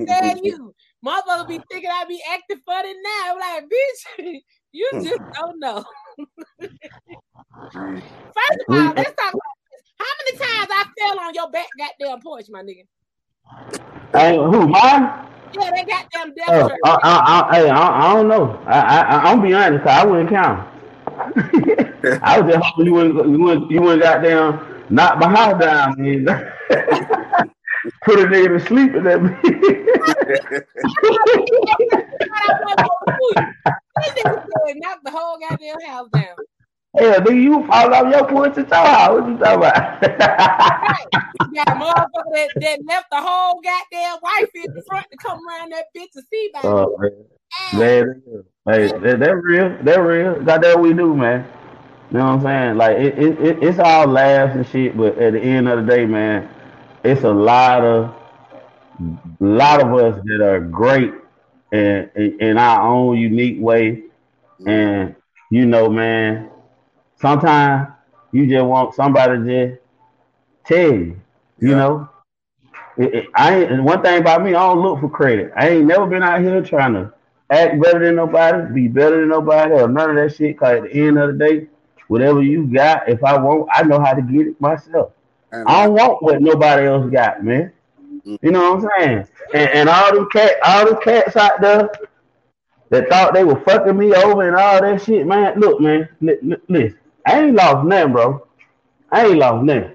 Tell 0.07 0.37
you, 0.43 0.73
motherfuckers 1.05 1.47
be 1.47 1.61
thinking 1.71 1.91
I 1.93 2.05
be 2.05 2.19
acting 2.33 2.61
funny 2.65 2.93
now. 2.93 3.33
I'm 3.33 3.39
like, 3.39 3.65
bitch, 3.65 4.39
you 4.71 4.89
just 5.03 5.21
don't 5.39 5.59
know. 5.59 5.85
First 7.71 7.77
of 7.77 8.75
all, 8.75 8.93
let's 8.95 9.13
talk 9.13 9.33
about 9.33 9.57
this. 9.69 9.83
How 9.99 10.13
many 10.17 10.37
times 10.39 10.69
I 10.71 10.85
fell 10.99 11.19
on 11.19 11.33
your 11.35 11.51
back 11.51 11.67
goddamn 11.77 12.21
porch, 12.21 12.47
my 12.49 12.63
nigga? 12.63 12.87
Hey, 14.13 14.37
who 14.37 14.67
mine? 14.67 15.27
Yeah, 15.53 15.69
they 15.75 15.83
goddamn 15.83 16.33
Oh, 16.47 16.67
devil. 16.67 16.77
I, 16.85 16.99
I, 17.03 17.57
I, 17.57 17.65
I, 17.67 18.09
I 18.09 18.13
don't 18.13 18.27
know. 18.27 18.61
I, 18.65 18.79
I, 18.79 19.31
I'm 19.31 19.41
be 19.41 19.53
honest. 19.53 19.85
I 19.85 20.05
wouldn't 20.05 20.29
count. 20.29 20.67
I 22.23 22.39
was 22.39 22.53
just 22.53 22.65
hoping 22.65 22.85
you 22.85 22.93
wouldn't, 22.93 23.29
you 23.29 23.39
wouldn't, 23.39 23.71
you 23.71 23.81
wouldn't 23.81 24.03
goddamn 24.03 24.85
knock 24.89 25.19
my 25.19 25.29
house 25.29 25.59
down, 25.61 25.95
man. 25.97 26.25
Put 28.03 28.19
a 28.19 28.23
nigga 28.25 28.59
to 28.59 28.65
sleep 28.65 28.95
in 28.95 29.03
that 29.03 29.19
This 34.01 34.13
nigga 34.13 34.45
said 34.67 34.77
knock 34.77 34.99
the 35.03 35.11
whole 35.11 35.37
goddamn 35.39 35.81
house 35.81 36.09
down. 36.13 36.35
Hell, 36.97 37.21
nigga, 37.21 37.41
you 37.41 37.65
fall 37.67 37.93
off 37.93 38.13
your 38.13 38.27
porch 38.27 38.57
and 38.57 38.69
house. 38.71 39.21
What 39.21 39.29
you 39.29 39.37
talking 39.37 39.57
about? 39.59 40.03
You 41.51 41.55
got 41.55 41.69
a 41.69 41.79
motherfucker 41.79 42.33
that, 42.33 42.49
that 42.55 42.79
left 42.85 43.09
the 43.11 43.21
whole 43.21 43.61
goddamn 43.61 44.17
wife 44.21 44.49
in 44.55 44.73
the 44.73 44.83
front 44.87 45.07
to 45.09 45.17
come 45.17 45.39
around 45.47 45.71
that 45.71 45.85
bitch 45.95 46.11
to 46.13 46.21
see 46.29 46.51
about 46.53 46.65
oh, 46.65 46.97
man. 46.99 47.11
Man, 47.73 48.23
hey, 48.69 48.87
that, 48.87 49.19
that 49.19 49.35
real. 49.35 49.77
That 49.83 49.99
real. 49.99 50.43
That 50.43 50.61
that 50.61 50.79
we 50.79 50.93
do, 50.93 51.15
man. 51.15 51.45
You 52.11 52.17
know 52.17 52.25
what 52.25 52.31
I'm 52.33 52.41
saying? 52.41 52.77
Like 52.77 52.97
it, 52.97 53.19
it, 53.19 53.41
it, 53.41 53.63
it's 53.63 53.79
all 53.79 54.07
laughs 54.07 54.55
and 54.55 54.67
shit, 54.67 54.97
but 54.97 55.17
at 55.17 55.33
the 55.33 55.39
end 55.39 55.69
of 55.69 55.85
the 55.85 55.91
day, 55.91 56.05
man, 56.05 56.49
it's 57.03 57.23
a 57.23 57.31
lot 57.31 57.83
of 57.83 58.13
lot 59.39 59.81
of 59.81 59.93
us 59.93 60.21
that 60.25 60.41
are 60.41 60.59
great 60.59 61.13
in 61.71 62.09
in, 62.15 62.41
in 62.41 62.57
our 62.57 62.87
own 62.87 63.17
unique 63.17 63.61
way, 63.61 64.03
and 64.65 65.15
you 65.49 65.65
know, 65.65 65.89
man, 65.89 66.49
sometimes 67.21 67.89
you 68.31 68.47
just 68.47 68.65
want 68.65 68.95
somebody 68.95 69.37
to 69.39 69.69
just 69.69 69.81
tell 70.65 70.93
you, 70.93 71.19
you 71.59 71.69
Yeah. 71.69 71.75
know. 71.75 72.09
It, 72.97 73.13
it- 73.15 73.27
I 73.35 73.55
ain't, 73.55 73.71
and 73.71 73.85
one 73.85 74.01
thing 74.01 74.19
about 74.21 74.43
me, 74.43 74.51
I 74.51 74.67
don't 74.67 74.81
look 74.81 74.99
for 74.99 75.09
credit. 75.09 75.51
I 75.55 75.69
ain't 75.69 75.85
never 75.85 76.07
been 76.07 76.23
out 76.23 76.41
here 76.41 76.61
trying 76.61 76.93
to 76.93 77.13
act 77.49 77.81
better 77.81 77.99
than 77.99 78.15
nobody, 78.15 78.73
be 78.73 78.87
better 78.87 79.19
than 79.21 79.29
nobody, 79.29 79.73
or 79.73 79.87
none 79.87 80.11
of 80.11 80.15
that 80.17 80.35
shit. 80.35 80.59
Cause 80.59 80.77
at 80.77 80.83
the 80.83 80.93
end 80.93 81.17
of 81.19 81.37
the 81.37 81.45
day, 81.45 81.67
whatever 82.07 82.41
you 82.41 82.65
got, 82.67 83.07
if 83.09 83.23
I 83.23 83.37
want, 83.37 83.69
I 83.73 83.83
know 83.83 83.99
how 83.99 84.13
to 84.13 84.21
get 84.21 84.47
it 84.47 84.61
myself. 84.61 85.11
And 85.51 85.67
I 85.67 85.85
don't 85.85 85.95
want 85.95 86.23
what 86.23 86.41
nobody 86.41 86.87
else 86.87 87.09
got, 87.11 87.43
man. 87.43 87.71
You 88.41 88.51
know 88.51 88.73
what 88.73 88.83
I'm 88.83 88.89
saying? 88.99 89.27
And, 89.53 89.69
and 89.71 89.89
all 89.89 90.13
them 90.13 90.27
cat, 90.31 90.53
all 90.65 90.85
them 90.85 90.99
cats 91.03 91.35
out 91.35 91.61
there 91.61 91.89
that 92.89 93.09
thought 93.09 93.33
they 93.33 93.43
were 93.43 93.59
fucking 93.61 93.97
me 93.97 94.13
over 94.13 94.47
and 94.47 94.55
all 94.55 94.81
that 94.81 95.01
shit, 95.01 95.25
man. 95.25 95.59
Look, 95.59 95.79
man, 95.81 96.09
li- 96.21 96.37
li- 96.41 96.57
listen, 96.67 96.99
I 97.25 97.41
ain't 97.43 97.55
lost 97.55 97.85
nothing, 97.85 98.13
bro. 98.13 98.47
I 99.11 99.25
ain't 99.27 99.37
lost 99.37 99.63
nothing. 99.65 99.91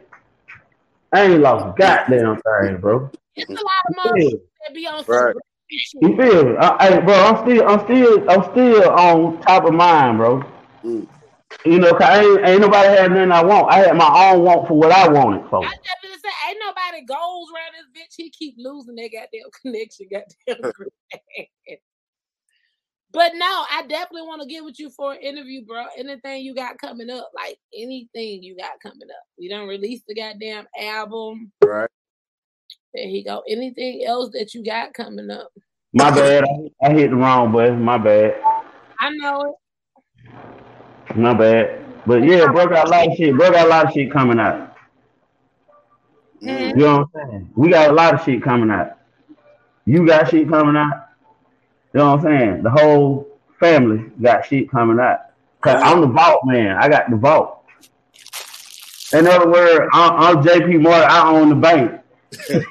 I 1.13 1.23
ain't 1.23 1.41
lost 1.41 1.77
goddamn 1.79 2.41
thing, 2.61 2.79
bro. 2.81 3.11
It's 3.37 3.51
a 3.51 3.55
lot 3.55 3.61
of 3.89 3.97
money 4.13 4.35
motherfuckers 4.35 4.41
that 4.67 4.75
be 4.75 4.87
on 4.87 5.05
some 5.05 5.15
Right. 5.15 5.35
great 5.35 5.81
shit. 5.81 6.01
feel 6.03 6.45
me? 6.45 6.57
I, 6.59 6.89
hey, 6.89 7.01
bro, 7.01 7.15
I'm 7.15 7.45
still, 7.47 7.69
I'm 7.69 7.85
still, 7.85 8.31
I'm 8.31 8.53
still 8.53 8.91
on 8.91 9.41
top 9.43 9.65
of 9.65 9.75
mind, 9.75 10.19
bro. 10.19 10.43
Mm. 10.85 11.07
You 11.65 11.79
know, 11.81 11.93
'cause 11.93 12.03
I 12.03 12.23
ain't, 12.23 12.47
ain't 12.47 12.61
nobody 12.61 12.89
had 12.89 13.11
nothing 13.11 13.33
I 13.33 13.43
want. 13.45 13.71
I 13.73 13.79
had 13.79 13.97
my 13.97 14.31
own 14.33 14.43
want 14.43 14.69
for 14.69 14.75
what 14.75 14.93
I 14.93 15.09
wanted 15.09 15.49
for. 15.49 15.65
I 15.65 15.69
just 15.85 16.03
gonna 16.03 16.15
say, 16.19 16.51
ain't 16.51 16.59
nobody 16.65 17.05
goes 17.05 17.47
around 17.55 17.73
this 17.75 17.89
bitch. 18.03 18.15
He 18.17 18.31
keep 18.31 18.55
losing 18.59 18.95
that 18.97 19.11
goddamn 19.13 19.51
connection, 19.63 20.07
goddamn. 20.11 20.73
but 23.17 23.33
no, 23.35 23.47
I 23.47 23.83
definitely 23.89 24.29
want 24.29 24.43
to 24.43 24.47
get 24.47 24.63
with 24.63 24.79
you 24.79 24.91
for 24.91 25.15
an 25.15 25.21
interview, 25.21 25.65
bro. 25.65 25.87
Anything 25.97 26.43
you 26.43 26.55
got 26.55 26.77
coming 26.77 27.09
up, 27.09 27.31
like 27.35 27.59
anything 27.75 28.43
you 28.43 28.55
got 28.55 28.79
coming 28.83 29.09
up. 29.09 29.25
We 29.39 29.49
don't 29.49 29.67
release 29.67 30.03
the 30.07 30.15
goddamn 30.15 30.67
album. 30.79 31.51
right. 31.65 31.89
There 32.93 33.09
he 33.09 33.25
go. 33.25 33.43
Anything 33.49 34.05
else 34.07 34.33
that 34.35 34.53
you 34.53 34.63
got 34.63 34.93
coming 34.93 35.31
up? 35.31 35.51
My 35.95 36.11
bad. 36.11 36.45
I, 36.45 36.89
I 36.89 36.93
hit 36.93 37.09
the 37.09 37.17
wrong 37.17 37.53
button. 37.53 37.83
My 37.83 37.97
bad. 37.97 38.35
I 39.01 39.09
know 39.13 39.57
it. 40.29 41.17
My 41.17 41.33
bad. 41.33 41.87
But 42.07 42.23
yeah, 42.23 42.53
bro 42.53 42.67
got 42.67 42.87
a 42.87 42.91
lot 42.91 43.09
of 43.09 43.17
shit. 43.17 43.35
Bro 43.35 43.51
got 43.51 43.65
a 43.65 43.69
lot 43.71 43.87
of 43.87 43.93
shit 43.95 44.13
coming 44.13 44.39
out. 44.39 44.77
Mm. 46.43 46.69
You 46.69 46.77
know 46.77 46.99
what 46.99 47.23
I'm 47.23 47.31
saying? 47.31 47.51
We 47.57 47.71
got 47.71 47.89
a 47.89 47.95
lot 47.95 48.13
of 48.13 48.25
shit 48.27 48.43
coming 48.43 48.71
out. 48.71 48.99
You 49.87 50.07
got 50.07 50.29
shit 50.29 50.51
coming 50.51 50.77
out. 50.77 51.06
You 51.97 52.03
know 52.03 52.15
what 52.15 52.27
I'm 52.27 52.39
saying? 52.39 52.63
The 52.63 52.69
whole 52.69 53.27
family 53.59 54.11
got 54.21 54.45
shit 54.45 54.71
coming 54.71 55.01
out. 55.01 55.19
Cause 55.63 55.81
I'm 55.83 56.03
the 56.03 56.07
vault 56.09 56.43
man. 56.45 56.77
I 56.77 56.91
got 56.91 57.09
the 57.09 57.17
vault. 57.17 57.65
In 59.15 59.27
other 59.27 59.51
words, 59.51 59.89
I'm, 59.95 60.13
I'm 60.37 60.45
JP 60.45 60.83
Morgan. 60.83 61.09
I 61.09 61.31
own 61.31 61.49
the 61.49 61.55
bank. 61.55 62.03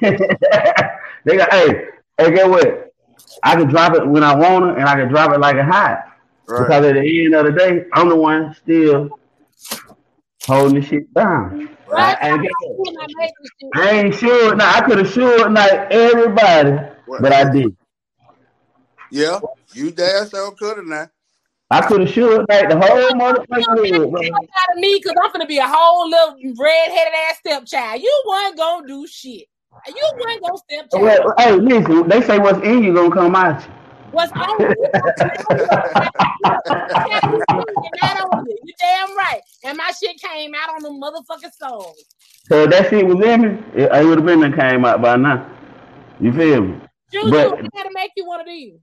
they 1.24 1.36
got 1.36 1.52
hey, 1.52 1.86
hey, 2.18 2.34
get 2.36 2.48
what? 2.48 2.94
I 3.42 3.56
can 3.56 3.66
drop 3.66 3.96
it 3.96 4.06
when 4.06 4.22
I 4.22 4.32
want 4.36 4.66
it, 4.70 4.78
and 4.78 4.88
I 4.88 4.94
can 4.94 5.08
drop 5.08 5.32
it 5.32 5.40
like 5.40 5.56
a 5.56 5.64
hot. 5.64 6.04
Right. 6.46 6.60
Because 6.68 6.86
at 6.86 6.94
the 6.94 7.24
end 7.24 7.34
of 7.34 7.46
the 7.46 7.50
day, 7.52 7.86
I'm 7.94 8.08
the 8.08 8.14
one 8.14 8.54
still 8.54 9.18
holding 10.46 10.80
the 10.80 10.86
shit 10.86 11.12
down. 11.14 11.76
Right. 11.88 12.16
I, 12.22 12.28
I, 12.28 12.32
ain't- 12.34 12.42
When 12.42 12.96
I 12.96 13.06
make 13.16 13.32
this 13.42 13.50
shit, 13.60 13.70
I 13.74 13.90
ain't 13.90 14.14
sure. 14.14 14.54
Now 14.54 14.72
I 14.72 14.82
could 14.82 14.98
have 14.98 15.12
sure 15.12 15.50
like 15.50 15.72
everybody, 15.90 16.70
What? 17.06 17.22
but 17.22 17.32
I 17.32 17.50
did. 17.50 17.76
Yeah. 19.10 19.40
You 19.72 19.90
damn 19.90 20.28
sure 20.28 20.52
could 20.52 20.78
have 20.78 20.86
now. 20.86 21.08
I 21.70 21.80
could 21.82 22.00
have 22.00 22.10
sure 22.10 22.44
like 22.48 22.68
the 22.68 22.78
whole 22.78 23.10
motherfucking 23.10 23.98
hood, 23.98 24.10
bro. 24.12 24.20
out 24.22 24.42
of 24.72 24.78
me 24.78 25.00
because 25.02 25.16
I'm 25.22 25.32
gonna 25.32 25.46
be 25.46 25.58
a 25.58 25.66
whole 25.66 26.08
little 26.08 26.36
red-headed 26.36 27.12
ass 27.28 27.38
stepchild. 27.38 28.00
You 28.00 28.22
wasn't 28.24 28.58
gonna 28.58 28.86
do 28.86 29.06
shit. 29.06 29.48
You 29.88 30.10
wasn't 30.16 30.42
gonna 30.42 30.58
stepchild. 30.58 31.02
Well, 31.02 31.34
hey, 31.38 31.56
listen. 31.56 32.08
They 32.08 32.22
say 32.22 32.38
what's 32.38 32.64
in 32.64 32.84
you 32.84 32.94
gonna 32.94 33.12
come 33.12 33.34
out 33.34 33.62
you. 33.62 33.72
What's 34.12 34.32
on 34.32 34.60
you? 34.60 34.68
you. 34.68 34.76
You 38.64 38.72
damn 38.78 39.16
right. 39.16 39.40
And 39.64 39.76
my 39.76 39.90
shit 39.90 40.20
came 40.20 40.52
out 40.54 40.70
on 40.70 40.82
the 40.82 40.90
motherfucking 40.90 41.52
songs. 41.52 42.04
So 42.48 42.66
that 42.66 42.90
shit 42.90 43.04
was 43.04 43.24
in 43.26 43.42
me, 43.42 43.48
it, 43.74 43.92
it 43.92 44.04
would 44.04 44.18
have 44.18 44.26
been 44.26 44.40
that 44.40 44.54
came 44.56 44.84
out 44.84 45.02
by 45.02 45.16
now. 45.16 45.50
You 46.20 46.32
feel 46.32 46.62
me? 46.62 46.80
Juju, 47.12 47.30
But- 47.30 47.58
I 47.58 47.68
gotta 47.74 47.90
make 47.92 48.12
you 48.16 48.24
one 48.24 48.40
of 48.40 48.46
these. 48.46 48.78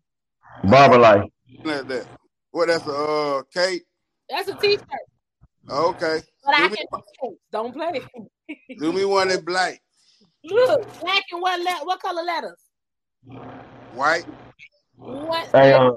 Barber 0.64 0.98
life. 0.98 1.24
Like 1.64 1.88
that. 1.88 2.08
What 2.52 2.68
that's 2.68 2.86
a 2.88 2.92
uh 2.92 3.42
cake? 3.54 3.84
That's 4.30 4.48
a 4.48 4.56
t-shirt. 4.56 4.82
Okay. 5.70 6.22
But 6.46 6.56
I 6.56 6.68
Do 6.68 6.70
me, 6.70 6.78
can 7.22 7.36
don't 7.52 7.74
play. 7.74 8.02
It. 8.48 8.80
Do 8.80 8.92
me 8.94 9.06
one 9.06 9.32
in 9.32 9.44
black. 9.44 9.82
Look, 10.44 11.00
black 11.00 11.24
and 11.32 11.42
what 11.42 11.60
le- 11.60 11.86
what 11.86 12.02
color 12.02 12.24
letters? 12.24 12.60
White, 13.94 14.26
What 14.98 15.48
Hey, 15.54 15.72
uh, 15.74 15.92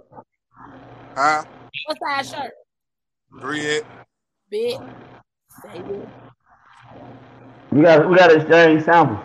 huh? 1.17 1.45
what 1.87 1.99
size 1.99 2.31
shirt? 2.31 2.53
Three 3.41 3.67
X. 3.67 3.87
Big. 4.51 4.79
Say 5.63 5.79
it. 5.79 6.09
we 7.73 7.83
got 7.83 8.09
we 8.09 8.17
got 8.17 8.29
to 8.29 8.37
exchange 8.37 8.85
samples. 8.85 9.19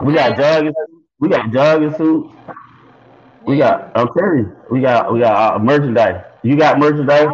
We 0.00 0.14
got 0.14 0.36
jogging, 0.36 0.72
we 1.20 1.28
got 1.28 1.52
jogging 1.52 1.94
suits. 1.94 2.34
We 3.46 3.58
got. 3.58 3.92
You, 3.96 4.56
we 4.70 4.80
got 4.80 5.12
we 5.12 5.20
got 5.20 5.54
uh, 5.54 5.58
merchandise. 5.58 6.24
You 6.42 6.56
got 6.56 6.78
merchandise. 6.78 7.28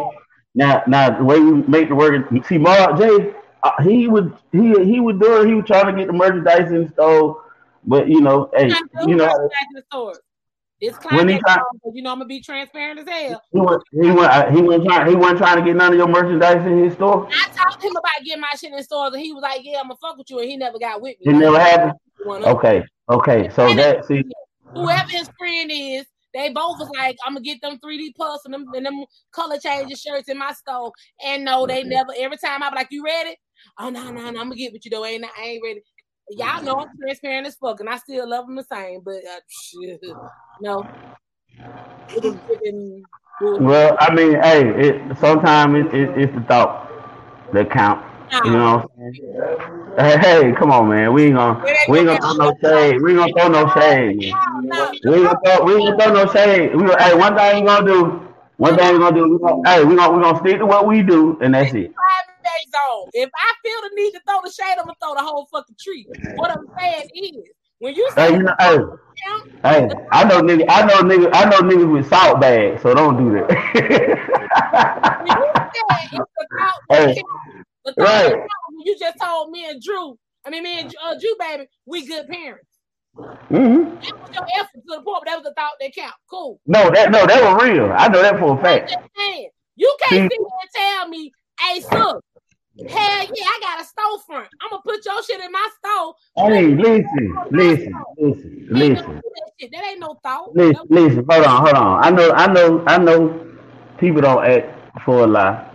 Now, 0.55 0.83
now 0.87 1.17
the 1.17 1.23
way 1.23 1.39
we 1.39 1.61
make 1.63 1.89
the 1.89 1.95
work. 1.95 2.25
See, 2.45 2.57
Mark 2.57 2.97
J, 2.97 3.33
uh, 3.63 3.71
he 3.83 4.07
would 4.07 4.35
he 4.51 4.73
he 4.83 4.99
would 4.99 5.19
do 5.19 5.41
it. 5.41 5.47
He 5.47 5.53
was 5.53 5.65
trying 5.65 5.93
to 5.93 5.99
get 5.99 6.07
the 6.07 6.13
merchandise 6.13 6.71
in 6.71 6.91
store, 6.93 7.43
but 7.85 8.07
you 8.07 8.21
know, 8.21 8.49
hey, 8.55 8.69
you 9.05 9.15
know, 9.15 9.25
merchandise 9.25 9.67
in 9.69 9.75
the 9.75 9.83
stores. 9.91 10.19
This 10.81 10.95
When 11.09 11.27
he 11.27 11.35
climate, 11.35 11.41
try- 11.41 11.91
you 11.93 12.01
know, 12.01 12.11
I'm 12.11 12.19
gonna 12.19 12.25
be 12.25 12.41
transparent 12.41 12.99
as 13.01 13.07
hell. 13.07 13.41
he 13.51 13.59
was 13.59 13.81
he 13.91 14.11
was 14.11 14.27
uh, 14.27 14.49
he 14.49 14.61
wasn't 14.61 14.85
trying 14.85 15.09
he 15.09 15.15
wasn't 15.15 15.39
trying 15.39 15.57
to 15.57 15.65
get 15.65 15.75
none 15.75 15.91
of 15.91 15.97
your 15.97 16.07
merchandise 16.07 16.65
in 16.65 16.83
his 16.85 16.93
store. 16.93 17.27
I 17.29 17.49
talked 17.49 17.81
to 17.81 17.87
him 17.87 17.95
about 17.97 18.25
getting 18.25 18.39
my 18.41 18.49
shit 18.57 18.71
in 18.71 18.81
stores, 18.83 19.13
and 19.13 19.21
he 19.21 19.33
was 19.33 19.41
like, 19.41 19.59
"Yeah, 19.63 19.79
I'm 19.79 19.89
gonna 19.89 19.97
fuck 20.01 20.17
with 20.17 20.29
you," 20.29 20.39
and 20.39 20.49
he 20.49 20.55
never 20.55 20.79
got 20.79 21.01
with 21.01 21.19
me. 21.19 21.31
It 21.31 21.35
never 21.35 21.59
happened. 21.59 21.93
Okay, 22.25 22.85
okay. 23.09 23.49
So 23.49 23.73
that 23.73 24.05
see, 24.05 24.23
Whoever 24.73 25.09
his 25.09 25.29
friend 25.37 25.71
is, 25.73 26.05
they 26.33 26.49
both 26.53 26.77
was 26.79 26.89
like, 26.95 27.17
"I'm 27.25 27.33
gonna 27.33 27.43
get 27.43 27.61
them 27.61 27.79
3D 27.83 28.15
puffs 28.15 28.45
and 28.45 28.53
them 28.53 28.67
and 28.73 28.85
them 28.85 29.03
color 29.31 29.57
changing 29.57 29.97
shirts 29.97 30.29
in 30.29 30.37
my 30.37 30.53
store." 30.53 30.91
And 31.25 31.43
no, 31.45 31.65
they 31.65 31.83
never. 31.83 32.13
Every 32.17 32.37
time 32.37 32.63
I'm 32.63 32.73
like, 32.73 32.87
"You 32.91 33.03
ready?" 33.03 33.35
Oh 33.79 33.89
no, 33.89 34.03
no, 34.11 34.11
no, 34.11 34.27
I'm 34.27 34.33
gonna 34.33 34.55
get 34.55 34.73
with 34.73 34.85
you 34.85 34.91
though. 34.91 35.05
Ain't 35.05 35.25
I 35.25 35.43
ain't 35.43 35.63
ready. 35.63 35.81
Y'all 36.29 36.61
know 36.63 36.79
I'm 36.79 36.87
transparent 37.01 37.47
as 37.47 37.55
fuck, 37.55 37.79
and 37.79 37.89
I 37.89 37.97
still 37.97 38.29
love 38.29 38.45
them 38.45 38.55
the 38.55 38.63
same. 38.63 39.01
But 39.03 39.25
uh, 39.25 39.39
shit, 39.47 39.99
no. 40.61 40.85
It 42.09 42.23
was 42.23 42.37
giving 42.47 43.03
bullshit. 43.39 43.61
well, 43.61 43.97
I 43.99 44.13
mean, 44.13 44.41
hey, 44.41 44.69
it 44.87 45.17
sometimes 45.17 45.87
it, 45.87 45.93
it, 45.93 46.17
it's 46.17 46.33
the 46.35 46.41
thought 46.41 46.91
that 47.53 47.69
count. 47.71 48.05
You 48.31 48.51
know 48.51 48.75
what 48.77 48.91
I'm 48.99 49.13
saying? 49.13 49.95
Hey, 49.97 50.17
hey, 50.17 50.53
come 50.57 50.71
on, 50.71 50.89
man. 50.89 51.13
We 51.13 51.25
ain't 51.25 51.35
gonna 51.35 51.63
we 51.89 51.99
ain't 51.99 52.07
gonna 52.07 52.19
throw 52.21 52.33
no 52.33 52.53
shade. 52.63 53.01
We 53.01 53.11
ain't 53.11 53.19
gonna 53.19 53.33
throw 53.33 53.47
no 53.49 53.73
shade. 53.73 54.17
We 54.17 54.25
ain't 54.25 55.03
gonna 55.03 55.39
throw, 55.45 55.65
we 55.65 55.73
ain't 55.75 55.97
gonna 55.97 56.03
throw 56.03 56.25
no 56.25 56.31
shade. 56.31 56.75
We 56.75 56.83
gonna, 56.85 57.03
hey, 57.03 57.15
one 57.15 57.35
thing 57.35 57.63
we 57.63 57.67
gonna 57.67 57.85
do. 57.85 58.27
One 58.57 58.77
thing 58.77 58.93
we 58.93 58.99
gonna 58.99 59.15
do. 59.15 59.29
We 59.29 59.39
gonna, 59.39 59.69
hey, 59.69 59.83
we 59.83 59.95
gonna 59.95 60.15
we 60.15 60.23
gonna 60.23 60.39
stick 60.39 60.59
to 60.59 60.65
what 60.65 60.87
we 60.87 61.01
do, 61.01 61.37
and 61.41 61.53
that's 61.53 61.73
it. 61.73 61.93
Zone. 62.69 63.09
If 63.13 63.29
I 63.35 63.53
feel 63.63 63.89
the 63.89 63.95
need 63.95 64.11
to 64.11 64.21
throw 64.27 64.39
the 64.43 64.51
shade, 64.51 64.77
I'm 64.77 64.85
gonna 64.85 64.95
throw 65.01 65.15
the 65.15 65.23
whole 65.23 65.47
fucking 65.51 65.75
tree. 65.79 66.07
What 66.35 66.51
I'm 66.51 66.67
saying 66.77 67.09
is, 67.15 67.43
when 67.79 67.95
you 67.95 68.09
Hey, 68.15 68.33
you 68.33 68.43
know, 68.43 68.55
hey, 68.59 68.77
count, 68.77 69.45
hey, 69.63 69.87
I 70.11 70.23
know 70.25 70.41
nigga, 70.41 70.65
I 70.69 70.85
know 70.85 71.01
nigga, 71.01 71.29
I 71.33 71.49
know 71.49 71.59
niggas 71.59 71.91
with 71.91 72.09
salt 72.09 72.39
bags, 72.41 72.81
so 72.81 72.93
don't 72.93 73.17
do 73.17 73.33
that. 73.33 73.49
when 75.21 75.27
you 75.27 75.51
said 75.55 76.09
it's 76.11 76.29
thought 76.59 76.81
Hey, 76.89 77.15
that 77.95 78.23
the 78.23 78.29
thought 78.29 78.31
right. 78.31 78.85
you 78.85 78.97
just 78.99 79.17
told 79.21 79.51
me 79.51 79.69
and 79.69 79.81
Drew, 79.81 80.17
I 80.45 80.49
mean 80.49 80.63
me 80.63 80.81
and 80.81 80.95
uh, 81.03 81.15
Drew, 81.19 81.35
baby, 81.39 81.67
we 81.85 82.05
good 82.05 82.27
parents. 82.27 82.65
hmm 83.15 83.53
That 83.53 84.15
was 84.19 84.29
your 84.33 84.43
effort 84.59 84.73
to 84.73 84.81
the 84.87 85.01
point, 85.01 85.23
but 85.23 85.25
that 85.25 85.35
was 85.35 85.43
the 85.43 85.53
thought 85.55 85.73
that 85.79 85.93
count. 85.95 86.13
Cool. 86.29 86.59
No, 86.65 86.89
that 86.91 87.11
no, 87.11 87.25
that 87.25 87.41
was 87.41 87.63
real. 87.63 87.91
I 87.91 88.07
know 88.07 88.21
that 88.21 88.39
for 88.39 88.57
a 88.57 88.61
fact. 88.61 88.93
saying, 89.17 89.49
you 89.75 89.97
can't 90.01 90.31
sit 90.31 90.37
here 90.37 90.47
and 90.61 90.71
tell 90.75 91.07
me, 91.07 91.31
hey, 91.59 91.81
son, 91.81 92.19
hell 92.87 93.27
yeah, 93.35 93.45
I 93.45 93.59
got 93.61 93.79
a 93.79 93.83
storefront. 93.83 94.47
I'm 94.61 94.69
gonna 94.69 94.81
put 94.83 95.05
your 95.05 95.23
shit 95.23 95.41
in 95.41 95.51
my 95.51 95.69
store. 95.77 96.15
Hey, 96.35 96.67
listen, 96.67 97.35
listen, 97.51 97.93
listen, 98.17 98.67
listen, 98.69 99.21
that. 99.59 99.69
That 99.71 99.85
ain't 99.85 99.99
no 99.99 100.17
thought. 100.23 100.55
listen, 100.55 100.85
listen. 100.89 101.25
Hold 101.29 101.45
on, 101.45 101.65
hold 101.65 101.75
on. 101.75 102.03
I 102.03 102.09
know, 102.11 102.31
I 102.31 102.47
know, 102.51 102.83
I 102.87 102.97
know. 102.97 103.45
People 103.97 104.21
don't 104.21 104.45
act 104.45 105.03
for 105.03 105.25
a 105.25 105.27
lie. 105.27 105.68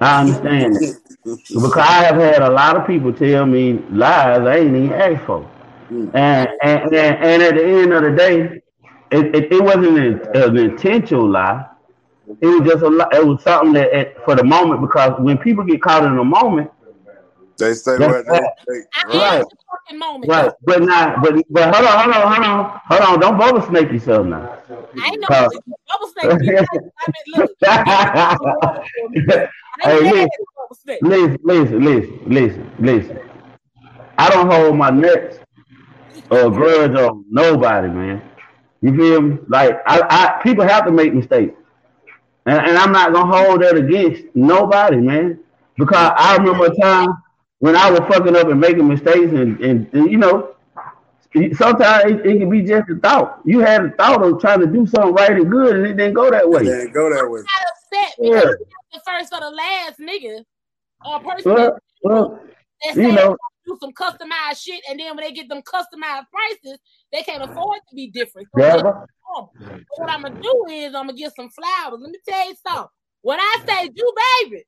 I 0.00 0.20
understand 0.20 0.76
that 0.76 1.00
because 1.24 1.76
I 1.76 2.04
have 2.04 2.16
had 2.16 2.42
a 2.42 2.50
lot 2.50 2.76
of 2.76 2.86
people 2.86 3.12
tell 3.12 3.46
me 3.46 3.74
lies 3.90 4.40
I 4.40 4.56
ain't 4.58 4.76
even 4.76 4.92
asked 4.92 5.24
for, 5.26 5.50
and 5.90 6.14
and 6.14 6.48
and, 6.62 6.94
and 6.94 7.42
at 7.42 7.54
the 7.54 7.64
end 7.64 7.92
of 7.92 8.02
the 8.02 8.10
day, 8.12 8.60
it, 9.10 9.34
it, 9.34 9.52
it 9.52 9.62
wasn't 9.62 9.98
an, 9.98 10.20
an 10.34 10.56
intentional 10.56 11.28
lie. 11.28 11.66
It 12.40 12.46
was 12.46 12.68
just 12.70 12.82
a 12.82 12.88
lie. 12.88 13.08
It 13.12 13.26
was 13.26 13.42
something 13.42 13.72
that 13.72 13.92
at, 13.92 14.24
for 14.24 14.36
the 14.36 14.44
moment 14.44 14.80
because 14.80 15.18
when 15.20 15.38
people 15.38 15.64
get 15.64 15.82
caught 15.82 16.04
in 16.04 16.16
a 16.16 16.24
moment, 16.24 16.70
They 17.58 17.74
say 17.74 17.98
That's 17.98 18.12
what 18.12 18.26
they, 18.26 18.32
right. 18.32 18.42
they 18.68 18.80
I 18.94 19.16
Right. 19.18 19.38
am 19.40 19.40
the 19.40 19.56
fucking 19.70 19.98
moment. 19.98 20.30
right? 20.30 20.52
But 20.64 20.82
not, 20.82 21.22
but 21.22 21.34
but 21.50 21.74
hold 21.74 21.86
on, 21.86 21.98
hold 22.02 22.14
on, 22.14 22.32
hold 22.32 22.46
on, 22.46 22.80
hold 22.84 23.00
on. 23.00 23.20
Don't 23.20 23.38
bubble 23.38 23.62
snake 23.68 23.90
yourself 23.92 24.26
now. 24.26 24.58
I 24.70 25.08
ain't 25.08 25.20
no 25.20 25.26
Cause- 25.28 25.58
bubble 25.88 26.08
snake. 26.08 26.26
I 26.30 26.36
mean, 26.38 27.34
look, 27.36 27.50
I 27.68 28.38
Hey, 29.82 30.00
listen. 30.00 30.20
at 30.22 30.30
the 30.38 30.46
bubble 30.56 30.76
snake. 30.76 30.98
listen, 31.02 31.38
listen, 31.44 31.84
listen, 31.84 32.24
listen, 32.28 32.72
listen. 32.78 33.18
I 34.18 34.30
don't 34.30 34.50
hold 34.50 34.76
my 34.76 34.90
nuts 34.90 35.38
or 36.30 36.50
grudge 36.50 36.96
on 36.96 37.24
nobody, 37.30 37.88
man. 37.88 38.22
You 38.80 38.96
feel 38.96 39.20
me? 39.22 39.38
Like 39.48 39.80
I, 39.86 40.00
I 40.38 40.42
people 40.42 40.66
have 40.66 40.84
to 40.86 40.92
make 40.92 41.12
mistakes, 41.14 41.54
and, 42.46 42.58
and 42.58 42.78
I'm 42.78 42.92
not 42.92 43.12
gonna 43.12 43.36
hold 43.36 43.62
that 43.62 43.76
against 43.76 44.24
nobody, 44.34 44.96
man. 44.96 45.40
Because 45.76 46.12
I 46.16 46.36
remember 46.36 46.66
a 46.66 46.74
time 46.76 47.08
when 47.60 47.76
I 47.76 47.90
was 47.90 48.00
fucking 48.00 48.36
up 48.36 48.48
and 48.48 48.60
making 48.60 48.86
mistakes, 48.86 49.32
and, 49.32 49.60
and, 49.60 49.92
and, 49.92 50.10
you 50.10 50.18
know, 50.18 50.54
sometimes 51.54 52.04
it, 52.10 52.26
it 52.26 52.38
can 52.38 52.50
be 52.50 52.62
just 52.62 52.88
a 52.88 52.96
thought. 52.96 53.40
You 53.44 53.60
had 53.60 53.84
a 53.84 53.90
thought 53.90 54.22
of 54.22 54.40
trying 54.40 54.60
to 54.60 54.66
do 54.66 54.86
something 54.86 55.14
right 55.14 55.32
and 55.32 55.50
good, 55.50 55.76
and 55.76 55.86
it 55.86 55.96
didn't 55.96 56.14
go 56.14 56.30
that 56.30 56.48
way. 56.48 56.64
didn't 56.64 56.92
go 56.92 57.10
that 57.10 57.28
way. 57.28 57.40
Not 57.40 58.02
upset 58.02 58.14
Yeah. 58.18 58.40
because 58.40 58.56
you're 58.60 58.92
the 58.92 59.00
first 59.04 59.32
or 59.32 59.40
the 59.40 59.50
last 59.50 59.98
nigga 59.98 60.44
or 61.04 61.20
person 61.20 61.52
Well, 61.52 61.78
well, 62.02 62.40
that 62.84 62.96
you 62.96 63.12
know, 63.12 63.36
do 63.66 63.76
some 63.80 63.92
customized 63.92 64.62
shit, 64.62 64.82
and 64.88 64.98
then 64.98 65.16
when 65.16 65.24
they 65.24 65.32
get 65.32 65.48
them 65.48 65.62
customized 65.62 66.26
prices, 66.32 66.78
they 67.12 67.22
can't 67.22 67.42
afford 67.42 67.80
to 67.88 67.94
be 67.94 68.08
different. 68.08 68.48
So 68.56 68.62
yeah, 68.62 68.76
um, 68.76 69.48
what 69.96 70.10
I'm 70.10 70.22
gonna 70.22 70.34
do 70.40 70.66
is 70.70 70.86
I'm 70.94 71.06
gonna 71.06 71.14
get 71.14 71.34
some 71.34 71.50
flowers. 71.50 72.00
Let 72.00 72.10
me 72.10 72.18
tell 72.26 72.48
you 72.48 72.54
something. 72.66 72.88
When 73.22 73.38
I 73.40 73.58
say 73.68 73.90
you 73.92 74.14
baby, 74.42 74.64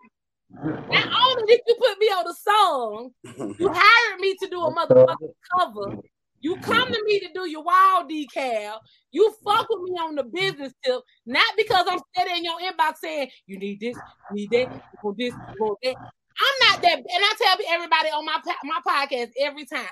not 0.52 1.08
only 1.22 1.46
did 1.46 1.60
you 1.66 1.74
put 1.78 1.98
me 1.98 2.06
on 2.06 2.24
the 2.24 2.34
song, 2.34 3.10
you 3.58 3.70
hired 3.74 4.20
me 4.20 4.34
to 4.42 4.48
do 4.48 4.60
a 4.60 4.74
motherfucking 4.74 5.32
cover. 5.58 5.96
You 6.40 6.56
come 6.56 6.86
to 6.86 7.02
me 7.04 7.20
to 7.20 7.28
do 7.34 7.48
your 7.48 7.62
wall 7.62 8.06
decal. 8.08 8.78
You 9.12 9.34
fuck 9.44 9.66
with 9.68 9.82
me 9.82 9.98
on 9.98 10.14
the 10.14 10.24
business 10.24 10.72
tip, 10.84 11.00
not 11.26 11.44
because 11.56 11.86
I'm 11.88 12.00
sitting 12.16 12.38
in 12.38 12.44
your 12.44 12.58
inbox 12.60 12.96
saying 13.02 13.30
you 13.46 13.58
need 13.58 13.80
this, 13.80 13.96
you 14.30 14.36
need 14.36 14.50
that, 14.50 14.68
you 14.70 14.98
want 15.02 15.18
this, 15.18 15.34
you 15.34 15.64
want 15.64 15.78
that. 15.82 15.96
I'm 16.40 16.68
not 16.70 16.82
that, 16.82 16.98
and 16.98 17.06
I 17.08 17.32
tell 17.36 17.56
everybody 17.68 18.08
on 18.08 18.24
my 18.24 18.38
my 18.64 18.80
podcast 18.86 19.30
every 19.38 19.66
time. 19.66 19.86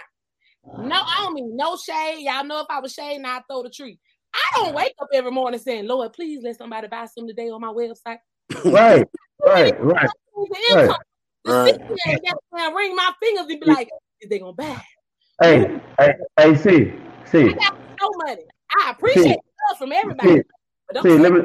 No, 0.65 0.97
I 0.97 1.23
don't 1.23 1.35
mean 1.35 1.57
no 1.57 1.77
shade. 1.77 2.21
Y'all 2.21 2.45
know 2.45 2.61
if 2.61 2.67
I 2.71 2.81
was 2.81 2.93
shading, 2.93 3.25
I'd 3.25 3.43
throw 3.51 3.63
the 3.63 3.71
tree. 3.71 3.99
I 4.35 4.57
don't 4.57 4.75
wake 4.75 4.95
up 5.01 5.09
every 5.13 5.31
morning 5.31 5.61
saying, 5.61 5.87
Lord, 5.87 6.13
please 6.13 6.41
let 6.43 6.57
somebody 6.57 6.89
buy 6.89 7.07
some 7.07 7.27
today 7.27 7.51
on 7.51 7.61
my 7.61 7.73
website. 7.73 8.19
right, 8.65 9.05
right, 9.45 9.83
right. 9.83 10.11
The 10.47 10.81
income. 10.81 10.97
The 11.45 11.53
Right. 11.53 11.75
ain't 12.61 12.77
ring 12.77 12.95
my 12.95 13.11
fingers 13.23 13.47
and 13.49 13.61
be 13.61 13.67
like, 13.67 13.89
is 14.21 14.29
they 14.29 14.39
gonna 14.39 14.53
buy? 14.53 14.81
Hey, 15.41 15.81
hey, 15.99 16.15
hey, 16.37 16.55
see, 16.57 16.93
see, 17.25 17.49
I 17.49 17.53
got 17.53 17.79
no 18.01 18.11
money. 18.27 18.43
I 18.85 18.91
appreciate 18.91 19.25
See. 19.25 19.31
love 19.31 19.79
from 19.79 19.93
everybody. 19.93 20.29
see, 20.29 21.03
see. 21.03 21.19
Let 21.19 21.33
me 21.33 21.41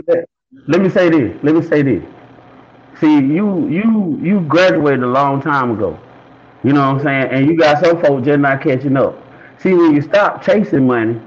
let 0.67 0.81
me 0.81 0.89
say 0.89 1.09
this. 1.09 1.37
Let 1.43 1.55
me 1.55 1.61
say 1.61 1.83
this. 1.83 2.03
See, 2.99 3.13
you 3.13 3.67
you 3.69 4.19
you 4.21 4.41
graduated 4.41 5.03
a 5.03 5.07
long 5.07 5.41
time 5.41 5.71
ago. 5.71 5.99
You 6.63 6.73
know 6.73 6.81
what 6.81 6.99
I'm 6.99 7.03
saying? 7.03 7.27
And 7.31 7.47
you 7.47 7.57
got 7.57 7.83
some 7.83 8.01
folks 8.01 8.25
just 8.25 8.39
not 8.39 8.61
catching 8.61 8.97
up. 8.97 9.17
See, 9.59 9.73
when 9.73 9.93
you 9.93 10.01
stop 10.01 10.43
chasing 10.43 10.87
money 10.87 11.19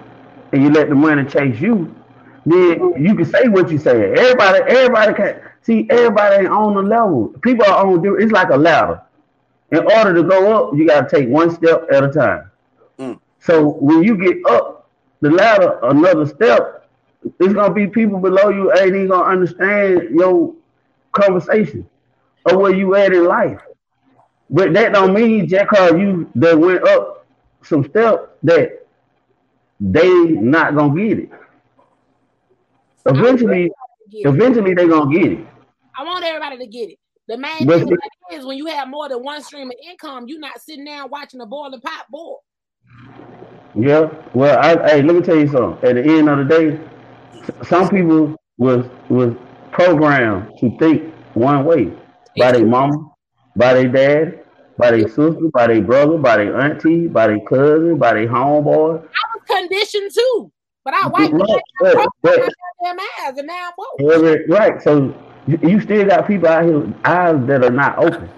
and 0.52 0.62
you 0.62 0.70
let 0.70 0.88
the 0.88 0.94
money 0.94 1.24
chase 1.24 1.60
you, 1.60 1.94
then 2.44 2.78
mm-hmm. 2.78 3.04
you 3.04 3.14
can 3.14 3.24
say 3.24 3.48
what 3.48 3.70
you 3.70 3.78
say. 3.78 4.12
Everybody, 4.12 4.60
everybody 4.68 5.14
can 5.14 5.40
see. 5.66 5.86
Everybody 5.90 6.36
ain't 6.36 6.48
on 6.48 6.74
the 6.74 6.82
level. 6.82 7.28
People 7.42 7.66
are 7.66 7.86
on. 7.86 8.02
different. 8.02 8.22
It's 8.24 8.32
like 8.32 8.50
a 8.50 8.56
ladder. 8.56 9.02
In 9.72 9.78
order 9.78 10.14
to 10.14 10.22
go 10.22 10.68
up, 10.70 10.76
you 10.76 10.86
got 10.86 11.08
to 11.08 11.16
take 11.16 11.28
one 11.28 11.50
step 11.50 11.86
at 11.92 12.04
a 12.04 12.08
time. 12.08 12.50
Mm. 12.98 13.18
So 13.40 13.70
when 13.70 14.02
you 14.02 14.16
get 14.16 14.38
up 14.48 14.88
the 15.20 15.30
ladder 15.30 15.78
another 15.82 16.26
step, 16.26 16.88
it's 17.40 17.52
gonna 17.52 17.74
be 17.74 17.86
people 17.86 18.18
below 18.20 18.50
you 18.50 18.72
ain't 18.72 18.88
even 18.94 19.08
gonna 19.08 19.28
understand 19.28 20.10
your 20.10 20.54
conversation 21.12 21.88
or 22.44 22.58
where 22.58 22.74
you 22.74 22.94
at 22.94 23.12
in 23.12 23.24
life. 23.24 23.60
But 24.48 24.72
that 24.74 24.92
don't 24.92 25.12
mean 25.12 25.48
just 25.48 25.68
cause 25.68 25.92
you 25.92 26.30
that 26.36 26.56
went 26.58 26.86
up 26.86 27.26
some 27.62 27.84
steps 27.84 28.28
that 28.44 28.86
they 29.80 30.08
not 30.28 30.76
gonna 30.76 30.94
get 30.94 31.18
it. 31.18 31.30
Eventually, 33.06 33.70
eventually 34.12 34.74
they 34.74 34.86
gonna 34.86 35.12
get 35.12 35.32
it. 35.32 35.46
I 35.98 36.04
want 36.04 36.24
everybody 36.24 36.58
to 36.58 36.66
get 36.66 36.90
it. 36.90 36.98
The 37.28 37.36
main 37.38 37.66
But 37.66 37.80
thing 37.80 37.96
is 38.32 38.44
when 38.46 38.56
you 38.56 38.66
have 38.66 38.88
more 38.88 39.08
than 39.08 39.22
one 39.22 39.42
stream 39.42 39.68
of 39.68 39.76
income, 39.90 40.26
you're 40.28 40.38
not 40.38 40.60
sitting 40.60 40.84
down 40.84 41.10
watching 41.10 41.40
a 41.40 41.46
boiling 41.46 41.80
pot 41.80 42.06
boil. 42.10 42.40
Yeah. 43.74 44.08
Well, 44.32 44.58
I, 44.58 44.88
hey, 44.88 45.02
let 45.02 45.16
me 45.16 45.22
tell 45.22 45.36
you 45.36 45.48
something. 45.48 45.88
At 45.88 45.96
the 45.96 46.04
end 46.04 46.28
of 46.28 46.38
the 46.38 46.44
day, 46.44 46.80
some 47.66 47.88
people 47.88 48.36
was 48.58 48.86
was 49.08 49.34
programmed 49.72 50.52
to 50.60 50.76
think 50.78 51.12
one 51.34 51.64
way 51.64 51.92
by 52.38 52.52
their 52.52 52.64
mama, 52.64 53.10
by 53.56 53.74
their 53.74 53.88
dad, 53.88 54.44
by 54.78 54.92
their 54.92 55.08
sister, 55.08 55.48
by 55.52 55.66
their 55.66 55.82
brother, 55.82 56.16
by 56.18 56.36
their 56.36 56.58
auntie, 56.58 57.06
by 57.08 57.26
their 57.26 57.40
cousin, 57.40 57.98
by 57.98 58.14
their 58.14 58.28
homeboy. 58.28 59.02
I 59.02 59.36
was 59.36 59.42
conditioned 59.46 60.12
too, 60.14 60.50
but 60.84 60.94
I 60.94 61.08
wiped 61.08 61.32
Right, 61.34 61.62
the 61.80 61.92
but- 61.94 62.08
but- 62.22 62.52
my 62.96 63.08
eyes, 63.24 63.36
and 63.36 63.48
now 63.48 63.70
I'm 63.70 63.72
woke. 63.76 64.12
Every, 64.14 64.46
right. 64.46 64.80
So 64.80 65.12
you, 65.46 65.58
you 65.62 65.80
still 65.80 66.06
got 66.06 66.26
people 66.26 66.48
out 66.48 66.64
here 66.64 66.94
eyes 67.04 67.46
that 67.46 67.64
are 67.64 67.70
not 67.70 67.98
open, 67.98 68.28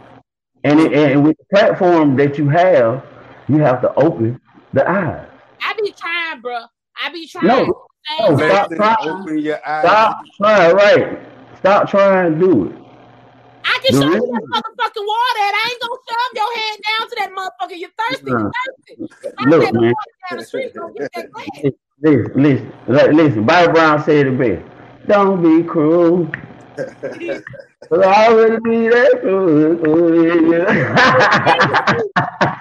and 0.64 0.80
it, 0.80 0.92
and 0.92 1.24
with 1.24 1.36
the 1.38 1.44
platform 1.56 2.16
that 2.16 2.38
you 2.38 2.48
have, 2.48 3.04
you 3.48 3.58
have 3.58 3.80
to 3.82 3.94
open 3.94 4.40
the 4.72 4.88
eyes. 4.88 5.26
I 5.62 5.74
be 5.80 5.92
trying, 5.92 6.40
bro. 6.40 6.64
I 7.02 7.10
be 7.12 7.26
trying. 7.26 7.46
No, 7.46 7.88
no, 8.20 8.36
stop 8.36 8.70
trying. 8.70 8.96
open 9.00 9.38
your 9.38 9.60
eyes. 9.66 9.84
Stop 9.84 10.20
trying. 10.36 10.76
Right. 10.76 11.18
Stop 11.58 11.90
trying 11.90 12.34
to 12.34 12.38
do 12.38 12.66
it. 12.66 12.76
I 13.64 13.78
can 13.84 13.94
The 13.94 14.00
show 14.00 14.06
you 14.06 14.20
that 14.20 14.62
motherfucking 14.62 15.06
water, 15.06 15.42
and 15.42 15.56
I 15.56 15.70
ain't 15.70 15.80
gonna 15.80 16.00
shove 16.08 16.32
your 16.34 16.56
head 16.56 16.78
down 16.88 17.08
to 17.08 17.16
that 17.16 17.30
motherfucker. 17.36 17.78
You're 17.78 17.90
thirsty. 17.98 18.30
You're 18.30 18.52
thirsty. 18.66 19.14
Stop 19.20 19.48
Look, 19.48 19.62
that 19.62 19.74
man. 19.74 19.82
water 19.82 19.96
down 20.30 20.38
the 20.38 20.44
street. 20.44 20.74
Go 20.74 20.88
get 20.88 21.10
that 21.14 21.32
glass. 21.32 21.46
Listen, 22.00 22.72
listen, 22.86 23.16
listen. 23.16 23.44
Bobby 23.44 23.72
Brown 23.72 24.04
said 24.04 24.26
it 24.26 24.38
best. 24.38 24.64
Don't 25.08 25.42
be 25.42 25.66
cruel. 25.66 26.30
But 27.90 28.04
I 28.04 28.28
already 28.28 28.56
be 28.60 28.88
that 28.88 29.18
cruel. 29.22 29.76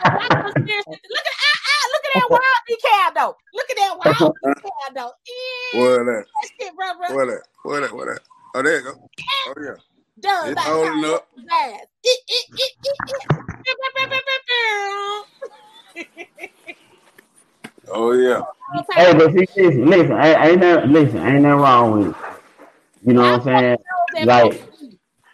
Why 0.06 0.27
conspiracy- 0.30 0.88
Look 0.88 1.26
at 1.27 1.35
ah, 1.35 1.60
ah, 1.68 1.84
look 1.91 2.06
at 2.06 2.14
that 2.15 2.27
wild 2.31 2.61
decal 2.69 3.14
though. 3.15 3.35
Look 3.53 3.69
at 3.69 3.77
that 3.77 3.94
wild 3.98 4.35
decal 4.45 4.89
though. 4.95 5.11
Yeah, 5.27 5.80
What 5.81 6.06
that? 6.06 6.26
that 6.26 6.49
shit, 6.61 6.72
bro, 6.76 6.88
bro. 6.98 7.07
What 7.15 7.26
that? 7.27 7.41
What 7.64 7.80
that? 7.81 7.94
What 7.95 8.06
that? 8.07 8.19
Oh, 8.56 8.61
there 8.64 8.77
you 8.77 8.84
go. 8.84 8.94
Oh 9.48 9.53
yeah. 9.61 9.76
Done. 10.19 10.48
It's 10.48 10.56
by 10.56 10.61
holding 10.72 11.06
up. 11.06 11.27
Oh 17.89 18.11
yeah. 18.14 18.41
hey, 18.95 19.14
but 19.14 19.31
see, 19.34 19.48
listen, 19.56 19.85
listen, 19.89 20.11
ain't, 20.18 20.39
ain't 20.45 20.61
that, 20.61 20.88
listen, 20.89 21.18
ain't 21.26 21.41
nothing 21.41 21.60
wrong 21.61 21.91
with 21.91 22.07
it. 22.10 22.15
You 23.07 23.13
know 23.13 23.38
what 23.38 23.41
I'm 23.41 23.45
saying? 23.45 23.77
Like, 24.23 24.63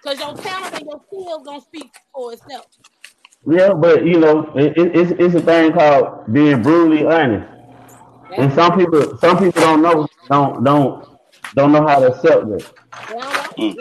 Because 0.04 0.20
your 0.20 0.36
talent 0.36 0.76
and 0.76 0.86
your 0.86 1.02
skills 1.08 1.44
gonna 1.46 1.62
speak 1.62 1.92
for 2.14 2.34
itself. 2.34 2.68
yeah, 3.48 3.74
but 3.74 4.06
you 4.06 4.20
know, 4.20 4.52
it, 4.56 4.78
it, 4.78 4.96
it's 4.96 5.12
it's 5.20 5.36
a 5.36 5.42
thing 5.42 5.74
called 5.74 6.32
being 6.34 6.64
brutally 6.64 7.06
honest. 7.06 7.50
And 8.38 8.54
some 8.54 8.78
people, 8.78 9.18
some 9.20 9.38
people 9.38 9.62
don't 9.62 9.82
know, 9.82 10.08
don't 10.30 10.64
don't 10.64 11.06
don't 11.56 11.72
know 11.74 11.86
how 11.88 12.00
to 12.00 12.08
accept 12.14 12.48
it. 12.50 12.66
Mm. 13.60 13.76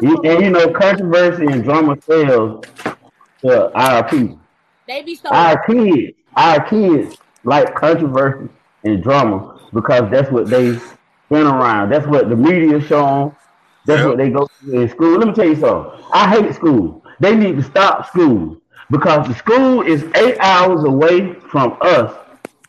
You- 0.00 0.20
And 0.24 0.42
you 0.44 0.50
know, 0.50 0.68
controversy 0.72 1.46
and 1.46 1.64
drama 1.64 1.96
sells 2.08 2.66
to 3.44 3.72
our 3.74 4.08
people. 4.08 4.40
They 4.88 5.02
be 5.02 5.16
so 5.16 5.30
Our 5.30 5.62
kids, 5.66 6.12
our 6.36 6.68
kids 6.68 7.16
like 7.44 7.74
controversy 7.74 8.48
and 8.84 9.02
drama 9.02 9.60
because 9.72 10.10
that's 10.10 10.30
what 10.30 10.50
they 10.50 10.78
been 11.34 11.46
around. 11.46 11.90
That's 11.90 12.06
what 12.06 12.28
the 12.30 12.36
media 12.36 12.80
show 12.80 13.06
'em. 13.22 13.32
That's 13.86 14.02
Yep. 14.02 14.10
what 14.10 14.18
they 14.18 14.30
go 14.30 14.46
to 14.46 14.80
in 14.80 14.88
school. 14.88 15.18
Let 15.18 15.28
me 15.28 15.34
tell 15.34 15.46
you 15.46 15.56
something. 15.56 15.92
I 16.12 16.28
hate 16.28 16.54
school. 16.54 17.02
They 17.20 17.34
need 17.36 17.56
to 17.56 17.62
stop 17.62 18.06
school 18.06 18.56
because 18.90 19.28
the 19.28 19.34
school 19.34 19.82
is 19.82 20.04
eight 20.14 20.36
hours 20.40 20.84
away 20.84 21.34
from 21.52 21.76
us, 21.80 22.12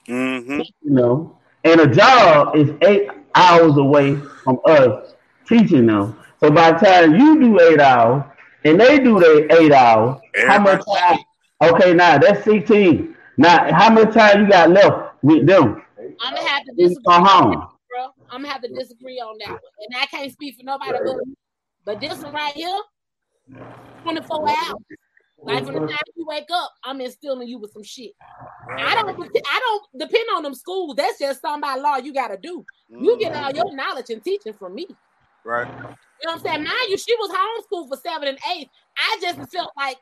Mm-hmm. 0.09 0.61
you 0.81 0.91
know, 0.91 1.37
and 1.63 1.79
a 1.81 1.87
job 1.87 2.55
is 2.55 2.71
eight 2.81 3.09
hours 3.35 3.77
away 3.77 4.21
from 4.43 4.59
us 4.65 5.13
teaching 5.47 5.87
them. 5.87 6.15
So 6.39 6.49
by 6.51 6.71
the 6.71 6.79
time 6.85 7.15
you 7.15 7.39
do 7.39 7.59
eight 7.61 7.79
hours 7.79 8.23
and 8.65 8.79
they 8.79 8.99
do 8.99 9.19
their 9.19 9.51
eight 9.61 9.71
hours, 9.71 10.17
how 10.43 10.59
much 10.59 10.81
time? 10.93 11.17
Okay, 11.61 11.93
now 11.93 12.17
that's 12.17 12.43
16. 12.43 13.15
Now, 13.37 13.71
how 13.73 13.91
much 13.91 14.13
time 14.13 14.43
you 14.45 14.49
got 14.49 14.69
left 14.69 15.15
with 15.23 15.45
them? 15.47 15.81
I'm 16.19 16.33
gonna 16.35 16.47
have 16.47 16.63
to 16.65 16.73
You 16.77 16.95
disagree, 16.95 17.03
go 17.05 17.23
home. 17.23 17.67
Bro. 18.27 18.35
I'm 18.35 18.41
gonna 18.43 18.53
have 18.53 18.61
to 18.63 18.69
disagree 18.69 19.19
on 19.19 19.37
that 19.39 19.51
one, 19.51 19.59
and 19.89 20.01
I 20.01 20.05
can't 20.07 20.31
speak 20.31 20.55
for 20.57 20.63
nobody 20.63 20.91
but 20.91 21.03
me. 21.03 21.35
But 21.85 21.99
this 21.99 22.21
one 22.23 22.33
right 22.33 22.53
here, 22.53 22.79
24 24.03 24.49
hours. 24.49 24.73
Like 25.37 25.65
from 25.65 25.73
the 25.73 25.79
time 25.81 25.97
you 26.15 26.25
wake 26.25 26.47
up, 26.51 26.71
I'm 26.83 26.99
instilling 27.01 27.47
you 27.47 27.59
with 27.59 27.71
some 27.71 27.83
shit. 27.83 28.13
I 28.77 28.95
don't. 28.95 29.09
I 29.09 29.59
don't 29.59 29.99
depend 29.99 30.25
on 30.35 30.43
them 30.43 30.55
schools. 30.55 30.95
That's 30.95 31.19
just 31.19 31.41
something 31.41 31.61
by 31.61 31.75
law 31.75 31.97
you 31.97 32.13
got 32.13 32.29
to 32.29 32.37
do. 32.37 32.65
You 32.89 33.17
get 33.19 33.33
mm-hmm. 33.33 33.43
all 33.43 33.51
your 33.51 33.75
knowledge 33.75 34.09
and 34.09 34.23
teaching 34.23 34.53
from 34.53 34.73
me. 34.73 34.87
Right. 35.43 35.67
You 35.67 35.73
know 35.83 35.87
what 36.23 36.33
I'm 36.33 36.39
saying? 36.39 36.63
Mind 36.63 36.89
you, 36.89 36.97
she 36.97 37.15
was 37.17 37.29
homeschooled 37.29 37.89
for 37.89 37.97
seven 37.97 38.29
and 38.29 38.39
eight. 38.55 38.69
I 38.97 39.19
just 39.21 39.51
felt 39.51 39.71
like 39.77 39.97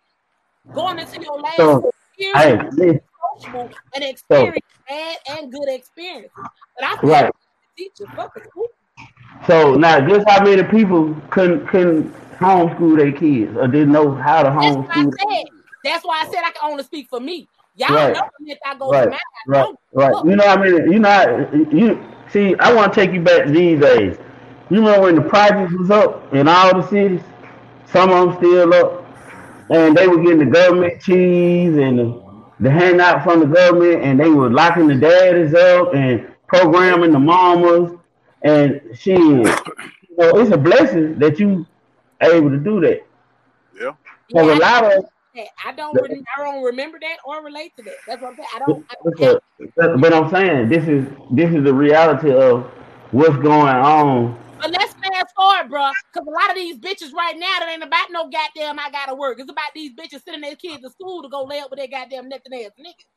going 0.73 0.99
into 0.99 1.21
your 1.21 1.41
last 1.41 1.57
So, 1.57 1.91
years 2.17 2.37
hey, 2.37 2.57
listen, 2.71 3.01
coachable 3.35 3.73
and 3.95 4.03
experience 4.03 4.65
bad 4.87 5.17
and 5.29 5.51
good 5.51 5.67
experience. 5.67 6.31
But 6.79 6.85
I 6.85 6.97
feel 6.97 7.09
Right. 7.09 7.31
Teacher, 7.77 8.05
fuck 8.15 8.31
school. 8.43 8.67
so 9.47 9.75
now 9.75 9.99
just 10.07 10.27
how 10.29 10.43
many 10.43 10.63
people 10.63 11.15
couldn't 11.29 11.67
couldn't 11.67 12.13
homeschool 12.39 12.97
their 12.97 13.11
kids 13.11 13.55
or 13.57 13.67
didn't 13.67 13.91
know 13.91 14.13
how 14.13 14.43
to 14.43 14.49
That's 14.59 14.77
homeschool. 14.87 15.11
said. 15.19 15.45
That's 15.83 16.05
why 16.05 16.21
I 16.21 16.25
said 16.25 16.41
I 16.45 16.51
can 16.51 16.71
only 16.71 16.83
speak 16.83 17.09
for 17.09 17.19
me. 17.19 17.49
Y'all 17.75 17.89
Right. 17.89 18.11
know 18.11 18.21
if 18.41 18.59
I 18.65 18.75
go 18.77 18.91
Right, 18.91 19.07
mine. 19.09 19.19
I 19.19 19.19
right, 19.47 19.65
right. 19.93 20.15
You 20.25 20.35
know 20.35 20.45
what 20.45 20.59
I 20.59 20.63
mean? 20.63 20.91
You 20.91 20.99
know, 20.99 21.49
you 21.71 21.99
see. 22.29 22.55
I 22.59 22.73
want 22.73 22.93
to 22.93 22.99
take 22.99 23.13
you 23.13 23.21
back 23.21 23.45
to 23.45 23.51
these 23.51 23.79
days. 23.79 24.17
You 24.69 24.77
remember 24.79 25.01
when 25.03 25.15
the 25.15 25.21
projects 25.21 25.73
was 25.73 25.91
up 25.91 26.33
in 26.33 26.47
all 26.47 26.73
the 26.81 26.87
cities? 26.87 27.21
Some 27.85 28.09
of 28.11 28.27
them 28.29 28.37
still 28.37 28.73
up, 28.73 29.05
and 29.69 29.95
they 29.95 30.07
were 30.07 30.21
getting 30.21 30.39
the 30.39 30.45
government 30.45 31.01
cheese 31.01 31.75
and 31.77 31.99
the, 31.99 32.23
the 32.59 32.71
handout 32.71 33.23
from 33.23 33.39
the 33.41 33.45
government, 33.47 34.03
and 34.03 34.19
they 34.19 34.29
were 34.29 34.49
locking 34.49 34.87
the 34.87 34.95
daddies 34.95 35.53
up 35.53 35.93
and 35.93 36.32
programming 36.53 37.11
the 37.11 37.19
mamas, 37.19 37.97
and 38.43 38.81
she, 38.93 39.11
You 39.11 39.43
know, 40.17 40.37
it's 40.37 40.51
a 40.51 40.57
blessing 40.57 41.17
that 41.19 41.39
you 41.39 41.65
able 42.21 42.49
to 42.49 42.57
do 42.57 42.79
that. 42.81 43.05
Yeah. 43.79 43.93
Because 44.27 44.47
Yeah, 44.47 44.53
a 44.53 44.59
lot 44.59 44.83
of 44.97 45.05
I 45.65 45.71
don't. 45.75 45.99
re- 46.01 46.23
I 46.37 46.43
don't 46.43 46.63
remember 46.63 46.99
that 47.01 47.17
or 47.25 47.43
relate 47.43 47.71
to 47.77 47.83
that. 47.83 47.95
That's 48.07 48.21
what 48.21 48.29
I'm 48.29 48.35
saying. 48.35 48.47
I 48.55 48.59
don't. 48.59 48.85
I 48.89 48.95
don't 49.03 49.23
have, 49.23 49.39
But, 49.75 50.01
but 50.01 50.13
I'm 50.13 50.29
saying 50.29 50.69
this 50.69 50.87
is 50.87 51.07
this 51.31 51.53
is 51.53 51.63
the 51.63 51.73
reality 51.73 52.31
of 52.31 52.65
what's 53.11 53.35
going 53.37 53.75
on. 53.75 54.37
but 54.61 54.71
let's 54.71 54.93
fast 54.93 55.33
forward, 55.35 55.69
bro. 55.69 55.89
Because 56.13 56.27
a 56.27 56.31
lot 56.31 56.49
of 56.51 56.55
these 56.55 56.77
bitches 56.77 57.13
right 57.13 57.35
now, 57.37 57.59
that 57.59 57.69
ain't 57.71 57.83
about 57.83 58.07
no 58.11 58.29
goddamn. 58.29 58.79
I 58.79 58.91
gotta 58.91 59.15
work. 59.15 59.39
It's 59.39 59.49
about 59.51 59.71
these 59.73 59.93
bitches 59.93 60.21
sending 60.23 60.41
their 60.41 60.55
kids 60.55 60.83
to 60.83 60.89
school 60.91 61.23
to 61.23 61.29
go 61.29 61.43
lay 61.43 61.59
up 61.59 61.71
with 61.71 61.79
their 61.79 61.87
goddamn 61.87 62.29
nothing 62.29 62.53
ass 62.53 62.71
niggas. 62.79 63.12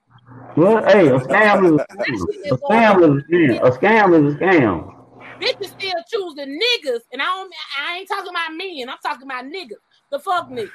Well, 0.57 0.85
hey, 0.87 1.09
a 1.15 1.19
scam 1.19 1.65
is 1.65 1.73
a 1.73 1.87
scam. 1.87 2.23
A 2.51 2.57
scam 2.57 3.03
is 3.03 3.23
a 3.23 3.29
scam. 3.29 3.63
A 3.63 3.71
scam 3.71 4.29
is 4.29 4.35
a 4.35 4.39
scam. 4.39 4.93
Bitches 5.41 5.69
still 5.69 5.93
choosing 6.11 6.59
niggas, 6.59 7.01
and 7.13 7.21
I 7.21 7.27
don't. 7.27 7.53
I 7.79 7.99
ain't 7.99 8.09
talking 8.09 8.31
about 8.31 8.57
men. 8.57 8.89
I'm 8.89 8.97
talking 9.03 9.27
about 9.27 9.45
niggas. 9.45 9.83
The 10.11 10.19
fuck 10.19 10.49
niggas. 10.49 10.71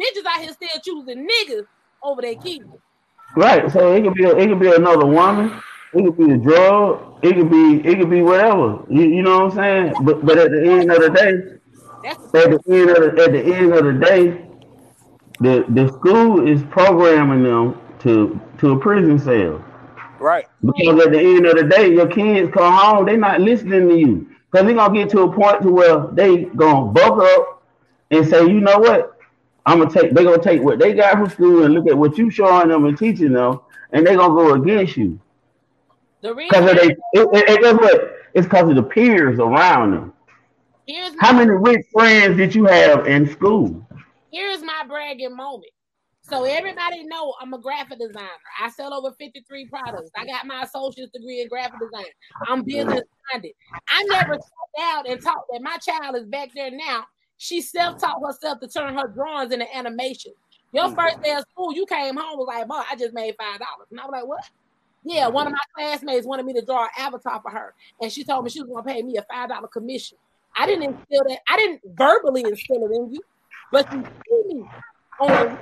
Bitches 0.00 0.24
out 0.26 0.40
here 0.40 0.52
still 0.52 0.80
choosing 0.84 1.26
niggas 1.26 1.66
over 2.02 2.22
their 2.22 2.36
kids. 2.36 2.64
Right. 3.36 3.70
So 3.72 3.92
it 3.92 4.02
could 4.02 4.14
be 4.14 4.24
it 4.24 4.48
could 4.48 4.60
be 4.60 4.72
another 4.72 5.06
woman. 5.06 5.60
It 5.92 6.04
could 6.04 6.16
be 6.16 6.32
a 6.32 6.36
drug. 6.36 7.18
It 7.22 7.34
could 7.34 7.50
be 7.50 7.80
it 7.84 7.98
could 7.98 8.10
be 8.10 8.22
whatever. 8.22 8.84
You, 8.88 9.02
you 9.02 9.22
know 9.22 9.46
what 9.46 9.58
I'm 9.58 9.92
saying? 9.92 9.94
But 10.04 10.24
but 10.24 10.38
at 10.38 10.50
the 10.52 10.62
end 10.62 10.92
of 10.92 11.00
the 11.00 11.10
day, 11.10 11.32
That's 12.04 12.34
at 12.34 12.50
the 12.50 12.72
end 12.72 12.90
of 12.90 13.16
the 13.16 13.22
at 13.22 13.32
the 13.32 13.54
end 13.54 13.72
of 13.72 13.84
the 13.84 13.92
day, 13.92 14.46
the 15.40 15.64
the 15.68 15.92
school 15.92 16.46
is 16.46 16.62
programming 16.70 17.42
them 17.42 17.80
to 18.04 18.40
to 18.58 18.72
a 18.72 18.80
prison 18.80 19.18
cell. 19.18 19.64
Right. 20.18 20.48
Because 20.62 21.06
at 21.06 21.12
the 21.12 21.20
end 21.20 21.46
of 21.46 21.56
the 21.56 21.64
day, 21.64 21.92
your 21.92 22.08
kids 22.08 22.52
come 22.52 22.72
home, 22.72 23.06
they're 23.06 23.16
not 23.18 23.40
listening 23.40 23.88
to 23.88 23.96
you. 23.98 24.28
Because 24.50 24.66
they're 24.66 24.74
gonna 24.74 24.94
get 24.94 25.10
to 25.10 25.22
a 25.22 25.32
point 25.32 25.62
to 25.62 25.70
where 25.70 26.06
they 26.12 26.44
gonna 26.46 26.92
buck 26.92 27.18
up 27.22 27.62
and 28.10 28.26
say, 28.26 28.42
you 28.46 28.60
know 28.60 28.78
what? 28.78 29.18
I'm 29.66 29.78
gonna 29.78 29.90
take 29.90 30.12
they're 30.14 30.24
gonna 30.24 30.42
take 30.42 30.62
what 30.62 30.78
they 30.78 30.94
got 30.94 31.14
from 31.18 31.28
school 31.30 31.64
and 31.64 31.74
look 31.74 31.88
at 31.88 31.96
what 31.98 32.18
you 32.18 32.30
showing 32.30 32.68
them 32.68 32.84
and 32.86 32.96
teaching 32.98 33.32
them, 33.32 33.60
and 33.92 34.06
they're 34.06 34.16
gonna 34.16 34.34
go 34.34 34.54
against 34.54 34.96
you. 34.96 35.18
the 36.22 36.34
Because 36.48 36.64
reason. 36.64 36.72
they 36.72 36.86
it, 36.88 36.96
it, 37.12 37.50
it- 37.50 37.60
guess 37.62 37.74
what? 37.74 38.12
It's 38.34 38.46
because 38.46 38.68
of 38.68 38.76
the 38.76 38.82
peers 38.82 39.38
around 39.38 39.92
them. 39.92 40.12
Here's 40.86 41.14
How 41.18 41.32
many 41.32 41.50
rich 41.50 41.86
friends 41.92 42.36
did 42.36 42.54
you 42.54 42.64
have 42.66 43.06
in 43.06 43.26
school? 43.26 43.86
here's 44.30 44.62
my 44.62 44.84
bragging 44.86 45.36
moment. 45.36 45.72
So 46.24 46.44
everybody 46.44 47.04
know 47.04 47.34
I'm 47.40 47.52
a 47.52 47.58
graphic 47.60 47.98
designer. 48.00 48.28
I 48.60 48.70
sell 48.70 48.94
over 48.94 49.14
53 49.18 49.66
products. 49.68 50.10
I 50.16 50.26
got 50.26 50.46
my 50.46 50.62
associate's 50.62 51.12
degree 51.12 51.42
in 51.42 51.48
graphic 51.48 51.78
design. 51.80 52.06
I'm 52.46 52.64
business 52.64 53.02
minded. 53.32 53.52
I 53.88 54.02
never 54.04 54.34
sat 54.34 54.80
down 54.82 55.04
and 55.06 55.22
talked 55.22 55.48
that 55.52 55.62
my 55.62 55.76
child 55.78 56.16
is 56.16 56.24
back 56.26 56.50
there 56.54 56.70
now. 56.70 57.04
she 57.36 57.60
self-taught 57.60 58.20
herself 58.26 58.60
to 58.60 58.68
turn 58.68 58.94
her 58.96 59.08
drawings 59.08 59.52
into 59.52 59.66
animation. 59.76 60.32
Your 60.72 60.86
Mm-hmm. 60.86 60.94
first 60.98 61.16
day 61.22 61.34
of 61.34 61.44
school, 61.52 61.74
you 61.74 61.86
came 61.86 62.16
home 62.16 62.38
was 62.38 62.46
like, 62.48 62.66
boy, 62.68 62.82
I 62.90 62.96
just 62.96 63.14
made 63.14 63.34
five 63.38 63.58
dollars. 63.60 63.88
And 63.90 64.00
I 64.00 64.04
was 64.06 64.12
like, 64.12 64.26
what? 64.26 64.40
Yeah, 65.04 65.28
one 65.28 65.46
of 65.46 65.52
my 65.52 65.58
classmates 65.76 66.26
wanted 66.26 66.46
me 66.46 66.54
to 66.54 66.64
draw 66.64 66.84
an 66.84 66.90
avatar 66.98 67.40
for 67.42 67.50
her, 67.50 67.74
and 68.00 68.10
she 68.10 68.24
told 68.24 68.44
me 68.44 68.50
she 68.50 68.60
was 68.62 68.70
gonna 68.70 68.82
pay 68.84 69.02
me 69.02 69.16
a 69.18 69.24
five 69.32 69.50
dollar 69.50 69.68
commission. 69.68 70.18
I 70.56 70.66
didn't 70.66 70.84
instill 70.84 71.24
that. 71.28 71.40
I 71.48 71.56
didn't 71.58 71.82
verbally 71.94 72.48
instill 72.48 72.84
it 72.84 72.96
in 72.96 73.12
you, 73.12 73.20
but 73.70 73.92
you 73.92 74.04
see 74.26 74.54
me 74.54 74.70
on 75.20 75.38
the 75.38 75.58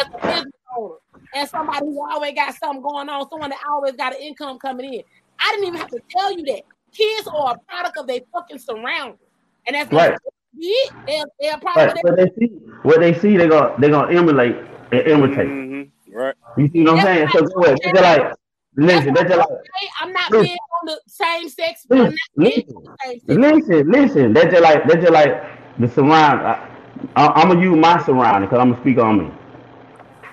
as 0.00 0.06
a 0.14 0.26
business 0.26 0.52
owner 0.76 0.94
and 1.34 1.48
somebody 1.48 1.86
who 1.86 2.06
always 2.10 2.34
got 2.34 2.54
something 2.54 2.82
going 2.82 3.08
on, 3.08 3.28
someone 3.30 3.50
that 3.50 3.60
always 3.68 3.94
got 3.94 4.14
an 4.14 4.20
income 4.20 4.58
coming 4.58 4.94
in. 4.94 5.02
I 5.40 5.50
didn't 5.52 5.68
even 5.68 5.80
have 5.80 5.90
to 5.90 6.00
tell 6.10 6.32
you 6.32 6.44
that. 6.46 6.62
Kids 6.92 7.28
are 7.34 7.52
a 7.54 7.58
product 7.68 7.96
of 7.98 8.06
their 8.06 8.20
fucking 8.32 8.58
surroundings, 8.58 9.18
and 9.66 9.74
that's 9.74 9.90
Right. 9.90 10.14
be 10.58 10.66
it. 10.66 10.92
They're, 11.06 11.24
they're 11.40 11.54
a 11.54 11.58
But 11.58 11.62
product 11.62 11.98
what 12.02 12.16
they 12.16 12.30
see, 12.38 12.52
what 12.82 13.00
they 13.00 13.14
see, 13.14 13.36
they 13.38 13.48
gonna 13.48 13.74
they 13.78 13.88
gonna 13.88 14.14
emulate 14.14 14.56
and 14.92 15.00
imitate. 15.06 15.48
Mm-hmm. 15.48 16.14
Right. 16.14 16.34
You 16.58 16.68
see 16.68 16.82
what 16.82 16.98
I'm 16.98 17.02
saying? 17.02 17.28
So 17.32 17.46
go 17.46 17.64
ahead. 17.64 17.78
They're 17.82 18.02
like, 18.02 18.34
listen, 18.76 19.14
they're 19.14 19.24
just 19.24 19.38
like, 19.38 19.48
Hey, 19.48 19.88
I'm 20.00 20.12
not 20.12 20.30
Listen. 20.30 20.46
being 20.46 20.58
on 20.58 20.86
the 20.86 21.00
same 21.06 21.48
sex. 21.48 21.86
I'm 21.90 21.98
not 21.98 22.10
listen, 22.36 22.62
being 22.66 22.76
on 22.76 22.82
the 22.82 22.90
same 23.04 23.20
sex. 23.20 23.66
listen, 23.66 23.90
listen. 23.90 24.32
They're 24.34 24.50
just 24.50 24.62
like, 24.62 24.86
they're 24.86 25.00
just 25.00 25.12
like 25.12 25.42
the 25.78 25.88
surround. 25.88 26.40
I, 26.42 26.68
I, 27.16 27.26
I'm 27.28 27.48
gonna 27.48 27.62
use 27.62 27.76
my 27.78 28.02
surrounding 28.04 28.50
because 28.50 28.60
I'm 28.60 28.70
gonna 28.72 28.82
speak 28.82 28.98
on 28.98 29.18
me. 29.18 29.32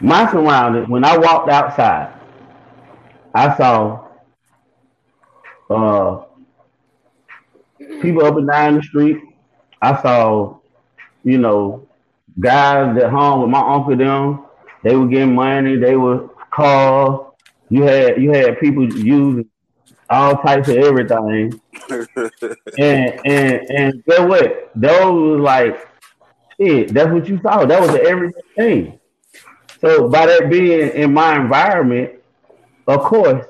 My 0.02 0.32
surroundings. 0.32 0.88
When 0.88 1.04
I 1.04 1.18
walked 1.18 1.50
outside, 1.50 2.14
I 3.34 3.56
saw 3.58 4.08
uh 5.70 6.24
people 8.02 8.26
up 8.26 8.38
and 8.38 8.48
down 8.48 8.76
the 8.76 8.84
street. 8.84 9.18
I 9.82 10.02
saw, 10.02 10.60
you 11.24 11.38
know, 11.38 11.88
guys 12.40 12.96
that 12.98 13.10
hung 13.10 13.42
with 13.42 13.50
my 13.50 13.60
uncle 13.60 13.96
them. 13.96 14.46
They 14.84 14.96
were 14.96 15.08
getting 15.08 15.36
money. 15.36 15.76
They 15.76 15.96
were 15.96 16.30
cars. 16.52 17.32
You 17.70 17.84
had 17.84 18.22
you 18.22 18.32
had 18.32 18.60
people 18.60 18.86
using 18.86 19.50
all 20.10 20.38
types 20.38 20.70
of 20.70 20.78
everything. 20.78 21.60
And 22.78 23.20
and 23.26 23.70
and 23.70 24.06
guess 24.06 24.20
what? 24.20 24.72
Those 24.76 25.32
was 25.32 25.42
like 25.42 25.88
shit. 26.60 26.94
That's 26.94 27.12
what 27.12 27.28
you 27.28 27.40
saw. 27.42 27.66
That 27.66 27.82
was 27.82 27.92
the 27.92 28.02
everyday 28.04 28.42
thing. 28.56 28.99
So 29.82 30.10
by 30.10 30.26
that 30.26 30.50
being 30.50 30.90
in 30.90 31.14
my 31.14 31.36
environment, 31.40 32.14
of 32.88 33.02
course, 33.02 33.46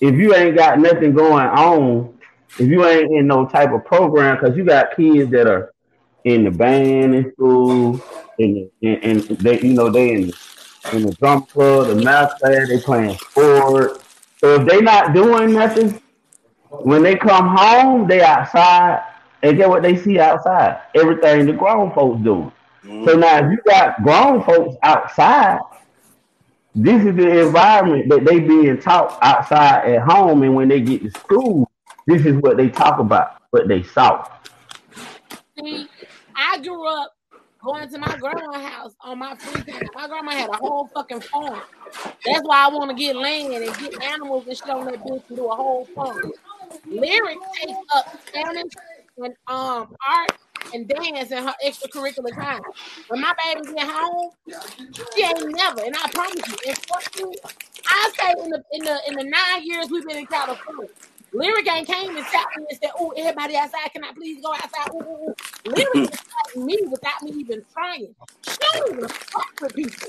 if 0.00 0.14
you 0.14 0.34
ain't 0.34 0.56
got 0.56 0.78
nothing 0.78 1.12
going 1.12 1.46
on, 1.46 2.16
if 2.58 2.68
you 2.68 2.84
ain't 2.86 3.12
in 3.12 3.26
no 3.26 3.46
type 3.46 3.72
of 3.72 3.84
program, 3.84 4.36
because 4.36 4.56
you 4.56 4.64
got 4.64 4.94
kids 4.96 5.30
that 5.32 5.46
are 5.46 5.72
in 6.24 6.44
the 6.44 6.50
band 6.50 7.14
in 7.14 7.32
school, 7.32 8.00
and, 8.38 8.70
in, 8.80 8.94
in 8.96 9.36
they 9.40 9.60
you 9.60 9.74
know 9.74 9.90
they 9.90 10.12
in 10.12 10.26
the, 10.28 10.34
in 10.92 11.02
the 11.02 11.12
drum 11.14 11.44
club, 11.46 11.88
the 11.88 11.96
math 11.96 12.38
class, 12.38 12.68
they 12.68 12.80
playing 12.80 13.16
sport. 13.18 14.02
So 14.38 14.60
if 14.60 14.68
they 14.68 14.80
not 14.80 15.14
doing 15.14 15.52
nothing, 15.52 16.00
when 16.70 17.02
they 17.02 17.16
come 17.16 17.56
home, 17.56 18.06
they 18.06 18.22
outside 18.22 19.02
and 19.42 19.56
get 19.56 19.68
what 19.68 19.82
they 19.82 19.96
see 19.96 20.18
outside. 20.18 20.80
Everything 20.94 21.46
the 21.46 21.52
grown 21.52 21.92
folks 21.92 22.22
doing. 22.22 22.52
So 23.04 23.16
now 23.16 23.50
you 23.50 23.58
got 23.66 24.02
grown 24.02 24.42
folks 24.44 24.76
outside, 24.82 25.60
this 26.74 27.04
is 27.04 27.16
the 27.16 27.46
environment 27.46 28.08
that 28.08 28.24
they 28.24 28.40
being 28.40 28.80
taught 28.80 29.18
outside 29.20 29.92
at 29.92 30.02
home, 30.02 30.42
and 30.42 30.54
when 30.54 30.68
they 30.68 30.80
get 30.80 31.02
to 31.02 31.10
school, 31.10 31.70
this 32.06 32.24
is 32.24 32.36
what 32.36 32.56
they 32.56 32.68
talk 32.68 32.98
about, 32.98 33.42
what 33.50 33.68
they 33.68 33.82
saw. 33.82 34.24
See, 35.58 35.88
I 36.36 36.58
grew 36.60 36.86
up 36.86 37.12
going 37.62 37.88
to 37.88 37.98
my 37.98 38.16
grandma's 38.16 38.64
house 38.64 38.94
on 39.00 39.18
my 39.18 39.34
free 39.36 39.62
time. 39.64 39.82
My 39.94 40.06
grandma 40.06 40.30
had 40.30 40.50
a 40.50 40.56
whole 40.56 40.88
fucking 40.94 41.20
farm. 41.22 41.60
That's 42.24 42.42
why 42.42 42.64
I 42.64 42.68
want 42.68 42.90
to 42.90 42.96
get 42.96 43.16
land 43.16 43.52
and 43.52 43.76
get 43.78 44.02
animals 44.02 44.46
and 44.46 44.56
shit 44.56 44.70
on 44.70 44.86
that 44.86 45.00
bitch 45.00 45.28
and 45.28 45.36
do 45.36 45.46
a 45.46 45.54
whole 45.54 45.86
farm. 45.94 46.32
Lyrics 46.86 47.42
takes 47.60 47.78
up 47.94 48.06
and 49.18 49.34
um 49.48 49.96
art 50.08 50.32
and 50.74 50.88
dance 50.88 51.30
in 51.30 51.42
her 51.42 51.54
extracurricular 51.64 52.34
time. 52.34 52.60
When 53.08 53.20
my 53.20 53.34
baby's 53.44 53.74
at 53.78 53.88
home, 53.88 54.30
she 55.16 55.24
ain't 55.24 55.56
never, 55.56 55.82
and 55.82 55.94
I 55.96 56.10
promise 56.10 56.48
you, 56.48 56.56
in 56.66 56.74
fuck 56.74 57.18
you, 57.18 57.32
I 57.86 58.10
say 58.18 58.34
in 58.44 58.50
the 58.50 58.62
in 58.72 58.84
the 58.84 59.00
in 59.08 59.14
the 59.14 59.24
nine 59.24 59.64
years 59.64 59.88
we've 59.90 60.06
been 60.06 60.18
in 60.18 60.26
California, 60.26 60.88
Lyric 61.32 61.70
ain't 61.70 61.86
came 61.86 62.16
and 62.16 62.26
tapped 62.26 62.56
me 62.56 62.66
and 62.68 62.78
said, 62.82 62.90
"Oh, 62.98 63.12
everybody 63.16 63.56
outside, 63.56 63.92
can 63.92 64.04
I 64.04 64.12
please 64.12 64.42
go 64.42 64.52
outside?" 64.52 64.90
Ooh, 64.94 64.98
ooh, 64.98 65.28
ooh. 65.28 65.34
Lyric 65.64 66.10
me 66.56 66.78
without 66.90 67.22
me 67.22 67.32
even 67.32 67.64
trying. 67.72 68.14
She 68.48 68.56
don't 68.74 68.92
even 68.92 69.08
fuck 69.08 69.46
with 69.60 69.74
people. 69.74 70.08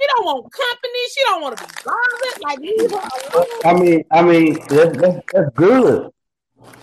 She 0.00 0.06
don't 0.14 0.24
want 0.24 0.52
company. 0.52 1.08
She 1.12 1.20
don't 1.24 1.42
want 1.42 1.58
to 1.58 1.64
be 1.66 1.72
bothered. 1.84 2.42
Like 2.42 2.58
leave 2.60 2.90
her 2.90 3.08
alone. 3.34 3.46
I 3.64 3.74
mean, 3.74 4.04
I 4.12 4.22
mean, 4.22 4.54
that's, 4.68 4.96
that's, 4.98 5.18
that's 5.32 5.50
good. 5.54 6.10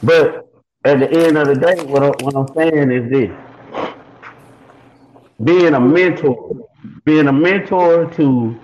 But 0.04 0.48
at 0.86 1.00
the 1.00 1.12
end 1.12 1.38
of 1.38 1.48
the 1.48 1.56
day, 1.56 1.84
what, 1.86 2.04
I, 2.04 2.10
what 2.24 2.36
I'm 2.36 2.48
saying 2.56 2.92
is 2.92 3.12
this: 3.12 3.32
being 5.44 5.74
a 5.76 5.80
mentor, 5.80 6.68
being 7.06 7.28
a 7.28 7.34
mentor 7.34 8.12
to 8.14 8.60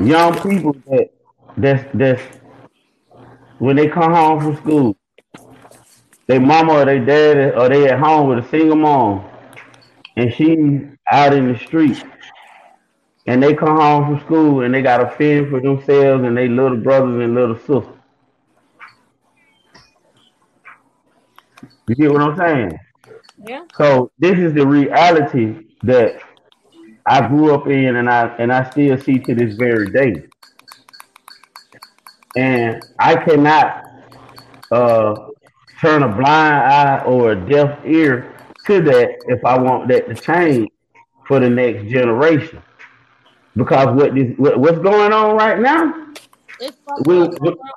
young 0.00 0.40
people 0.42 0.74
that 0.86 1.10
that's 1.56 1.84
that's 1.94 2.22
when 3.58 3.76
they 3.76 3.88
come 3.88 4.12
home 4.12 4.40
from 4.40 4.56
school, 4.58 4.96
their 6.28 6.40
mama 6.40 6.74
or 6.74 6.84
their 6.86 7.04
dad 7.04 7.54
or 7.56 7.68
they 7.68 7.88
at 7.88 7.98
home 8.00 8.28
with 8.28 8.44
a 8.44 8.48
single 8.50 8.76
mom, 8.76 9.24
and 10.16 10.32
she's 10.34 10.82
out 11.10 11.34
in 11.34 11.52
the 11.52 11.58
street, 11.58 12.02
and 13.26 13.42
they 13.42 13.54
come 13.54 13.76
home 13.80 14.04
from 14.06 14.26
school 14.26 14.62
and 14.62 14.74
they 14.74 14.82
got 14.82 14.98
to 14.98 15.10
fend 15.16 15.50
for 15.50 15.60
themselves 15.60 16.24
and 16.24 16.36
their 16.36 16.48
little 16.48 16.78
brothers 16.78 17.22
and 17.22 17.34
little 17.34 17.56
sisters. 17.58 18.01
You 21.88 21.94
get 21.94 22.12
what 22.12 22.22
I'm 22.22 22.36
saying? 22.36 22.78
Yeah. 23.44 23.64
So 23.76 24.10
this 24.18 24.38
is 24.38 24.54
the 24.54 24.66
reality 24.66 25.66
that 25.82 26.20
I 27.06 27.26
grew 27.26 27.54
up 27.54 27.66
in 27.66 27.96
and 27.96 28.08
I 28.08 28.26
and 28.38 28.52
I 28.52 28.68
still 28.70 28.98
see 28.98 29.18
to 29.18 29.34
this 29.34 29.56
very 29.56 29.90
day. 29.90 30.24
And 32.36 32.82
I 32.98 33.16
cannot 33.16 33.84
uh, 34.70 35.14
turn 35.80 36.02
a 36.02 36.08
blind 36.08 36.54
eye 36.54 37.02
or 37.04 37.32
a 37.32 37.36
deaf 37.36 37.78
ear 37.84 38.34
to 38.66 38.80
that 38.80 39.10
if 39.26 39.44
I 39.44 39.58
want 39.58 39.88
that 39.88 40.08
to 40.08 40.14
change 40.14 40.68
for 41.26 41.40
the 41.40 41.50
next 41.50 41.90
generation. 41.90 42.62
Because 43.56 43.88
what 43.96 44.14
this 44.14 44.32
what, 44.38 44.58
what's 44.58 44.78
going 44.78 45.12
on 45.12 45.36
right 45.36 45.58
now, 45.58 46.11
when, 47.04 47.30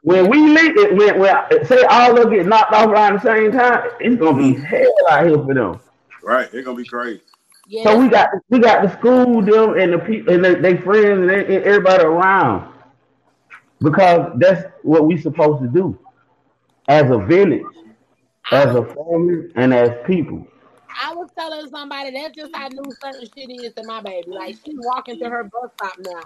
when 0.04 0.30
we 0.30 0.38
leave 0.48 0.78
it, 0.78 0.96
when, 0.96 1.20
when 1.20 1.66
say 1.66 1.84
all 1.84 2.12
of 2.12 2.18
them 2.18 2.34
get 2.34 2.46
knocked 2.46 2.74
off 2.74 2.88
around 2.88 3.16
the 3.16 3.22
same 3.22 3.52
time, 3.52 3.90
it's 4.00 4.16
gonna 4.18 4.38
be 4.38 4.54
mm-hmm. 4.54 4.64
hell 4.64 4.94
out 5.10 5.26
here 5.26 5.38
for 5.38 5.54
them. 5.54 5.80
Right. 6.24 6.50
It's 6.54 6.66
gonna 6.66 6.78
be 6.78 6.86
crazy. 6.86 7.22
Yeah, 7.68 7.84
So 7.84 8.00
we 8.00 8.10
got 8.10 8.30
we 8.50 8.60
got 8.60 8.84
the 8.84 8.98
school 8.98 9.42
them 9.42 9.78
and 9.78 9.94
the 9.94 10.00
people 10.00 10.34
and 10.34 10.44
they, 10.44 10.56
they 10.56 10.78
friends 10.78 11.20
and, 11.20 11.30
they, 11.30 11.56
and 11.56 11.66
everybody 11.66 12.04
around 12.04 12.72
because 13.80 14.34
that's 14.38 14.66
what 14.84 15.06
we 15.08 15.20
supposed 15.20 15.64
to 15.64 15.68
do 15.68 15.98
as 16.88 17.10
a 17.10 17.18
village, 17.18 17.64
as 18.52 18.76
a 18.76 18.86
family, 18.86 19.52
and 19.56 19.74
as 19.74 19.90
people. 20.06 20.48
I 21.02 21.14
was 21.14 21.30
telling 21.38 21.68
somebody 21.70 22.12
that's 22.12 22.36
just 22.36 22.56
how 22.56 22.68
new 22.68 22.92
certain 23.02 23.28
shit 23.36 23.50
is 23.50 23.74
to 23.74 23.84
my 23.86 24.02
baby. 24.02 24.30
Like 24.30 24.56
she's 24.64 24.78
walking 24.78 25.20
to 25.20 25.30
her 25.30 25.44
bus 25.44 25.72
stop 25.76 25.98
now 26.00 26.22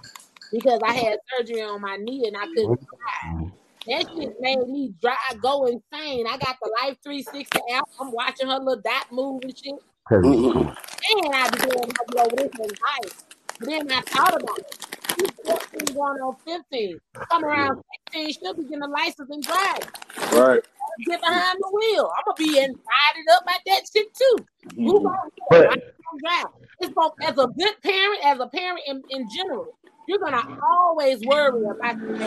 because 0.52 0.80
I 0.84 0.94
had 0.94 1.18
surgery 1.38 1.62
on 1.62 1.82
my 1.82 1.98
knee 1.98 2.26
and 2.28 2.38
I 2.38 2.46
couldn't 2.46 2.80
drive. 2.80 3.52
That 3.88 4.06
shit 4.16 4.36
made 4.40 4.68
me 4.68 4.94
drive 5.02 5.42
go 5.42 5.66
insane. 5.66 6.28
I 6.28 6.38
got 6.38 6.58
the 6.62 6.72
Life 6.84 6.98
360 7.04 7.60
app. 7.74 7.86
I'm 8.00 8.12
watching 8.12 8.48
her 8.48 8.60
little 8.60 8.82
dot 8.82 9.12
move 9.12 9.42
and 9.44 9.58
shit. 9.58 9.76
Mm-hmm. 10.12 10.60
And 10.60 11.36
I 11.36 11.50
be 11.50 11.60
doing 11.60 11.90
her 11.90 12.20
over 12.22 12.36
this 12.36 12.52
and 12.60 12.80
life. 13.02 13.24
But 13.60 13.70
then 13.70 13.92
I 13.92 14.02
thought 14.02 14.42
about 14.42 14.60
it. 14.60 14.88
She's 15.20 15.32
14 15.46 15.96
going 15.96 16.22
on 16.22 16.36
15. 16.46 17.00
Come 17.14 17.44
around 17.46 17.84
16, 18.14 18.34
she'll 18.34 18.54
be 18.54 18.64
getting 18.64 18.82
a 18.82 18.88
license 18.88 19.30
and 19.30 19.44
drive. 19.44 19.92
Right. 20.34 20.62
Get 21.06 21.22
behind 21.22 21.58
the 21.60 21.72
wheel. 21.74 22.12
I'm 22.18 22.24
gonna 22.26 22.52
be 22.52 22.58
invited 22.60 23.26
up 23.34 23.46
by 23.46 23.56
that 23.68 23.82
shit 23.92 24.08
too. 24.14 24.46
Who 24.76 25.04
gonna 25.04 25.18
But- 25.50 25.72
I 25.72 25.76
don't 25.76 26.22
drive. 26.24 26.46
It's 26.80 26.94
both 26.94 27.14
as 27.22 27.38
a 27.38 27.48
good 27.48 27.82
parent, 27.84 28.26
as 28.26 28.40
a 28.40 28.48
parent 28.48 28.82
in, 28.88 29.04
in 29.10 29.28
general, 29.36 29.78
you're 30.10 30.20
gonna 30.20 30.44
always 30.64 31.24
worry 31.24 31.64
about 31.70 31.96
your 32.02 32.18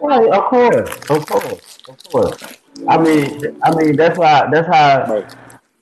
Right, 0.00 0.30
of 0.30 0.44
course, 0.44 1.10
of 1.10 1.26
course, 1.26 1.78
of 1.88 2.04
course. 2.04 2.42
I 2.88 2.98
mean, 2.98 3.58
I 3.62 3.74
mean 3.74 3.96
that's 3.96 4.16
why 4.16 4.48
that's 4.52 4.68
how 4.68 5.12
Right. 5.12 5.26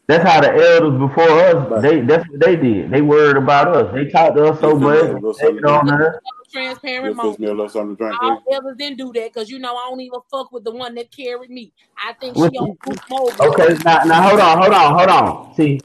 That's 0.09 0.28
how 0.28 0.40
the 0.40 0.52
elders 0.52 0.98
before 0.98 1.30
us, 1.30 1.70
Right. 1.70 1.82
they 1.82 2.01
that's 2.01 2.28
what 2.28 2.40
they 2.40 2.56
did. 2.56 2.90
They 2.90 3.02
worried 3.02 3.36
about 3.36 3.68
us. 3.68 3.94
They 3.94 4.10
talked 4.10 4.36
to 4.36 4.47
us 4.47 4.60
so 4.60 4.74
much, 4.74 5.01
they 5.01 5.12
little 5.12 5.36
hated 5.39 5.64
something 5.66 5.90
on 5.90 6.02
us. 6.02 6.14
Transparent 6.51 7.02
Little 7.05 7.14
moment. 7.14 7.40
me 7.40 7.47
a 7.47 7.51
little 7.51 7.68
something 7.68 7.97
to 7.97 8.02
drink, 8.05 8.22
All 8.22 8.43
elders 8.52 8.76
didn't 8.76 8.98
do 8.98 9.12
that 9.14 9.32
because 9.32 9.51
you 9.51 9.59
know 9.59 9.74
I 9.76 9.89
don't 9.89 10.01
even 10.01 10.20
fuck 10.30 10.51
with 10.52 10.64
the 10.64 10.70
one 10.70 10.94
that 10.97 11.14
carried 11.14 11.51
me. 11.51 11.72
I 11.97 12.12
think 12.14 12.36
she 12.36 12.43
on 12.43 12.68
you, 12.68 12.78
Bruce 12.84 12.98
Mobley. 13.09 13.48
okay, 13.48 13.74
now 13.84 14.05
now 14.05 14.28
hold 14.28 14.40
on, 14.40 14.59
hold 14.59 14.74
on, 14.74 14.98
hold 14.98 15.09
on. 15.10 15.55
See, 15.56 15.80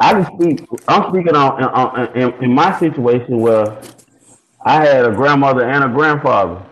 I 0.00 0.12
can 0.14 0.26
speak. 0.36 0.66
I'm 0.88 1.10
speaking 1.10 1.36
on, 1.36 1.62
on 1.62 2.16
in, 2.16 2.44
in 2.44 2.52
my 2.52 2.76
situation 2.80 3.38
where 3.38 3.76
I 4.62 4.84
had 4.84 5.06
a 5.06 5.12
grandmother 5.12 5.64
and 5.64 5.84
a 5.84 5.88
grandfather. 5.88 6.62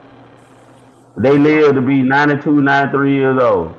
They 1.16 1.36
lived 1.39 1.74
to 1.74 1.81
be 1.81 2.02
92, 2.02 2.60
93 2.60 3.15
years 3.15 3.43
old. 3.43 3.74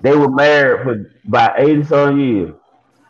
They 0.00 0.16
were 0.16 0.30
married 0.30 0.82
for 0.82 1.10
about 1.26 1.60
80 1.60 1.84
some 1.84 2.18
years. 2.18 2.54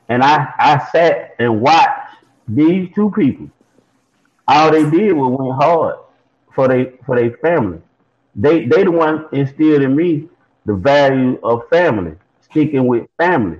And 0.08 0.22
I, 0.22 0.52
I 0.58 0.86
sat 0.90 1.34
and 1.38 1.60
watched 1.60 2.16
these 2.48 2.90
two 2.94 3.10
people. 3.10 3.50
All 4.46 4.70
they 4.70 4.88
did 4.90 5.12
was 5.12 5.36
went 5.38 5.54
hard 5.54 5.96
for 6.54 6.68
they 6.68 6.92
for 7.06 7.16
their 7.16 7.36
family. 7.38 7.80
They 8.34 8.66
they 8.66 8.84
the 8.84 8.90
one 8.90 9.26
instilled 9.32 9.82
in 9.82 9.96
me 9.96 10.28
the 10.66 10.74
value 10.74 11.38
of 11.42 11.68
family, 11.70 12.16
sticking 12.40 12.86
with 12.86 13.06
family. 13.16 13.58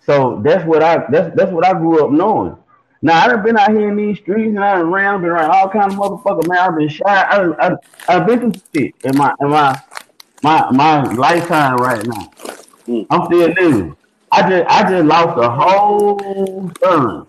So 0.00 0.40
that's 0.44 0.64
what 0.64 0.82
I 0.82 1.04
that's 1.10 1.34
that's 1.34 1.50
what 1.50 1.66
I 1.66 1.72
grew 1.72 2.04
up 2.04 2.12
knowing. 2.12 2.56
Now 3.04 3.22
I 3.22 3.28
done 3.28 3.44
been 3.44 3.58
out 3.58 3.70
here 3.70 3.90
in 3.90 3.96
these 3.96 4.18
streets 4.18 4.48
and 4.48 4.64
I 4.64 4.78
done 4.78 4.90
ran, 4.90 5.20
been 5.20 5.28
around 5.28 5.50
all 5.50 5.68
kind 5.68 5.92
of 5.92 5.98
motherfuckers, 5.98 6.48
man. 6.48 6.58
I've 6.58 6.74
been 6.78 6.88
shot. 6.88 7.06
I 7.06 7.36
done, 7.36 7.54
I, 7.60 7.72
I've 8.08 8.26
been 8.26 8.40
through 8.40 8.62
shit 8.74 8.94
in 9.04 9.14
my 9.14 9.34
in 9.42 9.50
my 9.50 9.78
my 10.42 10.70
my 10.70 11.12
lifetime 11.12 11.76
right 11.76 12.02
now. 12.06 12.32
Mm. 12.88 13.06
I'm 13.10 13.26
still 13.26 13.48
living. 13.58 13.96
I 14.32 14.48
just 14.48 14.66
I 14.70 14.90
just 14.90 15.04
lost 15.04 15.38
a 15.38 15.50
whole 15.50 16.72
son. 16.82 17.26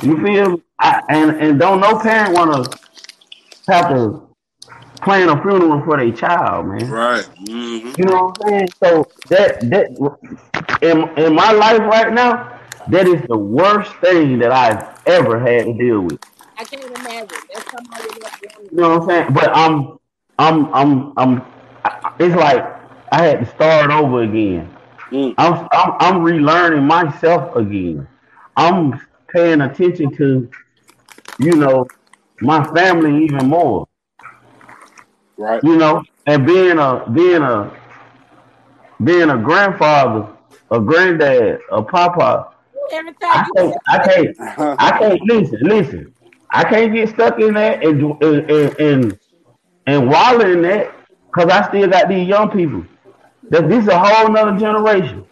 You 0.00 0.16
feel? 0.24 0.52
me? 0.52 0.62
I, 0.78 1.02
and 1.10 1.32
and 1.32 1.60
don't 1.60 1.80
no 1.80 1.98
parent 1.98 2.34
want 2.34 2.50
to 2.72 2.78
have 3.70 3.90
to 3.90 4.26
plan 5.02 5.28
a 5.28 5.42
funeral 5.42 5.84
for 5.84 5.98
their 5.98 6.12
child, 6.12 6.66
man. 6.66 6.88
Right. 6.88 7.26
hmm 7.26 7.92
You 7.98 8.04
know 8.06 8.34
what 8.38 8.46
I'm 8.46 8.50
saying? 8.50 8.68
So 8.82 9.12
that 9.28 9.68
that 9.68 9.90
in 10.80 11.08
in 11.22 11.34
my 11.34 11.52
life 11.52 11.80
right 11.80 12.10
now, 12.10 12.57
that 12.88 13.06
is 13.06 13.22
the 13.28 13.36
worst 13.36 13.92
thing 13.96 14.38
that 14.38 14.52
I've 14.52 15.00
ever 15.06 15.38
had 15.38 15.66
to 15.66 15.74
deal 15.74 16.00
with. 16.00 16.20
I 16.56 16.64
can't 16.64 16.82
even 16.82 16.96
imagine. 17.00 17.38
That's 17.52 17.70
somebody 17.70 18.20
that's 18.20 18.42
You 18.42 18.68
know 18.72 18.98
what 18.98 19.02
I'm 19.02 19.08
saying? 19.08 19.32
But 19.32 19.56
I'm 19.56 19.98
I'm 20.38 20.74
I'm 20.74 21.12
I'm. 21.16 21.42
It's 22.18 22.34
like 22.34 22.64
I 23.12 23.24
had 23.24 23.40
to 23.40 23.46
start 23.46 23.90
over 23.90 24.22
again. 24.22 24.74
Mm. 25.10 25.34
I'm 25.38 25.68
I'm, 25.72 25.94
I'm 26.00 26.14
relearning 26.22 26.84
myself 26.84 27.54
again. 27.56 28.06
I'm 28.56 29.00
paying 29.28 29.60
attention 29.60 30.10
to, 30.16 30.50
you 31.38 31.52
know, 31.54 31.86
my 32.40 32.64
family 32.74 33.24
even 33.24 33.46
more. 33.48 33.86
Right. 35.36 35.62
You 35.62 35.76
know, 35.76 36.02
and 36.26 36.46
being 36.46 36.78
a 36.78 37.08
being 37.12 37.42
a 37.42 37.70
being 39.04 39.30
a 39.30 39.38
grandfather, 39.38 40.28
a 40.70 40.80
granddad, 40.80 41.60
a 41.70 41.82
papa. 41.82 42.54
Every 42.92 43.12
I 43.32 43.44
time 43.44 43.44
you 43.46 43.54
can't 43.56 43.76
I 43.88 43.98
can't 43.98 44.36
I 44.78 44.98
can't 44.98 45.20
listen 45.26 45.58
listen. 45.62 46.14
I 46.50 46.64
can't 46.64 46.94
get 46.94 47.10
stuck 47.10 47.38
in 47.40 47.54
that 47.54 47.84
and 47.84 48.02
and 48.22 48.50
and 48.50 48.80
and, 48.80 49.18
and 49.86 50.08
wallow 50.08 50.50
in 50.50 50.62
that 50.62 50.94
because 51.26 51.50
I 51.50 51.68
still 51.68 51.88
got 51.88 52.08
these 52.08 52.26
young 52.28 52.50
people. 52.50 52.84
That 53.50 53.68
this 53.68 53.84
is 53.84 53.88
a 53.88 53.98
whole 53.98 54.30
nother 54.30 54.58
generation 54.58 55.24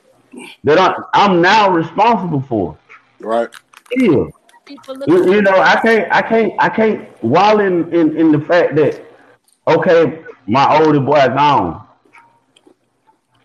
that 0.64 0.78
I'm, 0.78 1.04
I'm 1.14 1.40
now 1.40 1.70
responsible 1.70 2.40
for. 2.42 2.78
right. 3.20 3.48
Yeah. 3.96 4.24
people 4.64 4.96
You, 5.06 5.34
you 5.34 5.42
know, 5.42 5.58
I 5.60 5.80
can't, 5.80 6.12
I 6.12 6.22
can't, 6.22 6.52
I 6.58 6.68
can't 6.68 7.22
wallow 7.22 7.60
in, 7.64 7.92
in, 7.94 8.16
in 8.16 8.32
the 8.32 8.40
fact 8.40 8.74
that, 8.76 9.00
okay, 9.66 10.22
my 10.46 10.78
older 10.78 11.00
boy 11.00 11.26
gone. 11.28 11.86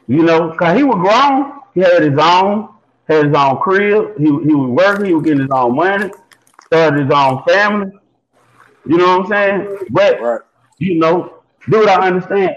You 0.07 0.23
know, 0.23 0.53
cause 0.53 0.75
he 0.77 0.83
was 0.83 0.95
grown. 0.95 1.59
He 1.73 1.81
had 1.81 2.01
his 2.03 2.17
own, 2.19 2.69
had 3.07 3.25
his 3.25 3.35
own 3.35 3.57
crib. 3.59 4.17
He 4.17 4.25
he 4.25 4.53
was 4.55 4.69
working. 4.69 5.05
He 5.05 5.13
was 5.13 5.23
getting 5.23 5.41
his 5.41 5.51
own 5.51 5.75
money. 5.75 6.11
Started 6.65 7.05
his 7.05 7.13
own 7.13 7.43
family. 7.43 7.91
You 8.85 8.97
know 8.97 9.17
what 9.19 9.25
I'm 9.25 9.27
saying? 9.27 9.77
But 9.89 10.21
Right. 10.21 10.41
you 10.79 10.95
know, 10.95 11.41
dude, 11.69 11.87
I 11.87 12.07
understand. 12.07 12.55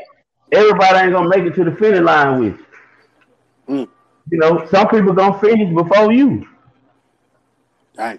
Everybody 0.53 0.99
ain't 0.99 1.13
gonna 1.13 1.29
make 1.29 1.45
it 1.45 1.55
to 1.57 1.65
the 1.65 1.73
finish 1.73 2.01
line 2.01 2.41
with 2.41 2.59
you. 2.59 2.67
Mm. 3.75 3.89
You 4.31 4.39
know, 4.39 4.67
some 4.71 4.89
people 4.89 5.13
gonna 5.13 5.39
finish 5.39 5.75
before 5.75 6.13
you. 6.13 6.47
Dang. 7.95 8.19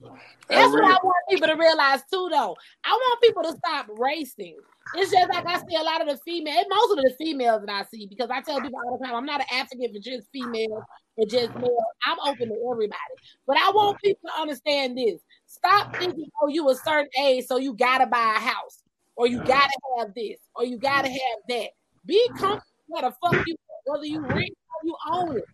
That's 0.00 0.62
That's 0.62 0.72
what 0.72 0.84
I 0.84 0.96
want 1.04 1.16
people 1.28 1.48
to 1.48 1.54
realize 1.54 2.00
too, 2.12 2.28
though. 2.30 2.56
I 2.84 2.90
want 2.90 3.22
people 3.22 3.42
to 3.44 3.56
stop 3.56 3.86
racing. 3.96 4.56
It's 4.96 5.12
just 5.12 5.28
like 5.32 5.46
I 5.46 5.58
see 5.58 5.76
a 5.76 5.82
lot 5.82 6.00
of 6.00 6.08
the 6.08 6.16
female, 6.24 6.64
most 6.68 6.98
of 6.98 7.04
the 7.04 7.14
females 7.16 7.62
that 7.64 7.70
I 7.70 7.84
see, 7.84 8.06
because 8.06 8.30
I 8.30 8.40
tell 8.40 8.60
people 8.60 8.80
all 8.84 8.98
the 8.98 9.04
time, 9.04 9.14
I'm 9.14 9.26
not 9.26 9.40
an 9.40 9.46
advocate 9.52 9.92
for 9.92 10.00
just 10.00 10.28
females 10.32 10.82
or 11.16 11.26
just 11.26 11.54
males. 11.54 11.70
I'm 12.06 12.18
open 12.20 12.48
to 12.48 12.70
everybody. 12.70 13.14
But 13.46 13.56
I 13.56 13.70
want 13.70 13.98
people 14.02 14.28
to 14.28 14.40
understand 14.40 14.96
this. 14.96 15.20
Stop 15.46 15.96
thinking, 15.96 16.30
oh, 16.42 16.48
you 16.48 16.68
a 16.70 16.74
certain 16.74 17.10
age, 17.22 17.46
so 17.46 17.56
you 17.58 17.74
gotta 17.74 18.06
buy 18.06 18.34
a 18.36 18.40
house, 18.40 18.82
or 19.16 19.26
you 19.26 19.38
gotta 19.38 19.78
have 19.98 20.14
this, 20.14 20.38
or 20.54 20.64
you 20.64 20.78
gotta 20.78 21.08
have 21.08 21.38
that. 21.48 21.68
Be 22.06 22.28
comfortable 22.30 22.62
where 22.86 23.02
the 23.02 23.14
fuck 23.22 23.46
you 23.46 23.56
whether 23.86 24.04
you 24.04 24.20
rent 24.20 24.50
or 24.50 24.84
you 24.84 24.96
own 25.10 25.36
it. 25.36 25.44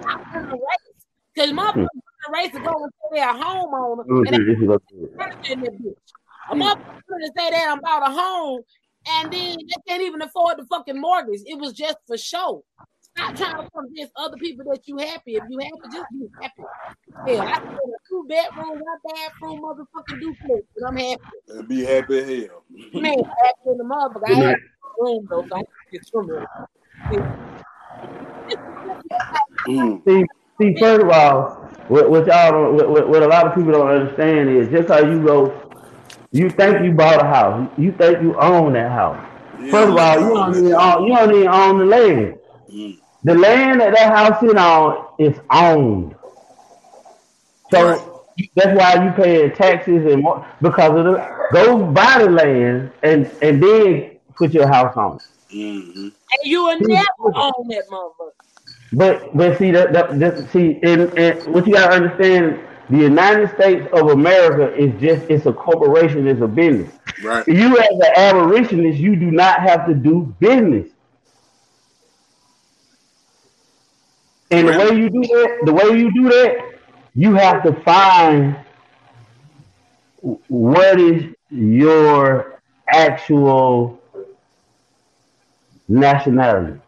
Stop 0.00 0.32
running 0.32 0.50
the 0.50 0.56
race. 0.56 1.06
Because 1.34 1.50
hmm. 1.50 1.58
motherfuckers 1.58 1.76
run 1.76 1.88
the 2.26 2.32
race 2.32 2.52
to 2.52 2.60
go 2.60 2.70
mm-hmm. 2.70 2.84
and 2.84 2.92
say 2.92 3.20
they're 3.20 3.30
a 3.30 3.34
homeowner 3.34 4.10
Ooh, 4.10 4.24
and 4.26 4.48
this 4.48 4.58
is 4.58 4.68
what- 4.68 4.82
furniture 5.18 5.52
in 5.52 5.60
that 5.60 5.72
bitch. 5.72 5.94
A 6.50 6.54
motherfucker 6.54 7.20
to 7.20 7.32
say 7.36 7.50
they 7.50 7.58
done 7.58 7.80
bought 7.82 8.08
a 8.08 8.12
home 8.12 8.60
and 9.08 9.32
then 9.32 9.56
they 9.56 9.74
can't 9.88 10.02
even 10.02 10.22
afford 10.22 10.58
the 10.58 10.66
fucking 10.66 11.00
mortgage. 11.00 11.40
It 11.46 11.58
was 11.58 11.72
just 11.72 11.96
for 12.06 12.16
show. 12.16 12.64
Stop 13.16 13.36
trying 13.36 13.56
to 13.56 13.70
convince 13.70 14.10
other 14.16 14.36
people 14.38 14.64
that 14.70 14.86
you 14.86 14.96
happy. 14.98 15.36
If 15.36 15.44
you 15.48 15.58
happy, 15.58 15.88
just 15.92 16.06
be 16.10 16.28
happy. 16.40 16.62
Hell, 17.26 17.46
I 17.46 17.60
live 17.60 17.78
in 17.84 17.90
a 17.90 18.00
two 18.08 18.26
bedroom, 18.28 18.80
one 18.80 18.98
bathroom, 19.04 19.60
motherfucking 19.62 20.20
duplex, 20.20 20.66
and 20.76 20.86
I'm 20.88 20.96
happy. 20.96 21.22
And 21.48 21.68
be 21.68 21.84
happy 21.84 22.18
as 22.18 22.48
hell. 22.48 22.62
Man, 22.94 23.12
happy 23.14 23.66
in 23.66 23.78
the 23.78 23.84
motherfucker. 23.84 24.22
I 24.26 24.34
have 24.34 24.38
night. 24.38 24.56
a 24.56 25.02
room 25.02 25.28
though, 25.30 25.46
so 25.48 25.56
I 25.56 25.62
get 25.92 26.04
some 26.06 26.28
room. 26.28 26.46
Mm. 29.68 30.04
See, 30.04 30.24
see, 30.60 30.80
first 30.80 31.02
of 31.02 31.10
all, 31.10 31.70
what, 31.88 32.10
what 32.10 32.26
y'all 32.26 32.50
don't, 32.50 32.74
what, 32.74 32.88
what, 32.90 33.08
what 33.08 33.22
a 33.22 33.26
lot 33.28 33.46
of 33.46 33.54
people 33.54 33.72
don't 33.72 33.88
understand 33.88 34.48
is 34.48 34.68
just 34.68 34.88
how 34.88 34.98
you 34.98 35.24
go, 35.24 35.70
you 36.32 36.50
think 36.50 36.82
you 36.82 36.92
bought 36.92 37.22
a 37.22 37.26
house, 37.26 37.70
you 37.78 37.92
think 37.92 38.22
you 38.22 38.34
own 38.40 38.72
that 38.72 38.90
house. 38.90 39.24
First 39.70 39.90
of 39.90 39.96
all, 39.96 40.20
you 40.20 40.34
don't 40.34 40.56
even 40.56 40.74
own, 40.74 41.04
you 41.06 41.14
don't 41.14 41.34
even 41.34 41.48
own 41.48 41.78
the 41.78 41.84
land. 41.84 42.38
Mm. 42.72 42.98
The 43.24 43.34
land 43.34 43.80
that 43.80 43.94
that 43.94 44.16
house 44.16 44.42
is 44.42 44.54
on 44.54 45.06
is 45.18 45.38
owned. 45.50 46.14
So 47.70 48.26
that's 48.56 48.78
why 48.78 49.04
you 49.04 49.12
pay 49.12 49.50
taxes 49.50 50.12
and 50.12 50.22
more 50.22 50.46
because 50.60 50.90
of 50.98 51.04
the 51.04 51.48
go 51.52 51.84
buy 51.86 52.18
the 52.18 52.30
land 52.30 52.92
and 53.02 53.30
and 53.42 53.62
then 53.62 54.18
put 54.36 54.52
your 54.52 54.68
house 54.68 54.96
on. 54.96 55.16
it. 55.16 55.22
hmm 55.50 56.08
And 56.08 56.40
you 56.44 56.64
will 56.64 56.80
never 56.80 57.06
own 57.36 57.68
that 57.68 57.84
motherfucker. 57.90 58.30
But 58.92 59.36
but 59.36 59.58
see 59.58 59.70
that, 59.72 59.92
that, 59.94 60.18
that 60.20 60.50
see 60.50 60.78
and, 60.82 61.16
and 61.18 61.54
what 61.54 61.66
you 61.66 61.74
gotta 61.74 61.94
understand, 61.94 62.60
the 62.90 62.98
United 62.98 63.54
States 63.54 63.88
of 63.92 64.10
America 64.10 64.74
is 64.74 64.92
just 65.00 65.30
it's 65.30 65.46
a 65.46 65.52
corporation, 65.52 66.26
it's 66.26 66.42
a 66.42 66.48
business. 66.48 66.92
Right. 67.24 67.46
You 67.48 67.78
as 67.78 67.88
an 67.90 68.12
abolitionist, 68.16 68.98
you 68.98 69.16
do 69.16 69.30
not 69.30 69.60
have 69.60 69.86
to 69.86 69.94
do 69.94 70.34
business. 70.40 70.91
And 74.52 74.68
the 74.68 74.72
way 74.74 74.96
you 74.96 75.10
do 75.10 75.22
that, 75.22 75.58
the 75.64 75.74
way 75.74 75.98
you 75.98 76.12
do 76.14 76.30
that, 76.30 76.56
you 77.14 77.34
have 77.34 77.62
to 77.64 77.72
find 77.82 78.56
what 80.48 81.00
is 81.00 81.24
your 81.50 82.60
actual 82.88 84.00
nationality. 85.88 86.80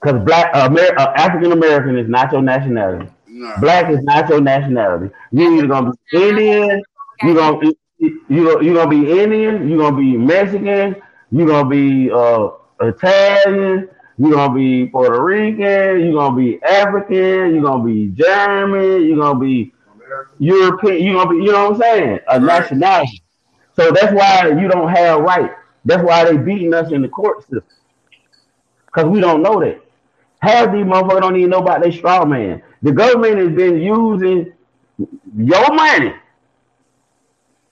Because 0.00 0.24
black 0.24 0.54
Amer- 0.54 0.98
uh, 0.98 1.12
African 1.16 1.52
American 1.52 1.98
is 1.98 2.08
not 2.08 2.32
your 2.32 2.42
nationality. 2.42 3.08
No. 3.28 3.54
Black 3.60 3.90
is 3.90 4.00
not 4.02 4.28
your 4.28 4.40
nationality. 4.40 5.10
You're 5.32 5.54
either 5.56 5.68
gonna 5.68 5.92
be 6.10 6.28
Indian, 6.28 6.82
you 7.22 7.34
gonna 7.34 7.58
you 8.00 8.44
gonna 8.46 8.64
you 8.64 8.74
gonna 8.74 8.90
be 8.90 9.20
Indian, 9.20 9.68
you're 9.68 9.78
gonna 9.78 9.96
be 9.96 10.16
Mexican, 10.16 10.96
you're 11.30 11.46
gonna 11.46 11.68
be 11.68 12.10
uh, 12.10 12.50
Italian, 12.80 13.88
you 14.18 14.32
gonna 14.32 14.54
be 14.54 14.86
Puerto 14.86 15.22
Rican, 15.22 16.00
You're 16.00 16.12
gonna 16.12 16.36
be 16.36 16.62
African, 16.62 17.54
You're 17.54 17.62
gonna 17.62 17.84
be 17.84 18.08
German, 18.08 19.04
You're 19.06 19.18
gonna 19.18 19.38
be 19.38 19.72
European, 20.38 21.02
You're 21.04 21.14
gonna 21.24 21.30
be 21.30 21.44
you 21.44 21.52
know 21.52 21.70
what 21.70 21.74
I'm 21.76 21.80
saying, 21.80 22.18
a 22.28 22.40
Right. 22.40 22.40
nationality. 22.40 23.20
So 23.74 23.90
that's 23.90 24.12
why 24.12 24.48
you 24.60 24.68
don't 24.68 24.88
have 24.88 25.20
rights. 25.20 25.54
That's 25.84 26.02
why 26.02 26.24
they 26.24 26.36
beating 26.36 26.74
us 26.74 26.92
in 26.92 27.02
the 27.02 27.08
court 27.08 27.42
system 27.42 27.62
because 28.86 29.08
we 29.08 29.20
don't 29.20 29.42
know 29.42 29.60
that. 29.60 29.80
Half 30.40 30.72
these 30.72 30.84
motherfuckers 30.84 31.20
don't 31.20 31.36
even 31.36 31.50
know 31.50 31.58
about 31.58 31.82
their 31.82 31.92
straw 31.92 32.24
man. 32.24 32.62
The 32.82 32.92
government 32.92 33.38
has 33.38 33.50
been 33.50 33.78
using 33.80 34.52
your 35.36 35.74
money 35.74 36.12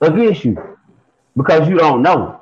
against 0.01 0.45
you 0.45 0.57
because 1.35 1.67
you 1.67 1.77
don't 1.77 2.01
know. 2.01 2.41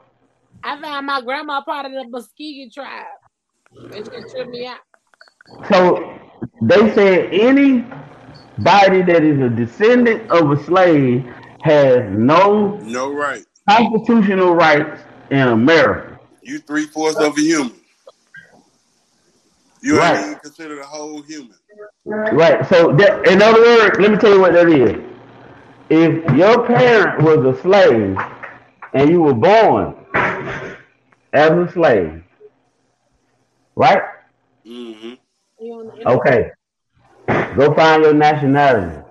I 0.63 0.79
found 0.81 1.07
my 1.07 1.21
grandma 1.21 1.61
part 1.63 1.85
of 1.85 1.91
the 1.93 2.05
Muskogee 2.05 2.73
tribe. 2.73 3.18
It 3.91 4.09
just 4.11 4.29
tripped 4.31 4.51
me 4.51 4.65
out. 4.67 4.79
So 5.69 6.19
they 6.61 6.93
said 6.95 7.33
anybody 7.33 9.01
that 9.03 9.23
is 9.23 9.39
a 9.41 9.49
descendant 9.49 10.31
of 10.31 10.51
a 10.51 10.63
slave 10.65 11.25
has 11.61 12.03
no 12.11 12.81
No 12.81 13.13
right. 13.13 13.45
constitutional 13.69 14.55
rights 14.55 15.01
in 15.31 15.39
America. 15.47 16.19
You 16.41 16.59
three 16.59 16.85
fourths 16.85 17.19
of 17.19 17.37
a 17.37 17.41
human. 17.41 17.75
You 19.81 20.01
ain't 20.01 20.13
Right. 20.13 20.19
even 20.19 20.35
considered 20.37 20.79
a 20.79 20.85
whole 20.85 21.21
human. 21.21 21.57
Right. 22.05 22.67
So 22.69 22.93
that, 22.97 23.27
in 23.27 23.41
other 23.41 23.61
words, 23.61 23.99
let 23.99 24.11
me 24.11 24.17
tell 24.17 24.33
you 24.33 24.41
what 24.41 24.53
that 24.53 24.69
is. 24.69 25.01
If 25.89 26.35
your 26.37 26.65
parent 26.67 27.23
was 27.23 27.45
a 27.57 27.61
slave 27.61 28.17
and 28.93 29.09
you 29.09 29.21
were 29.21 29.33
born 29.35 29.95
as 31.33 31.51
a 31.51 31.71
slave, 31.73 32.18
right? 33.75 34.01
Mm-hmm. 34.65 35.13
You 35.59 35.83
know, 35.83 35.93
you 35.95 36.03
know, 36.05 36.11
Okay. 36.15 36.49
Go 37.55 37.73
find 37.75 38.03
your 38.03 38.13
nationality. 38.13 39.01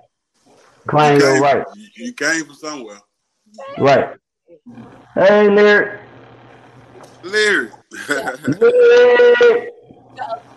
Claim 0.87 1.19
You 1.19 1.25
your 1.25 1.41
right. 1.41 1.63
you- 1.75 2.05
you 2.05 2.13
came 2.13 2.45
from 2.45 2.55
somewhere. 2.55 2.99
Right. 3.77 4.15
Hey, 5.15 5.49
Lyric. 5.49 6.01
Lyric. 7.23 7.71
Lyric. 8.07 9.73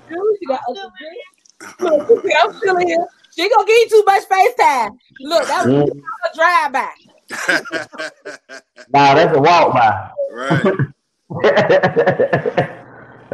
Dude, 0.09 0.37
she 0.39 0.47
got 0.47 0.61
ugly. 0.69 0.83
Look, 1.81 2.25
I'm 2.43 2.53
still 2.57 2.77
here. 2.79 3.07
She 3.35 3.49
gonna 3.49 3.67
give 3.67 3.77
you 3.77 3.89
too 3.89 4.03
much 4.07 4.25
face 4.25 4.55
time. 4.61 4.99
Look, 5.21 5.47
that 5.49 5.67
was 5.67 5.75
Mm. 5.91 6.03
a 6.25 6.35
drive 6.37 6.73
by. 6.73 6.91
Nah, 8.93 9.15
that's 9.15 9.35
a 9.37 9.41
walk 9.41 9.73
by. 9.73 10.11
right. 10.33 10.63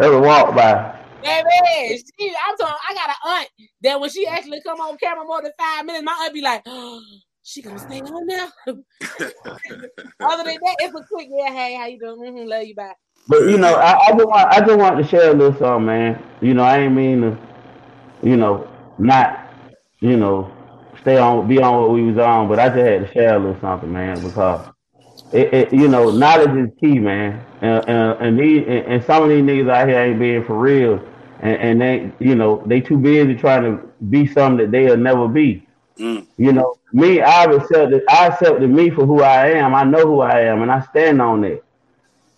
a 0.06 0.20
walk 0.20 0.54
by. 0.54 0.94
Baby, 1.22 2.02
she, 2.18 2.32
I'm 2.48 2.56
talking, 2.56 2.74
I 2.88 2.94
got 2.94 3.08
an 3.08 3.14
aunt 3.26 3.48
that 3.82 4.00
when 4.00 4.10
she 4.10 4.26
actually 4.26 4.60
come 4.62 4.80
on 4.80 4.96
camera 4.98 5.24
more 5.24 5.42
than 5.42 5.52
five 5.58 5.84
minutes, 5.84 6.04
my 6.04 6.16
aunt 6.22 6.34
be 6.34 6.40
like, 6.40 6.62
oh, 6.66 7.02
she 7.42 7.62
gonna 7.62 7.78
stay 7.78 8.00
on 8.00 8.26
there. 8.26 8.48
Other 8.66 10.44
than 10.44 10.58
that, 10.62 10.76
it's 10.78 10.94
a 10.94 11.04
quick, 11.10 11.28
yeah, 11.30 11.52
hey, 11.52 11.74
how 11.74 11.86
you 11.86 11.98
doing? 11.98 12.34
Mm-hmm, 12.34 12.48
love 12.48 12.64
you, 12.64 12.74
bye. 12.74 12.92
But 13.26 13.42
you 13.42 13.58
know, 13.58 13.74
I, 13.74 13.98
I 14.06 14.12
just 14.12 14.26
want 14.26 14.48
I 14.48 14.60
just 14.60 14.78
want 14.78 14.98
to 14.98 15.04
share 15.04 15.30
a 15.30 15.34
little 15.34 15.58
something, 15.58 15.86
man. 15.86 16.22
You 16.40 16.54
know, 16.54 16.62
I 16.62 16.78
ain't 16.78 16.94
mean 16.94 17.20
to, 17.20 17.38
you 18.22 18.36
know, 18.36 18.70
not, 18.98 19.50
you 20.00 20.16
know, 20.16 20.50
stay 21.02 21.18
on 21.18 21.46
be 21.46 21.60
on 21.60 21.82
what 21.82 21.90
we 21.92 22.04
was 22.04 22.18
on, 22.18 22.48
but 22.48 22.58
I 22.58 22.68
just 22.68 22.78
had 22.78 23.06
to 23.06 23.12
share 23.12 23.36
a 23.36 23.38
little 23.38 23.60
something, 23.60 23.92
man, 23.92 24.22
because 24.22 24.66
it, 25.32 25.54
it 25.54 25.72
you 25.72 25.88
know, 25.88 26.10
knowledge 26.10 26.56
is 26.56 26.70
key, 26.80 26.98
man. 26.98 27.44
And 27.60 27.88
and, 27.88 28.20
and 28.20 28.38
these 28.38 28.64
and, 28.66 28.86
and 28.86 29.04
some 29.04 29.22
of 29.22 29.28
these 29.28 29.42
niggas 29.42 29.70
out 29.70 29.88
here 29.88 29.98
ain't 29.98 30.18
being 30.18 30.44
for 30.44 30.58
real, 30.58 31.02
and, 31.40 31.56
and 31.56 31.80
they 31.80 32.12
you 32.24 32.34
know 32.34 32.62
they 32.66 32.80
too 32.80 32.96
busy 32.96 33.34
trying 33.34 33.62
to 33.64 33.86
be 34.10 34.26
something 34.26 34.58
that 34.64 34.70
they'll 34.70 34.96
never 34.96 35.28
be. 35.28 35.66
Mm. 35.98 36.26
You 36.36 36.52
know, 36.52 36.78
me, 36.92 37.20
I've 37.20 37.50
accepted 37.50 38.04
I 38.08 38.28
accepted 38.28 38.68
me 38.70 38.90
for 38.90 39.04
who 39.04 39.22
I 39.22 39.48
am. 39.50 39.74
I 39.74 39.84
know 39.84 40.06
who 40.06 40.20
I 40.20 40.42
am, 40.42 40.62
and 40.62 40.70
I 40.70 40.80
stand 40.82 41.20
on 41.20 41.40
that. 41.42 41.62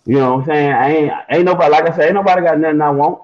You 0.05 0.15
know 0.15 0.35
what 0.35 0.39
I'm 0.41 0.45
saying? 0.47 0.71
I 0.71 0.89
ain't 0.89 1.13
ain't 1.29 1.45
nobody 1.45 1.71
like 1.71 1.89
I 1.89 1.95
said, 1.95 2.05
ain't 2.05 2.15
nobody 2.15 2.41
got 2.41 2.59
nothing 2.59 2.81
I 2.81 2.89
want. 2.89 3.21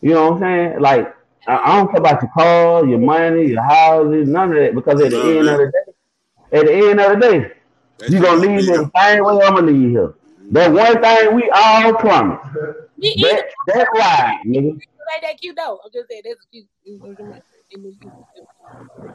You 0.00 0.10
know 0.10 0.30
what 0.30 0.32
I'm 0.34 0.40
saying? 0.40 0.80
Like 0.80 1.14
I, 1.46 1.56
I 1.56 1.76
don't 1.76 1.88
care 1.88 2.00
about 2.00 2.22
your 2.22 2.30
car, 2.32 2.86
your 2.86 2.98
money, 2.98 3.48
your 3.48 3.62
houses, 3.62 4.28
none 4.28 4.52
of 4.52 4.58
that. 4.58 4.74
Because 4.74 5.00
at 5.02 5.10
the 5.10 5.20
end 5.20 5.48
of 5.48 5.58
the 5.58 5.66
day, 5.66 6.58
at 6.58 6.66
the 6.66 6.72
end 6.72 7.00
of 7.00 7.12
the 7.12 7.16
day, 7.20 7.52
That 7.98 8.10
you 8.10 8.18
shit 8.18 8.22
gonna 8.22 8.36
gonna 8.40 8.56
leave 8.56 8.60
be 8.60 8.66
here 8.66 8.78
the 8.78 8.90
same 8.96 9.24
way 9.24 9.44
I'm 9.44 9.54
gonna 9.54 9.66
leave 9.70 9.90
here. 9.90 10.14
That 10.50 10.72
one 10.72 11.02
thing 11.02 11.34
we 11.34 11.50
all 11.50 11.94
promise. 11.94 12.40
Me 12.98 13.08
either. 13.18 13.28
That 13.28 13.44
that 13.66 13.88
right, 13.94 14.40
nigga. 14.46 14.80
Ain't 15.14 15.22
that 15.22 15.40
cute 15.40 15.56
though? 15.56 15.80
I'm 15.84 15.90
just 15.92 16.08
saying, 16.08 16.22
that's 16.24 16.46
cute. 16.52 16.66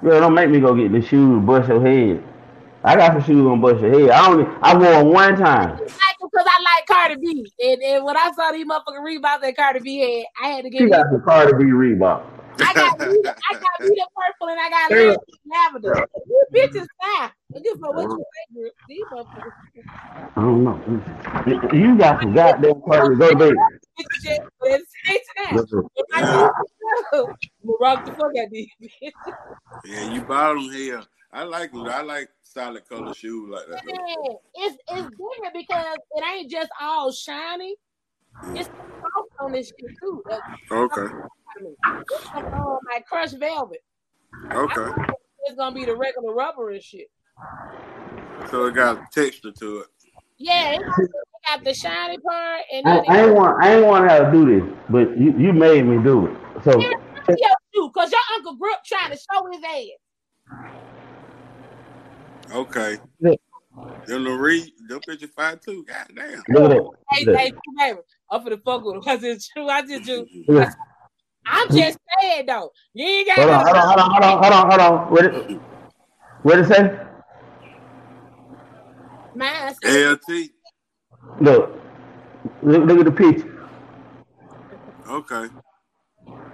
Girl, 0.01 0.22
don't 0.22 0.34
make 0.34 0.49
me 0.49 0.60
go 0.60 0.76
get 0.76 0.91
the 0.91 1.01
shoes 1.01 1.38
and 1.38 1.45
bust 1.45 1.68
your 1.68 1.81
head. 1.81 2.23
I 2.84 2.95
got 2.95 3.14
some 3.14 3.23
shoes 3.23 3.43
gonna 3.43 3.61
bust 3.61 3.81
your 3.81 3.99
head. 3.99 4.10
I 4.11 4.27
only 4.30 4.45
I 4.61 4.77
wore 4.77 4.91
them 4.91 5.11
one 5.11 5.35
time. 5.35 5.80
Because 6.22 6.45
I 6.45 6.64
like 6.64 6.85
Cardi 6.88 7.15
B. 7.15 7.51
And, 7.61 7.81
and 7.81 8.06
when 8.06 8.15
I 8.15 8.31
saw 8.35 8.51
these 8.51 8.65
motherfucking 8.65 9.22
Reeboks 9.22 9.41
that 9.41 9.56
Cardi 9.56 9.80
B 9.80 9.99
had, 9.99 10.45
I 10.45 10.49
had 10.49 10.64
to 10.64 10.69
get 10.69 10.80
She 10.80 10.85
me. 10.85 10.91
got 10.91 11.06
some 11.11 11.22
Cardi 11.23 11.53
B 11.53 11.72
Reebok. 11.72 12.23
I 12.61 12.73
got 12.73 12.99
me, 13.10 13.22
I 13.26 13.53
got 13.53 13.81
me 13.81 13.95
the 13.95 14.07
purple 14.15 14.49
and 14.49 14.60
I 14.60 14.69
got 14.69 14.91
Yeah. 14.91 15.15
lavender. 15.48 16.07
You 16.27 16.45
bitches 16.56 16.88
fine. 17.02 17.31
Look 17.53 17.65
at 17.65 17.80
for 17.80 17.94
what 17.94 18.03
you 18.11 18.26
say, 18.34 18.56
girl. 18.56 18.72
These 18.88 19.06
motherfuckers. 19.11 19.53
I 20.36 20.41
don't 20.41 20.64
know. 20.64 21.73
You 21.73 21.98
got 21.98 22.22
some 22.22 22.34
goddamn 22.34 22.81
Cardi. 22.88 23.15
Go 23.18 23.30
to 23.31 23.36
bed. 23.36 23.53
Bitches 23.99 24.23
just- 24.23 24.41
but 24.60 24.72
at 24.72 24.80
the 24.81 24.86
same 25.07 25.19
time, 25.38 25.56
Go 25.57 25.65
to 25.65 25.81
bed. 25.81 25.90
if 25.95 26.06
I 26.14 26.22
do, 26.22 26.27
I'm 27.14 27.22
gonna 27.65 27.77
rock 27.81 28.06
the 28.06 28.11
fuck 28.14 28.31
out 28.38 28.45
of 28.45 28.52
these 28.52 28.69
bitches. 28.81 29.14
Yeah, 29.86 30.02
you 30.02 30.22
bought 30.23 30.56
them 30.56 30.72
here. 30.72 31.03
I 31.31 31.44
like. 31.44 31.72
I 31.76 32.02
like 32.02 32.30
solid 32.44 32.88
color 32.90 33.14
shoes 33.14 33.49
like 33.49 33.65
that. 33.69 33.81
Yeah, 33.86 34.65
it's 34.65 34.77
it's 34.90 35.10
different 35.10 35.53
because 35.53 35.98
it 36.15 36.23
ain't 36.34 36.52
just 36.52 36.69
all 36.81 37.11
shiny. 37.11 37.76
It's 38.56 38.68
soft 38.68 39.30
on 39.39 39.51
this 39.51 39.68
shit 39.68 39.91
too. 40.01 40.23
That's 40.30 40.41
Okay. 40.72 41.14
It's 41.61 42.30
some, 42.31 42.45
uh, 42.45 42.77
like 42.91 43.06
crushed 43.06 43.38
velvet. 43.38 43.84
Okay. 44.51 44.91
It's 45.45 45.56
gonna 45.57 45.73
be 45.73 45.85
the 45.85 45.95
regular 45.95 46.34
rubber 46.34 46.69
and 46.72 46.81
shit. 46.81 47.10
So 48.49 48.65
it 48.65 48.76
got 48.76 49.11
texture 49.11 49.51
to 49.51 49.80
it. 49.80 49.88
Yeah, 50.38 50.73
it 50.73 50.81
got, 50.85 51.57
got 51.57 51.64
the 51.65 51.73
shiny 51.73 52.18
part 52.19 52.61
and 52.72 52.88
I, 52.88 52.99
I 53.07 53.26
ain't 53.26 53.35
want 53.35 53.64
I 53.64 53.76
ain't 53.76 53.85
want 53.85 54.10
to 54.10 54.30
do 54.31 54.45
this, 54.45 54.64
but 54.89 55.18
you, 55.18 55.38
you 55.38 55.53
made 55.53 55.85
me 55.85 56.01
do 56.03 56.27
it. 56.27 56.38
So 56.64 56.80
yeah, 56.80 57.53
you, 57.73 57.91
cause 57.91 58.11
your 58.11 58.22
uncle 58.35 58.56
Grip 58.56 58.77
trying 58.85 59.11
to 59.11 59.18
show 59.18 59.47
his 59.51 59.64
ass. 59.64 59.97
Okay. 62.51 62.97
Yeah. 63.88 63.95
Them 64.07 64.23
the 64.23 64.31
read, 64.31 64.72
them 64.88 64.99
picture 65.01 65.27
five 65.27 65.61
too. 65.61 65.85
God 65.85 66.07
damn. 66.15 66.43
look 66.47 66.72
at. 66.72 66.77
Hey, 67.11 67.26
Look 67.26 67.35
at 67.35 67.39
hey, 67.39 67.51
baby, 67.77 67.99
I'm 68.31 68.41
finna 68.45 68.64
fuck 68.64 68.84
with 68.84 68.95
him. 68.95 69.01
Cause 69.01 69.23
it's 69.23 69.47
true. 69.47 69.68
I 69.68 69.81
just 69.81 70.06
do. 70.06 70.27
that. 70.47 70.76
I'm 71.45 71.68
just 71.72 71.97
saying 72.22 72.45
though. 72.45 72.72
You 72.93 73.06
ain't 73.06 73.27
got 73.27 73.39
Hold 73.39 73.49
on, 73.49 73.65
hold 73.65 73.77
on, 73.77 73.88
hold 73.88 73.99
on, 73.99 74.10
hold 74.11 74.23
on, 74.23 74.43
hold 74.43 74.53
on, 74.53 74.69
hold 74.69 74.81
on. 74.81 75.11
What 75.11 75.26
it, 75.26 75.61
what 76.43 76.60
it 76.60 76.68
say? 76.68 76.99
mine. 79.34 79.73
LT. 79.84 80.51
Look, 81.41 81.72
look, 82.61 82.85
look 82.85 82.99
at 82.99 83.06
the 83.06 83.11
picture. 83.11 83.68
Okay. 85.10 85.47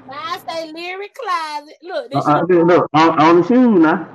Mine 0.07 0.39
say 0.47 0.71
lyric 0.71 1.15
closet. 1.15 1.75
Look, 1.81 2.11
Uh, 2.13 2.15
this 2.15 2.25
uh, 2.25 2.39
shit. 2.39 2.49
look, 2.49 2.67
look 2.67 2.89
on, 2.93 3.19
on 3.21 3.41
the 3.41 3.47
shoes 3.47 3.79
now. 3.79 4.09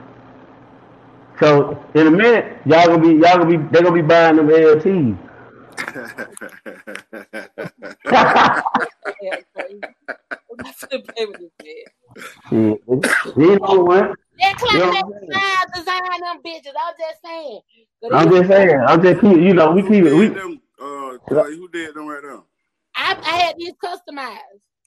So 1.41 1.83
in 1.95 2.07
a 2.07 2.11
minute, 2.11 2.59
y'all 2.67 2.87
gonna 2.87 3.01
be 3.01 3.15
y'all 3.15 3.39
gonna 3.39 3.47
be 3.47 3.57
they 3.57 3.83
gonna 3.83 3.95
be 3.95 4.03
buying 4.03 4.37
them 4.37 4.49
LTs. 4.49 5.19
Yeah, 9.23 9.37
crazy. 9.55 9.83
I'm 10.21 10.57
not 10.59 10.75
finna 10.77 11.15
play 11.15 11.27
with 11.27 11.41
this. 11.59 12.25
Shit, 12.49 12.81
you 13.37 13.59
know 13.59 13.81
what? 13.81 14.17
That 14.39 14.55
You 14.73 14.79
know 14.79 14.91
closet 14.91 15.07
what 15.07 15.21
design, 15.21 15.67
design 15.75 16.21
them 16.21 16.39
bitches. 16.45 16.75
I'm 16.81 16.95
just 16.99 17.23
saying. 17.23 17.61
I'm 18.13 18.31
just 18.31 18.49
saying. 18.49 18.81
I'm 18.87 19.03
just 19.03 19.21
keep 19.21 19.37
you 19.37 19.55
know 19.55 19.73
we 19.73 19.83
who 19.83 19.89
keep 19.89 20.05
it 20.05 20.11
did 20.11 20.19
we 20.19 20.29
them? 20.29 20.61
Uh, 20.81 21.19
who 21.29 21.69
did 21.69 21.95
them 21.95 22.07
right 22.07 22.23
now? 22.23 22.45
I, 22.97 23.17
I 23.25 23.37
had 23.39 23.57
these 23.59 23.73
customized. 23.83 24.39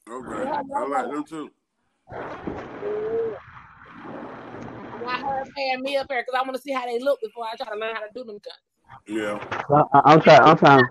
Okay. 0.09 0.49
I 0.75 0.87
like 0.87 1.11
them 1.11 1.23
too. 1.23 1.51
I 5.07 5.21
heard 5.21 5.47
paying 5.55 5.81
me 5.81 5.97
up 5.97 6.07
here 6.09 6.21
because 6.25 6.39
I 6.39 6.43
want 6.43 6.55
to 6.55 6.61
see 6.61 6.71
how 6.71 6.85
they 6.85 6.99
look 6.99 7.19
before 7.21 7.45
I 7.45 7.55
try 7.55 7.67
to 7.73 7.79
learn 7.79 7.95
how 7.95 8.01
to 8.01 8.07
do 8.13 8.23
them 8.23 8.39
guns. 8.43 8.59
Yeah. 9.07 9.39
I, 9.93 10.01
I'm 10.05 10.21
trying 10.21 10.41
I'm 10.41 10.57
trying 10.57 10.85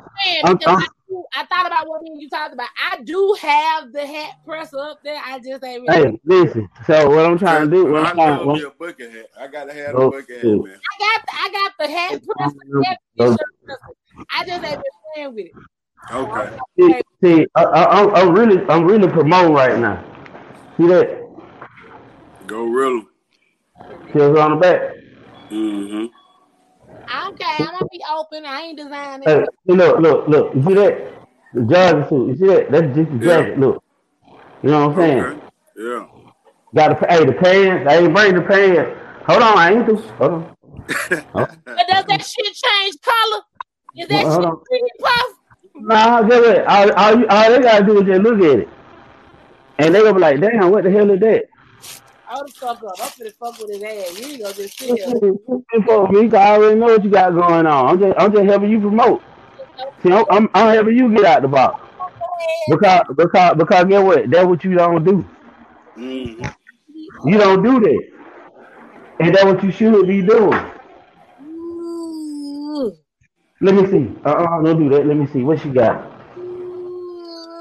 I'm- 0.45 0.57
because 0.57 0.69
I'm- 0.69 0.79
I, 0.79 0.87
do- 1.09 1.25
I 1.35 1.47
thought 1.47 1.67
about 1.67 1.89
what 1.89 2.03
you 2.05 2.29
talked 2.29 2.53
about. 2.53 2.69
I 2.91 3.03
do 3.03 3.37
have 3.41 3.93
the 3.93 4.07
hat 4.07 4.35
presser 4.47 4.79
up 4.79 5.01
there. 5.05 5.21
I 5.25 5.39
just 5.39 5.63
ain't 5.65 5.87
really. 5.89 6.11
Hey, 6.13 6.21
listen. 6.25 6.69
So 6.87 7.11
what 7.11 7.25
I'm 7.27 7.39
trying 7.39 7.69
to 7.71 7.77
do, 7.77 7.87
what 7.87 8.05
I 8.05 8.11
I'm 8.11 8.17
trying, 8.17 8.39
love 8.39 8.47
what, 8.47 8.57
me 8.57 8.63
a 8.65 8.71
bucket 8.71 9.13
hat. 9.13 9.27
I 9.39 9.47
gotta 9.47 9.73
have 9.73 9.95
Oh, 9.95 10.09
a 10.09 10.11
bucket 10.11 10.37
hat, 10.37 10.45
man. 10.45 10.81
I 10.91 10.99
got 10.99 11.23
the, 11.27 11.33
I 11.35 11.53
got 11.53 11.73
the 11.79 11.89
hat 11.89 12.23
presser. 12.27 12.57
and 12.73 12.97
Oh. 13.19 13.37
I 14.31 14.45
just 14.47 14.65
ain't 14.65 14.81
been 14.83 14.83
playing 15.15 15.35
with 15.35 15.47
it. 15.47 15.53
Okay. 16.11 16.59
see, 16.79 17.03
see 17.23 17.47
I, 17.55 17.63
I, 17.65 18.01
I'm, 18.01 18.15
I'm 18.15 18.35
really, 18.35 18.65
I'm 18.69 18.85
really 18.85 19.09
promoting 19.09 19.55
right 19.55 19.79
now. 19.79 20.05
See 20.77 20.87
that? 20.89 21.23
Go 22.47 22.65
real. 22.65 23.05
Kills 24.13 24.39
on 24.39 24.51
the 24.53 24.57
back. 24.57 24.81
Mm-hmm. 25.51 26.07
Okay, 27.05 27.45
I'm 27.67 27.73
gonna 27.73 27.87
be 27.91 28.03
open. 28.11 28.47
I 28.47 28.61
ain't 28.63 28.79
designing. 28.79 29.29
Hey, 29.29 29.45
look, 29.67 30.01
look, 30.01 30.29
look. 30.29 30.55
You 30.55 30.63
see 30.63 30.75
that? 30.75 31.13
The 31.55 31.63
jogging 31.63 32.09
suit. 32.09 32.29
You 32.29 32.37
see 32.37 32.47
that? 32.47 32.71
That's 32.71 32.97
just 32.97 33.11
the 33.11 33.27
Yeah. 33.27 33.43
jacket. 33.43 33.59
Look. 33.59 33.83
You 34.63 34.71
know 34.71 34.89
what 34.89 34.99
I'm 34.99 35.11
saying? 35.11 35.21
Okay. 35.25 35.41
Yeah. 35.77 36.07
Got 36.75 36.89
to 36.89 37.07
pay 37.07 37.25
the 37.25 37.33
pants. 37.33 37.87
I 37.91 37.97
ain't 37.99 38.15
bring 38.15 38.35
the 38.35 38.43
pants. 38.43 38.99
Hold 39.27 39.43
on, 39.43 39.59
I 39.59 39.73
ain't 39.73 39.87
through. 39.87 39.97
Hold 40.19 40.33
on. 40.33 40.57
But 41.65 41.87
does 41.89 42.05
that 42.07 42.25
shit 42.25 42.55
change 42.55 42.97
color? 43.03 43.43
Is 43.97 44.09
that 44.09 44.27
Hold 44.27 44.45
shit 44.45 44.47
on. 44.47 44.65
puff? 45.01 45.27
Nah, 45.75 46.23
get 46.23 46.43
it. 46.45 46.67
All, 46.67 46.93
all, 46.93 47.31
all 47.31 47.51
they 47.51 47.61
gotta 47.61 47.85
do 47.85 48.01
is 48.01 48.07
just 48.07 48.23
look 48.23 48.41
at 48.41 48.61
it, 48.61 48.69
and 49.79 49.95
they 49.95 50.01
gonna 50.01 50.15
be 50.15 50.21
like, 50.21 50.41
"Damn, 50.41 50.71
what 50.71 50.85
the 50.85 50.91
hell 50.91 51.11
is 51.11 51.21
that?" 51.21 51.45
Hold 52.33 52.49
the 52.49 52.55
fuck 52.61 52.85
up. 52.85 52.97
I'm 53.03 53.11
finna 53.13 53.35
fuck 53.41 53.59
with 53.61 53.71
his 53.73 53.83
ass. 53.85 54.21
You 54.21 54.29
ain't 54.35 54.43
gonna 54.43 54.55
just 54.55 54.79
sit 54.79 54.91
here. 54.91 55.17
For 55.87 56.09
me, 56.13 56.29
'cause 56.31 56.35
I 56.41 56.53
already 56.57 56.81
know 56.81 56.87
what 56.87 57.05
you 57.05 57.11
got 57.11 57.35
going 57.35 57.67
on. 57.67 57.89
I'm 57.91 58.01
just, 58.01 58.15
I'm 58.21 58.33
just 58.33 58.45
helping 58.47 58.71
you 58.71 58.81
promote. 58.81 59.23
See, 60.03 60.13
I'm, 60.13 60.25
I'm, 60.31 60.51
I'm 60.55 60.75
helping 60.75 60.97
you 60.99 61.15
get 61.15 61.25
out 61.27 61.43
the 61.43 61.49
box 61.49 61.83
because, 62.69 63.03
because, 63.17 63.57
because 63.57 63.85
get 63.87 64.03
what? 64.05 64.31
That's 64.31 64.47
what 64.47 64.65
you 64.65 64.75
don't 64.75 65.05
do. 65.05 65.25
hmm 65.97 66.45
You 67.27 67.39
don't 67.39 67.63
do 67.63 67.81
that, 67.81 68.03
and 69.21 69.35
that's 69.35 69.45
what 69.45 69.65
you 69.65 69.73
should 69.73 70.07
be 70.09 70.23
doing. 70.23 70.61
Ooh. 71.43 72.93
Let 73.61 73.75
me 73.77 73.87
see. 73.91 74.17
Uh, 74.25 74.31
uh 74.31 74.63
don't 74.63 74.79
do 74.81 74.91
that. 74.91 75.07
Let 75.07 75.17
me 75.17 75.27
see 75.29 75.43
what 75.43 75.61
she 75.61 75.71
got. 75.71 76.13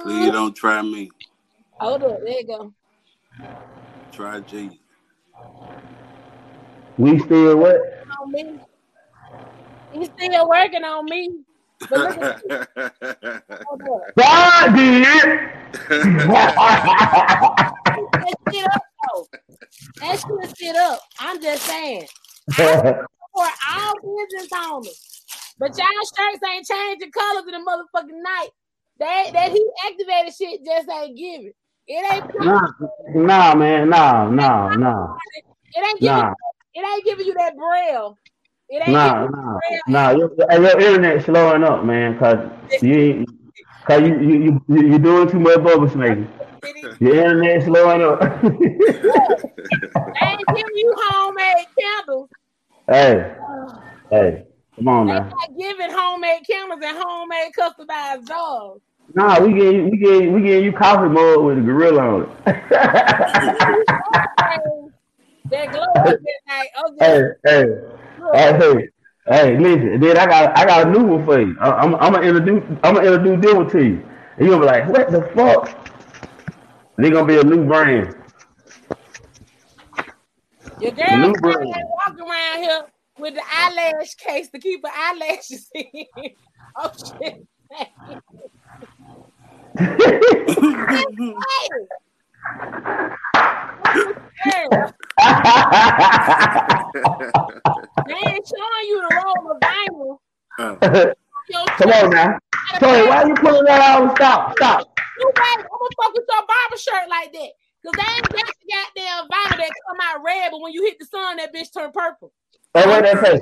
Please 0.01 0.31
don't 0.31 0.55
try 0.55 0.81
me. 0.81 1.11
Hold 1.79 2.03
up. 2.03 2.19
There 2.23 2.33
you 2.39 2.47
go. 2.47 2.73
Try 4.21 4.39
G. 4.41 4.79
We 6.99 7.17
still 7.17 7.57
what? 7.57 7.75
On 8.21 8.31
me. 8.31 8.59
He's 9.93 10.09
still 10.11 10.47
working 10.47 10.83
on 10.83 11.05
me. 11.05 11.39
But 11.89 12.01
look 12.01 12.17
at 12.19 12.35
you. 12.43 12.49
Hold 13.65 13.81
up. 13.95 14.13
God 14.15 14.75
did. 14.75 15.03
That 18.19 18.35
shit 18.51 18.65
up, 18.65 18.83
though. 19.11 19.27
That 20.01 20.19
shit 20.19 20.55
sit 20.55 20.75
up. 20.75 21.01
I'm 21.19 21.41
just 21.41 21.63
saying. 21.63 22.05
For 22.55 22.69
all 23.41 23.95
business 24.03 24.49
owners. 24.55 25.23
But 25.57 25.75
y'all 25.79 25.87
shirts 26.15 26.43
ain't 26.47 26.67
changing 26.67 27.11
colors 27.11 27.45
in 27.47 27.53
the 27.53 27.65
motherfucking 27.67 28.21
night. 28.21 28.49
That 28.99 29.31
that 29.33 29.51
he 29.51 29.65
activated 29.89 30.35
shit 30.35 30.63
just 30.63 30.87
ain't 30.91 31.17
giving. 31.17 31.53
It 31.93 32.05
ain't 32.13 32.23
nah, 32.39 32.67
nah, 33.13 33.53
man, 33.53 33.89
nah, 33.89 34.29
nah, 34.29 34.69
nah, 34.69 35.17
it 35.73 35.85
ain't 35.85 35.99
giving 35.99 36.15
nah, 36.15 36.33
it 36.73 36.79
ain't 36.79 37.03
giving 37.03 37.25
you 37.25 37.33
that 37.33 37.57
braille. 37.57 38.17
It 38.69 38.81
ain't 38.81 38.93
nah, 38.93 39.27
giving 39.27 39.35
you 39.35 39.59
nah, 39.87 40.11
nah. 40.11 40.11
Your, 40.11 40.31
your 40.37 40.79
internet 40.79 41.25
slowing 41.25 41.65
up, 41.65 41.83
man, 41.83 42.17
cause 42.17 42.49
you, 42.81 42.93
ain't- 42.95 43.29
cause 43.85 44.01
you, 44.03 44.17
you, 44.21 44.61
you, 44.69 44.87
you 44.91 44.99
doing 44.99 45.29
too 45.29 45.41
much 45.41 45.61
bubble 45.61 45.89
snaking. 45.89 46.29
Your 47.01 47.15
internet 47.15 47.63
slowing 47.65 48.01
up. 48.03 48.21
Ain't 48.21 48.53
giving 50.47 50.75
you 50.75 50.95
homemade 50.97 51.67
candles. 51.77 52.29
hey, 52.87 53.35
hey, 54.11 54.45
come 54.77 54.87
on 54.87 55.07
They 55.07 55.13
now. 55.13 55.27
not 55.27 55.57
giving 55.59 55.91
homemade 55.91 56.47
candles 56.49 56.79
and 56.81 56.97
homemade 56.97 57.51
customized 57.51 58.27
dogs. 58.27 58.81
Nah, 59.13 59.43
we 59.43 59.53
get 59.53 59.83
we 59.91 59.97
get 59.97 60.31
we 60.31 60.41
get 60.41 60.63
you 60.63 60.71
coffee 60.71 61.09
mug 61.09 61.43
with 61.43 61.57
a 61.57 61.61
gorilla 61.61 62.01
on 62.01 62.21
it. 62.23 62.31
That 65.49 65.71
glow 65.71 65.81
up 65.81 66.05
that 66.05 66.19
night. 66.47 66.69
Hey, 66.99 67.21
hey, 67.45 67.65
hey, 68.33 68.57
hey, 68.57 68.89
hey, 69.27 69.57
listen. 69.57 69.99
Then 69.99 70.17
I 70.17 70.25
got 70.25 70.57
I 70.57 70.65
got 70.65 70.87
a 70.87 70.89
new 70.91 71.03
one 71.03 71.25
for 71.25 71.41
you. 71.41 71.57
I- 71.59 71.71
I'm 71.71 71.95
I'm 71.95 72.13
gonna 72.13 72.25
introduce 72.25 72.63
I'm 72.83 72.95
gonna 72.95 73.11
introduce 73.11 73.41
this 73.43 73.53
one 73.53 73.69
to 73.71 73.83
you. 73.83 74.05
And 74.37 74.47
you're 74.47 74.59
gonna 74.59 74.61
be 74.61 74.65
like, 74.65 74.87
what 74.87 75.11
the 75.11 75.21
fuck? 75.35 75.91
They 76.97 77.09
gonna 77.09 77.27
be 77.27 77.37
a 77.37 77.43
new 77.43 77.65
brand. 77.65 78.15
Your 80.79 80.91
girl 80.91 81.17
new 81.17 81.33
brand. 81.33 81.75
walk 82.07 82.17
around 82.17 82.63
here 82.63 82.81
with 83.19 83.35
the 83.35 83.43
eyelash 83.53 84.15
case 84.15 84.49
to 84.49 84.59
keep 84.59 84.85
her 84.85 84.91
eyelashes 84.93 85.69
in. 85.75 86.05
oh 86.77 86.91
shit. 87.21 87.45
Hey, 89.77 89.87
they 98.07 98.19
ain't 98.27 98.47
showing 98.47 98.85
you 98.87 98.97
the 99.01 99.11
roll 99.23 99.51
of. 99.51 99.57
Uh, 100.59 101.13
Come 101.77 101.91
on 101.91 102.09
now. 102.09 102.37
Tony, 102.79 103.07
why 103.07 103.23
you 103.25 103.33
pulling 103.35 103.65
that 103.65 103.81
out? 103.81 104.15
Stop, 104.15 104.55
stop. 104.57 104.99
You 105.17 105.31
I'm 105.35 105.57
gonna 105.57 105.67
fuck 106.01 106.13
with 106.13 106.25
your 106.27 106.45
barber 106.45 106.77
shirt 106.77 107.09
like 107.09 107.31
that. 107.33 107.51
Cause 107.83 107.93
they 107.95 108.03
ain't 108.15 108.29
got 108.29 108.45
the 108.45 108.53
goddamn 108.71 109.27
vinyl 109.27 109.57
that 109.57 109.71
come 109.87 109.97
out 110.03 110.23
red, 110.23 110.49
but 110.51 110.61
when 110.61 110.71
you 110.71 110.83
hit 110.83 110.99
the 110.99 111.05
sun, 111.05 111.37
that 111.37 111.53
bitch 111.53 111.73
turn 111.73 111.91
purple. 111.91 112.31
Hey, 112.73 112.85
what 112.85 113.03
that 113.03 113.25
say? 113.25 113.39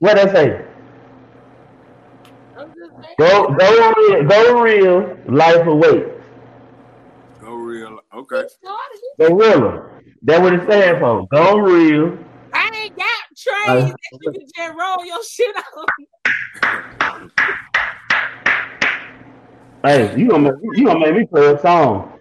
What 0.00 0.16
that 0.16 0.32
say? 0.32 0.64
I'm 2.58 2.72
just 2.74 2.94
saying. 3.02 3.16
Go 3.18 3.54
go 3.54 3.92
real, 3.96 4.28
go 4.28 4.60
real, 4.62 5.16
life 5.26 5.66
away. 5.66 6.16
go 7.40 7.54
real. 7.54 8.00
Okay. 8.14 8.42
Go 8.64 8.76
it. 8.92 9.06
Gorilla. 9.18 9.90
That's 10.22 10.40
what 10.40 10.54
it 10.54 10.62
stands 10.64 11.00
for. 11.00 11.26
Go 11.28 11.58
real. 11.58 12.18
I 12.54 12.70
ain't 12.84 12.96
got 12.96 13.06
trays 13.36 13.92
that 13.92 14.18
you 14.20 14.32
can 14.32 14.46
just 14.54 14.78
roll 14.78 15.04
your 15.04 15.22
shit 15.24 15.56
on. 15.56 15.86
Hey, 19.84 20.18
you 20.18 20.28
gonna 20.28 20.52
make, 20.52 20.54
you 20.76 20.86
gonna 20.86 21.00
make 21.00 21.14
me 21.14 21.26
play 21.26 21.46
a 21.46 21.58
song. 21.60 22.18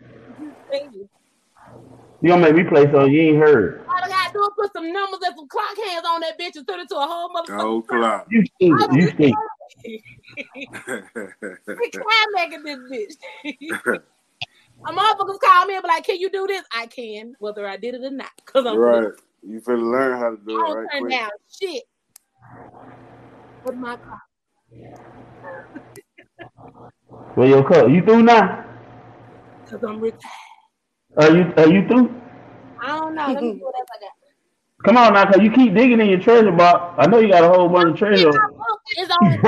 You 2.22 2.30
gonna 2.30 2.42
make 2.42 2.56
me 2.56 2.64
play 2.64 2.84
something 2.86 3.12
you 3.12 3.22
ain't 3.22 3.38
heard. 3.38 3.86
All 3.88 3.96
I 3.96 4.08
gotta 4.08 4.34
do 4.34 4.42
is 4.42 4.50
put 4.58 4.74
some 4.74 4.92
numbers 4.92 5.20
and 5.26 5.36
some 5.36 5.48
clock 5.48 5.76
hands 5.88 6.06
on 6.08 6.22
that 6.22 6.40
bitch 6.40 6.56
and 6.56 6.68
turn 6.68 6.80
it 6.80 6.90
to 6.90 6.96
a 6.96 7.08
whole 7.08 7.30
motherfucking 7.30 7.58
Go 7.58 7.82
clock. 7.82 8.28
You 8.30 8.44
see, 8.60 8.68
You 8.68 9.12
stink. 9.80 10.04
We 11.80 11.92
climaxing 11.92 12.64
this 12.64 12.80
bitch. 12.92 14.00
A 14.88 14.92
motherfuckers 14.92 15.40
call 15.40 15.66
me 15.66 15.76
and 15.76 15.84
be 15.84 15.88
like, 15.88 16.06
"Can 16.06 16.20
you 16.20 16.30
do 16.30 16.46
this?" 16.48 16.64
I 16.72 16.86
can, 16.88 17.36
whether 17.40 17.68
I 17.68 17.78
did 17.78 17.96
it 17.96 18.04
or 18.04 18.12
not, 18.12 18.30
cause 18.46 18.66
I'm 18.66 18.78
right. 18.78 19.10
You 19.42 19.60
finna 19.62 19.92
learn 19.92 20.20
how 20.20 20.30
to 20.32 20.38
do 20.38 20.52
I 20.52 20.54
it 20.54 20.68
don't 20.68 20.76
right 20.78 20.88
turn 20.92 21.02
quick. 21.02 21.12
down 21.12 21.30
shit. 21.50 21.84
With 23.64 23.76
my 23.76 23.98
car. 23.98 24.22
Where 27.36 27.48
your 27.48 27.68
cup? 27.68 27.90
You 27.90 28.02
through 28.04 28.24
now? 28.24 28.66
Cause 29.70 29.84
I'm 29.84 30.00
retired. 30.00 30.22
Are 31.18 31.36
you 31.36 31.54
are 31.58 31.68
you 31.68 31.88
through? 31.88 32.22
I 32.82 32.88
don't 32.88 33.16
know. 33.16 33.28
Let 33.28 33.44
me 33.44 33.54
see 33.56 33.64
what 33.64 33.76
else 33.78 33.88
I 33.96 34.00
got. 34.00 34.12
Come 34.86 34.98
on 34.98 35.14
now, 35.14 35.26
cause 35.26 35.42
you 35.42 35.52
keep 35.52 35.74
digging 35.74 36.00
in 36.00 36.08
your 36.08 36.20
treasure 36.20 36.52
box. 36.52 36.94
I 37.00 37.08
know 37.08 37.18
you 37.18 37.30
got 37.32 37.44
a 37.44 37.48
whole 37.48 37.68
bunch 37.68 37.94
of 37.94 37.98
treasure. 37.98 38.32
My 38.32 38.50
book 38.50 38.82
is 38.98 39.10
on, 39.10 39.40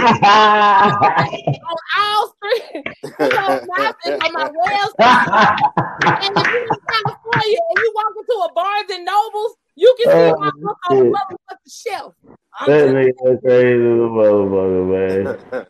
on 1.69 1.77
all 1.99 2.35
three. 2.41 2.83
It's 3.19 3.37
on 3.37 3.67
my, 3.67 3.93
it's 4.03 4.25
on 4.25 4.33
my 4.33 4.49
website. 4.49 5.61
And 5.99 6.37
if 6.37 6.47
you're 6.51 6.63
in 6.63 6.79
California 6.89 7.59
and 7.69 7.79
you 7.83 7.93
walk 7.95 8.13
into 8.17 8.33
a 8.33 8.53
Barnes 8.53 8.91
and 8.91 9.05
Nobles, 9.05 9.55
you 9.75 9.95
can 9.99 10.11
see 10.11 10.17
Oh, 10.17 10.39
my 10.39 10.51
book 10.61 10.77
on 10.89 10.97
the 10.97 11.03
motherfucking 11.05 11.71
shelf. 11.87 12.15
I'm 12.59 12.71
that 12.71 12.87
nigga 12.89 13.41
crazy 13.41 13.77
motherfucker, 13.77 14.83
man. 14.89 15.67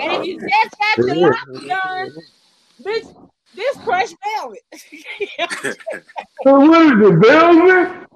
and 0.00 0.12
if 0.12 0.26
you 0.26 0.40
just 0.40 0.76
got 0.76 1.06
your 1.06 1.16
locks 1.16 1.66
done, 1.68 2.10
bitch, 2.82 3.30
this 3.54 3.76
crushed 3.84 4.16
velvet. 4.38 4.62
So 6.42 6.58
what 6.58 6.80
is 6.86 6.92
it, 6.92 7.20
Belgium? 7.20 8.06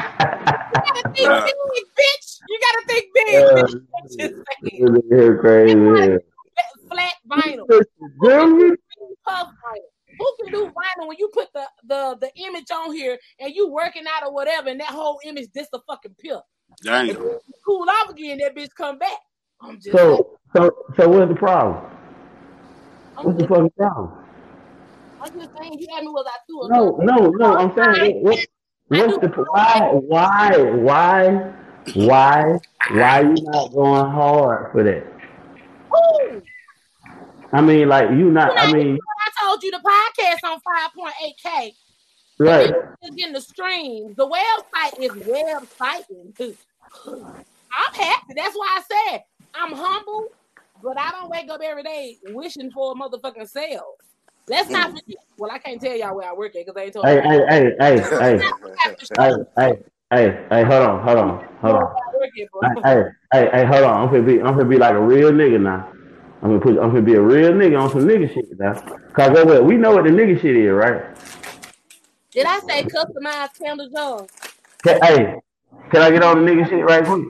You 0.00 1.28
gotta 1.28 1.42
think 1.42 1.56
big, 1.74 1.84
bitch. 1.98 2.40
You 2.48 2.58
gotta 2.60 2.82
think 2.86 3.04
big, 3.14 3.34
Uh, 3.34 3.38
bitch. 3.52 3.74
I'm 3.94 4.08
just 4.08 4.18
saying. 4.18 4.94
This 5.10 5.40
crazy. 5.40 5.74
man. 5.74 6.18
Flat 6.88 7.14
vinyl. 7.30 7.66
Belgium? 8.22 8.76
Puff 9.26 9.48
vinyl. 9.48 9.90
Who 10.18 10.26
can 10.40 10.52
do 10.52 10.60
vinyl 10.72 11.08
when 11.08 11.16
you 11.18 11.28
put 11.32 11.48
the, 11.54 11.66
the 11.84 12.16
the 12.20 12.30
image 12.46 12.70
on 12.72 12.92
here 12.94 13.18
and 13.38 13.54
you 13.54 13.68
working 13.70 14.04
out 14.14 14.26
or 14.26 14.32
whatever, 14.32 14.68
and 14.68 14.80
that 14.80 14.88
whole 14.88 15.20
image 15.24 15.48
just 15.54 15.70
a 15.74 15.80
fucking 15.86 16.14
pill. 16.18 16.42
Damn. 16.82 17.14
Cool 17.66 17.86
off 17.88 18.10
again, 18.10 18.38
that 18.38 18.54
bitch 18.56 18.70
come 18.76 18.98
back. 18.98 19.18
I'm 19.60 19.76
just. 19.76 19.92
So 19.96 20.38
so 20.56 20.70
so 20.96 21.08
what's 21.08 21.28
the 21.28 21.36
problem? 21.38 21.84
I'm 23.20 23.26
What's 23.26 23.38
the 23.38 23.48
fuck 23.48 23.56
fucking 23.58 23.70
problem? 23.76 24.12
I'm 25.20 25.32
just 25.38 25.50
saying. 25.58 25.78
You 25.78 25.86
asked 25.94 26.02
me 26.02 26.08
was 26.08 26.26
I 26.26 26.52
or 26.54 26.68
No, 26.70 26.96
no, 27.02 27.28
no. 27.28 27.56
I'm 27.56 27.74
saying 27.76 28.22
what, 28.22 28.46
what's 28.88 29.18
the 29.18 29.28
why 29.28 29.90
why 29.92 30.58
why 30.58 31.52
why 31.94 32.58
why 32.90 33.20
you 33.20 33.34
not 33.42 33.72
going 33.72 34.10
hard 34.10 34.72
for 34.72 34.82
that? 34.82 35.06
Ooh. 35.94 36.42
I 37.52 37.60
mean, 37.60 37.88
like 37.88 38.08
you 38.10 38.30
not. 38.30 38.58
I 38.58 38.72
mean, 38.72 38.98
I 38.98 39.44
told 39.44 39.62
you 39.62 39.70
the 39.70 39.78
podcast 39.78 40.50
on 40.50 40.60
5.8K. 40.60 41.72
right? 42.38 42.74
It's 43.02 43.16
getting 43.16 43.34
the 43.34 43.40
streams. 43.42 44.16
The 44.16 44.26
website 44.26 44.98
is 44.98 45.12
websiting. 45.12 46.56
I'm 47.06 47.94
happy. 47.94 48.34
That's 48.34 48.54
why 48.54 48.78
I 48.78 49.10
said 49.10 49.24
I'm 49.54 49.72
humble, 49.72 50.28
but 50.82 50.98
I 50.98 51.10
don't 51.10 51.30
wake 51.30 51.50
up 51.50 51.60
every 51.62 51.82
day 51.82 52.18
wishing 52.28 52.70
for 52.70 52.92
a 52.92 52.94
motherfucking 52.94 53.48
sale. 53.48 53.94
Let's 54.48 54.68
not 54.68 54.90
mm. 54.90 54.94
forget. 54.98 55.16
Well, 55.38 55.50
I 55.50 55.58
can't 55.58 55.80
tell 55.80 55.96
y'all 55.96 56.16
where 56.16 56.28
I 56.28 56.34
work 56.34 56.56
at 56.56 56.66
because 56.66 56.76
I 56.76 56.84
ain't 56.84 56.92
told 56.92 57.06
Hey, 57.06 57.20
hey, 57.20 57.40
hey, 57.48 57.72
hey, 57.78 57.98
hey, 58.00 58.38
hey, 59.18 59.32
hey, 59.56 59.78
hey, 60.10 60.46
hey, 60.50 60.64
hold 60.64 60.82
on, 60.82 61.02
hold 61.02 61.18
on, 61.18 61.48
hold 61.60 61.76
on. 61.76 61.82
Where 61.82 61.94
I 61.94 62.18
work 62.18 62.30
at, 62.40 62.50
bro. 62.50 62.82
Hey, 62.84 63.04
hey, 63.32 63.50
hey, 63.52 63.64
hold 63.64 63.84
on. 63.84 64.02
I'm 64.02 64.10
gonna 64.12 64.22
be, 64.22 64.40
I'm 64.40 64.56
gonna 64.56 64.64
be 64.64 64.76
like 64.76 64.94
a 64.94 65.00
real 65.00 65.30
nigga 65.30 65.60
now. 65.60 65.92
I'm 66.42 66.48
gonna 66.50 66.60
put, 66.60 66.78
I'm 66.78 66.90
gonna 66.90 67.02
be 67.02 67.14
a 67.14 67.20
real 67.20 67.52
nigga 67.52 67.80
on 67.80 67.90
some 67.90 68.06
nigga 68.06 68.32
shit 68.32 68.58
now. 68.58 68.72
Cause 69.12 69.30
guess 69.30 69.44
what? 69.44 69.64
We 69.64 69.76
know 69.76 69.92
what 69.92 70.04
the 70.04 70.10
nigga 70.10 70.40
shit 70.40 70.56
is, 70.56 70.72
right? 70.72 71.04
Did 72.32 72.46
I 72.46 72.60
say 72.60 72.84
customized 72.84 73.58
candle 73.58 73.88
jars? 73.90 74.28
Can, 74.82 74.98
hey, 75.02 75.34
can 75.90 76.02
I 76.02 76.10
get 76.10 76.22
on 76.22 76.44
the 76.44 76.50
nigga 76.50 76.68
shit 76.68 76.84
right 76.84 77.04
quick? 77.04 77.28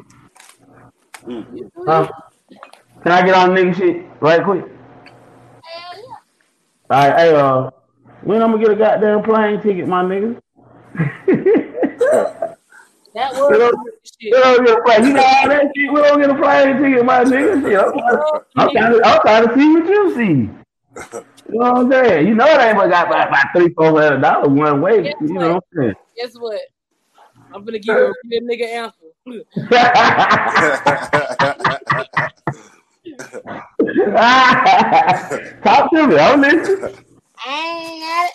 Huh? 1.86 2.09
Can 3.02 3.12
I 3.12 3.22
get 3.24 3.35
on 3.35 3.51
nigga 3.51 3.74
shit 3.77 4.05
right 4.20 4.43
quick? 4.44 4.62
Hell 4.62 4.70
yeah. 5.97 6.02
All 6.90 7.09
right, 7.09 7.18
hey, 7.18 7.35
uh, 7.35 7.70
when 8.22 8.43
I'm 8.43 8.51
gonna 8.52 8.62
get 8.62 8.72
a 8.72 8.77
goddamn 8.77 9.22
plane 9.22 9.60
ticket, 9.62 9.89
my 9.89 10.05
nigga? 10.05 10.39
That 13.14 13.32
We 13.32 13.39
was 13.40 13.59
don't, 13.59 13.78
we 14.20 14.31
don't 14.31 14.66
get 14.66 14.78
a 14.78 14.82
plane. 14.82 15.06
You 15.06 15.12
know 15.14 15.22
all 15.22 15.48
that 15.48 15.62
shit. 15.74 15.90
We 15.93 16.01
don't 16.01 16.20
get 16.20 16.28
a 16.31 16.35
plane 16.35 16.77
ticket, 16.82 17.05
my 17.06 17.24
nigga. 17.24 17.62
Shit, 17.62 17.78
I'm, 17.78 17.93
trying- 17.93 18.18
I'm 18.56 18.70
trying 18.70 18.93
to, 18.93 19.01
I'm 19.06 19.20
trying 19.22 19.48
to 19.48 19.55
see 19.55 19.68
what 19.74 19.86
you 19.89 20.14
see. 20.14 20.51
You 21.52 21.59
know 21.59 21.72
what 21.72 21.77
I'm 21.77 21.90
saying? 21.90 22.27
You 22.28 22.35
know 22.35 22.47
it 22.47 22.60
ain't 22.60 22.77
but 22.77 22.90
got 22.90 23.06
about, 23.06 23.28
about 23.28 23.47
three, 23.56 23.72
four 23.74 23.98
hundred 23.98 24.20
dollars 24.20 24.51
one 24.51 24.81
way. 24.82 25.02
Guess 25.05 25.14
You 25.22 25.28
know 25.28 25.55
what 25.55 25.56
I'm 25.56 25.62
saying? 25.82 25.94
Guess 26.16 26.35
what? 26.39 26.60
I'm 27.52 27.64
gonna 27.64 27.78
give 27.78 27.97
you 27.97 28.05
a 28.05 28.12
real 28.31 28.43
nigga 28.43 28.66
answer. 28.68 29.06
Talk 35.65 35.91
to 35.93 36.07
me. 36.09 36.19
I'm 36.19 36.41
listening. 36.41 36.95
I 37.47 37.49
ain't 37.49 38.29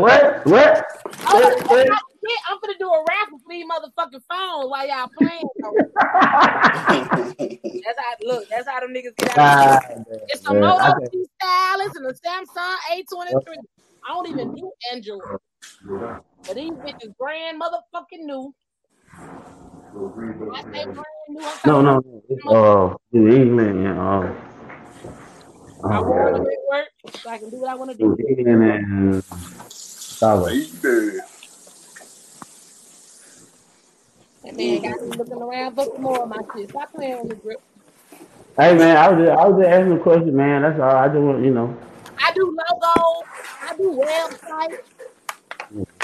what? 0.00 0.46
What? 0.46 0.84
Oh, 1.26 1.34
What? 1.34 1.66
What? 1.70 1.88
I'm 2.48 2.58
gonna 2.62 2.74
do 2.78 2.88
a 2.88 3.04
raffle 3.04 3.38
for 3.38 3.50
these 3.50 3.64
motherfucking 3.66 4.22
phones 4.30 4.70
while 4.70 4.86
y'all 4.88 5.08
playing. 5.16 5.44
That's 7.84 7.98
how 7.98 8.14
look. 8.26 8.44
That's 8.50 8.68
how 8.68 8.80
them 8.80 8.90
niggas 8.90 9.16
get 9.16 9.28
out. 9.28 9.38
Ah, 9.38 9.80
It's 10.28 10.46
a 10.48 10.54
Moto 10.54 10.94
G 11.12 11.26
Stylus 11.40 11.94
and 11.96 12.06
a 12.06 12.14
Samsung 12.14 12.76
A23. 12.92 13.56
I 14.06 14.08
don't 14.14 14.28
even 14.28 14.52
do 14.56 14.72
Android, 14.92 15.22
but 16.46 16.56
these 16.56 16.72
bitches 16.86 17.14
brand 17.18 17.60
motherfucking 17.60 18.24
new. 18.24 18.54
I 20.54 20.60
say 20.74 20.84
brand 20.94 21.11
No, 21.28 21.80
no, 21.80 21.82
no. 21.82 22.22
It's, 22.28 22.46
uh, 22.46 22.96
New 23.12 23.34
England 23.34 23.86
and 23.86 23.98
uh, 23.98 24.02
I 25.84 25.98
oh, 25.98 26.02
want 26.02 26.06
God. 26.08 26.34
them 26.34 26.46
at 26.46 26.58
work 26.70 26.88
so 27.14 27.30
I 27.30 27.38
can 27.38 27.50
do 27.50 27.56
what 27.56 27.70
I 27.70 27.74
want 27.74 27.90
to 27.92 27.96
do. 27.96 28.16
New 28.18 28.36
England 28.36 28.62
and 28.62 29.24
South. 29.70 30.46
Baby. 30.46 31.18
That 34.44 34.56
man 34.56 34.82
got 34.82 35.02
me 35.02 35.16
looking 35.16 35.34
around 35.34 35.74
for 35.76 35.98
more 35.98 36.22
of 36.22 36.28
my 36.28 36.38
shit. 36.54 36.68
Stop 36.70 36.92
playing 36.92 37.22
with 37.22 37.36
me, 37.36 37.42
grip. 37.42 37.62
Hey 38.58 38.76
man, 38.76 38.96
I 38.96 39.08
was 39.08 39.24
just, 39.24 39.38
I 39.38 39.48
was 39.48 39.62
just 39.62 39.72
asking 39.72 39.92
a 39.92 39.98
question, 40.00 40.36
man. 40.36 40.62
That's 40.62 40.80
all. 40.80 40.96
I 40.96 41.08
just 41.08 41.20
want 41.20 41.44
you 41.44 41.52
know. 41.52 41.76
I 42.18 42.32
do 42.34 42.44
logos. 42.44 43.24
I 43.62 43.76
do 43.76 44.02
websites. 44.04 44.78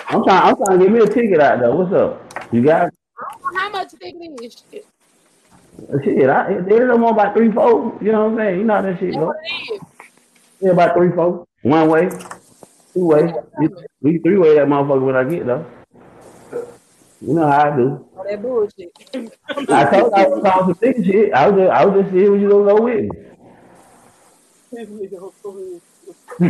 I'm 0.09 0.25
trying. 0.25 0.43
I'm 0.43 0.57
trying 0.57 0.79
to 0.79 0.85
get 0.85 0.93
me 0.93 1.01
a 1.01 1.07
ticket 1.07 1.41
out 1.41 1.61
though. 1.61 1.77
What's 1.77 1.93
up? 1.93 2.53
You 2.53 2.63
got 2.63 2.87
I 2.87 2.91
don't 3.33 3.55
know 3.55 3.61
how 3.61 3.71
much 3.71 3.93
you 3.93 3.99
think 3.99 4.17
it 4.21 4.45
is. 4.45 4.65
Shit. 4.73 4.88
Shit? 6.05 6.29
I 6.29 6.61
they 6.61 6.79
don't 6.79 7.01
want 7.01 7.17
about 7.17 7.35
three, 7.35 7.51
four. 7.53 7.99
You 8.01 8.13
know 8.13 8.29
what 8.29 8.33
I'm 8.33 8.37
saying? 8.39 8.59
You 8.61 8.65
know 8.65 8.75
how 8.75 8.83
that 8.83 8.99
shit 8.99 9.15
go. 9.15 9.33
Yeah, 10.61 10.71
about 10.73 10.97
three, 10.97 11.11
four. 11.13 11.47
One 11.63 11.89
way, 11.89 12.09
two 12.95 13.05
way. 13.07 13.33
We 14.01 14.19
three 14.19 14.39
way 14.39 14.55
that 14.55 14.69
motherfucker 14.69 15.05
when 15.05 15.17
I 15.17 15.25
get 15.25 15.47
though. 15.47 15.67
You 17.21 17.35
know 17.35 17.47
how 17.47 17.73
I 17.73 17.77
do. 17.77 18.07
All 18.17 18.25
that 18.25 18.43
bullshit. 18.43 18.93
I 19.71 19.85
told 19.91 20.13
you 20.17 20.23
I 20.23 20.29
was 20.29 20.43
talking 20.43 20.67
some 20.67 20.79
big 20.81 21.05
shit. 21.05 21.33
I 21.33 21.49
was 21.49 21.61
just, 21.61 21.73
I 21.73 21.85
was 21.85 22.03
just 22.03 22.15
seeing 22.15 22.31
what 22.31 22.41
you 22.41 22.49
gonna 22.49 22.65
go 22.65 22.83
with 22.83 23.03
me. 23.03 23.11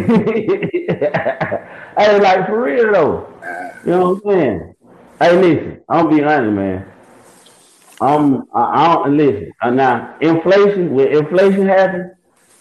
hey, 1.96 2.20
like 2.20 2.46
for 2.46 2.62
real 2.62 2.92
though. 2.92 3.28
You 3.84 3.90
know 3.92 4.12
what 4.12 4.34
I'm 4.34 4.40
saying? 4.40 4.74
Hey, 5.20 5.36
listen, 5.40 5.80
I'm 5.88 6.10
be 6.10 6.22
honest, 6.22 6.52
man. 6.52 6.92
Um, 8.00 8.48
I, 8.54 8.60
I 8.62 8.94
don't 8.94 9.16
listen. 9.16 9.52
Uh, 9.60 9.70
now, 9.70 10.16
inflation, 10.20 10.94
when 10.94 11.08
inflation 11.08 11.66
happens, 11.66 12.12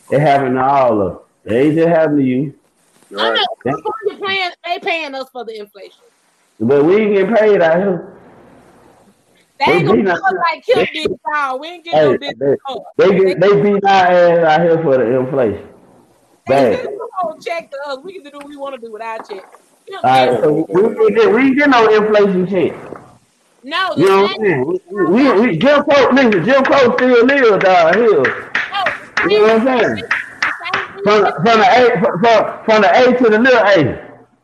it 0.09 0.19
happened 0.19 0.55
to 0.55 0.64
all 0.64 1.01
of 1.01 1.15
us. 1.15 1.22
It 1.45 1.53
ain't 1.53 1.76
just 1.76 1.89
happened 1.89 2.19
to 2.19 2.26
you. 2.26 2.53
I 3.18 3.30
know. 3.30 3.45
California 3.65 4.26
paying, 4.26 4.51
they 4.65 4.80
paying 4.80 5.15
us 5.15 5.27
for 5.31 5.45
the 5.45 5.59
inflation. 5.59 6.03
But 6.59 6.85
we 6.85 6.95
ain't 6.97 7.14
getting 7.14 7.35
paid 7.35 7.61
out 7.61 7.77
here. 7.77 8.14
They 9.59 9.65
ain't 9.65 9.85
gonna 9.88 9.97
beat 9.97 10.05
do 10.05 10.11
us. 10.11 10.19
us 10.19 10.34
like 10.51 10.64
Kim 10.65 10.85
did, 10.93 11.11
y'all. 11.34 11.59
We 11.59 11.68
ain't 11.68 11.84
getting 11.85 11.99
Hey, 11.99 12.05
no 12.05 12.18
dick. 12.18 12.35
they, 12.39 12.55
Oh, 12.69 12.85
they 12.97 13.18
get 13.18 13.39
they 13.39 13.61
beat 13.61 13.84
our 13.85 14.05
ass 14.07 14.45
out 14.45 14.61
here 14.61 14.84
for 14.84 14.97
the 14.97 15.19
inflation. 15.19 15.68
They 16.47 16.53
Bad. 16.53 16.73
send 16.73 16.88
the 16.88 17.07
whole 17.18 17.38
check 17.39 17.69
to 17.72 17.77
us. 17.88 17.99
We 18.03 18.14
can 18.14 18.23
do 18.31 18.38
what 18.38 18.47
we 18.47 18.57
want 18.57 18.76
to 18.76 18.81
do 18.81 18.91
with 18.91 19.01
our 19.01 19.18
check. 19.19 19.43
Right, 20.03 20.39
so 20.43 20.65
we 20.69 21.14
get, 21.14 21.31
we 21.34 21.41
ain't 21.41 21.57
get 21.57 21.69
no 21.69 21.88
inflation 21.89 22.47
check. 22.47 22.73
No, 23.68 23.94
You 23.98 24.06
know 24.07 24.22
what. 24.22 24.31
I'm 24.31 24.45
saying? 24.45 24.65
We, 24.65 25.06
we, 25.06 25.41
we 25.41 25.57
Jim 25.57 25.84
Crow, 25.84 26.10
listen, 26.14 26.45
Jim 26.45 26.64
Crow 26.64 26.95
still 26.95 27.26
live 27.26 27.60
down 27.60 27.94
here. 27.95 28.52
No, 28.72 29.30
You 29.30 29.39
know 29.39 29.56
what 29.56 29.68
I'm 29.68 29.80
saying? 29.80 30.07
From 31.03 31.22
the, 31.22 31.31
from 31.35 31.60
the 31.60 31.68
A 31.68 31.99
from, 31.99 32.64
from, 32.64 32.81
the 32.81 32.89
A 32.95 33.18
to 33.18 33.23
the 33.30 33.38
little 33.38 33.60
A. 33.60 33.84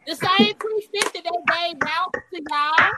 The 0.07 0.15
same 0.15 0.53
350 0.59 1.21
they 1.21 1.23
gave 1.23 1.77
out 1.87 2.13
to 2.13 2.41
y'all. 2.49 2.91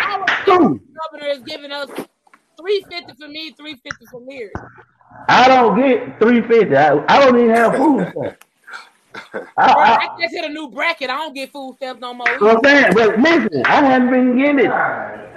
Our 0.00 0.26
governor 0.26 1.30
is 1.30 1.42
giving 1.44 1.70
us 1.70 1.90
350 1.90 3.14
for 3.14 3.28
me, 3.28 3.54
350 3.56 4.06
for 4.10 4.20
Mary. 4.22 4.50
I 5.28 5.46
don't 5.46 5.78
get 5.78 6.18
three 6.18 6.42
fifty. 6.42 6.76
I, 6.76 7.04
I 7.08 7.20
don't 7.24 7.38
even 7.38 7.54
have 7.54 7.76
food. 7.76 8.36
I, 9.34 9.40
I, 9.56 9.96
I 9.96 10.08
just 10.20 10.34
hit 10.34 10.44
a 10.44 10.48
new 10.48 10.68
bracket. 10.70 11.10
I 11.10 11.16
don't 11.16 11.34
get 11.34 11.50
food 11.52 11.74
stamps 11.76 12.00
no 12.00 12.14
more. 12.14 12.26
you 12.28 12.40
know 12.40 12.54
what 12.54 12.66
I'm 12.66 12.82
saying? 12.82 12.94
But 12.94 13.18
listen, 13.18 13.62
I 13.66 13.84
haven't 13.84 14.10
been 14.10 14.36
getting 14.38 14.60
it. 14.60 14.66
After 14.66 15.32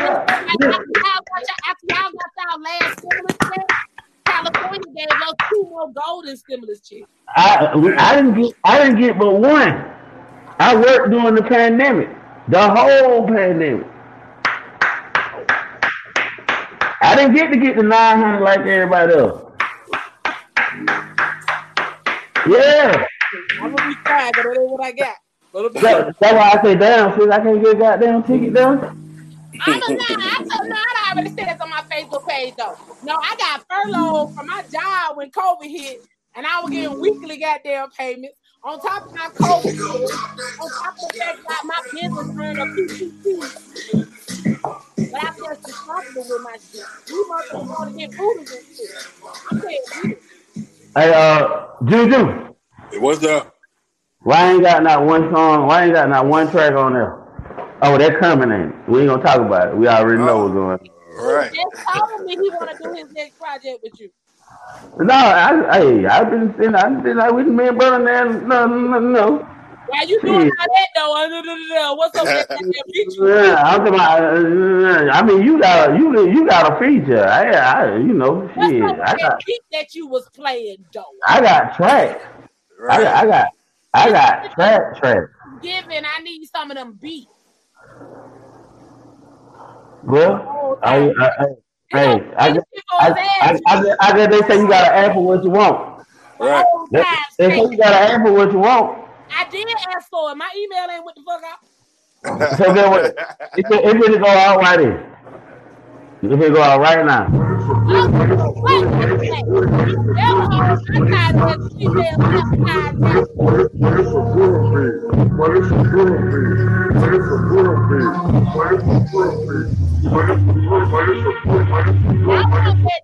y'all 0.00 0.60
got 0.60 0.98
y'all, 0.98 1.20
after 1.68 1.86
y'all 1.88 2.12
got 2.12 2.30
y'all 2.38 2.60
last 2.62 2.98
stimulus 2.98 3.36
check, 3.42 3.66
California 4.24 4.90
gave 4.96 5.10
us 5.10 5.34
two 5.50 5.62
more 5.62 5.90
golden 6.06 6.36
stimulus 6.36 6.80
checks. 6.80 7.06
I 7.36 7.72
I 7.98 8.16
didn't 8.16 8.34
get 8.40 8.54
I 8.64 8.78
didn't 8.78 9.00
get 9.00 9.18
but 9.18 9.34
one. 9.34 9.84
I 10.58 10.74
worked 10.76 11.10
during 11.10 11.34
the 11.34 11.42
pandemic, 11.42 12.08
the 12.48 12.68
whole 12.68 13.26
pandemic. 13.26 13.86
I 17.02 17.16
didn't 17.16 17.34
get 17.34 17.50
to 17.50 17.56
get 17.58 17.76
the 17.76 17.82
nine 17.82 18.18
hundred 18.18 18.42
like 18.44 18.60
everybody 18.60 19.14
else. 19.14 19.42
Yeah, 22.48 23.06
I'm 23.60 23.72
gonna 23.72 23.88
be 23.88 23.94
quiet 23.96 24.34
because 24.34 24.44
that 24.54 24.60
ain't 24.60 24.70
what 24.70 24.84
I 24.84 24.92
got. 24.92 25.16
But 25.52 25.74
that, 25.74 26.14
that's 26.20 26.34
why 26.34 26.58
I 26.58 26.62
say, 26.62 26.74
damn, 26.76 27.18
sis, 27.18 27.28
I 27.28 27.38
can't 27.40 27.62
get 27.62 27.76
a 27.76 27.78
goddamn 27.78 28.22
ticket 28.22 28.54
down. 28.54 28.78
I'm 29.62 29.82
a 29.82 29.86
lie. 29.86 30.16
I 30.22 30.36
told 30.50 30.68
no, 30.70 30.76
I 30.76 31.12
already 31.12 31.30
said 31.30 31.46
this 31.48 31.60
on 31.60 31.70
my 31.70 31.82
Facebook 31.92 32.26
page 32.26 32.54
though. 32.56 32.76
No, 33.02 33.14
I 33.16 33.36
got 33.38 33.64
furloughed 33.68 34.34
from 34.34 34.46
my 34.46 34.62
job 34.72 35.16
when 35.16 35.30
COVID 35.30 35.70
hit, 35.70 35.98
and 36.34 36.46
I 36.46 36.60
was 36.60 36.70
getting 36.70 36.98
weekly 37.00 37.38
goddamn 37.38 37.90
payments. 37.90 38.36
On 38.64 38.80
top 38.80 39.06
of 39.06 39.12
my 39.14 39.28
COVID, 39.40 39.74
on 40.60 40.70
top 40.70 40.94
of 40.94 41.12
the 41.12 41.18
fact 41.18 41.38
that 41.48 41.62
my 41.64 41.80
business 41.92 42.28
earned 42.42 42.58
a 42.60 42.66
PPP, 42.66 43.52
but 45.12 45.20
I'm 45.22 45.34
just 45.42 45.66
responsible 45.66 46.26
with 46.28 46.42
my 46.42 46.56
shit. 46.72 46.84
You 47.08 47.26
motherfuckers 47.30 47.68
want 47.68 47.90
to 47.90 47.98
get 47.98 48.16
booted 48.16 48.48
and 48.48 48.66
shit. 48.76 48.90
I'm 49.50 49.60
saying, 49.60 50.16
Hey, 50.96 51.12
uh, 51.14 51.59
Juju, 51.86 52.54
What's 52.98 53.24
up? 53.24 53.54
why 54.22 54.52
ain't 54.52 54.62
got 54.62 54.82
not 54.82 55.06
one 55.06 55.32
song? 55.32 55.66
Why 55.66 55.84
ain't 55.84 55.94
got 55.94 56.10
not 56.10 56.26
one 56.26 56.50
track 56.50 56.74
on 56.74 56.92
there? 56.92 57.16
Oh, 57.80 57.96
they're 57.96 58.20
coming 58.20 58.50
in. 58.50 58.74
We 58.86 59.00
ain't 59.00 59.08
gonna 59.08 59.22
talk 59.22 59.40
about 59.40 59.68
it. 59.68 59.76
We 59.76 59.88
already 59.88 60.18
know 60.18 60.44
what's 60.44 60.52
going. 60.54 60.72
on. 60.72 60.78
Uh, 60.78 61.22
all 61.22 61.32
right. 61.32 61.50
he 61.50 61.56
just 61.56 61.86
told 61.88 62.26
me 62.26 62.36
he 62.36 62.50
want 62.50 62.70
to 62.70 62.84
do 62.84 62.92
his 62.92 63.10
next 63.12 63.38
project 63.38 63.78
with 63.82 63.98
you. 63.98 64.10
No, 64.98 65.14
I, 65.14 65.78
hey, 65.78 66.04
I've 66.04 66.30
been 66.30 66.54
saying, 66.58 66.74
I've 66.74 67.02
been 67.02 67.16
like, 67.16 67.32
we 67.32 67.44
been 67.44 67.56
brother 67.56 68.04
there. 68.04 68.28
No, 68.28 68.66
no, 68.66 68.98
no. 68.98 69.48
Why 69.90 70.02
you 70.06 70.20
doing 70.20 70.50
all 70.58 70.66
that 70.66 70.88
though? 70.94 71.90
Uh. 71.90 71.96
What's 71.96 72.16
up 72.18 72.24
with 72.24 72.48
that 72.48 72.84
feature? 72.94 73.44
Yeah, 73.44 73.62
I'm 73.62 73.78
talking 73.78 73.94
about. 73.94 74.22
Uh, 74.22 75.10
I 75.12 75.22
mean, 75.22 75.42
you 75.42 75.60
got 75.60 75.90
a, 75.90 75.96
you 75.98 76.30
you 76.30 76.46
got 76.48 76.72
a 76.72 76.78
feature. 76.78 77.26
I, 77.26 77.50
I 77.50 77.96
you 77.96 78.12
know, 78.14 78.48
What's 78.54 78.70
shit. 78.70 78.82
up 78.82 78.96
with 78.96 79.00
I 79.08 79.12
that 79.12 79.18
got 79.18 79.44
beat 79.46 79.60
that 79.72 79.94
you 79.94 80.06
was 80.06 80.28
playing 80.34 80.84
though? 80.94 81.04
I 81.26 81.40
got 81.40 81.74
tracks. 81.76 82.24
I 82.88 83.02
got 83.02 83.14
I 83.16 83.26
got 83.26 83.46
I 83.92 84.10
got 84.10 84.52
track 84.52 84.96
tracks, 84.98 85.30
Giving, 85.62 86.04
I 86.04 86.22
need 86.22 86.46
some 86.46 86.70
of 86.70 86.76
them 86.76 86.98
beats. 87.00 87.28
bro. 90.04 90.78
I, 90.82 91.10
I, 91.10 91.28
I, 91.28 91.46
Hey, 91.92 92.22
I, 92.38 92.52
guess- 92.52 92.62
I, 93.00 93.08
I, 93.10 93.60
I, 93.66 93.82
guess- 93.82 93.96
I 94.00 94.16
guess 94.16 94.30
they 94.30 94.46
say 94.48 94.60
you 94.60 94.68
gotta 94.68 94.94
ask 94.94 95.12
for 95.14 95.24
what 95.24 95.42
you 95.42 95.50
want. 95.50 96.06
Right. 96.38 96.64
They, 96.92 97.04
they 97.38 97.50
say 97.50 97.60
you 97.62 97.76
gotta 97.76 97.96
ask 97.96 98.22
for 98.24 98.32
what 98.32 98.52
you 98.52 98.60
want. 98.60 99.09
I 99.32 99.48
did 99.50 99.68
ask 99.94 100.08
for 100.10 100.32
it. 100.32 100.36
My 100.36 100.50
email 100.56 100.86
ain't 100.90 101.04
what 101.04 101.14
the 101.14 101.22
fuck 101.22 101.42
out. 101.44 101.58
So 102.56 102.72
then 102.74 102.90
what? 102.90 103.04
It, 103.04 103.16
it, 103.56 103.66
it 103.70 103.94
really 103.96 104.18
go 104.18 104.26
out 104.26 104.58
right 104.58 104.78
there. 104.78 105.06
It 106.22 106.28
really 106.28 106.50
go 106.50 106.62
out 106.62 106.80
right 106.80 107.04
now. 107.04 107.26
Oh. 107.92 109.00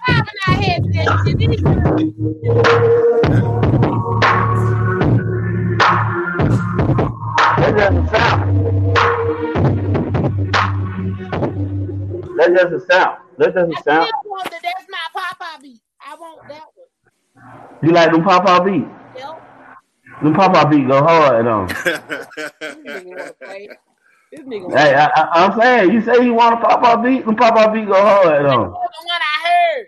Five 0.06 0.26
and 0.28 0.28
I 0.46 0.52
had 0.52 0.84
that 0.94 1.08
shit. 1.24 1.38
These 1.38 1.62
That's 7.58 7.78
just 7.78 7.96
a 7.96 8.08
sound. 8.10 8.60
That 12.38 12.54
doesn't 12.54 12.84
sound. 12.90 13.18
That's 13.38 13.54
just 13.54 13.70
a 13.70 13.76
I 13.76 13.80
sound. 13.82 14.06
still 14.08 14.30
want 14.30 14.44
the 14.44 14.56
that's 14.62 14.86
my 14.90 14.98
Papa 15.14 15.58
beat. 15.62 15.80
I 16.06 16.14
want 16.16 16.48
that 16.48 16.64
one. 16.74 16.88
You 17.82 17.92
like 17.92 18.12
them 18.12 18.28
out 18.28 18.64
beat? 18.64 18.86
Yep. 20.20 20.24
Them 20.24 20.34
pop 20.34 20.54
out 20.54 20.70
beat 20.70 20.86
go 20.86 21.02
hard 21.02 21.46
on. 21.46 21.66
This 21.68 21.76
nigga 22.76 23.04
wanna 23.06 23.32
play. 23.42 23.68
This 24.30 24.40
nigga 24.42 24.76
Hey, 24.76 24.94
I, 24.94 25.06
I, 25.06 25.44
I'm 25.44 25.58
saying, 25.58 25.92
you 25.92 26.02
say 26.02 26.22
you 26.22 26.34
want 26.34 26.54
a 26.54 26.56
pop 26.58 26.84
out 26.84 27.02
beat, 27.02 27.24
them 27.24 27.36
pop 27.36 27.56
out 27.56 27.72
beat 27.72 27.86
go 27.86 27.94
hard 27.94 28.44
on. 28.44 28.70
the 28.70 28.70
one 28.70 28.76
I 29.08 29.48
heard. 29.48 29.86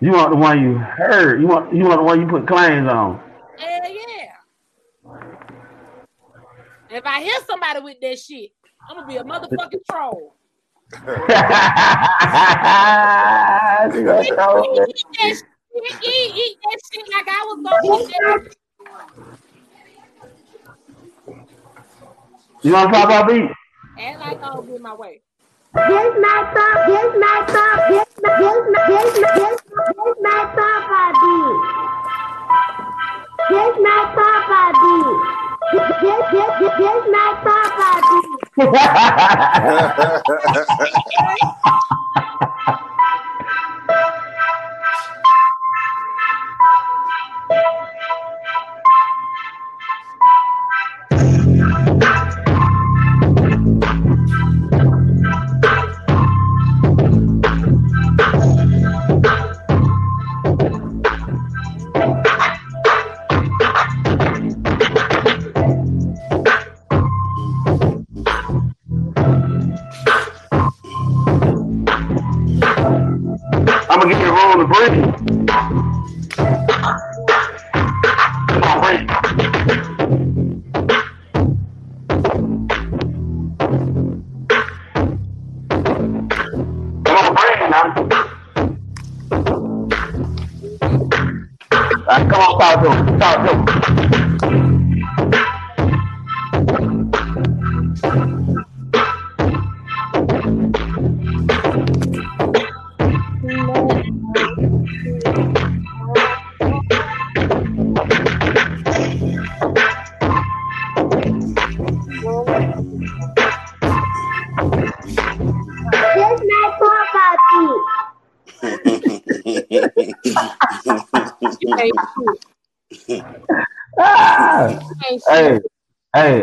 You 0.00 0.10
want 0.10 0.30
the 0.30 0.36
one 0.36 0.60
you 0.60 0.74
heard. 0.74 1.40
You 1.40 1.46
want 1.46 1.72
you 1.74 1.84
want 1.84 2.00
the 2.00 2.04
one 2.04 2.20
you 2.20 2.26
put 2.26 2.48
claims 2.48 2.88
on. 2.88 3.20
Hell 3.58 3.90
yeah. 3.90 4.32
If 6.90 7.06
I 7.06 7.22
hear 7.22 7.36
somebody 7.46 7.80
with 7.80 8.00
that 8.00 8.18
shit, 8.18 8.50
I'm 8.90 8.96
gonna 8.96 9.06
be 9.06 9.18
a 9.18 9.24
motherfucking 9.24 9.82
troll. 9.88 10.34
She 13.92 14.02
gonna 14.02 14.22
Eat, 14.22 14.32
eat, 14.32 14.38
eat 14.88 15.06
that 15.18 15.34
shit, 15.34 15.44
eat, 16.04 16.34
eat 16.34 16.58
that 16.62 16.78
shit 16.92 17.06
like 17.12 17.28
I 17.28 17.44
was 17.46 17.58
gonna 17.64 18.02
eat 18.02 18.14
that. 18.20 18.61
You 22.62 22.72
want 22.72 22.92
to 22.92 22.98
pop 22.98 23.10
out 23.10 23.28
beat? 23.28 23.50
Act 23.98 24.20
like 24.20 24.42
I'll 24.42 24.62
get 24.62 24.80
my 24.80 24.94
way. 24.94 25.20
Here's 25.74 26.20
my 26.20 26.50
pop, 26.52 26.86
here's 26.86 27.14
my 27.18 27.44
pop, 27.48 27.88
here's 27.88 28.06
my, 28.22 28.36
here's 28.36 28.66
my, 28.70 28.84
here's 28.86 29.14
my, 29.18 29.28
here's 29.34 29.60
my, 29.72 29.84
here's 29.96 30.18
my 30.22 30.44
papa 30.54 31.12
beat. 31.22 31.56
Here's 33.48 33.76
my 33.82 34.00
papa 34.14 34.60
beat. 34.82 35.16
Here's, 35.72 35.96
here's, 36.00 36.26
here's, 36.30 36.54
here's 36.76 37.06
my 37.10 37.28
papa 37.42 37.88
beat. 38.08 38.68
I'm 73.92 74.00
gonna 74.00 74.14
give 74.14 74.22
you 74.22 74.28
a 74.28 74.32
roll 74.32 74.56
to 75.26 75.31
All 92.44 92.58
right, 92.58 92.74
come 92.74 93.22
on, 93.22 93.81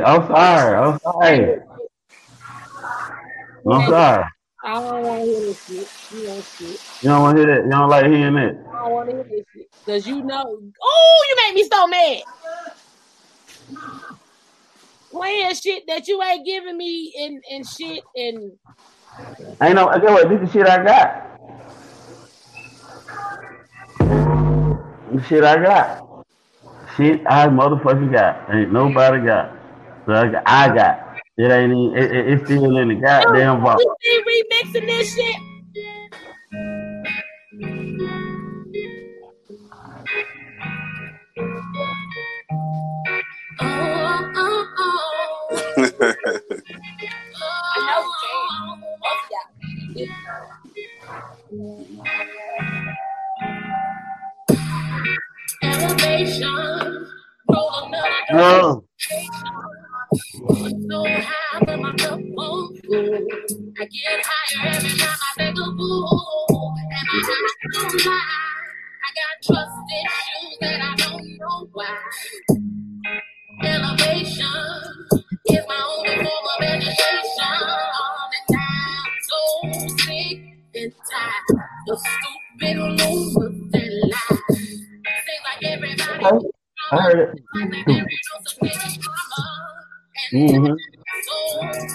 I'm 0.10 0.28
sorry. 0.28 0.76
I'm 0.76 1.00
sorry. 1.04 1.60
I'm 3.72 3.90
sorry. 3.90 4.26
I 4.66 4.74
don't 4.74 5.04
want 5.04 5.24
to 5.24 5.30
hear 5.30 5.42
this 5.42 5.66
shit. 5.68 5.88
You 6.10 6.32
ain't 6.32 6.46
shit. 6.46 6.80
You 7.02 7.10
don't 7.10 7.22
want 7.22 7.38
to 7.38 7.44
hear 7.44 7.56
that? 7.56 7.66
You 7.66 7.72
don't 7.72 7.90
like 7.90 8.06
hearing 8.08 8.34
that? 8.34 8.58
I 8.74 8.84
don't 8.84 8.92
want 8.92 9.10
to 9.10 9.16
hear 9.16 9.24
this 9.26 9.46
shit. 9.56 9.68
Cause 9.88 10.08
you 10.08 10.24
know, 10.24 10.60
oh, 10.84 11.26
you 11.30 11.36
make 11.46 11.56
me 11.56 11.70
so 11.72 11.88
mad. 11.88 12.22
Playing 15.12 15.54
shit 15.56 15.84
that 15.88 16.08
you 16.08 16.22
ain't 16.24 16.46
giving 16.46 16.78
me 16.78 17.14
and 17.20 17.44
and 17.52 17.66
shit 17.66 18.04
and 18.16 18.52
I 19.62 19.68
Ain't 19.68 19.76
no, 19.76 19.92
okay, 19.92 20.06
what? 20.06 20.30
This 20.30 20.42
is 20.42 20.54
shit 20.54 20.68
I 20.68 20.84
got. 20.84 21.26
Shit 25.28 25.44
I 25.44 25.62
got. 25.62 26.26
Shit 26.96 27.22
I 27.28 27.48
motherfucking 27.48 28.12
got. 28.12 28.54
Ain't 28.54 28.72
nobody 28.72 29.26
got. 29.26 29.59
So 30.10 30.16
I 30.16 30.28
got. 30.30 30.44
I 30.48 30.76
got. 30.76 31.20
It 31.38 31.52
ain't 31.52 31.72
even, 31.74 31.98
it, 31.98 32.12
it- 32.12 32.28
it's 32.34 32.46
still 32.46 32.78
in 32.78 32.90
the 32.90 32.96
goddamn 32.96 33.58
oh, 33.58 33.62
vault. 33.62 33.82
you 33.82 33.96
see 34.02 34.44
remixing 34.52 34.88
this 34.88 35.16
shit. 35.16 35.36
Oh, 43.62 44.32
oh, 44.36 44.68
oh. 44.80 45.58
I 47.72 47.80
know 47.88 48.02
you 48.04 48.14
can. 48.22 48.82
Both 49.02 49.24
of. 49.32 50.10
Elevation, 55.64 57.08
roll 57.50 57.72
another 57.86 58.10
No. 58.34 58.86
So 60.12 61.06
high 61.06 61.66
that 61.66 61.80
my 61.80 61.94
cup 61.96 62.20
won't 62.22 62.86
full. 62.86 63.06
I 63.80 63.86
get 63.86 64.26
higher 64.26 64.76
every 64.76 64.90
time 64.98 65.20
I 65.40 65.50
of 65.50 65.56
you. 65.58 66.10
And 66.50 67.08
I 67.10 67.16
have 67.16 67.92
to 67.92 68.10
lie. 68.10 68.22
I 69.06 69.10
got 69.20 69.36
trust 69.46 69.78
issues 69.94 70.58
that 70.62 70.82
I 70.82 70.96
don't 70.96 71.38
know 71.38 71.70
why. 71.74 71.98
Elevation 73.64 74.46
is 75.48 75.66
my 75.68 75.98
only 75.98 76.16
form 76.16 76.46
of 76.58 76.64
education. 76.64 77.54
And 78.50 78.58
I'm 78.58 79.12
so 79.30 79.40
sick 79.98 80.40
and 80.76 80.94
tired 81.12 81.62
of 81.90 82.00
stupid 82.00 82.78
rumors 82.78 83.36
and 83.74 84.12
lies. 84.12 84.40
Seems 84.58 85.44
like 85.46 85.64
everybody 85.66 86.26
I 86.92 86.98
heard 87.02 87.20
it. 87.20 87.42
Mm-hmm. 90.32 90.66
I'm 90.66 90.78
so 91.24 91.38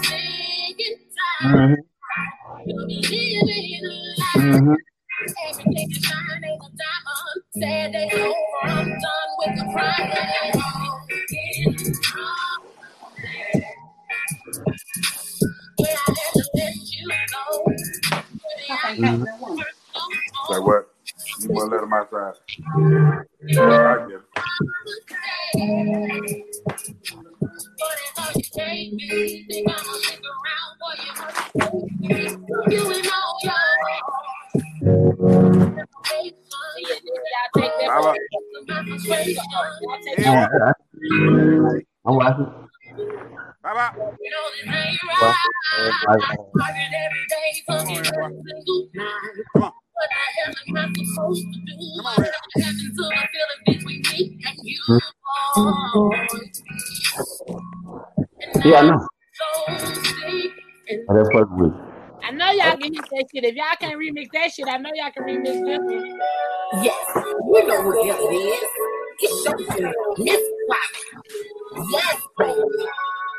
sick 0.02 0.80
and 0.80 0.98
tired 1.14 1.44
Mm-hmm. 1.44 1.72
of 2.70 2.76
living 2.76 3.36
a 3.36 3.84
lie. 3.84 4.32
Mm-hmm. 4.36 4.74
Everything 5.48 5.90
is 5.90 6.04
shining 6.04 6.58
a 6.60 6.68
diamond. 6.80 7.40
Sad 7.58 7.92
days 7.92 8.14
over. 8.14 8.34
I'm 8.64 8.88
done 8.88 9.30
with 9.38 9.54
the 9.58 9.64
crying. 9.72 10.10
Yeah, 15.78 15.86
I 15.86 15.88
had 15.88 16.32
to 16.34 16.42
let 16.54 16.74
you 16.76 17.06
know. 17.32 17.50
Mm-hmm. 18.68 19.24
Say 20.52 20.58
what? 20.60 20.82
You 21.40 21.48
want 21.50 21.70
to 21.70 21.76
let 21.76 21.80
them 21.80 21.92
outside? 21.92 22.36
I 23.58 24.06
get 24.08 24.20
it. 25.54 27.23
Whatever 27.44 28.38
you 28.38 28.44
take 28.54 28.92
me, 28.92 29.44
think 29.48 29.68
I'ma 29.68 29.92
stick 29.94 30.20
around 30.32 30.72
for 30.80 30.92
you. 31.02 31.12
You 32.70 32.80
and 32.92 33.08
all 33.08 33.38
your 33.42 33.62
Y'all 36.80 37.50
take 37.56 37.72
that 37.80 37.86
Bye-bye. 37.86 38.16
frustration. 38.86 39.42
Y'all 39.82 39.98
take 40.06 40.18
Yeah, 40.18 40.48
I'm 42.06 42.14
watching. 42.16 42.46
Bye 43.62 43.74
bye. 43.74 43.90
You 44.20 44.30
know 44.30 44.44
this 44.52 44.74
ain't 44.74 44.98
Watching. 45.20 45.52
right. 46.06 46.38
Working 46.54 46.94
every 46.94 47.24
day 47.28 47.50
for 47.66 47.78
me 47.86 47.94
every 47.98 48.42
single 48.44 48.88
night. 48.94 49.44
Come 49.54 49.62
on. 49.62 49.72
What 49.94 50.08
the 50.10 50.16
hell 50.36 50.54
am 50.68 50.76
I 50.76 51.04
supposed 51.04 51.42
to 51.42 51.58
do? 51.60 51.72
Come 51.96 52.06
on, 52.06 52.16
What 52.16 52.64
happened 52.64 52.92
to 52.96 53.02
the 53.02 53.28
feeling 53.32 53.62
between 53.66 54.00
me 54.02 54.18
and 54.46 54.58
you? 54.62 55.00
And 58.40 58.64
Yeah, 58.64 58.76
I 58.76 58.80
I'm 58.80 58.86
know. 58.88 58.98
so 59.34 59.76
sick 59.76 60.52
that's 61.08 61.28
fucking 61.32 61.58
with. 61.58 61.72
I 62.22 62.30
know 62.32 62.50
y'all 62.52 62.76
can 62.76 62.92
hit 62.94 63.04
that 63.10 63.26
shit. 63.34 63.44
If 63.44 63.54
y'all 63.54 63.76
can't 63.80 63.98
remix 63.98 64.28
that 64.32 64.50
shit, 64.52 64.66
I 64.68 64.78
know 64.78 64.90
y'all 64.94 65.10
can 65.12 65.24
remix 65.24 65.64
this 65.64 65.78
one. 65.78 66.20
Yes, 66.82 66.96
you 67.16 67.66
know 67.66 67.82
what 67.82 67.96
it 68.06 68.34
is. 68.34 68.70
It's 69.20 69.44
your 69.44 69.56
Miss 70.18 70.42
Bobby. 70.68 71.88
Yes, 71.92 72.18
baby. 72.38 72.60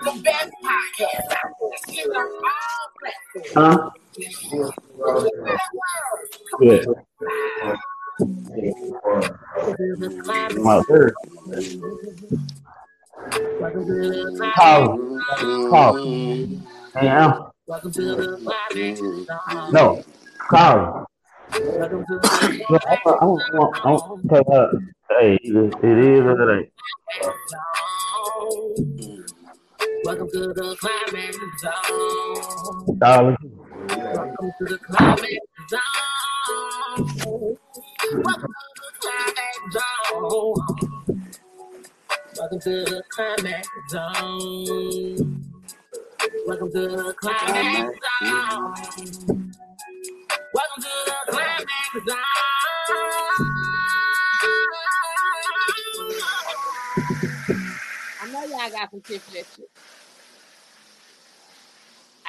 The 0.03 0.11
best 0.23 0.51
podcast 0.63 1.31
out 1.31 1.51
there. 1.59 1.71
It's 1.87 2.07
on 2.07 2.29
all 2.43 2.85
platforms. 2.99 3.51
Huh? 3.53 3.89
Climate. 6.57 6.87
My 10.63 10.75
climate. 10.87 11.13
Call. 14.55 14.83
Call. 15.69 15.93
Yeah. 16.95 17.31
No. 19.71 19.85
Call. 20.49 21.05
I, 21.51 21.55
I, 22.69 22.71
I, 23.05 23.07
want- 23.25 23.77
I, 23.83 23.85
to 24.21 24.27
tell 24.29 24.45
her, 24.51 24.65
hey, 25.19 25.35
it 25.41 25.55
is 25.55 25.73
it 25.81 25.97
is 25.99 26.23
Welcome 30.05 30.29
to 30.33 30.53
the 30.53 30.77
climax 30.79 31.35
zone. 31.59 32.99
Darling. 32.99 33.37
Welcome 33.89 34.51
to 34.59 34.65
the 34.65 34.77
climax 34.77 35.39
zone. 35.67 35.81
Welcome 38.23 38.59
to 38.59 38.75
the 38.77 38.91
climax 39.01 39.65
zone. 39.73 40.53
Welcome 42.37 42.59
to 42.61 42.85
the 42.85 43.03
climax 43.09 43.65
zone. 43.89 45.43
Welcome 46.45 46.71
to 46.71 46.81
the 46.81 47.15
climax 47.19 47.95
zone. 48.21 49.51
Welcome 50.53 50.83
to 50.83 50.89
the 51.07 51.17
climax 51.31 51.67
zone. 52.07 52.17
I 58.21 58.31
know 58.31 58.43
y'all 58.45 58.69
got 58.69 58.91
some 58.91 59.01
shit 59.07 59.21
for 59.21 59.31
that 59.31 59.45
shit. 59.55 59.69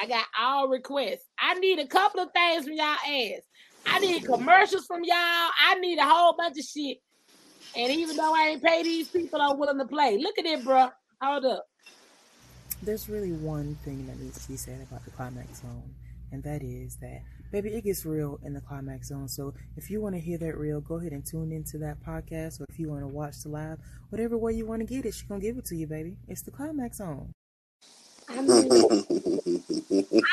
I 0.06 0.08
got 0.08 0.26
all 0.40 0.68
requests. 0.68 1.24
I 1.36 1.54
need 1.54 1.80
a 1.80 1.86
couple 1.88 2.20
of 2.20 2.28
things 2.32 2.64
from 2.64 2.74
y'all 2.74 2.84
ass. 2.84 3.42
I 3.84 3.98
need 3.98 4.24
commercials 4.24 4.86
from 4.86 5.02
y'all. 5.02 5.16
I 5.16 5.76
need 5.80 5.98
a 5.98 6.04
whole 6.04 6.36
bunch 6.36 6.56
of 6.56 6.64
shit. 6.64 6.98
And 7.76 7.90
even 7.90 8.16
though 8.16 8.32
I 8.32 8.50
ain't 8.50 8.62
pay 8.62 8.84
these 8.84 9.08
people, 9.08 9.40
I'm 9.42 9.58
willing 9.58 9.78
to 9.78 9.84
play. 9.84 10.16
Look 10.18 10.38
at 10.38 10.44
it, 10.44 10.62
bro. 10.62 10.90
Hold 11.20 11.44
up. 11.46 11.64
There's 12.84 13.08
really 13.08 13.32
one 13.32 13.76
thing 13.84 14.06
that 14.06 14.20
needs 14.20 14.44
to 14.44 14.48
be 14.48 14.56
said 14.56 14.80
about 14.80 15.04
the 15.04 15.10
climax 15.10 15.62
zone, 15.62 15.92
and 16.30 16.40
that 16.44 16.62
is 16.62 16.96
that, 17.00 17.22
baby, 17.50 17.70
it 17.70 17.82
gets 17.82 18.06
real 18.06 18.38
in 18.44 18.52
the 18.52 18.60
climax 18.60 19.08
zone. 19.08 19.26
So 19.26 19.54
if 19.76 19.90
you 19.90 20.00
want 20.00 20.14
to 20.14 20.20
hear 20.20 20.38
that 20.38 20.56
real, 20.56 20.80
go 20.80 21.00
ahead 21.00 21.10
and 21.10 21.26
tune 21.26 21.50
into 21.50 21.78
that 21.78 21.96
podcast, 22.06 22.60
or 22.60 22.66
if 22.68 22.78
you 22.78 22.90
want 22.90 23.00
to 23.00 23.08
watch 23.08 23.42
the 23.42 23.48
live, 23.48 23.78
whatever 24.10 24.38
way 24.38 24.52
you 24.52 24.66
want 24.66 24.86
to 24.86 24.86
get 24.86 25.04
it, 25.04 25.14
she's 25.14 25.22
gonna 25.22 25.40
give 25.40 25.56
it 25.58 25.64
to 25.64 25.74
you, 25.74 25.88
baby. 25.88 26.16
It's 26.28 26.42
the 26.42 26.52
climax 26.52 26.98
zone. 26.98 27.32
I 28.28 28.36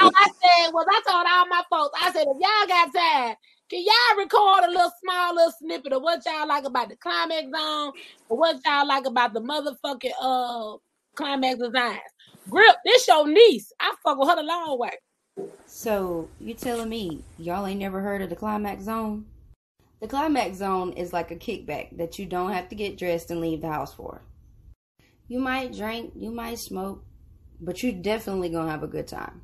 all 0.01 0.11
I 0.15 0.29
said 0.41 0.73
was 0.73 0.85
I 0.89 1.01
told 1.07 1.25
all 1.29 1.47
my 1.47 1.63
folks, 1.69 1.99
I 2.01 2.11
said, 2.11 2.27
if 2.27 2.37
y'all 2.39 2.67
got 2.67 2.93
time, 2.93 3.35
can 3.69 3.83
y'all 3.83 4.17
record 4.17 4.65
a 4.65 4.71
little 4.71 4.91
small 5.03 5.35
little 5.35 5.53
snippet 5.59 5.93
of 5.93 6.01
what 6.01 6.23
y'all 6.25 6.47
like 6.47 6.65
about 6.65 6.89
the 6.89 6.95
climax 6.95 7.43
zone 7.43 7.91
or 8.29 8.37
what 8.37 8.59
y'all 8.65 8.87
like 8.87 9.05
about 9.05 9.33
the 9.33 9.41
motherfucking 9.41 10.11
uh 10.21 10.77
climax 11.15 11.59
designs? 11.59 11.99
Grip, 12.49 12.75
this 12.85 13.07
your 13.07 13.27
niece. 13.27 13.71
I 13.79 13.93
fuck 14.03 14.17
with 14.17 14.29
her 14.29 14.35
the 14.35 14.43
long 14.43 14.77
way. 14.79 14.91
So 15.65 16.29
you 16.39 16.53
telling 16.53 16.89
me 16.89 17.23
y'all 17.37 17.65
ain't 17.65 17.79
never 17.79 18.01
heard 18.01 18.21
of 18.21 18.29
the 18.29 18.35
climax 18.35 18.83
zone? 18.83 19.25
The 20.01 20.07
climax 20.07 20.57
zone 20.57 20.91
is 20.93 21.13
like 21.13 21.31
a 21.31 21.35
kickback 21.35 21.97
that 21.97 22.19
you 22.19 22.25
don't 22.25 22.51
have 22.51 22.67
to 22.69 22.75
get 22.75 22.97
dressed 22.97 23.31
and 23.31 23.39
leave 23.39 23.61
the 23.61 23.69
house 23.69 23.93
for. 23.93 24.21
You 25.27 25.39
might 25.39 25.73
drink, 25.73 26.11
you 26.15 26.29
might 26.29 26.59
smoke, 26.59 27.03
but 27.59 27.81
you're 27.81 27.93
definitely 27.93 28.49
gonna 28.49 28.71
have 28.71 28.83
a 28.83 28.87
good 28.87 29.07
time. 29.07 29.41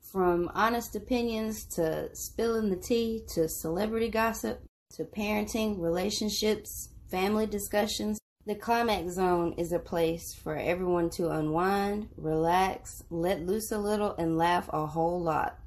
From 0.00 0.50
honest 0.54 0.96
opinions 0.96 1.64
to 1.76 2.14
spilling 2.14 2.70
the 2.70 2.76
tea 2.76 3.22
to 3.28 3.48
celebrity 3.48 4.08
gossip 4.08 4.62
to 4.94 5.04
parenting, 5.04 5.80
relationships, 5.80 6.88
family 7.08 7.46
discussions, 7.46 8.18
the 8.46 8.54
climax 8.54 9.12
zone 9.12 9.54
is 9.56 9.72
a 9.72 9.78
place 9.78 10.34
for 10.34 10.56
everyone 10.56 11.10
to 11.10 11.30
unwind, 11.30 12.08
relax, 12.16 13.04
let 13.10 13.46
loose 13.46 13.70
a 13.70 13.78
little, 13.78 14.14
and 14.16 14.36
laugh 14.36 14.68
a 14.72 14.86
whole 14.86 15.20
lot. 15.20 15.58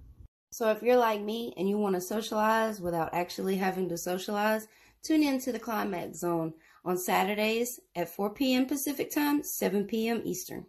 So 0.52 0.70
if 0.72 0.84
you're 0.84 0.98
like 0.98 1.22
me 1.22 1.54
and 1.56 1.70
you 1.70 1.78
want 1.78 1.96
to 1.96 2.02
socialize 2.02 2.82
without 2.82 3.14
actually 3.14 3.58
having 3.58 3.90
to 3.90 3.98
socialize, 3.98 4.68
tune 5.04 5.24
in 5.24 5.40
to 5.42 5.52
the 5.52 5.60
climax 5.60 6.20
zone 6.20 6.54
on 6.84 6.98
Saturdays 6.98 7.80
at 7.96 8.10
4 8.10 8.32
p.m. 8.32 8.66
Pacific 8.66 9.12
Time, 9.12 9.44
7 9.44 9.86
p.m. 9.86 10.22
Eastern. 10.26 10.66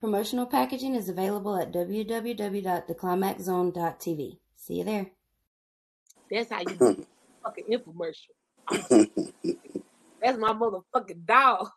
Promotional 0.00 0.46
packaging 0.46 0.94
is 0.94 1.08
available 1.08 1.56
at 1.56 1.72
www.theclimaxzone.tv. 1.72 4.38
See 4.56 4.74
you 4.74 4.84
there. 4.84 5.06
That's 6.30 6.50
how 6.50 6.60
you 6.60 6.76
do 6.82 7.06
fucking 7.44 7.64
infomercial. 7.70 8.34
That's 10.22 10.38
my 10.38 10.52
motherfucking 10.52 11.26
dog. 11.26 11.68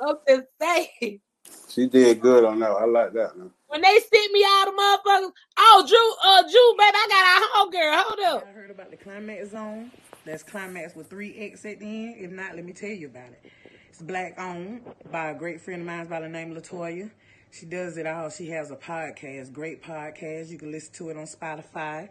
I'm 0.00 0.16
just 0.28 0.46
saying. 0.60 1.20
She 1.68 1.86
did 1.86 2.20
good 2.20 2.44
on 2.44 2.58
that. 2.60 2.70
I 2.70 2.84
like 2.86 3.12
that, 3.14 3.36
man. 3.38 3.50
When 3.68 3.82
they 3.82 3.98
sent 4.00 4.32
me 4.32 4.44
out 4.46 4.64
the 4.66 4.72
motherfuckers, 4.72 5.30
oh 5.58 5.84
Drew, 5.88 6.14
uh 6.24 6.42
Drew, 6.42 6.74
baby, 6.78 6.96
I 6.96 7.08
got 7.08 7.42
a 7.42 7.58
home 7.58 7.70
girl. 7.70 8.04
Hold 8.04 8.20
up. 8.36 8.44
I 8.48 8.52
heard 8.52 8.70
about 8.70 8.90
the 8.90 8.96
climax 8.96 9.50
zone. 9.50 9.90
That's 10.24 10.42
climax 10.42 10.94
with 10.96 11.08
three 11.08 11.36
X 11.38 11.64
at 11.66 11.78
the 11.80 11.86
end. 11.86 12.16
If 12.18 12.30
not, 12.32 12.56
let 12.56 12.64
me 12.64 12.72
tell 12.72 12.90
you 12.90 13.06
about 13.08 13.28
it. 13.30 13.52
It's 13.88 14.02
black 14.02 14.38
owned 14.38 14.82
by 15.10 15.30
a 15.30 15.34
great 15.34 15.60
friend 15.60 15.82
of 15.82 15.86
mine 15.86 16.06
by 16.06 16.20
the 16.20 16.28
name 16.28 16.54
of 16.56 16.62
Latoya. 16.62 17.10
She 17.50 17.66
does 17.66 17.96
it 17.96 18.06
all. 18.06 18.30
She 18.30 18.48
has 18.50 18.70
a 18.70 18.76
podcast, 18.76 19.52
great 19.52 19.82
podcast. 19.82 20.50
You 20.50 20.58
can 20.58 20.70
listen 20.70 20.92
to 20.94 21.10
it 21.10 21.16
on 21.16 21.24
Spotify. 21.24 22.08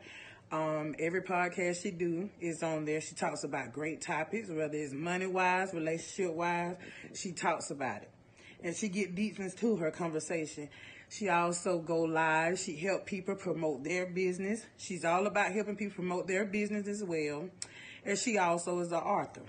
Um, 0.52 0.96
every 0.98 1.22
podcast 1.22 1.82
she 1.84 1.92
do 1.92 2.30
is 2.40 2.64
on 2.64 2.86
there. 2.86 3.02
She 3.02 3.16
talks 3.16 3.44
about 3.44 3.74
great 3.74 4.02
topics, 4.02 4.50
whether 4.50 4.78
it's 4.78 4.94
money 4.94 5.28
wise, 5.28 5.74
relationship 5.74 6.34
wise. 6.34 6.78
She 7.14 7.34
talks 7.34 7.70
about 7.70 8.04
it, 8.04 8.10
and 8.64 8.76
she 8.76 8.88
get 8.88 9.14
deep 9.14 9.40
into 9.40 9.76
her 9.76 9.92
conversation. 9.92 10.70
She 11.10 11.30
also 11.30 11.80
go 11.80 12.02
live. 12.02 12.60
She 12.60 12.76
help 12.78 13.06
people 13.06 13.36
promote 13.36 13.84
their 13.84 14.06
business. 14.06 14.66
She's 14.78 15.06
all 15.06 15.28
about 15.28 15.52
helping 15.52 15.76
people 15.76 15.96
promote 15.96 16.28
their 16.28 16.46
business 16.46 16.88
as 16.88 17.04
well, 17.04 17.50
and 18.06 18.18
she 18.18 18.38
also 18.38 18.80
is 18.80 18.92
an 18.92 19.00
author. 19.00 19.44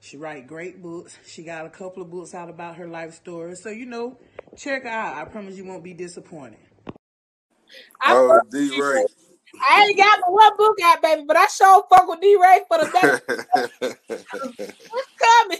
She 0.00 0.16
write 0.16 0.46
great 0.46 0.82
books. 0.82 1.18
She 1.26 1.44
got 1.44 1.66
a 1.66 1.70
couple 1.70 2.02
of 2.02 2.10
books 2.10 2.34
out 2.34 2.48
about 2.48 2.76
her 2.76 2.88
life 2.88 3.14
story. 3.14 3.54
So 3.54 3.68
you 3.68 3.86
know, 3.86 4.18
check 4.56 4.84
her 4.84 4.88
out. 4.88 5.18
I 5.18 5.24
promise 5.30 5.56
you 5.56 5.64
won't 5.64 5.84
be 5.84 5.94
disappointed. 5.94 6.58
I, 8.02 8.14
Oh, 8.14 8.40
D 8.50 8.70
D. 8.70 8.80
Ray. 8.80 8.88
Ray. 8.88 9.04
I 9.68 9.84
ain't 9.84 9.96
got 9.96 10.20
but 10.20 10.32
one 10.32 10.56
book 10.56 10.78
out, 10.82 11.02
baby, 11.02 11.24
but 11.26 11.36
I 11.36 11.46
sure 11.46 11.84
fuck 11.90 12.08
with 12.08 12.20
D 12.20 12.36
Ray 12.40 12.60
for 12.68 12.78
the 12.78 12.90
day. 12.90 13.96
What's 14.90 15.08
coming? 15.20 15.58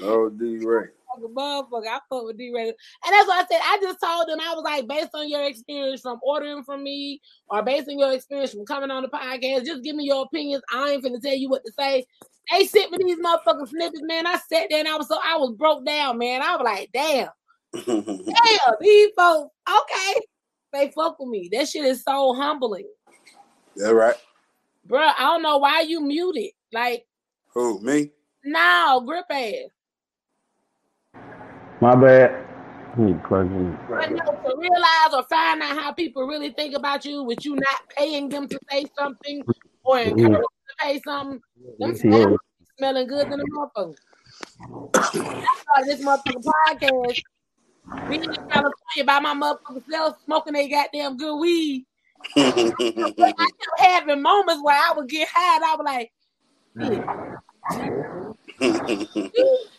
oh, 0.00 0.28
D 0.30 0.58
Ray. 0.64 0.88
like 1.18 1.24
a 1.24 1.32
motherfucker. 1.32 1.86
I 1.86 2.00
fuck 2.08 2.24
with 2.24 2.38
D 2.38 2.52
Ray. 2.54 2.68
And 2.68 2.74
that's 3.10 3.26
what 3.26 3.44
I 3.44 3.48
said. 3.48 3.60
I 3.62 3.78
just 3.80 4.00
told 4.02 4.28
them 4.28 4.40
I 4.40 4.54
was 4.54 4.64
like, 4.64 4.88
based 4.88 5.10
on 5.14 5.28
your 5.28 5.44
experience 5.44 6.00
from 6.00 6.18
ordering 6.22 6.64
from 6.64 6.82
me 6.82 7.20
or 7.48 7.62
based 7.62 7.88
on 7.88 7.98
your 7.98 8.12
experience 8.12 8.52
from 8.52 8.66
coming 8.66 8.90
on 8.90 9.02
the 9.02 9.08
podcast, 9.08 9.64
just 9.66 9.82
give 9.82 9.96
me 9.96 10.04
your 10.04 10.24
opinions. 10.24 10.62
I 10.72 10.90
ain't 10.90 11.04
finna 11.04 11.20
tell 11.20 11.36
you 11.36 11.48
what 11.48 11.64
to 11.64 11.72
say. 11.78 12.04
They 12.50 12.64
sent 12.64 12.92
me 12.92 12.98
these 13.04 13.18
motherfucking 13.18 13.68
snippets, 13.68 14.02
man. 14.02 14.26
I 14.26 14.36
sat 14.36 14.68
there 14.70 14.78
and 14.78 14.88
I 14.88 14.96
was 14.96 15.08
so 15.08 15.18
I 15.22 15.36
was 15.36 15.54
broke 15.56 15.84
down, 15.84 16.18
man. 16.18 16.42
I 16.42 16.56
was 16.56 16.64
like, 16.64 16.90
damn, 16.92 17.28
damn, 17.74 18.74
these 18.80 19.10
folks, 19.16 19.54
okay. 19.68 20.20
They 20.72 20.90
fuck 20.90 21.18
with 21.18 21.28
me. 21.28 21.48
That 21.52 21.68
shit 21.68 21.84
is 21.84 22.02
so 22.02 22.34
humbling. 22.34 22.88
Yeah, 23.74 23.90
right? 23.90 24.16
bro. 24.88 25.00
I 25.00 25.14
don't 25.18 25.42
know 25.42 25.58
why 25.58 25.82
you 25.82 26.00
muted. 26.00 26.50
Like, 26.72 27.06
Who 27.54 27.80
me? 27.80 28.10
no, 28.44 29.02
grip 29.06 29.26
ass. 29.30 29.70
My 31.80 31.94
bad. 31.94 32.44
I 32.96 33.00
need 33.00 33.22
to 33.22 33.28
plug 33.28 33.46
in. 33.46 33.78
But 33.88 34.10
no, 34.10 34.24
to 34.24 34.56
realize 34.56 35.14
or 35.14 35.22
find 35.24 35.62
out 35.62 35.78
how 35.78 35.92
people 35.92 36.26
really 36.26 36.50
think 36.50 36.74
about 36.74 37.04
you 37.04 37.22
with 37.22 37.44
you 37.44 37.54
not 37.54 37.88
paying 37.96 38.28
them 38.28 38.48
to 38.48 38.58
say 38.70 38.86
something 38.98 39.42
or 39.84 39.98
mm-hmm. 39.98 40.18
encouraging 40.18 40.44
to 40.78 40.84
pay 40.84 41.00
something, 41.04 41.40
them 41.78 41.94
snaps 41.94 42.36
smelling 42.78 43.06
good 43.06 43.30
than 43.30 43.40
a 43.40 43.44
motherfucker. 43.44 43.94
That's 44.92 45.64
why 45.66 45.82
this 45.84 46.00
motherfucking 46.00 46.44
podcast, 46.68 47.22
being 48.08 48.24
in 48.24 48.34
California 48.34 49.04
by 49.04 49.20
my 49.20 49.34
motherfucking 49.34 49.90
self 49.90 50.16
smoking 50.24 50.54
they 50.54 50.68
goddamn 50.68 51.16
good 51.16 51.38
weed. 51.38 51.84
I 52.36 52.50
kept 52.50 53.78
having 53.78 54.22
moments 54.22 54.62
where 54.62 54.76
I 54.76 54.92
would 54.96 55.08
get 55.08 55.28
high 55.32 55.56
and 55.56 55.64
I 55.64 55.76
was 55.76 55.84
like, 55.84 56.12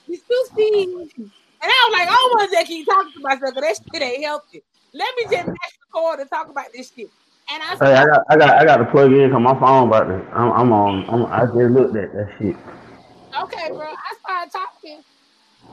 you 0.07 0.17
still 0.17 0.45
see. 0.55 0.84
And 1.61 1.69
I 1.69 1.89
was 1.89 1.99
like, 1.99 2.07
oh, 2.09 2.11
I 2.11 2.15
don't 2.15 2.31
want 2.31 2.51
to 2.51 2.65
keep 2.65 2.85
talking 2.85 3.11
to 3.13 3.19
myself 3.19 3.53
because 3.55 3.80
that 3.80 3.93
shit 3.93 4.01
ain't 4.01 4.23
healthy. 4.23 4.63
Let 4.93 5.13
me 5.17 5.23
just 5.23 5.47
match 5.47 5.55
the 5.80 5.91
cord 5.91 6.19
and 6.19 6.30
talk 6.30 6.49
about 6.49 6.67
this 6.73 6.91
shit. 6.95 7.09
And 7.51 7.63
I 7.63 7.76
Hey, 7.81 7.93
I 7.93 8.05
got, 8.05 8.23
I 8.30 8.38
got, 8.38 8.61
I 8.61 8.65
got 8.65 8.77
to 8.77 8.85
plug 8.85 9.11
in 9.11 9.30
because 9.30 9.41
my 9.41 9.59
phone 9.59 9.88
about 9.88 10.05
to. 10.05 10.15
I'm, 10.34 10.51
I'm 10.51 10.71
on. 10.71 11.09
I'm, 11.09 11.26
I 11.26 11.45
just 11.45 11.55
looked 11.55 11.95
at 11.95 12.13
that 12.13 12.30
shit. 12.38 12.55
okay, 13.43 13.69
bro. 13.76 13.85
I 13.88 14.15
started 14.23 14.51
talking, 14.51 15.03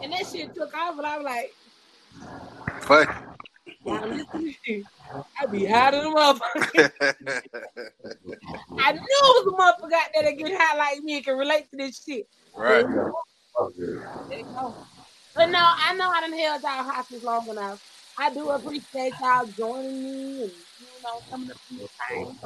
and 0.03 0.13
that 0.13 0.27
shit 0.27 0.55
took 0.55 0.75
off, 0.75 0.97
and 0.97 1.07
I 1.07 1.19
was 1.19 1.25
like, 1.25 1.53
Fuck. 2.83 3.15
now 3.85 4.05
listen 4.07 4.27
to 4.33 4.55
me. 4.69 4.85
I 5.41 5.47
be 5.47 5.67
high 5.67 5.91
than 5.91 6.07
a 6.07 6.09
motherfucker. 6.09 6.91
I 8.79 8.93
knew 8.93 9.01
it 9.01 9.47
was 9.47 9.47
a 9.47 9.57
motherfucker 9.57 9.93
out 9.93 10.11
there 10.15 10.25
that 10.25 10.39
get 10.39 10.53
high 10.59 10.77
like 10.79 11.03
me 11.03 11.17
and 11.17 11.25
can 11.25 11.37
relate 11.37 11.71
to 11.71 11.77
this 11.77 12.03
shit. 12.03 12.27
right. 12.57 12.87
There 12.87 14.39
you. 14.39 14.75
But 15.35 15.47
no, 15.51 15.59
I 15.59 15.95
know 15.95 16.09
I 16.09 16.21
done 16.23 16.39
held 16.39 16.63
y'all 16.63 16.83
hostage 16.83 17.23
long 17.23 17.49
enough. 17.49 17.83
I 18.19 18.33
do 18.35 18.51
appreciate 18.51 19.17
y'all 19.21 19.47
joining 19.59 20.03
me 20.05 20.45
and 20.45 20.53
you 20.81 20.89
know 21.05 21.23
coming 21.31 21.51
up 21.51 21.59
to 21.69 21.75
the 21.77 21.89
thing. 22.09 22.39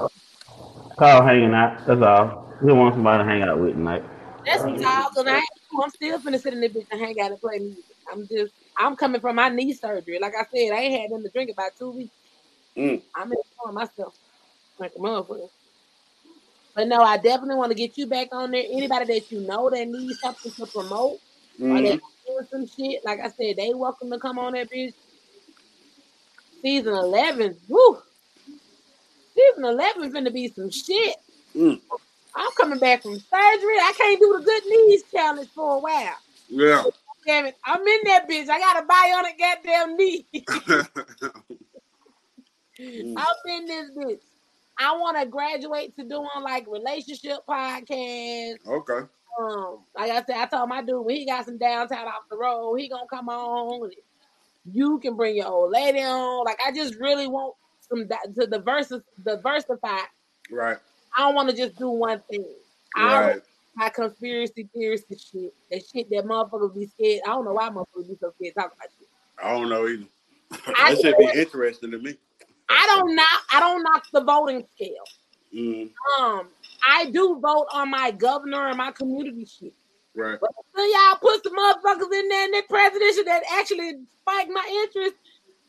Call 0.99 1.25
hanging 1.25 1.55
out. 1.55 1.87
That's 1.87 2.03
all. 2.03 2.55
We 2.63 2.73
want 2.73 2.95
somebody 2.95 3.25
to 3.25 3.29
hang 3.31 3.43
out 3.43 3.61
with 3.61 3.75
tonight. 3.75 4.05
That's 4.47 4.65
what 4.65 4.81
y'all, 4.81 5.11
cause 5.15 5.27
I, 5.29 5.41
I'm 5.83 5.91
still 5.91 6.21
finna 6.21 6.41
sit 6.41 6.55
in 6.55 6.61
the 6.61 6.69
bitch 6.71 6.87
and 6.91 7.01
hang 7.01 7.21
out 7.21 7.33
and 7.33 7.41
play 7.41 7.59
music. 7.61 7.85
I'm 8.13 8.29
just, 8.29 8.55
I'm 8.77 8.97
coming 8.97 9.21
from 9.21 9.37
my 9.37 9.51
knee 9.51 9.75
surgery. 9.75 10.19
Like 10.21 10.35
I 10.39 10.45
said, 10.55 10.73
I 10.75 10.81
ain't 10.83 11.01
had 11.03 11.11
nothing 11.11 11.25
to 11.25 11.31
drink 11.31 11.51
about 11.53 11.73
two 11.79 11.93
weeks. 11.93 12.15
Mm. 12.77 13.03
I'm 13.17 13.33
enjoying 13.33 13.75
myself 13.75 14.15
like 14.79 14.93
a 14.97 15.01
motherfucker. 15.01 15.49
But 16.75 16.89
no, 16.89 17.03
I 17.03 17.19
definitely 17.19 17.57
want 17.57 17.71
to 17.73 17.77
get 17.77 17.99
you 17.99 18.07
back 18.07 18.29
on 18.33 18.53
there. 18.53 18.65
Anybody 18.71 19.07
that 19.15 19.31
you 19.31 19.41
know 19.41 19.71
that 19.71 19.89
needs 19.89 20.21
something 20.21 20.53
to 20.53 20.67
promote 20.67 21.19
or 21.71 21.83
Mhm. 21.83 21.83
that 21.83 22.01
doing 22.27 22.47
some 22.53 22.67
shit, 22.67 23.03
like 23.05 23.21
I 23.21 23.29
said, 23.29 23.57
they 23.59 23.73
welcome 23.75 24.11
to 24.11 24.19
come 24.19 24.39
on 24.39 24.55
that 24.55 24.71
bitch. 24.71 24.95
Season 26.63 26.95
11, 26.95 27.57
woo! 27.69 27.99
Season 29.35 29.65
11 29.65 30.13
finna 30.13 30.33
be 30.33 30.49
some 30.49 30.71
shit. 30.71 31.17
Mm. 31.57 31.81
I'm 32.35 32.51
coming 32.57 32.79
back 32.79 33.03
from 33.03 33.15
surgery. 33.15 33.79
I 33.79 33.93
can't 33.97 34.21
do 34.21 34.39
the 34.39 34.45
good 34.45 34.63
knees 34.67 35.03
challenge 35.11 35.49
for 35.55 35.77
a 35.77 35.79
while. 35.79 36.17
Yeah. 36.49 36.85
Damn 37.27 37.47
it, 37.47 37.57
I'm 37.65 37.81
in 37.81 38.01
that 38.05 38.29
bitch. 38.29 38.49
I 38.49 38.59
got 38.59 38.83
a 38.83 38.87
bionic 38.87 39.39
goddamn 39.39 39.97
knee. 39.97 40.27
Mm. 42.81 43.15
I'm 43.15 43.51
in 43.59 43.67
this 43.67 43.91
bitch. 43.91 44.21
I 44.79 44.97
want 44.97 45.21
to 45.21 45.27
graduate 45.27 45.95
to 45.97 46.05
doing 46.05 46.29
like 46.43 46.67
relationship 46.67 47.41
podcasts. 47.47 48.67
okay. 48.67 49.07
Um, 49.39 49.81
like 49.95 50.11
I 50.11 50.23
said, 50.25 50.37
I 50.37 50.47
told 50.47 50.69
my 50.71 50.83
dude 50.83 51.05
when 51.05 51.17
he 51.17 51.27
got 51.27 51.45
some 51.45 51.59
downtown 51.59 52.07
off 52.09 52.29
the 52.31 52.39
road, 52.39 52.77
he 52.77 52.89
gonna 52.89 53.07
come 53.09 53.29
on. 53.29 53.91
You 54.65 54.99
can 54.99 55.17
bring 55.17 55.37
your 55.37 55.47
old 55.49 55.73
lady 55.73 56.01
on. 56.01 56.45
Like 56.45 56.59
I 56.67 56.73
just 56.73 56.95
really 56.97 57.27
want 57.27 57.55
some 57.81 58.07
di- 58.07 58.33
to 58.41 58.47
diverse 58.47 58.93
diversify. 59.25 59.99
Right. 60.51 60.77
I 61.17 61.21
don't 61.23 61.35
want 61.35 61.51
to 61.51 61.57
just 61.57 61.77
do 61.77 61.89
one 61.91 62.23
thing. 62.31 62.45
I 62.97 63.21
Right. 63.21 63.43
my 63.77 63.89
conspiracy 63.89 64.69
theorist 64.75 65.05
and 65.11 65.21
shit. 65.21 65.55
That 65.71 65.83
shit 65.87 66.11
that 66.11 66.25
motherfuckers 66.25 66.75
be 66.75 66.87
scared. 66.87 67.23
I 67.25 67.31
don't 67.31 67.45
know 67.45 67.55
why 67.55 67.69
motherfuckers 67.71 68.09
be 68.09 68.17
so 68.21 68.33
scared 68.37 68.55
to 68.55 68.61
talk 68.61 68.73
about 68.75 68.89
shit. 68.99 69.09
I 69.43 69.53
don't 69.53 69.69
know 69.69 69.87
either. 69.89 70.05
I 70.77 70.95
that 70.95 71.01
should 71.01 71.17
be 71.19 71.31
interesting 71.41 71.91
to 71.93 71.99
me. 71.99 72.17
I 72.69 72.87
don't 72.87 73.15
knock 73.15 73.43
I 73.53 73.61
don't 73.61 73.83
knock 73.83 74.05
the 74.13 74.23
voting 74.23 74.65
scale. 74.75 75.05
Mm. 75.55 75.91
Um, 76.21 76.49
I 76.87 77.07
do 77.11 77.41
vote 77.41 77.67
on 77.73 77.91
my 77.91 78.13
governor 78.13 78.69
and 78.69 78.77
my 78.77 78.93
community 78.93 79.45
shit. 79.47 79.73
Right. 80.15 80.39
But 80.41 80.51
until 80.75 80.93
y'all 80.93 81.19
put 81.21 81.43
some 81.45 81.57
motherfuckers 81.57 82.13
in 82.13 82.29
there 82.29 82.45
in 82.47 82.51
that 82.53 82.69
presidential 82.69 83.25
that 83.25 83.43
actually 83.53 83.93
spike 84.23 84.49
my 84.51 84.67
interest, 84.85 85.15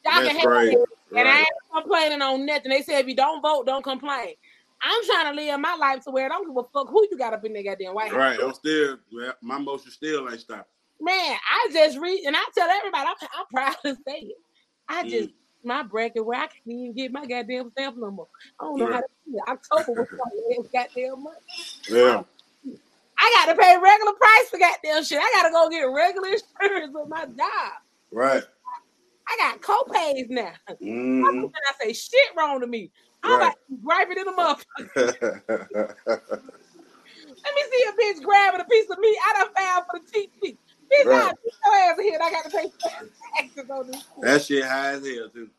y'all 0.06 0.14
can 0.16 0.24
That's 0.26 0.40
have 0.40 0.46
right. 0.46 0.68
it. 0.74 0.90
And 1.16 1.28
I 1.28 1.32
Right. 1.32 1.40
ain't 1.40 1.48
complaining 1.84 2.22
on 2.22 2.46
nothing. 2.46 2.72
They 2.72 2.82
say 2.82 3.00
if 3.00 3.08
you 3.08 3.16
don't 3.16 3.42
vote, 3.42 3.66
don't 3.66 3.84
complain. 3.84 4.34
I'm 4.82 5.06
trying 5.06 5.36
to 5.36 5.42
live 5.42 5.60
my 5.60 5.76
life 5.76 6.04
to 6.06 6.12
where 6.12 6.26
I 6.26 6.30
don't 6.30 6.48
give 6.48 6.58
a 6.58 6.68
fuck 6.74 6.90
who 6.90 7.08
you 7.12 7.18
got 7.18 7.34
up 7.34 7.46
in 7.46 7.54
that 7.54 7.64
goddamn 7.64 7.94
White 7.94 8.10
House. 8.10 8.18
Right. 8.18 8.40
I'm 8.42 8.54
still. 8.54 8.98
well, 9.14 9.34
My 9.42 9.60
motion 9.60 9.92
still 9.92 10.28
ain't 10.30 10.40
stopping. 10.40 10.66
Man, 11.00 11.16
I 11.16 11.70
just 11.72 12.00
read 12.00 12.24
and 12.26 12.36
I 12.36 12.44
tell 12.56 12.70
everybody 12.70 13.08
I'm, 13.08 13.28
I'm 13.38 13.46
proud 13.54 13.76
to 13.86 13.96
say 14.08 14.20
it. 14.22 14.38
I 14.88 15.04
just 15.04 15.30
Mm. 15.30 15.34
my 15.64 15.84
bracket 15.84 16.26
where 16.26 16.40
I 16.40 16.48
can't 16.48 16.60
even 16.68 16.94
get 16.94 17.12
my 17.12 17.26
goddamn 17.26 17.72
stamp 17.72 17.98
no 17.98 18.10
more. 18.12 18.28
I 18.60 18.66
don't 18.66 18.80
know 18.80 18.88
how 18.88 19.00
to 19.02 19.08
do 19.28 19.38
it. 19.38 19.50
October 19.50 19.92
was 19.94 20.68
goddamn 20.74 21.24
month. 21.24 21.38
Yeah. 21.88 22.24
I 23.24 23.46
gotta 23.46 23.60
pay 23.62 23.78
regular 23.78 24.14
price 24.14 24.50
for 24.50 24.58
goddamn 24.58 25.04
shit. 25.04 25.20
I 25.22 25.32
gotta 25.42 25.52
go 25.52 25.70
get 25.70 25.84
regular 25.84 26.28
insurance 26.30 26.92
with 26.94 27.08
my 27.08 27.26
job. 27.26 27.74
Right. 28.12 28.44
I 29.28 29.38
got 29.38 29.62
co-pays 29.62 30.28
now. 30.30 30.54
Mm. 30.82 31.52
I 31.54 31.86
say 31.86 31.94
shit 31.94 32.30
wrong 32.36 32.60
to 32.62 32.68
me. 32.68 32.92
I'm 33.24 33.40
Right. 33.40 33.48
like 33.48 33.58
griping 33.84 34.18
in 34.18 34.26
the 34.26 34.32
motherfucker. 34.32 35.96
Let 36.08 37.56
me 37.56 37.62
see 37.72 37.84
a 37.88 37.92
bitch 37.94 38.24
grabbing 38.24 38.62
a 38.62 38.66
piece 38.66 38.90
of 38.90 38.98
meat 39.00 39.18
I 39.28 39.34
done 39.44 39.54
found 39.56 39.86
for 39.92 40.00
the 40.00 40.12
cheap 40.12 40.32
meat. 40.42 40.58
Bitch, 40.92 41.06
Right. 41.06 41.26
right. 41.26 41.36
your 41.66 41.76
ass 41.76 42.00
here 42.02 42.20
I 42.22 42.32
gotta 42.32 42.50
pay 42.50 42.72
taxes 43.38 43.70
on 43.70 43.88
this 43.88 43.96
shit. 43.98 44.22
that 44.22 44.42
shit 44.42 44.64
high 44.66 44.92
as 44.94 45.06
hell 45.08 45.30
too. 45.30 45.50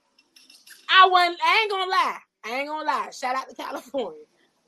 I 0.90 1.06
wasn't, 1.08 1.38
I 1.44 1.60
ain't 1.62 1.70
gonna 1.70 1.90
lie. 1.90 2.18
I 2.44 2.50
ain't 2.58 2.68
gonna 2.68 2.84
lie. 2.84 3.10
Shout 3.10 3.36
out 3.36 3.48
to 3.48 3.54
California. 3.54 4.24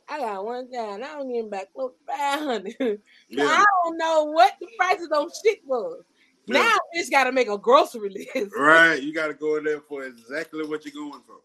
I 0.08 0.18
got 0.18 0.44
one 0.44 0.70
guy 0.70 0.94
and 0.94 1.04
I 1.04 1.14
don't 1.14 1.32
get 1.32 1.50
back 1.50 1.72
close 1.74 1.92
to 1.92 2.12
500. 2.16 2.74
Yeah. 3.28 3.44
I 3.44 3.64
don't 3.84 3.96
know 3.98 4.24
what 4.24 4.52
the 4.60 4.66
prices 4.78 5.08
on 5.14 5.28
shit 5.44 5.60
was. 5.66 6.02
Yeah. 6.46 6.62
Now 6.62 6.76
bitch 6.94 7.10
gotta 7.10 7.32
make 7.32 7.48
a 7.48 7.56
grocery 7.58 8.10
list. 8.34 8.52
Right. 8.56 9.02
You 9.02 9.14
got 9.14 9.28
to 9.28 9.34
go 9.34 9.56
in 9.56 9.64
there 9.64 9.80
for 9.80 10.04
exactly 10.04 10.64
what 10.66 10.84
you're 10.84 10.94
going 10.94 11.22
for. 11.26 11.36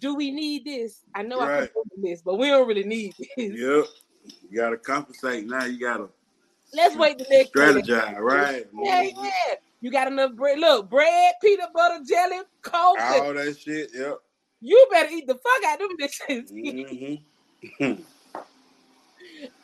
Do 0.00 0.14
we 0.14 0.30
need 0.30 0.64
this? 0.64 1.04
I 1.14 1.22
know 1.22 1.40
I 1.40 1.48
Right. 1.60 1.72
can 1.72 1.82
do 1.96 2.02
this, 2.08 2.20
but 2.22 2.38
we 2.38 2.48
don't 2.48 2.66
really 2.68 2.84
need 2.84 3.14
this. 3.18 3.28
Yep. 3.36 3.84
You 4.50 4.56
got 4.56 4.70
to 4.70 4.76
compensate 4.76 5.46
now. 5.46 5.64
You 5.64 5.78
got 5.80 5.98
to 5.98 6.08
Let's 6.74 6.96
wait 6.96 7.18
the 7.18 7.26
next 7.30 7.52
strategize. 7.52 8.18
Right. 8.18 8.66
Yeah, 8.82 9.02
yeah. 9.02 9.30
You 9.80 9.90
got 9.90 10.06
enough 10.06 10.34
bread. 10.34 10.58
Look, 10.58 10.88
bread, 10.88 11.34
peanut 11.42 11.72
butter, 11.74 12.02
jelly, 12.08 12.38
coffee. 12.62 13.20
All 13.20 13.34
that 13.34 13.58
shit. 13.58 13.90
Yep. 13.94 14.18
You 14.60 14.86
better 14.90 15.08
eat 15.10 15.26
the 15.26 15.34
fuck 15.34 15.64
out 15.66 15.82
of 15.82 15.88
them 15.88 15.98
bitches. 15.98 16.52
Mm-hmm. 16.52 17.14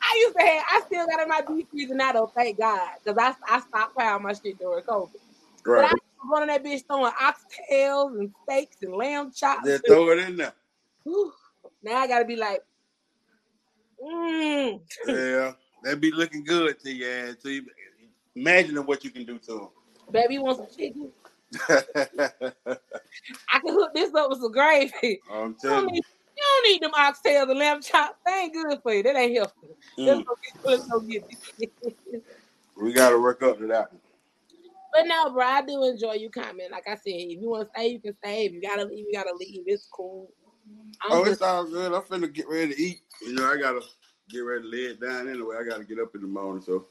I 0.01 0.17
used 0.17 0.37
to 0.37 0.45
have, 0.45 0.63
I 0.71 0.81
still 0.87 1.07
got 1.07 1.21
in 1.21 1.29
my 1.29 1.41
deep 1.47 1.69
freezer 1.69 1.95
now 1.95 2.11
though, 2.13 2.31
thank 2.35 2.57
God. 2.57 2.89
Because 3.03 3.17
I, 3.17 3.57
I 3.57 3.61
stockpiled 3.61 4.21
my 4.21 4.33
shit 4.33 4.57
during 4.59 4.83
COVID. 4.83 5.09
But 5.65 5.79
I 5.79 5.81
Right. 5.81 5.91
was 5.93 6.01
running 6.31 6.47
that 6.47 6.63
bitch 6.63 6.85
throwing 6.87 7.11
oxtails 7.13 8.19
and 8.19 8.33
steaks 8.43 8.77
and 8.81 8.93
lamb 8.93 9.31
chops. 9.31 9.67
Just 9.67 9.85
throw 9.85 10.09
it 10.11 10.19
in 10.19 10.37
there. 10.37 10.53
Whew. 11.03 11.33
now 11.83 11.97
I 11.97 12.07
gotta 12.07 12.25
be 12.25 12.35
like, 12.35 12.61
mm. 14.03 14.79
Yeah. 15.07 15.53
That 15.83 16.01
be 16.01 16.11
looking 16.11 16.43
good 16.43 16.79
to 16.81 16.91
you, 16.91 17.07
ass. 17.07 17.35
To 17.43 17.51
you. 17.51 17.65
Imagining 18.35 18.85
what 18.85 19.03
you 19.03 19.11
can 19.11 19.25
do 19.25 19.37
to 19.39 19.51
them. 19.53 19.69
Baby, 20.11 20.35
you 20.35 20.43
want 20.43 20.57
some 20.57 20.67
chicken? 20.75 21.11
I 21.69 23.59
can 23.59 23.73
hook 23.73 23.91
this 23.93 24.13
up 24.13 24.29
with 24.29 24.39
some 24.39 24.51
gravy. 24.51 25.19
I'm 25.31 25.55
telling 25.55 25.95
you. 25.95 26.01
You 26.39 26.45
don't 26.63 26.71
need 26.71 26.81
them 26.83 26.91
oxtails 26.93 27.49
and 27.51 27.59
lamb 27.59 27.81
chops. 27.81 28.15
They 28.25 28.33
ain't 28.33 28.53
good 28.53 28.79
for 28.83 28.93
you. 28.93 29.03
That 29.03 29.17
ain't 29.17 29.35
healthy. 29.37 29.53
Mm, 29.99 30.25
let's 30.65 30.87
go 30.87 31.01
get 31.01 31.23
it. 31.59 31.71
we 32.81 32.93
got 32.93 33.11
to 33.11 33.19
work 33.21 33.43
up 33.43 33.59
to 33.59 33.67
that. 33.67 33.91
But 34.93 35.05
no, 35.07 35.31
bro, 35.31 35.45
I 35.45 35.61
do 35.61 35.83
enjoy 35.85 36.13
you 36.13 36.29
comment. 36.29 36.71
Like 36.71 36.87
I 36.87 36.95
said, 36.95 37.01
if 37.13 37.41
you 37.41 37.49
want 37.49 37.65
to 37.65 37.69
stay, 37.75 37.89
you 37.89 37.99
can 37.99 38.15
stay. 38.23 38.45
If 38.45 38.53
you 38.53 38.61
gotta 38.61 38.85
leave, 38.85 39.05
you 39.07 39.13
gotta 39.13 39.35
leave. 39.39 39.63
It's 39.67 39.87
cool. 39.91 40.31
I'm 41.03 41.11
Oh, 41.11 41.19
just 41.19 41.33
it's 41.33 41.41
all 41.41 41.65
good. 41.65 41.93
I'm 41.93 42.01
finna 42.01 42.31
get 42.33 42.49
ready 42.49 42.73
to 42.73 42.81
eat. 42.81 43.01
You 43.21 43.33
know, 43.33 43.45
I 43.51 43.57
gotta 43.57 43.81
get 44.29 44.39
ready 44.39 44.63
to 44.63 44.67
lay 44.69 44.83
it 44.91 45.01
down 45.01 45.29
anyway. 45.29 45.57
I 45.59 45.63
gotta 45.63 45.83
get 45.83 45.99
up 45.99 46.15
in 46.15 46.21
the 46.21 46.27
morning, 46.27 46.63
so 46.63 46.85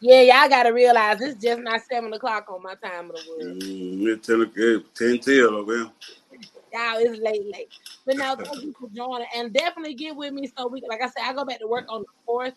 yeah, 0.00 0.22
y'all 0.22 0.48
gotta 0.48 0.72
realize 0.72 1.20
it's 1.20 1.42
just 1.42 1.62
not 1.62 1.80
seven 1.90 2.12
o'clock 2.12 2.46
on 2.50 2.62
my 2.62 2.74
time 2.76 3.10
of 3.10 3.16
the 3.16 3.22
world. 3.28 3.56
mm, 3.56 4.06
it's 4.08 4.26
10, 4.26 4.42
o- 4.42 4.84
10 4.94 5.18
till 5.20 5.56
over 5.56 5.76
here. 5.76 5.90
Y'all, 6.74 6.96
it's 6.98 7.20
late, 7.20 7.46
late. 7.52 7.68
But 8.04 8.16
now, 8.16 8.34
thank 8.44 8.62
you 8.64 8.74
for 8.78 8.88
joining, 8.94 9.28
and 9.36 9.52
definitely 9.52 9.94
get 9.94 10.16
with 10.16 10.32
me 10.32 10.50
so 10.58 10.66
we, 10.66 10.82
like 10.88 11.00
I 11.00 11.06
said, 11.06 11.22
I 11.24 11.32
go 11.32 11.44
back 11.44 11.60
to 11.60 11.68
work 11.68 11.86
on 11.88 12.00
the 12.00 12.06
fourth. 12.26 12.54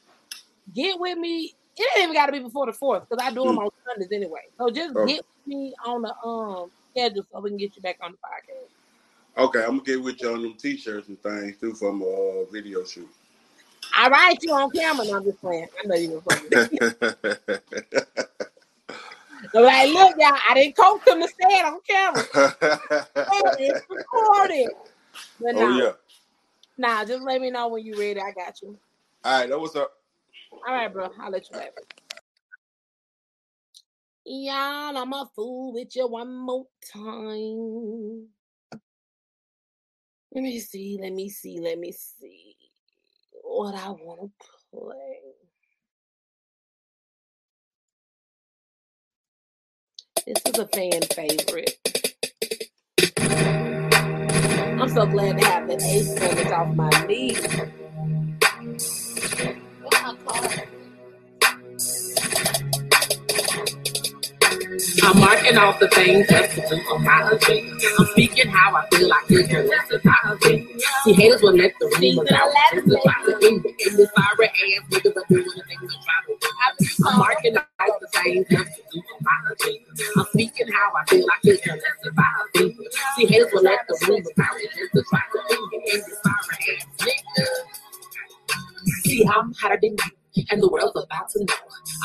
Get 0.73 0.99
with 0.99 1.17
me. 1.19 1.53
It 1.77 1.87
ain't 1.97 2.03
even 2.05 2.15
got 2.15 2.25
to 2.25 2.31
be 2.31 2.39
before 2.39 2.65
the 2.65 2.73
fourth 2.73 3.03
because 3.07 3.23
I 3.23 3.29
do 3.29 3.43
them 3.43 3.57
Mm. 3.57 3.65
on 3.65 3.69
Sundays 3.87 4.11
anyway. 4.11 4.41
So 4.57 4.71
just 4.71 4.95
Oh, 4.95 5.05
get 5.05 5.17
with 5.17 5.47
me 5.55 5.73
on 5.85 6.01
the 6.01 6.13
um 6.25 6.71
schedule 6.91 7.23
so 7.31 7.39
we 7.39 7.51
can 7.51 7.57
get 7.57 7.75
you 7.75 7.81
back 7.83 7.97
on 8.01 8.13
the 8.13 8.17
podcast. 8.17 9.45
okay, 9.45 9.59
I'm 9.63 9.77
gonna 9.77 9.83
get 9.83 10.01
with 10.01 10.19
you 10.21 10.33
on 10.33 10.41
them 10.41 10.55
t-shirts 10.55 11.07
and 11.09 11.21
things 11.21 11.57
too 11.59 11.75
from 11.75 12.01
a 12.01 12.05
uh, 12.05 12.45
video 12.51 12.83
shoot. 12.83 13.07
I 13.95 14.09
write 14.09 14.41
you 14.41 14.51
on 14.53 14.71
camera. 14.71 15.05
No, 15.05 15.17
I'm 15.17 15.23
just 15.23 15.39
playing. 15.39 15.67
I 15.83 15.87
know 15.87 15.95
you 15.95 16.11
were 16.11 16.21
playing. 16.21 16.79
So 19.53 19.61
like, 19.61 19.87
look, 19.89 20.15
y'all, 20.17 20.37
I 20.49 20.53
didn't 20.53 20.75
coach 20.75 21.03
them 21.05 21.21
to 21.21 21.27
say 21.27 21.35
it 21.39 21.65
on 21.65 21.79
camera. 21.87 22.23
It's 23.59 23.81
recorded. 23.89 24.69
But 25.39 25.55
oh 25.55 25.59
nah, 25.59 25.77
yeah. 25.77 25.91
nah, 26.77 27.05
just 27.05 27.23
let 27.23 27.41
me 27.41 27.51
know 27.51 27.67
when 27.69 27.85
you're 27.85 27.97
ready. 27.97 28.19
I 28.19 28.31
got 28.31 28.61
you. 28.61 28.77
All 29.23 29.39
right, 29.39 29.49
that 29.49 29.59
was 29.59 29.75
up. 29.75 29.91
All 30.51 30.73
right, 30.73 30.91
bro. 30.91 31.09
I'll 31.19 31.31
let 31.31 31.49
you 31.49 31.57
back. 31.57 31.73
Y'all, 34.25 34.97
I'm 34.97 35.13
a 35.13 35.29
fool 35.35 35.73
with 35.73 35.95
you 35.95 36.07
one 36.07 36.35
more 36.35 36.65
time. 36.91 38.27
Let 40.33 40.43
me 40.43 40.59
see, 40.59 40.99
let 41.01 41.13
me 41.13 41.29
see, 41.29 41.59
let 41.61 41.79
me 41.79 41.93
see 41.93 42.55
what 43.41 43.73
I 43.75 43.89
want 43.89 44.21
to 44.21 44.77
play. 44.77 45.46
This 50.27 50.41
is 50.45 50.59
a 50.59 50.67
fan 50.67 51.01
favorite. 51.15 51.77
I'm 54.77 54.89
so 54.89 55.05
glad 55.05 55.37
to 55.37 55.45
have 55.45 55.69
that 55.69 55.81
ace 55.81 56.51
off 56.51 56.75
my 56.75 56.89
knee. 57.07 57.33
What 59.83 60.03
my 60.03 60.15
card? 60.25 60.66
I'm 65.07 65.19
marking 65.21 65.57
off 65.57 65.79
the 65.79 65.87
things 65.87 66.27
that's 66.27 66.53
to 66.55 66.61
do 66.67 66.75
on 66.91 67.01
my 67.01 67.31
agenda. 67.31 67.87
I'm 67.97 68.05
speaking 68.07 68.49
how 68.49 68.75
I 68.75 68.85
feel 68.91 69.09
could 69.29 69.47
care 69.47 69.63
less 69.63 69.89
about 69.89 70.37
it. 70.41 70.81
See, 71.05 71.13
haters 71.13 71.41
will 71.41 71.55
let 71.55 71.71
the 71.79 71.87
rumors 71.95 72.29
out 72.29 72.51
try 72.51 73.23
to 73.23 73.31
end 73.47 73.63
it. 73.63 73.87
And 73.87 73.97
this 73.97 74.11
sorry 74.11 74.47
ass 74.51 74.83
niggas 74.91 75.15
are 75.15 75.23
doing 75.29 75.47
the 75.47 75.63
things 75.63 75.79
they 75.79 75.99
try 76.03 76.19
to 76.27 76.35
do. 76.35 76.47
I'm 77.07 77.19
marking 77.19 77.55
off 77.55 77.63
the 77.79 78.07
things 78.19 78.47
that's 78.49 78.75
to 78.75 78.83
do 78.91 78.99
on 78.99 79.23
my 79.23 79.31
agenda. 79.55 79.87
I'm 80.17 80.25
speaking 80.25 80.67
how 80.73 80.91
I 80.91 81.05
feel 81.07 81.25
could 81.41 81.61
care 81.63 81.75
less 81.75 82.03
about 82.11 82.51
it. 82.55 82.75
See, 83.15 83.25
haters 83.27 83.51
will 83.53 83.63
let 83.63 83.79
the 83.87 83.95
rumors 84.09 84.27
out 84.43 84.59
just 84.59 84.91
to 84.91 85.03
try 85.07 85.23
to 85.23 85.39
end 85.55 85.71
it. 85.71 85.87
And 85.87 86.03
this 86.03 86.19
sorry 86.19 86.59
ass 86.75 86.83
niggas. 86.99 87.63
See, 89.05 89.23
how 89.23 89.39
I'm 89.39 89.53
hotter 89.53 89.79
than 89.81 89.91
you, 89.91 90.16
and 90.49 90.61
the 90.61 90.69
world's 90.69 90.95
about 90.95 91.29
to 91.29 91.39
know. 91.45 91.55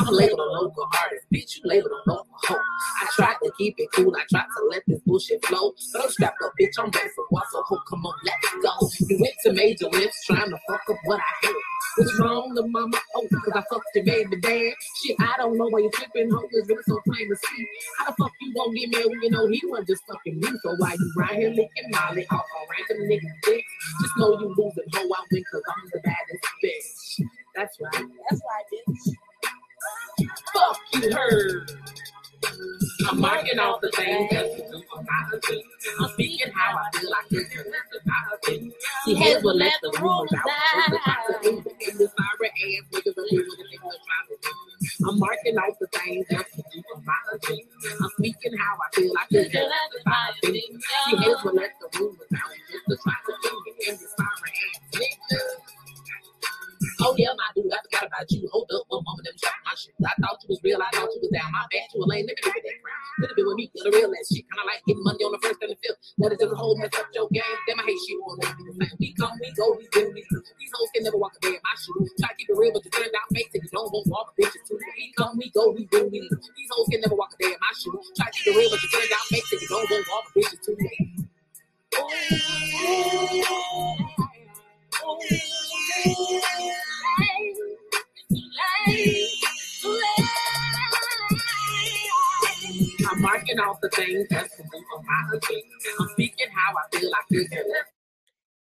I'm 0.01 0.15
labeled 0.15 0.41
a 0.41 0.45
local 0.45 0.89
artist, 1.03 1.27
bitch. 1.33 1.57
You 1.57 1.63
labeled 1.65 1.93
a 1.93 2.11
local 2.11 2.27
hoe. 2.45 2.57
I 3.03 3.07
tried 3.15 3.37
to 3.43 3.53
keep 3.59 3.75
it 3.79 3.89
cool, 3.95 4.15
I 4.17 4.25
tried 4.31 4.47
to 4.47 4.69
let 4.71 4.83
this 4.87 5.01
bullshit 5.07 5.45
flow. 5.47 5.73
But 5.93 6.05
I'm 6.05 6.11
strapped 6.11 6.43
up, 6.45 6.53
bitch. 6.61 6.73
I'm 6.79 6.91
ready 6.91 7.11
for 7.15 7.25
what, 7.31 7.45
so 7.53 7.63
ho, 7.63 7.79
come 7.89 8.07
on, 8.07 8.15
let's 8.25 8.53
go. 8.63 9.07
You 9.09 9.19
went 9.21 9.35
to 9.45 9.53
major 9.53 9.89
lifts 9.91 10.27
trying 10.27 10.51
to 10.51 10.59
fuck 10.69 10.83
up 10.91 10.97
what 11.05 11.21
I 11.21 11.47
had. 11.47 11.55
What's 11.97 12.21
wrong, 12.21 12.55
the 12.55 12.67
mama? 12.67 12.99
Oh, 13.17 13.27
because 13.29 13.53
I 13.55 13.63
fucked 13.71 13.85
your 13.95 14.05
baby 14.05 14.41
dad. 14.41 14.73
Shit, 15.05 15.17
I 15.21 15.35
don't 15.39 15.59
know 15.59 15.69
why 15.69 15.81
you 15.81 15.91
tripping, 15.93 16.31
ho. 16.31 16.41
It's 16.51 16.69
really 16.69 16.83
so 16.89 16.99
plain 17.07 17.29
to 17.29 17.37
see. 17.37 17.67
How 17.99 18.07
the 18.07 18.15
fuck 18.19 18.33
you 18.41 18.55
gonna 18.55 18.73
get 18.73 18.89
me 18.89 19.05
when 19.07 19.23
you 19.23 19.31
know 19.31 19.47
he 19.49 19.61
wasn't 19.67 19.89
just 19.89 20.03
fucking 20.07 20.41
me? 20.41 20.49
So 20.63 20.75
why 20.79 20.95
you 20.95 21.13
right 21.17 21.37
here 21.37 21.51
licking 21.51 21.91
Molly 21.91 22.27
off 22.31 22.41
a 22.41 22.61
random 22.71 23.09
nigga 23.11 23.31
dick? 23.43 23.65
Just 24.01 24.15
know 24.17 24.41
you 24.41 24.55
losing, 24.57 24.85
ho. 24.95 25.01
I 25.01 25.05
win 25.05 25.27
because 25.31 25.63
I'm 25.69 25.91
the 25.93 26.01
baddest 26.01 26.47
bitch. 26.65 27.42
That's 27.55 27.79
right. 27.81 28.07
That's 28.31 28.43
right, 28.43 28.65
bitch. 28.73 29.15
Fuck 30.55 30.79
you, 30.95 31.13
heard. 31.13 31.71
I'm 33.09 33.21
marking 33.21 33.59
off 33.59 33.81
the 33.81 33.91
things 33.91 34.29
that's 34.31 34.55
to 34.57 34.63
do 34.71 34.83
for 34.91 35.03
my 35.03 35.37
agenda. 35.37 35.65
I'm 36.01 36.09
speaking 36.11 36.53
how 36.55 36.79
I 36.79 36.99
feel 36.99 37.11
I 37.13 37.23
could 37.29 37.51
care 37.51 37.65
less 37.65 38.03
about 38.03 38.49
it. 38.49 38.73
See, 39.05 39.15
heads 39.15 39.45
will 39.45 39.57
let 39.57 39.73
the 39.83 39.99
rumors 40.01 40.33
out. 40.33 40.45
Just 40.75 40.91
to 40.91 40.99
try 41.05 41.17
to 41.29 41.49
end 41.49 41.67
it. 41.67 41.91
And 41.91 41.99
this 41.99 42.11
sorry 42.17 42.49
ass 42.49 42.85
niggas 42.93 43.19
are 43.19 43.27
doing 43.31 43.47
the 43.47 43.57
things 43.57 43.83
they 43.83 44.37
try. 44.41 45.09
I'm 45.09 45.19
marking 45.19 45.59
off 45.59 45.79
the 45.81 45.87
things 45.89 46.27
that's 46.31 46.57
to 46.57 46.63
do 46.73 46.83
for 46.93 47.01
my 47.03 47.15
agenda. 47.35 47.65
I'm 48.03 48.11
speaking 48.19 48.59
how 48.59 48.77
I 48.77 48.97
feel 48.97 49.13
I 49.19 49.25
could 49.27 49.53
care 49.53 49.65
less 49.65 50.03
about 50.03 50.35
it. 50.43 50.55
See, 50.55 51.17
heads 51.17 51.45
will 51.45 51.55
let 51.55 51.71
the 51.81 51.99
rumors 51.99 52.19
out. 52.35 52.53
Just 52.71 52.87
to 52.89 52.97
try 53.03 53.15
to 53.27 53.33
end 53.51 53.63
it. 53.67 53.89
And 53.91 53.99
this 53.99 54.15
sorry 54.17 54.53
ass 54.65 55.01
niggas. 55.01 55.82
Oh 57.03 57.15
yeah, 57.19 57.35
my 57.35 57.51
dude, 57.55 57.67
I 57.75 57.83
forgot 57.83 58.07
about 58.07 58.31
you. 58.31 58.47
Hold 58.55 58.71
up, 58.71 58.87
one 58.89 59.03
moment, 59.03 59.27
them 59.27 59.37
shot 59.43 59.59
my 59.67 59.75
shit. 59.75 59.95
I 60.07 60.15
thought 60.23 60.39
you 60.47 60.55
was 60.55 60.61
real, 60.63 60.79
I 60.79 60.89
thought 60.95 61.11
you 61.11 61.19
was 61.19 61.33
down. 61.35 61.51
My 61.51 61.67
bad, 61.67 61.91
you 61.91 61.99
a 61.99 62.07
lame 62.07 62.27
nigga, 62.31 62.47
at 62.47 62.55
that 62.55 62.79
crowd. 62.79 63.07
Could 63.19 63.31
have 63.31 63.37
been 63.37 63.47
with 63.51 63.59
me, 63.59 63.67
the 63.75 63.91
real 63.91 64.11
ass 64.15 64.31
shit. 64.31 64.47
Kinda 64.47 64.65
like 64.71 64.83
getting 64.87 65.03
money 65.03 65.23
on 65.27 65.33
the 65.35 65.43
first 65.43 65.59
and 65.67 65.71
the 65.75 65.79
fifth. 65.83 65.99
That 66.23 66.33
is 66.33 66.39
just 66.39 66.55
a 66.55 66.59
whole 66.59 66.79
mess 66.79 66.95
up 66.95 67.11
your 67.13 67.27
game. 67.35 67.43
Damn, 67.67 67.83
I 67.83 67.85
hate 67.91 67.99
shit 68.07 68.23
on 68.23 68.39
that 68.39 68.55
we 69.03 69.13
come, 69.19 69.35
we 69.43 69.51
go, 69.59 69.75
we 69.75 69.87
do, 69.91 70.03
we 70.15 70.23
do. 70.31 70.39
These 70.63 70.73
hoes 70.75 70.91
can 70.95 71.03
never 71.05 71.19
walk 71.19 71.35
a 71.37 71.41
day 71.43 71.55
in 71.59 71.63
my 71.67 71.75
shoes. 71.75 72.11
Try 72.23 72.31
to 72.31 72.37
keep 72.39 72.49
it 72.51 72.57
real, 72.57 72.73
but 72.73 72.85
you 72.87 72.91
turned 72.95 73.11
out 73.15 73.27
fake, 73.35 73.51
and 73.53 73.63
you 73.63 73.71
don't 73.75 73.91
want 73.91 74.07
all 74.15 74.27
the 74.31 74.35
bitches 74.43 74.63
too. 74.69 74.79
We 74.79 75.13
come, 75.19 75.35
we 75.39 75.51
go, 75.51 75.75
we 75.75 75.87
do, 75.91 76.07
we 76.07 76.21
do. 76.23 76.31
These 76.31 76.71
hoes 76.71 76.87
can 76.91 77.01
never 77.03 77.17
walk 77.19 77.35
a 77.35 77.43
day 77.43 77.51
in 77.51 77.61
my 77.61 77.73
shoes. 77.75 78.07
Try 78.15 78.27
to 78.27 78.33
keep 78.33 78.55
it 78.55 78.59
real, 78.59 78.71
but 78.71 78.83
you 78.83 78.89
turned 78.95 79.11
out 79.11 79.27
fake, 79.27 79.45
and 79.51 79.61
you 79.61 79.69
don't 79.69 79.91
want 79.91 80.07
all 80.15 80.23
the 80.23 80.33
bitches 80.39 80.61
too. 80.63 80.77
I'm 93.11 93.21
marking 93.21 93.59
off 93.61 93.79
the 93.83 93.91
things 93.91 94.27
that's 94.31 94.57
to 94.57 94.63
on 94.63 95.05
my 95.05 95.37
agenda. 95.37 95.67
I'm 96.01 96.09
speaking 96.11 96.47
how 96.55 96.73
I 96.73 96.97
feel 96.97 97.11
I 97.15 97.23
feel. 97.29 97.45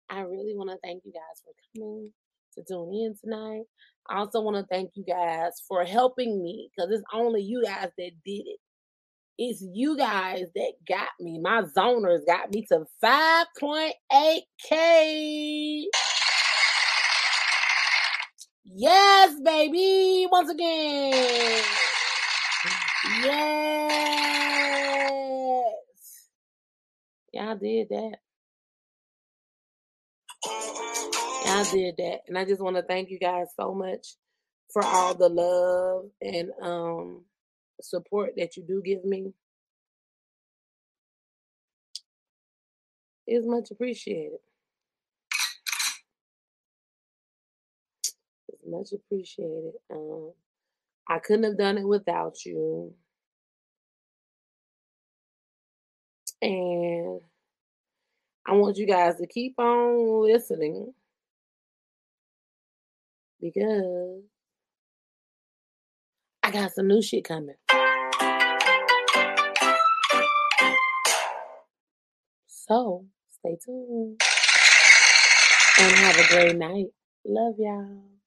I 0.09 0.21
really 0.21 0.55
want 0.55 0.71
to 0.71 0.77
thank 0.83 1.03
you 1.05 1.11
guys 1.11 1.43
for 1.43 1.53
coming 1.75 2.11
to 2.55 2.63
tune 2.67 2.91
in 2.93 3.15
tonight. 3.23 3.65
I 4.09 4.17
also 4.17 4.41
want 4.41 4.57
to 4.57 4.65
thank 4.73 4.91
you 4.95 5.03
guys 5.05 5.61
for 5.67 5.85
helping 5.85 6.41
me 6.41 6.69
because 6.75 6.89
it's 6.91 7.03
only 7.13 7.41
you 7.41 7.63
guys 7.63 7.89
that 7.97 8.11
did 8.25 8.47
it. 8.47 8.59
It's 9.37 9.63
you 9.73 9.97
guys 9.97 10.45
that 10.55 10.73
got 10.87 11.09
me. 11.19 11.39
My 11.39 11.61
zoners 11.61 12.25
got 12.25 12.51
me 12.51 12.65
to 12.71 12.85
5.8K. 13.03 15.83
Yes, 18.65 19.39
baby. 19.43 20.27
Once 20.31 20.49
again. 20.51 21.63
Yes. 23.23 23.33
Y'all 27.33 27.57
did 27.57 27.89
that. 27.89 28.17
Y'all 31.45 31.65
did 31.65 31.95
that. 31.97 32.21
And 32.27 32.37
I 32.37 32.45
just 32.45 32.61
want 32.61 32.77
to 32.77 32.83
thank 32.83 33.09
you 33.09 33.19
guys 33.19 33.47
so 33.59 33.73
much 33.73 34.15
for 34.71 34.83
all 34.83 35.15
the 35.15 35.29
love 35.29 36.05
and 36.21 36.51
um 36.61 37.25
support 37.81 38.33
that 38.37 38.57
you 38.57 38.63
do 38.63 38.81
give 38.83 39.05
me. 39.05 39.33
It's 43.27 43.47
much 43.47 43.71
appreciated. 43.71 44.39
Much 48.69 48.91
appreciated. 48.93 49.73
Um 49.91 50.31
I 51.07 51.19
couldn't 51.19 51.45
have 51.45 51.57
done 51.57 51.77
it 51.77 51.87
without 51.87 52.45
you. 52.45 52.93
And 56.41 57.21
I 58.45 58.53
want 58.53 58.77
you 58.77 58.85
guys 58.85 59.17
to 59.17 59.27
keep 59.27 59.59
on 59.59 60.23
listening 60.23 60.93
because 63.41 64.21
I 66.43 66.51
got 66.51 66.71
some 66.73 66.87
new 66.87 67.01
shit 67.01 67.25
coming. 67.25 67.55
So 72.47 73.05
stay 73.39 73.57
tuned 73.63 74.21
and 75.79 75.91
have 75.95 76.17
a 76.17 76.27
great 76.29 76.55
night. 76.55 76.87
Love 77.25 77.55
y'all. 77.57 78.18